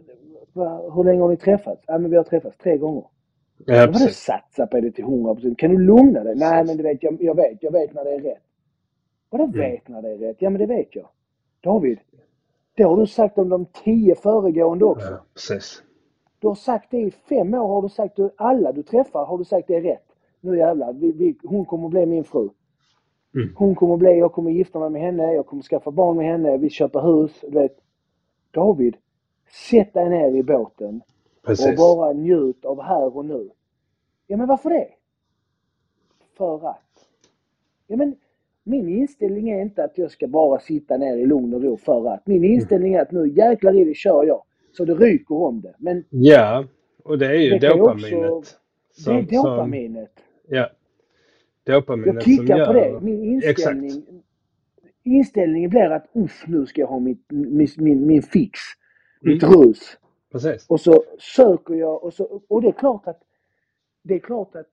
va, 0.56 0.92
hur 0.96 1.04
länge 1.04 1.22
har 1.22 1.30
ni 1.30 1.38
träffats? 1.38 1.84
Ja, 1.88 1.98
men 1.98 2.12
vi 2.12 2.18
har 2.18 2.24
träffats 2.24 2.58
tre 2.58 2.78
gånger. 2.78 3.04
Ja, 3.66 3.80
vadå 3.80 3.92
precis. 3.94 4.18
satsa 4.18 4.68
på 4.68 4.80
det 4.80 4.92
till 4.92 5.04
100 5.04 5.36
procent? 5.36 5.58
Kan 5.60 5.72
du 5.72 5.78
lugna 5.78 6.24
dig? 6.24 6.36
Nej, 6.36 6.66
men 6.66 6.78
du 6.78 6.84
vet, 6.84 7.04
jag, 7.04 7.18
jag 7.24 7.36
vet, 7.36 7.64
jag 7.64 7.72
vet 7.72 7.94
när 7.94 8.04
det 8.04 8.14
är 8.16 8.20
rätt. 8.20 8.44
Vadå 9.30 9.44
Mm. 9.44 9.58
vet 9.60 9.88
när 9.88 10.02
det 10.02 10.10
är 10.12 10.18
rätt? 10.18 10.36
Ja, 10.40 10.50
men 10.50 10.60
det 10.60 10.66
vet 10.66 10.96
jag. 10.96 11.08
David, 11.62 12.00
det 12.76 12.84
har 12.84 12.98
du 12.98 13.08
sagt 13.08 13.38
om 13.38 13.50
de 13.50 13.66
tio 13.66 14.16
föregående 14.16 14.86
också. 14.86 15.12
Ja, 15.12 15.26
precis. 15.34 15.84
Du 16.40 16.48
har 16.48 16.56
sagt 16.56 16.92
det 16.92 16.98
i 17.02 17.12
fem 17.12 17.54
år, 17.54 17.68
har 17.68 17.82
du 17.82 17.90
sagt 17.90 18.16
det, 18.16 18.30
alla 18.36 18.72
du 18.72 18.84
träffar 18.84 19.26
har 19.26 19.38
du 19.38 19.44
sagt 19.44 19.68
det 19.68 19.76
är 19.76 19.82
rätt. 19.82 20.06
Nu 20.42 20.58
jävlar, 20.58 20.94
vi, 20.94 21.12
vi, 21.12 21.38
hon 21.44 21.66
kommer 21.66 21.90
bli 21.90 22.06
min 22.06 22.24
fru. 22.24 22.50
Mm. 23.36 23.50
Hon 23.56 23.76
kommer 23.76 23.98
bli, 23.98 24.18
jag 24.20 24.32
kommer 24.34 24.52
gifta 24.52 24.80
mig 24.80 24.90
med 24.90 25.02
henne, 25.02 25.34
jag 25.34 25.46
kommer 25.46 25.64
skaffa 25.64 25.92
barn 25.92 26.18
med 26.18 26.26
henne, 26.26 26.58
vi 26.58 26.70
köper 26.70 27.02
hus, 27.02 27.42
du 27.42 27.60
vet. 27.60 27.78
David, 28.52 28.96
sätt 29.70 29.94
dig 29.94 30.10
ner 30.10 30.36
i 30.36 30.44
båten 30.44 31.02
och 31.42 31.48
Precis. 31.48 31.78
bara 31.78 32.14
njut 32.14 32.66
av 32.66 32.82
här 32.82 33.18
och 33.18 33.26
nu. 33.26 33.50
Ja 34.28 34.38
men 34.38 34.48
varför 34.48 34.70
det? 34.70 34.88
För 36.38 36.70
att. 36.70 37.08
Ja 37.88 37.98
men 37.98 38.16
min 38.64 38.90
inställning 38.90 39.50
är 39.50 39.62
inte 39.62 39.84
att 39.84 39.98
jag 39.98 40.12
ska 40.12 40.28
bara 40.28 40.60
sitta 40.60 40.98
ner 40.98 41.18
i 41.18 41.26
lugn 41.26 41.54
och 41.54 41.64
ro 41.64 41.78
för 41.78 42.08
att. 42.08 42.28
Min 42.28 42.44
inställning 42.44 42.94
är 42.94 43.02
att 43.02 43.12
nu 43.12 43.28
jäklar 43.30 43.76
i 43.82 43.86
det 43.86 43.94
kör 43.94 44.24
jag. 44.26 44.44
Så 44.72 44.86
det 44.86 44.94
ryker 44.96 45.36
om 45.36 45.62
det. 45.62 45.74
Men 45.78 46.04
Ja, 46.10 46.66
och 47.04 47.18
det 47.18 47.26
är 47.28 47.34
ju 47.34 47.60
Det 47.60 47.68
dopaminet. 47.70 48.32
också- 48.32 48.56
som- 48.92 49.14
det 49.16 49.22
är 49.36 49.42
som- 49.42 49.50
dopaminet. 49.50 50.12
Ja. 50.48 50.70
Dopaminet 51.64 52.14
Jag 52.16 52.24
som 52.24 52.32
kickar 52.32 52.66
på 52.66 52.74
det. 52.74 53.00
Min 53.02 53.24
inställning, 53.24 54.06
inställningen 55.04 55.70
blir 55.70 55.90
att 55.92 56.08
uff, 56.14 56.44
nu 56.48 56.66
ska 56.66 56.82
jag 56.82 56.88
ha 56.88 57.00
mitt, 57.00 57.26
min, 57.30 57.68
min, 57.78 58.08
min 58.08 58.22
fix. 58.22 58.60
Mitt 59.26 59.44
Mm. 59.44 59.56
rus. 59.56 59.98
Precis. 60.32 60.66
Och 60.70 60.82
så 60.82 61.04
söker 61.20 61.74
jag 61.76 62.04
och, 62.04 62.14
så, 62.14 62.42
och 62.50 62.62
det 62.62 62.68
är 62.68 62.72
klart 62.72 63.08
att 63.08 63.22
det 64.04 64.16
är 64.16 64.20
klart 64.20 64.56
att 64.56 64.68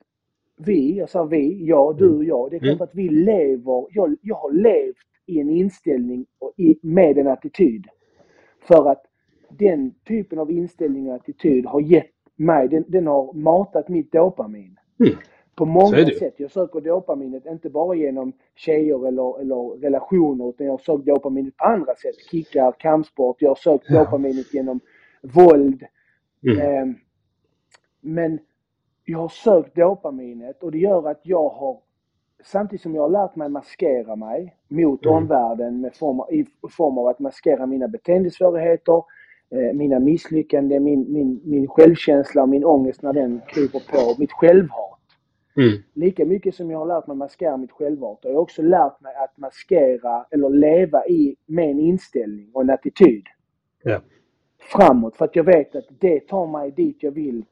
vi, 0.59 0.98
jag 0.98 1.11
sa 1.11 1.24
vi, 1.24 1.64
jag, 1.66 1.98
du 1.98 2.11
och 2.16 2.24
jag, 2.24 2.50
det 2.50 2.57
är 2.57 2.61
klart 2.61 2.72
Mm. 2.72 2.82
att 2.82 2.94
vi 2.94 3.09
lever, 3.09 3.86
jag, 3.90 4.16
jag 4.22 4.36
har 4.36 4.53
levt 4.53 4.96
i 5.26 5.40
en 5.40 5.50
inställning 5.50 6.26
och 6.40 6.53
i, 6.57 6.78
med 6.82 7.18
en 7.18 7.28
attityd. 7.28 7.86
För 8.68 8.90
att 8.90 9.03
den 9.50 9.94
typen 10.09 10.38
av 10.38 10.50
inställning 10.50 11.09
och 11.09 11.14
attityd 11.14 11.66
har 11.66 11.80
gett 11.80 12.11
mig, 12.36 12.68
den, 12.68 12.84
den 12.88 13.07
har 13.07 13.32
matat 13.32 13.88
mitt 13.88 14.12
dopamin. 14.12 14.76
Mm. 15.00 15.14
På 15.57 15.64
många 15.64 16.07
sätt. 16.07 16.34
Jag 16.36 16.50
söker 16.50 16.80
dopaminet 16.80 17.46
inte 17.46 17.70
bara 17.70 17.94
genom 17.94 18.32
tjejer 18.55 19.07
eller, 19.09 19.40
eller 19.40 19.80
relationer 19.80 20.48
utan 20.48 20.66
jag 20.66 20.80
söker 20.80 21.05
dopaminet 21.05 21.57
på 21.57 21.64
andra 21.64 21.94
sätt. 21.94 22.14
Kickar, 22.30 22.72
kampsport. 22.78 23.36
Jag 23.42 23.59
sökt 23.59 23.84
Ja. 23.88 23.98
dopaminet 24.05 24.55
genom 24.55 24.80
våld. 25.22 25.82
Mm. 26.42 26.61
Ehm, 26.61 26.94
men 28.00 28.38
jag 29.05 29.18
har 29.18 29.28
sökt 29.28 29.76
dopaminet 29.76 30.62
och 30.62 30.72
det 30.72 30.78
gör 30.78 31.09
att 31.09 31.20
jag 31.22 31.48
har 31.48 31.78
Samtidigt 32.44 32.82
som 32.82 32.94
jag 32.94 33.03
har 33.03 33.09
lärt 33.11 33.36
mig 33.36 33.48
maskera 33.48 34.16
mig 34.16 34.57
mot 34.68 35.05
Mm. 35.05 35.16
omvärlden 35.16 35.80
med 35.80 35.94
form 35.96 36.20
i 36.30 36.44
form 36.70 36.98
av 36.98 37.07
att 37.07 37.18
maskera 37.18 37.66
mina 37.66 37.88
beteendesvårigheter, 37.88 39.03
eh, 39.50 39.72
mina 39.74 39.98
misslyckanden, 39.98 40.84
min, 40.84 41.12
min, 41.12 41.40
min 41.44 41.68
självkänsla 41.68 42.42
och 42.42 42.48
min 42.48 42.64
ångest 42.64 43.03
när 43.03 43.12
den 43.12 43.40
kryper 43.48 43.80
på, 43.92 44.20
mitt 44.20 44.32
självhat. 44.32 44.98
Mm. 45.57 45.82
Lika 45.94 46.24
mycket 46.24 46.55
som 46.55 46.70
jag 46.70 46.78
har 46.78 46.86
lärt 46.86 47.07
mig 47.07 47.16
maskera 47.16 47.57
mitt 47.57 47.72
självhat 47.72 48.18
har 48.22 48.30
jag 48.30 48.40
också 48.40 48.62
lärt 48.62 49.00
mig 49.00 49.14
att 49.14 49.38
maskera 49.38 50.26
eller 50.30 50.48
leva 50.50 51.07
i 51.07 51.36
med 51.46 51.70
en 51.70 51.80
inställning 51.80 52.50
och 52.53 52.62
en 52.62 52.70
attityd 52.70 53.26
Ja. 53.82 54.00
framåt. 54.59 55.16
För 55.16 55.24
att 55.24 55.36
jag 55.36 55.44
vet 55.44 55.76
att 55.76 55.86
det 55.98 56.20
tar 56.20 56.46
mig 56.46 56.70
dit 56.70 56.96
jag 57.00 57.12
vill 57.12 57.44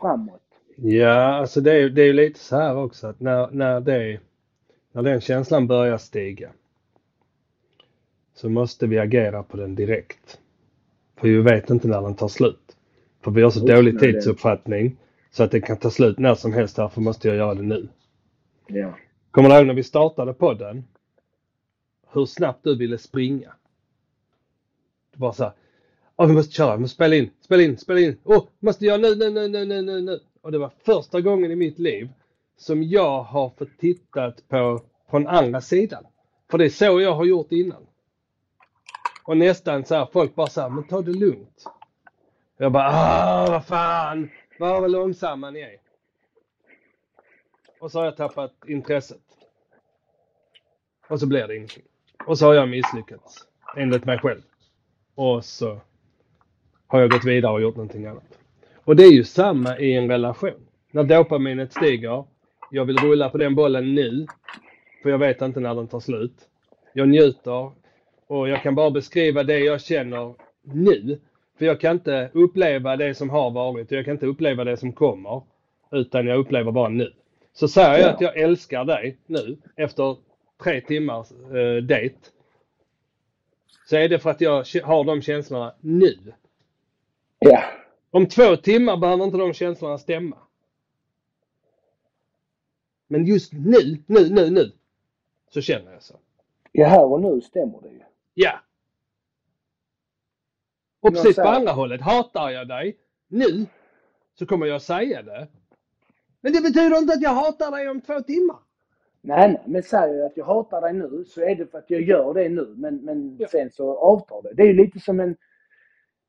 framåt. 0.00 0.42
Ja, 0.76 1.34
alltså 1.34 1.60
det 1.60 1.72
är, 1.72 1.88
det 1.90 2.02
är 2.02 2.12
lite 2.12 2.38
så 2.38 2.56
här 2.56 2.76
också 2.76 3.06
att 3.06 3.20
när, 3.20 3.50
när, 3.50 3.80
det, 3.80 4.20
när 4.92 5.02
den 5.02 5.20
känslan 5.20 5.66
börjar 5.66 5.98
stiga 5.98 6.50
så 8.34 8.48
måste 8.48 8.86
vi 8.86 8.98
agera 8.98 9.42
på 9.42 9.56
den 9.56 9.74
direkt. 9.74 10.38
För 11.16 11.28
vi 11.28 11.36
vet 11.42 11.70
inte 11.70 11.88
när 11.88 12.02
den 12.02 12.14
tar 12.14 12.28
slut. 12.28 12.76
För 13.24 13.30
vi 13.30 13.42
har 13.42 13.50
så 13.50 13.58
Just 13.58 13.76
dålig 13.76 13.98
tidsuppfattning 13.98 14.96
så 15.36 15.42
att 15.42 15.50
det 15.50 15.60
kan 15.60 15.76
ta 15.76 15.90
slut 15.90 16.18
när 16.18 16.34
som 16.34 16.52
helst. 16.52 16.76
Därför 16.76 17.00
måste 17.00 17.28
jag 17.28 17.36
göra 17.36 17.54
det 17.54 17.62
nu. 17.62 17.88
Ja. 18.66 18.94
Kommer 19.30 19.48
du 19.48 19.54
ihåg 19.56 19.66
när 19.66 19.74
vi 19.74 19.82
startade 19.82 20.32
podden? 20.34 20.84
Hur 22.12 22.26
snabbt 22.26 22.64
du 22.64 22.76
ville 22.76 22.98
springa. 22.98 23.52
Det 25.12 25.20
var 25.20 25.32
så 25.32 25.44
här. 25.44 25.52
"Ja, 26.16 26.24
vi 26.24 26.32
måste 26.32 26.52
köra, 26.52 26.76
vi 26.76 26.80
måste 26.80 26.94
spela 26.94 27.14
in, 27.14 27.30
spela 27.40 27.62
in, 27.62 27.78
spela 27.78 28.00
in. 28.00 28.16
Åh, 28.24 28.44
måste 28.58 28.84
göra 28.84 28.96
nu, 28.96 29.14
nu, 29.14 29.30
nu, 29.30 29.48
nu, 29.48 29.64
nu, 29.64 29.82
nu, 29.82 30.00
nu. 30.00 30.20
Och 30.40 30.52
det 30.52 30.58
var 30.58 30.70
första 30.84 31.20
gången 31.20 31.50
i 31.50 31.56
mitt 31.56 31.78
liv 31.78 32.08
som 32.56 32.82
jag 32.82 33.22
har 33.22 33.50
fått 33.50 33.78
tittat 33.78 34.48
på 34.48 34.80
från 35.10 35.26
andra 35.26 35.60
sidan. 35.60 36.04
För 36.50 36.58
det 36.58 36.64
är 36.64 36.70
så 36.70 37.00
jag 37.00 37.14
har 37.14 37.24
gjort 37.24 37.52
innan. 37.52 37.86
Och 39.24 39.36
nästan 39.36 39.84
så 39.84 39.94
här, 39.94 40.08
folk 40.12 40.34
bara 40.34 40.46
så 40.46 40.60
här, 40.60 40.68
men 40.68 40.84
ta 40.84 41.02
det 41.02 41.12
lugnt. 41.12 41.64
Jag 42.56 42.72
bara, 42.72 42.88
ah, 42.92 43.46
vad 43.50 43.66
fan, 43.66 44.30
vad 44.58 44.90
långsamma 44.90 45.50
ni 45.50 45.60
är. 45.60 45.76
Och 47.80 47.90
så 47.90 47.98
har 47.98 48.04
jag 48.04 48.16
tappat 48.16 48.52
intresset. 48.66 49.22
Och 51.08 51.20
så 51.20 51.26
blir 51.26 51.46
det 51.46 51.56
ingenting. 51.56 51.84
Och 52.26 52.38
så 52.38 52.46
har 52.46 52.54
jag 52.54 52.68
misslyckats. 52.68 53.46
Enligt 53.76 54.04
mig 54.04 54.18
själv. 54.18 54.42
Och 55.14 55.44
så 55.44 55.80
har 56.86 57.00
jag 57.00 57.10
gått 57.10 57.24
vidare 57.24 57.52
och 57.52 57.60
gjort 57.60 57.76
någonting 57.76 58.06
annat. 58.06 58.38
Och 58.84 58.96
det 58.96 59.02
är 59.02 59.12
ju 59.12 59.24
samma 59.24 59.78
i 59.78 59.92
en 59.96 60.08
relation. 60.10 60.66
När 60.90 61.04
dopaminet 61.04 61.72
stiger. 61.72 62.24
Jag 62.70 62.84
vill 62.84 62.98
rulla 62.98 63.30
på 63.30 63.38
den 63.38 63.54
bollen 63.54 63.94
nu. 63.94 64.26
För 65.02 65.10
jag 65.10 65.18
vet 65.18 65.42
inte 65.42 65.60
när 65.60 65.74
den 65.74 65.88
tar 65.88 66.00
slut. 66.00 66.48
Jag 66.92 67.08
njuter. 67.08 67.70
Och 68.26 68.48
jag 68.48 68.62
kan 68.62 68.74
bara 68.74 68.90
beskriva 68.90 69.42
det 69.42 69.58
jag 69.58 69.80
känner 69.80 70.34
nu. 70.62 71.20
För 71.58 71.64
jag 71.64 71.80
kan 71.80 71.92
inte 71.96 72.30
uppleva 72.34 72.96
det 72.96 73.14
som 73.14 73.30
har 73.30 73.50
varit 73.50 73.86
och 73.92 73.98
jag 73.98 74.04
kan 74.04 74.12
inte 74.14 74.26
uppleva 74.26 74.64
det 74.64 74.76
som 74.76 74.92
kommer. 74.92 75.42
Utan 75.90 76.26
jag 76.26 76.38
upplever 76.38 76.72
bara 76.72 76.88
nu. 76.88 77.12
Så 77.52 77.68
säger 77.68 77.90
jag 77.92 78.00
Ja. 78.00 78.10
att 78.10 78.20
jag 78.20 78.36
älskar 78.36 78.84
dig 78.84 79.16
nu 79.26 79.56
efter 79.76 80.16
tre 80.62 80.80
timmars 80.80 81.30
eh, 81.32 81.82
dejt. 81.82 82.16
Så 83.86 83.96
är 83.96 84.08
det 84.08 84.18
för 84.18 84.30
att 84.30 84.40
jag 84.40 84.64
har 84.84 85.04
de 85.04 85.22
känslorna 85.22 85.74
nu. 85.80 86.16
Ja. 87.38 87.62
Om 88.10 88.26
två 88.28 88.56
timmar 88.56 88.96
behöver 88.96 89.24
inte 89.24 89.36
de 89.38 89.52
känslorna 89.52 89.98
stämma. 89.98 90.36
Men 93.08 93.26
just 93.26 93.52
nu, 93.52 94.02
nu, 94.06 94.28
nu, 94.30 94.50
nu. 94.50 94.72
Så 95.50 95.60
känner 95.60 95.92
jag 95.92 96.02
så. 96.02 96.14
ja, 96.72 96.86
här 96.88 97.04
och 97.04 97.20
nu 97.20 97.40
stämmer 97.40 97.80
det 97.82 97.88
ju. 97.88 98.00
Ja. 98.34 98.60
Och 101.06 101.12
precis 101.14 101.36
på 101.36 101.42
andra 101.48 101.72
hållet. 101.72 102.00
Hatar 102.00 102.50
jag 102.50 102.68
dig 102.68 102.96
nu 103.28 103.66
så 104.38 104.46
kommer 104.46 104.66
jag 104.66 104.82
säga 104.82 105.22
det. 105.22 105.48
Men 106.40 106.52
det 106.52 106.60
betyder 106.60 106.98
inte 106.98 107.12
att 107.12 107.22
jag 107.22 107.30
hatar 107.30 107.70
dig 107.70 107.88
om 107.88 108.00
två 108.00 108.20
timmar. 108.20 108.56
Nej, 109.20 109.48
nej, 109.48 109.62
men 109.66 109.82
säger 109.82 110.14
jag 110.14 110.26
att 110.26 110.36
jag 110.36 110.44
hatar 110.44 110.80
dig 110.80 110.92
nu 110.92 111.24
så 111.24 111.40
är 111.40 111.54
det 111.56 111.66
för 111.66 111.78
att 111.78 111.90
jag 111.90 112.02
gör 112.02 112.34
det 112.34 112.48
nu. 112.48 112.74
Men, 112.76 112.96
men 112.96 113.36
Ja. 113.38 113.48
sen 113.48 113.70
så 113.70 113.98
avtar 113.98 114.42
det. 114.42 114.54
Det 114.54 114.62
är 114.62 114.66
ju 114.66 114.72
lite 114.72 115.00
som 115.00 115.20
en... 115.20 115.36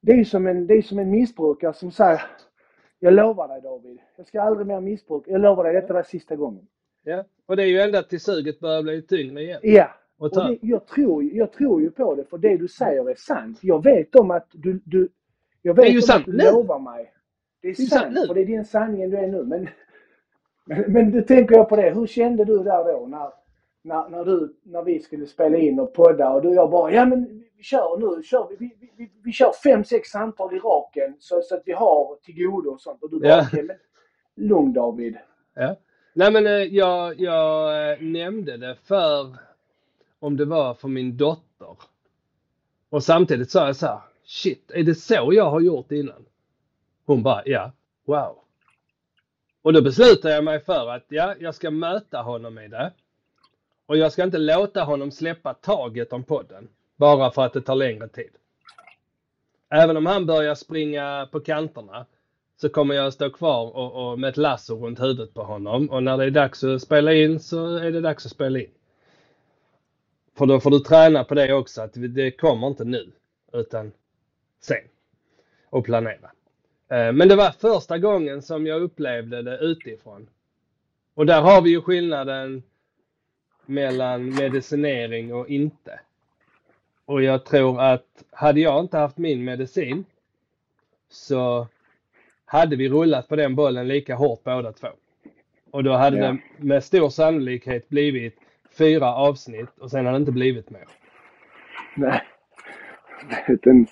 Det 0.02 0.12
är 0.12 0.24
som 0.24 0.48
en, 0.48 0.68
det 0.68 0.74
är 0.74 0.82
som 0.82 1.00
en 1.00 1.10
missbrukare 1.12 1.74
som 1.74 1.92
säger 1.92 2.22
Jag 3.00 3.14
lovar 3.14 3.48
dig 3.48 3.62
David, 3.62 4.00
jag 4.18 4.28
ska 4.28 4.42
aldrig 4.42 4.68
mer 4.68 4.82
missbruka. 4.82 5.32
Jag 5.32 5.42
lovar 5.42 5.64
dig, 5.64 5.74
detta 5.74 5.94
var 5.94 6.04
sista 6.04 6.36
gången. 6.36 6.68
Ja. 7.04 7.24
Och 7.46 7.56
det 7.58 7.64
är 7.64 7.68
ju 7.68 7.82
ända 7.82 8.04
till 8.04 8.22
suget 8.22 8.60
börjar 8.60 8.84
bli 8.84 9.02
tyngre 9.02 9.42
igen. 9.42 9.60
Ja, 9.64 9.90
Och 10.20 10.30
det, 10.30 10.58
jag, 10.62 10.88
tror, 10.88 11.24
jag 11.24 11.52
tror 11.52 11.82
ju 11.82 11.92
på 11.92 12.16
det 12.16 12.24
för 12.26 12.38
det 12.38 12.58
du 12.58 12.68
säger 12.68 13.10
är 13.10 13.16
sant. 13.16 13.60
Jag 13.62 13.84
vet 13.84 14.16
om 14.16 14.32
att 14.32 14.48
du... 14.54 14.82
du 14.86 15.10
jag 15.62 15.74
vet 15.74 15.86
Det 15.86 15.92
är 15.92 15.94
ju 15.94 16.02
sant 16.02 16.20
att 16.20 16.26
du 16.26 16.38
nu. 16.38 16.44
lovar 16.52 16.80
mig. 16.80 17.14
Det 17.62 17.68
är 17.68 17.76
Det 17.78 17.84
är 17.84 17.86
sant 17.86 18.02
sant, 18.04 18.14
nu. 18.16 18.28
och 18.30 18.36
det 18.36 18.42
är 18.42 18.46
din 18.46 18.66
sanning 18.66 19.10
du 19.10 19.18
är 19.18 19.28
nu. 19.28 19.44
Men, 19.44 19.68
men, 20.66 20.94
men 20.94 21.12
då 21.12 21.22
tänker 21.22 21.56
jag 21.56 21.70
på 21.70 21.76
det. 21.76 21.90
Hur 21.96 22.08
kände 22.08 22.46
du 22.46 22.58
där 22.64 22.84
då 22.94 23.08
när, 23.08 23.30
när, 23.84 24.10
när, 24.10 24.26
du, 24.26 24.56
när 24.64 24.84
vi 24.84 25.00
skulle 25.00 25.26
spela 25.26 25.58
in 25.58 25.80
och 25.80 25.94
podda 25.94 26.30
och 26.30 26.42
du 26.42 26.48
och 26.48 26.56
jag 26.56 26.70
bara, 26.72 26.92
ja 26.92 27.06
men 27.06 27.44
vi 27.58 27.64
kör 27.64 27.98
nu, 27.98 28.24
kör, 28.24 28.48
vi, 28.50 28.56
vi, 28.80 28.94
vi, 28.98 29.12
vi 29.24 29.32
kör 29.32 29.52
fem, 29.64 29.84
sex 29.84 30.10
samtal 30.10 30.56
i 30.56 30.60
raken 30.60 31.16
så, 31.20 31.42
så 31.42 31.56
att 31.56 31.64
vi 31.66 31.72
har 31.72 32.16
till 32.24 32.36
godo 32.46 32.70
och 32.70 32.82
sånt. 32.82 33.04
Och 33.04 33.10
du 33.10 33.20
bara, 33.20 33.30
Ja. 33.30 33.46
men 33.52 33.70
lugn 34.48 34.74
David. 34.74 35.18
Ja. 35.56 35.76
Nej 36.14 36.32
men 36.32 36.46
eh, 36.48 36.52
jag, 36.52 37.20
jag 37.20 37.92
eh, 37.92 38.02
nämnde 38.02 38.58
det 38.58 38.76
för 38.88 39.47
om 40.20 40.38
det 40.38 40.46
var 40.46 40.74
för 40.74 40.88
min 40.88 41.18
dotter. 41.18 41.78
Och 42.90 43.04
samtidigt 43.04 43.52
sa 43.52 43.66
jag 43.66 43.76
så 43.76 43.86
här, 43.86 44.00
shit, 44.26 44.72
är 44.72 44.84
det 44.84 44.96
så 44.96 45.30
jag 45.34 45.50
har 45.50 45.62
gjort 45.62 45.92
innan? 45.92 46.26
Hon 47.06 47.24
bara, 47.24 47.42
ja, 47.46 47.72
wow. 48.06 48.38
Och 49.62 49.74
då 49.74 49.82
beslutade 49.82 50.34
jag 50.34 50.44
mig 50.44 50.60
för 50.60 50.90
att 50.90 51.06
ja, 51.08 51.36
jag 51.40 51.56
ska 51.56 51.72
möta 51.72 52.22
honom 52.22 52.60
i 52.60 52.68
det. 52.68 52.92
Och 53.86 53.98
jag 53.98 54.12
ska 54.12 54.24
inte 54.24 54.38
låta 54.38 54.84
honom 54.84 55.12
släppa 55.12 55.54
taget 55.54 56.14
om 56.14 56.24
podden. 56.24 56.68
Bara 56.96 57.32
för 57.32 57.46
att 57.46 57.54
det 57.54 57.62
tar 57.62 57.76
längre 57.76 58.08
tid. 58.08 58.30
Även 59.70 59.98
om 59.98 60.06
han 60.06 60.26
börjar 60.26 60.56
springa 60.56 61.28
på 61.32 61.40
kanterna 61.40 62.06
så 62.58 62.70
kommer 62.70 62.96
jag 62.96 63.14
stå 63.14 63.30
kvar 63.30 63.76
och, 63.76 64.12
och 64.12 64.20
med 64.20 64.30
ett 64.30 64.38
lasso 64.38 64.86
runt 64.86 65.00
huvudet 65.00 65.34
på 65.34 65.44
honom. 65.44 65.90
Och 65.90 66.04
när 66.04 66.18
det 66.18 66.26
är 66.26 66.32
dags 66.32 66.64
att 66.64 66.82
spela 66.82 67.14
in 67.14 67.40
så 67.40 67.76
är 67.76 67.92
det 67.92 68.02
dags 68.02 68.26
att 68.26 68.32
spela 68.32 68.60
in. 68.60 68.72
För 70.38 70.46
då 70.46 70.60
får 70.60 70.72
du 70.72 70.80
träna 70.80 71.24
på 71.24 71.36
det 71.36 71.54
också, 71.54 71.82
att 71.82 71.92
det 71.94 72.32
kommer 72.32 72.68
inte 72.68 72.84
nu, 72.86 73.12
utan 73.54 73.92
sen. 74.60 74.78
Och 75.70 75.86
planera. 75.86 76.32
Eh, 76.90 77.12
Men 77.14 77.28
det 77.28 77.36
var 77.36 77.52
första 77.52 77.98
gången 77.98 78.42
som 78.42 78.68
jag 78.68 78.82
upplevde 78.82 79.42
det 79.42 79.58
utifrån. 79.58 80.28
Och 81.14 81.26
där 81.26 81.42
har 81.42 81.62
vi 81.62 81.70
ju 81.70 81.82
skillnaden 81.82 82.64
mellan 83.66 84.30
medicinering 84.36 85.34
och 85.34 85.50
inte. 85.50 86.00
Och 87.06 87.24
jag 87.24 87.46
tror 87.46 87.82
att 87.82 88.24
hade 88.32 88.60
jag 88.60 88.80
inte 88.80 88.98
haft 88.98 89.18
min 89.18 89.44
medicin 89.44 90.06
så 91.10 91.68
hade 92.46 92.76
vi 92.76 92.90
rullat 92.90 93.28
på 93.28 93.36
den 93.36 93.56
bollen 93.56 93.88
lika 93.88 94.16
hårt 94.16 94.44
båda 94.44 94.72
två. 94.74 94.88
Och 95.72 95.84
då 95.84 95.92
hade 95.94 96.18
Ja. 96.18 96.24
det 96.28 96.38
med 96.58 96.84
stor 96.84 97.10
sannolikhet 97.10 97.90
blivit 97.90 98.40
fyra 98.78 99.16
avsnitt 99.16 99.80
och 99.80 99.92
sen 99.92 100.06
hade 100.06 100.18
det 100.18 100.22
inte 100.22 100.32
blivit 100.32 100.70
mer. 100.70 100.86
Nej. 101.96 102.22
En 103.66 103.88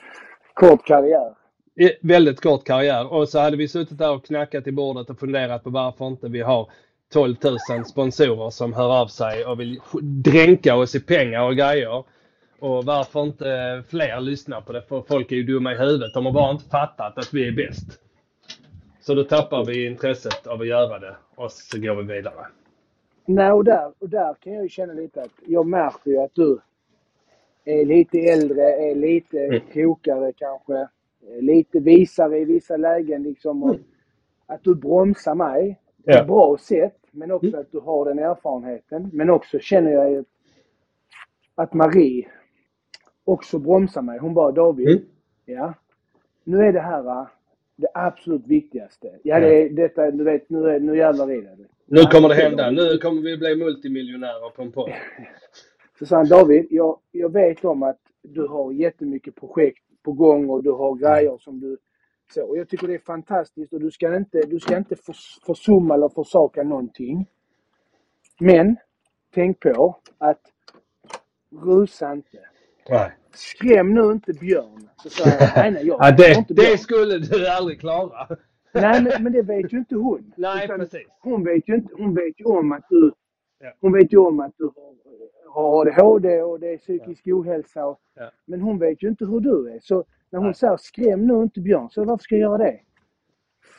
kort 0.53 0.87
karriär. 0.87 1.35
Väldigt 2.01 2.41
kort 2.41 2.63
karriär 2.63 3.13
och 3.13 3.29
så 3.29 3.39
hade 3.39 3.57
vi 3.57 3.67
suttit 3.67 3.97
där 3.97 4.11
och 4.11 4.25
knackat 4.25 4.67
i 4.67 4.71
bordet 4.71 5.09
och 5.09 5.19
funderat 5.19 5.63
på 5.63 5.69
varför 5.69 6.07
inte 6.07 6.27
vi 6.27 6.41
har 6.41 6.71
12 7.13 7.35
000 7.69 7.85
sponsorer 7.85 8.49
som 8.49 8.73
hör 8.73 9.01
av 9.01 9.07
sig 9.07 9.45
och 9.45 9.59
vill 9.59 9.81
dränka 10.01 10.75
oss 10.75 10.95
i 10.95 10.99
pengar 10.99 11.41
och 11.41 11.55
grejer. 11.55 12.03
Och 12.59 12.85
varför 12.85 13.23
inte 13.23 13.83
fler 13.89 14.19
lyssnar 14.19 14.61
på 14.61 14.73
det 14.73 14.81
för 14.81 15.01
folk 15.01 15.31
är 15.31 15.35
ju 15.35 15.43
dumma 15.43 15.73
i 15.73 15.77
huvudet. 15.77 16.13
De 16.13 16.25
har 16.25 16.33
bara 16.33 16.51
inte 16.51 16.69
fattat 16.69 17.17
att 17.17 17.33
vi 17.33 17.47
är 17.47 17.51
bäst. 17.51 17.99
Så 19.01 19.13
då 19.13 19.23
tappar 19.23 19.65
vi 19.65 19.85
intresset 19.85 20.47
av 20.47 20.61
att 20.61 20.67
göra 20.67 20.99
det 20.99 21.15
och 21.35 21.51
så 21.51 21.79
går 21.79 21.95
vi 21.95 22.13
vidare. 22.13 22.45
Nej, 23.25 23.51
och 23.51 23.63
där, 23.63 23.93
och 23.99 24.09
där 24.09 24.33
kan 24.33 24.53
jag 24.53 24.63
ju 24.63 24.69
känna 24.69 24.93
lite 24.93 25.21
att 25.21 25.31
jag 25.45 25.67
märker 25.67 26.11
ju 26.11 26.17
att 26.17 26.35
du 26.35 26.59
är 27.65 27.85
lite 27.85 28.19
äldre, 28.19 28.61
är 28.75 28.95
lite 28.95 29.39
Mm. 29.45 29.59
klokare 29.71 30.33
kanske, 30.35 30.87
lite 31.39 31.79
visare 31.79 32.39
i 32.39 32.45
vissa 32.45 32.77
lägen 32.77 33.23
liksom. 33.23 33.63
Och 33.63 33.75
att 34.45 34.63
du 34.63 34.75
bromsar 34.75 35.35
mig 35.35 35.79
på 36.05 36.11
Ja. 36.11 36.21
ett 36.21 36.27
bra 36.27 36.57
sätt, 36.57 36.97
men 37.11 37.31
också 37.31 37.47
Mm. 37.47 37.59
att 37.59 37.71
du 37.71 37.79
har 37.79 38.05
den 38.05 38.19
erfarenheten. 38.19 39.09
Men 39.13 39.29
också 39.29 39.59
känner 39.59 39.91
jag 39.91 40.11
ju 40.11 40.23
att 41.55 41.73
Marie 41.73 42.27
också 43.23 43.59
bromsar 43.59 44.01
mig. 44.01 44.19
Hon 44.19 44.33
bara, 44.33 44.51
David, 44.51 44.87
Mm. 44.89 45.03
ja, 45.45 45.73
nu 46.43 46.65
är 46.65 46.73
det 46.73 46.79
här 46.79 47.25
det 47.75 47.87
absolut 47.93 48.47
viktigaste. 48.47 49.19
Ja, 49.23 49.39
det 49.39 49.61
är 49.61 49.69
detta, 49.69 50.11
du 50.11 50.23
vet, 50.23 50.49
nu, 50.49 50.69
är, 50.69 50.79
nu 50.79 50.97
jävlar 50.97 51.31
är 51.31 51.41
det. 51.41 51.57
Nu 51.85 52.01
kommer 52.01 52.29
det 52.29 52.35
hända. 52.35 52.71
Nu 52.71 52.97
kommer 52.97 53.21
vi 53.21 53.37
bli 53.37 53.55
multimiljonärer 53.55 54.49
på 54.49 54.61
en 54.61 54.71
podd. 54.71 54.91
Han, 56.09 56.27
David, 56.27 56.67
jag, 56.69 56.99
jag 57.11 57.33
vet 57.33 57.65
om 57.65 57.83
att 57.83 57.99
du 58.21 58.47
har 58.47 58.71
jättemycket 58.71 59.35
projekt 59.35 59.83
på 60.03 60.11
gång 60.11 60.49
och 60.49 60.63
du 60.63 60.71
har 60.71 60.95
grejer 60.95 61.37
som 61.37 61.59
du... 61.59 61.77
Så, 62.33 62.43
och 62.43 62.57
jag 62.57 62.69
tycker 62.69 62.87
det 62.87 62.93
är 62.95 62.99
fantastiskt 62.99 63.73
och 63.73 63.79
du 63.79 63.91
ska 63.91 64.15
inte, 64.15 64.41
du 64.41 64.59
ska 64.59 64.77
inte 64.77 64.95
förs, 64.95 65.39
försumma 65.45 65.93
eller 65.93 66.09
försaka 66.09 66.63
någonting. 66.63 67.27
Men, 68.39 68.75
tänk 69.33 69.59
på 69.59 69.99
att 70.17 70.41
rusa 71.65 72.13
inte. 72.13 72.39
Nej. 72.89 73.11
Skräm 73.35 73.93
nu 73.93 74.11
inte 74.11 74.33
Björn. 74.33 74.89
Så 75.03 75.09
sa 75.09 75.29
jag, 75.29 75.49
nej, 75.55 75.71
nej, 75.71 75.87
jag 75.87 75.97
Ja, 76.01 76.11
det, 76.11 76.33
inte 76.33 76.53
Björn. 76.53 76.71
det 76.71 76.77
skulle 76.77 77.17
du 77.19 77.47
aldrig 77.47 77.79
klara. 77.79 78.27
Nej, 78.73 79.03
men, 79.03 79.23
men 79.23 79.33
det 79.33 79.41
vet 79.41 79.73
ju 79.73 79.77
inte 79.77 79.95
hon. 79.95 80.33
Nej, 80.37 80.65
Utan 80.65 80.79
precis. 80.79 81.07
Hon 81.21 81.43
vet 81.43 81.69
ju, 81.69 81.75
inte, 81.75 81.93
hon 81.97 82.15
vet 82.15 82.39
ju 82.39 82.45
om 82.45 82.71
att 82.71 82.85
du, 82.89 83.11
Ja. 83.59 83.71
hon 83.81 83.93
vet 83.93 84.13
ju 84.13 84.17
om 84.17 84.39
att 84.39 84.53
du 84.57 84.71
har, 85.49 85.85
ADHD 85.87 86.41
och 86.41 86.59
det 86.59 86.73
är 86.73 86.77
psykisk 86.77 87.27
ohälsa. 87.27 87.85
Och, 87.85 87.99
Ja. 88.15 88.31
Men 88.45 88.61
hon 88.61 88.79
vet 88.79 89.03
ju 89.03 89.07
inte 89.07 89.25
hur 89.25 89.39
du 89.39 89.71
är. 89.71 89.79
Så 89.81 90.03
när 90.29 90.39
hon 90.39 90.47
Nej. 90.47 90.55
säger 90.55 90.77
skräm 90.77 91.27
nu 91.27 91.43
inte 91.43 91.61
Björn, 91.61 91.89
så 91.89 92.03
varför 92.03 92.23
ska 92.23 92.35
jag 92.35 92.41
göra 92.41 92.57
det? 92.57 92.79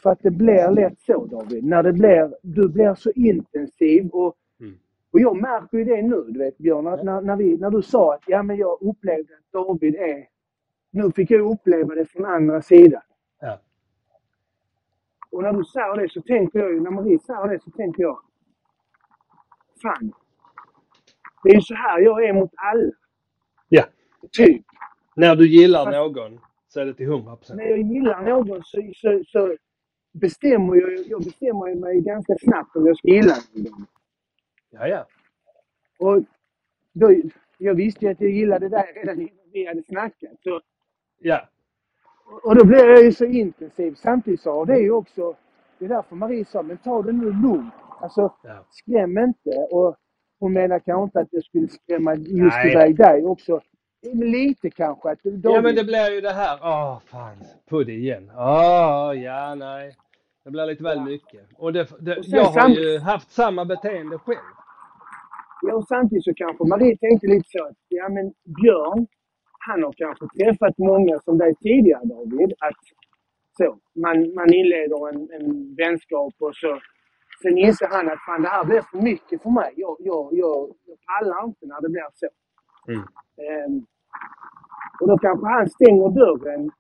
För 0.03 0.11
att 0.11 0.23
det 0.23 0.31
blir 0.31 0.71
lätt 0.71 1.01
så 1.01 1.27
David. 1.27 1.65
När 1.65 1.83
det 1.83 1.93
blir, 1.93 2.35
du 2.43 2.69
blir 2.69 2.95
så 2.95 3.11
intensiv 3.11 4.09
och. 4.09 4.35
Och 5.13 5.21
jag 5.21 5.37
märker 5.41 5.79
ju 5.79 5.85
det 5.85 6.03
nu 6.03 6.25
du 6.29 6.39
vet 6.39 6.59
Björn, 6.59 6.87
att 6.87 7.05
när, 7.05 7.21
när, 7.21 7.37
vi, 7.37 7.57
när 7.57 7.71
du 7.71 7.83
sa 7.83 8.15
att 8.15 8.23
ja 8.27 8.43
men 8.43 8.57
jag 8.57 8.79
upplevde 8.83 9.35
att 9.35 9.53
David 9.53 9.95
är, 9.95 10.29
nu 10.91 11.13
fick 11.13 11.31
jag 11.31 11.53
uppleva 11.53 11.95
det 11.95 12.07
från 12.07 12.25
andra 12.25 12.63
sidan. 12.63 13.03
Ja. 13.41 13.61
Och 15.31 15.43
när 15.43 15.53
du 15.53 15.65
säger 15.65 15.97
det 15.97 16.09
så 16.13 16.23
tänker 16.23 16.59
jag 16.59 16.73
ju, 16.73 16.81
när 16.81 16.91
Marie 16.91 17.19
säger 17.19 17.49
det 17.49 17.63
så 17.63 17.71
tänker 17.71 18.03
jag, 18.03 18.19
fan. 19.83 20.13
Det 21.43 21.51
är 21.51 21.55
ju 21.55 21.61
så 21.61 21.75
här 21.75 21.99
jag 22.01 22.25
är 22.25 22.33
mot 22.33 22.51
alla. 22.57 22.93
ja. 23.69 23.85
Typ. 24.33 24.65
När 25.17 25.37
du 25.37 25.49
gillar 25.49 25.85
Fast- 25.85 25.97
någon 25.97 26.41
så 26.69 26.81
är 26.81 26.85
det 26.87 26.95
till 26.95 27.07
100 27.07 27.37
procent. 27.37 27.57
När 27.57 27.65
jag 27.67 27.79
gillar 27.79 28.23
någon 28.23 28.63
så, 28.65 28.91
så, 28.95 29.23
så 29.27 29.57
bestämmer 30.13 30.77
jag, 30.77 31.07
jag 31.07 31.25
bestämmer 31.25 31.75
mig 31.75 32.01
ganska 32.01 32.35
snabbt 32.41 32.77
om 32.77 32.87
jag 32.87 32.97
ska 32.99 33.09
gilla 33.09 33.35
någon. 33.55 33.87
Ja, 34.71 34.87
ja. 34.89 35.07
Och 35.99 36.23
då, 36.93 37.15
jag 37.59 37.75
visste 37.75 38.05
ju 38.05 38.11
att 38.11 38.21
jag 38.21 38.31
gillade 38.31 38.69
dig 38.69 38.93
redan 38.95 39.21
innan 39.21 39.51
vi 39.53 39.67
hade 39.67 39.83
snackat. 39.83 40.31
Så, 40.43 40.61
Ja. 41.19 41.49
och 42.43 42.57
då 42.57 42.65
blev 42.65 42.87
jag 42.87 43.03
ju 43.05 43.13
så 43.13 43.25
intensiv. 43.25 43.95
Samtidigt 43.95 44.41
så 44.41 44.65
det 44.65 44.79
ju 44.79 44.91
också, 44.91 45.35
det 45.79 45.85
är 45.85 45.89
därför 45.89 46.17
Marie 46.17 46.45
sa, 46.45 46.63
men 46.63 46.77
ta 46.79 47.03
det 47.03 47.13
nu 47.13 47.25
lugnt. 47.33 47.75
Alltså, 48.01 48.35
ja. 48.43 48.65
skräm 48.71 49.19
inte. 49.19 49.51
Och 49.71 49.97
hon 50.39 50.53
menar 50.53 50.79
kanske 50.79 51.03
inte 51.05 51.21
att 51.21 51.29
jag 51.31 51.45
skulle 51.45 51.69
skrämma 51.69 52.15
just 52.15 52.57
Nej. 52.57 52.73
iväg 52.73 52.97
dig 52.97 53.25
också. 53.25 53.61
Lite 54.13 54.71
kanske. 54.71 55.11
Att 55.11 55.23
David, 55.23 55.45
Ja 55.45 55.61
men 55.63 55.75
det 55.75 55.85
blir 55.85 56.11
ju 56.15 56.21
det 56.21 56.33
här, 56.33 56.59
åh 56.63 57.01
fan, 57.01 57.37
Puddy 57.69 57.93
igen. 57.93 58.31
Åh, 58.37 59.13
ja 59.23 59.55
nej. 59.55 59.97
Det 60.47 60.51
blir 60.51 60.67
lite 60.67 60.83
väl 60.83 60.99
Ja. 60.99 61.05
mycket. 61.05 61.47
Och, 61.59 61.73
det, 61.73 61.89
det, 62.01 62.17
Och 62.19 62.25
jag 62.27 62.45
har 62.45 62.53
samt- 62.61 62.79
ju 62.79 62.99
haft 62.99 63.31
samma 63.31 63.65
beteende 63.65 64.19
själv. 64.19 64.39
Ja, 65.63 65.75
och 65.75 65.87
samtidigt 65.87 66.25
så 66.25 66.35
kanske 66.35 66.65
Marie 66.65 66.97
tänkte 66.99 67.27
lite 67.27 67.49
så 67.49 67.65
att, 67.67 67.77
ja 67.89 68.09
men 68.09 68.33
Björn, 68.45 69.07
han 69.59 69.83
har 69.83 69.93
kanske 69.93 70.27
träffat 70.39 70.79
många 70.79 71.19
som 71.19 71.39
dig 71.39 71.55
tidigare 71.55 72.05
David. 72.05 72.53
Att 72.59 72.81
så, 73.59 73.79
man, 74.05 74.35
man 74.35 74.53
inleder 74.55 75.09
en, 75.09 75.29
en 75.37 75.75
vänskap 75.75 76.35
och 76.39 76.55
så 76.57 76.81
sen 77.43 77.59
inser 77.59 77.89
han 77.89 78.09
att 78.11 78.21
fan 78.27 78.43
det 78.43 78.49
här 78.49 78.65
blir 78.65 78.81
för 78.91 78.99
mycket 78.99 79.43
för 79.43 79.51
mig. 79.51 79.73
Jag, 79.77 79.97
jag, 80.01 80.29
jag, 80.33 80.75
jag 80.87 80.99
pallar 81.07 81.45
inte 81.45 81.67
när 81.67 81.81
det 81.81 81.89
blir 81.89 82.09
så. 82.15 82.29
Mm. 82.89 83.03
Ehm, 83.47 83.87
och 85.01 85.09
då 85.09 85.19
kanske 85.19 85.47
han 85.47 85.71
stänger 85.71 86.09
dörren 86.11 86.71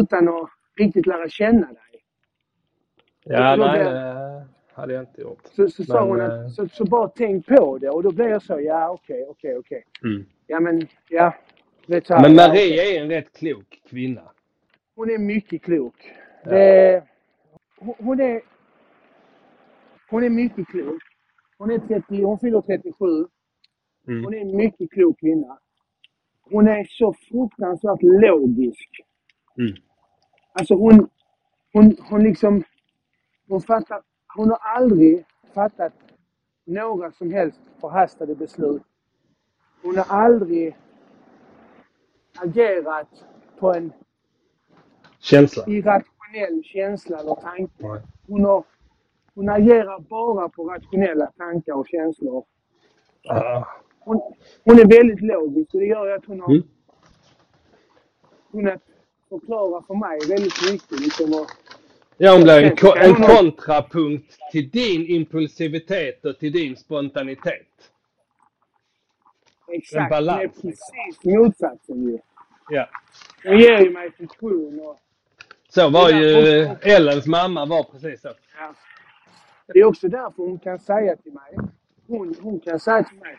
utan 0.00 0.28
att 0.28 0.50
riktigt 0.78 1.06
lära 1.06 1.28
känna 1.28 1.66
dig. 1.66 2.02
Ja, 3.24 3.56
då 3.56 3.64
nej, 3.64 3.84
det 3.84 4.46
hade 4.72 4.92
jag 4.92 5.02
inte 5.02 5.20
gjort. 5.20 5.42
Så, 5.56 5.68
så 5.68 5.84
sa 5.84 6.04
hon 6.04 6.20
eh, 6.20 6.26
att, 6.26 6.52
så, 6.52 6.68
så 6.68 6.84
bara 6.84 7.08
tänk 7.08 7.46
på 7.46 7.78
det. 7.78 7.90
Och 7.90 8.02
då 8.02 8.12
blev 8.12 8.28
jag 8.28 8.42
så, 8.42 8.60
ja 8.60 8.90
okej, 8.90 9.26
okej, 9.28 9.56
okej. 9.56 9.84
Mm. 10.04 10.26
Ja 10.46 10.60
men, 10.60 10.86
ja. 11.08 11.34
Vet 11.86 12.06
så 12.06 12.14
här, 12.14 12.28
Men 12.28 12.50
okej. 12.50 12.96
är 12.96 13.02
en 13.02 13.08
rätt 13.08 13.32
klok 13.32 13.80
kvinna. 13.90 14.22
Hon 14.94 15.10
är 15.10 15.18
mycket 15.18 15.62
klok. 15.62 16.12
Ja. 16.44 16.50
Det, 16.50 17.02
hon, 17.78 17.94
hon 17.98 18.20
är... 18.20 18.40
Hon 20.10 20.24
är 20.24 20.30
mycket 20.30 20.66
klok. 20.68 21.02
Hon 21.58 21.70
är 21.70 21.78
30, 21.78 22.22
hon 22.22 22.38
fyller 22.38 22.60
37. 22.60 23.06
Mm. 24.08 24.24
Hon 24.24 24.34
är 24.34 24.40
en 24.40 24.56
mycket 24.56 24.90
klok 24.90 25.20
kvinna. 25.20 25.58
Hon 26.42 26.68
är 26.68 26.84
så 26.84 27.14
fruktansvärt 27.28 28.02
logisk. 28.02 28.88
Mm. 29.58 29.74
Alltså 30.58 30.74
hon, 30.74 31.08
hon, 31.72 31.96
hon 32.10 32.22
liksom, 32.22 32.62
hon 33.48 33.60
fattar, 33.60 34.02
hon 34.36 34.50
har 34.50 34.58
aldrig 34.58 35.24
fattat 35.54 35.92
några 36.64 37.12
som 37.12 37.30
helst 37.32 37.60
förhastade 37.80 38.34
beslut. 38.34 38.82
Hon 39.82 39.96
har 39.98 40.04
aldrig 40.16 40.76
agerat 42.38 43.08
på 43.58 43.72
en 43.74 43.92
Känsla. 45.18 45.64
irrationell 45.66 46.62
känsla 46.64 47.18
eller 47.18 47.34
tanke. 47.34 48.02
Hon, 48.26 48.44
har, 48.44 48.64
hon 49.34 49.48
agerar 49.48 50.00
bara 50.00 50.48
på 50.48 50.64
rationella 50.64 51.26
tankar 51.26 51.72
och 51.74 51.88
känslor. 51.88 52.44
Ah. 53.28 53.64
Hon, 54.00 54.20
hon 54.64 54.78
är 54.78 54.84
väldigt 54.96 55.20
logisk 55.20 55.74
och 55.74 55.80
det 55.80 55.86
gör 55.86 56.16
att 56.16 56.24
hon 56.24 56.40
har 56.40 56.50
Mm. 56.52 56.62
kunnat 58.50 58.82
förklara 59.28 59.82
för 59.82 59.94
mig 59.94 60.18
väldigt 60.28 60.72
mycket. 60.72 61.00
Liksom, 61.00 61.32
och, 61.40 61.46
Ja, 62.20 62.32
hon 62.32 62.42
blir 62.42 62.62
en, 62.62 62.76
ko- 62.76 62.94
en 62.96 63.14
kontrapunkt 63.14 64.36
till 64.52 64.70
din 64.70 65.06
impulsivitet 65.06 66.24
och 66.24 66.38
till 66.38 66.52
din 66.52 66.76
spontanitet. 66.76 67.66
exakt, 69.72 70.10
balans, 70.10 70.38
det 70.38 70.44
är 70.44 70.48
precis 70.72 71.24
motsatsen 71.24 72.02
ju. 72.02 72.18
Ja. 72.70 72.88
Hon 73.44 73.58
ger 73.58 73.78
ju 73.80 73.90
mig 73.90 74.10
funktion 74.12 74.80
och 74.80 74.98
Så 75.68 75.88
var 75.90 76.10
ju 76.10 76.68
Ellens 76.82 77.26
mamma 77.26 77.66
var 77.66 77.82
precis 77.82 78.20
så. 78.20 78.28
Ja. 78.58 78.74
Det 79.66 79.78
är 79.78 79.84
också 79.84 80.08
därför 80.08 80.42
hon 80.42 80.58
kan 80.58 80.78
säga 80.78 81.16
till 81.16 81.32
mig, 81.32 81.56
hon, 82.06 82.34
hon 82.40 82.60
kan 82.60 82.80
säga 82.80 83.02
till 83.04 83.18
mig, 83.18 83.38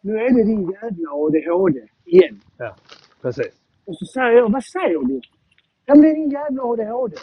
nu 0.00 0.16
är 0.18 0.30
det 0.30 0.44
din 0.44 0.70
jävla 0.70 1.10
ADHD 1.10 1.88
igen. 2.04 2.40
Ja, 2.56 2.76
precis. 3.22 3.52
Och 3.86 3.96
så 3.98 4.06
säger 4.06 4.32
jag, 4.32 4.52
vad 4.52 4.64
säger 4.64 4.98
du? 5.08 5.20
Ja 5.84 5.94
men 5.94 6.02
det 6.02 6.08
är 6.10 6.14
din 6.14 6.30
jävla 6.30 6.62
ADHD. 6.62 7.16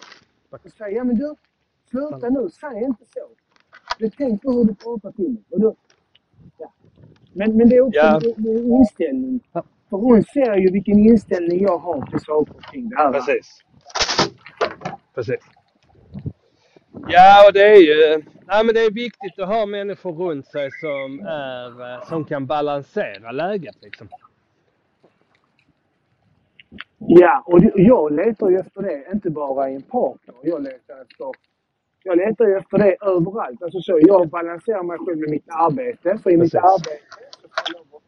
Och 0.49 0.59
så 0.63 0.69
säger 0.69 0.91
jag, 0.91 0.99
ja 0.99 1.03
men 1.03 1.15
du, 1.15 1.35
sluta 1.89 2.29
nu, 2.29 2.49
säg 2.49 2.83
inte 2.83 3.03
så. 3.13 3.19
Du 3.99 4.09
tänk 4.09 4.41
på 4.41 4.51
hur 4.51 4.63
du 4.63 4.75
pratar 4.75 5.11
till 5.11 5.29
mig. 5.29 5.43
Och 5.51 5.59
då, 5.61 5.75
ja. 6.57 6.73
men, 7.33 7.57
men 7.57 7.69
det 7.69 7.75
är 7.75 7.81
också 7.81 7.99
Ja. 7.99 8.19
en, 8.37 8.47
en 8.57 8.71
inställning. 8.71 9.39
Ja. 9.51 9.63
För 9.89 9.97
hon 9.97 10.23
ser 10.23 10.55
ju 10.55 10.71
vilken 10.71 10.99
inställning 10.99 11.61
jag 11.61 11.77
har 11.77 12.05
till 12.05 12.19
saker 12.19 12.53
och 12.55 12.63
ting. 12.71 12.89
Det 12.89 12.95
här, 12.95 13.11
va? 13.11 13.13
Precis. 13.13 13.59
Precis. 15.15 15.39
Ja, 17.07 17.47
och 17.47 17.53
det 17.53 17.67
är 17.67 17.77
ju... 17.81 18.23
Nej, 18.47 18.65
men 18.65 18.75
det 18.75 18.81
är 18.81 18.91
viktigt 18.91 19.39
att 19.39 19.47
ha 19.47 19.65
människor 19.65 20.13
runt 20.13 20.45
sig 20.47 20.69
som, 20.71 21.19
är, 21.19 21.93
eh, 21.93 22.05
som 22.09 22.25
kan 22.25 22.45
balansera 22.45 23.31
läget 23.31 23.75
liksom. 23.81 24.07
Ja, 26.97 27.43
och 27.45 27.59
jag 27.75 28.11
letar 28.13 28.49
ju 28.49 28.57
efter 28.59 28.81
det, 28.81 29.05
inte 29.13 29.29
bara 29.29 29.69
i 29.69 29.75
en 29.75 29.81
partner. 29.81 30.35
Jag 30.43 30.61
letar 30.63 31.01
efter, 31.01 31.27
jag 32.03 32.17
letar 32.17 32.47
ju 32.47 32.57
efter 32.57 32.77
det 32.77 32.95
överallt. 33.01 33.63
Alltså 33.63 33.79
så, 33.81 33.99
jag 34.01 34.29
balanserar 34.29 34.83
mig 34.83 34.97
själv 34.97 35.17
med 35.19 35.29
mitt 35.29 35.49
arbete. 35.49 36.17
För 36.23 36.29
i 36.31 36.37
mitt 36.37 36.55
arbete 36.55 36.99
så 37.41 37.47
får 37.47 37.75
jag 37.75 38.01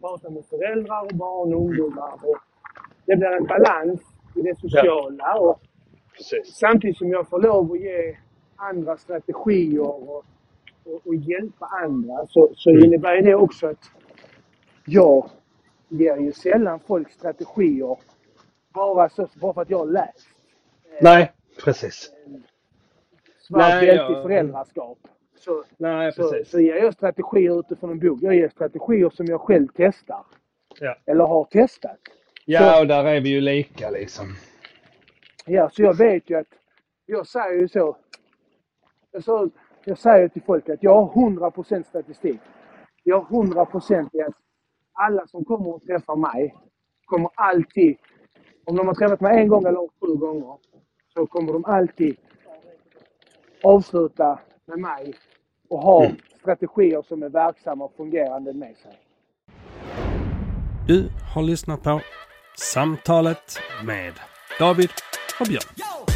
prata 0.00 0.30
med 0.30 0.44
föräldrar 0.46 1.02
och 1.04 1.16
barn 1.16 1.54
och 1.54 1.60
ungdomar. 1.60 2.12
Och 2.22 2.36
det 3.06 3.16
blir 3.16 3.28
en 3.28 3.44
balans 3.46 4.00
i 4.36 4.42
det 4.42 4.58
sociala. 4.60 5.34
Och 5.38 5.60
Precis. 6.16 6.54
samtidigt 6.56 6.98
som 6.98 7.10
jag 7.10 7.28
får 7.28 7.40
lov 7.42 7.72
att 7.72 7.80
ge 7.80 8.16
andra 8.56 8.96
strategier 8.96 9.80
och, 9.80 10.24
och, 10.84 11.00
och 11.04 11.14
hjälpa 11.14 11.66
andra 11.66 12.26
så, 12.26 12.50
så 12.54 12.70
Mm. 12.70 12.84
innebär 12.84 13.22
det 13.22 13.34
också 13.34 13.66
att 13.66 13.90
jag 14.84 15.30
ger 15.88 16.16
ju 16.16 16.32
sällan 16.32 16.80
folk 16.86 17.10
strategier 17.10 17.96
bara, 18.74 19.08
så, 19.08 19.28
bara 19.40 19.54
för 19.54 19.62
att 19.62 19.70
jag 19.70 19.78
har 19.78 19.86
läst 19.86 20.26
Nej, 21.00 21.32
precis. 21.64 22.10
svart 23.40 23.60
bälte 23.80 23.86
jag- 23.86 24.18
i 24.18 24.22
föräldraskap. 24.22 24.98
Så, 25.38 25.64
Nej, 25.76 26.12
så, 26.12 26.22
precis. 26.30 26.50
så 26.50 26.60
ger 26.60 26.74
jag 26.76 26.94
strategier 26.94 27.60
utifrån 27.60 27.90
en 27.90 27.98
bok. 27.98 28.18
Jag 28.22 28.34
ger 28.34 28.48
strategier 28.48 29.10
som 29.10 29.26
jag 29.26 29.40
själv 29.40 29.68
testar. 29.76 30.24
Ja. 30.80 30.96
Eller 31.06 31.24
har 31.24 31.44
testat. 31.44 31.98
Ja, 32.44 32.80
och 32.80 32.86
där 32.86 33.04
är 33.04 33.20
vi 33.20 33.28
ju 33.28 33.40
lika 33.40 33.90
liksom. 33.90 34.26
Ja, 35.46 35.70
så 35.70 35.82
jag 35.82 35.96
vet 35.96 36.30
ju 36.30 36.38
att 36.38 36.46
jag 37.06 37.26
säger 37.26 37.60
ju 37.60 37.68
så. 37.68 37.96
Så, 39.24 39.50
jag 39.84 39.98
säger 39.98 40.28
till 40.28 40.42
folk 40.42 40.68
att 40.68 40.82
jag 40.82 40.94
har 41.02 41.12
100% 41.14 41.86
statistik. 41.86 42.40
Jag 43.02 43.20
har 43.20 43.42
100% 43.42 44.08
i 44.12 44.22
att 44.22 44.34
alla 44.98 45.26
som 45.26 45.44
kommer 45.44 45.74
och 45.74 45.82
träffar 45.82 46.16
mig 46.16 46.54
kommer 47.04 47.30
alltid, 47.34 47.96
om 48.66 48.76
de 48.76 48.86
har 48.86 48.94
träffat 48.94 49.20
mig 49.20 49.42
en 49.42 49.48
gång 49.48 49.66
eller 49.66 49.88
sju 50.00 50.14
gånger, 50.14 50.56
så 51.14 51.26
kommer 51.26 51.52
de 51.52 51.64
alltid 51.64 52.16
avsluta 53.62 54.38
med 54.66 54.78
mig 54.78 55.14
och 55.68 55.78
ha 55.78 56.10
strategier 56.40 57.02
som 57.02 57.22
är 57.22 57.28
verksamma 57.28 57.84
och 57.84 57.94
fungerande 57.96 58.52
med 58.52 58.76
sig. 58.76 58.98
Du 60.86 61.08
har 61.34 61.42
lyssnat 61.42 61.82
på 61.82 62.00
Samtalet 62.56 63.58
med 63.84 64.12
David 64.58 64.90
och 65.40 65.46
Björn. 65.46 66.07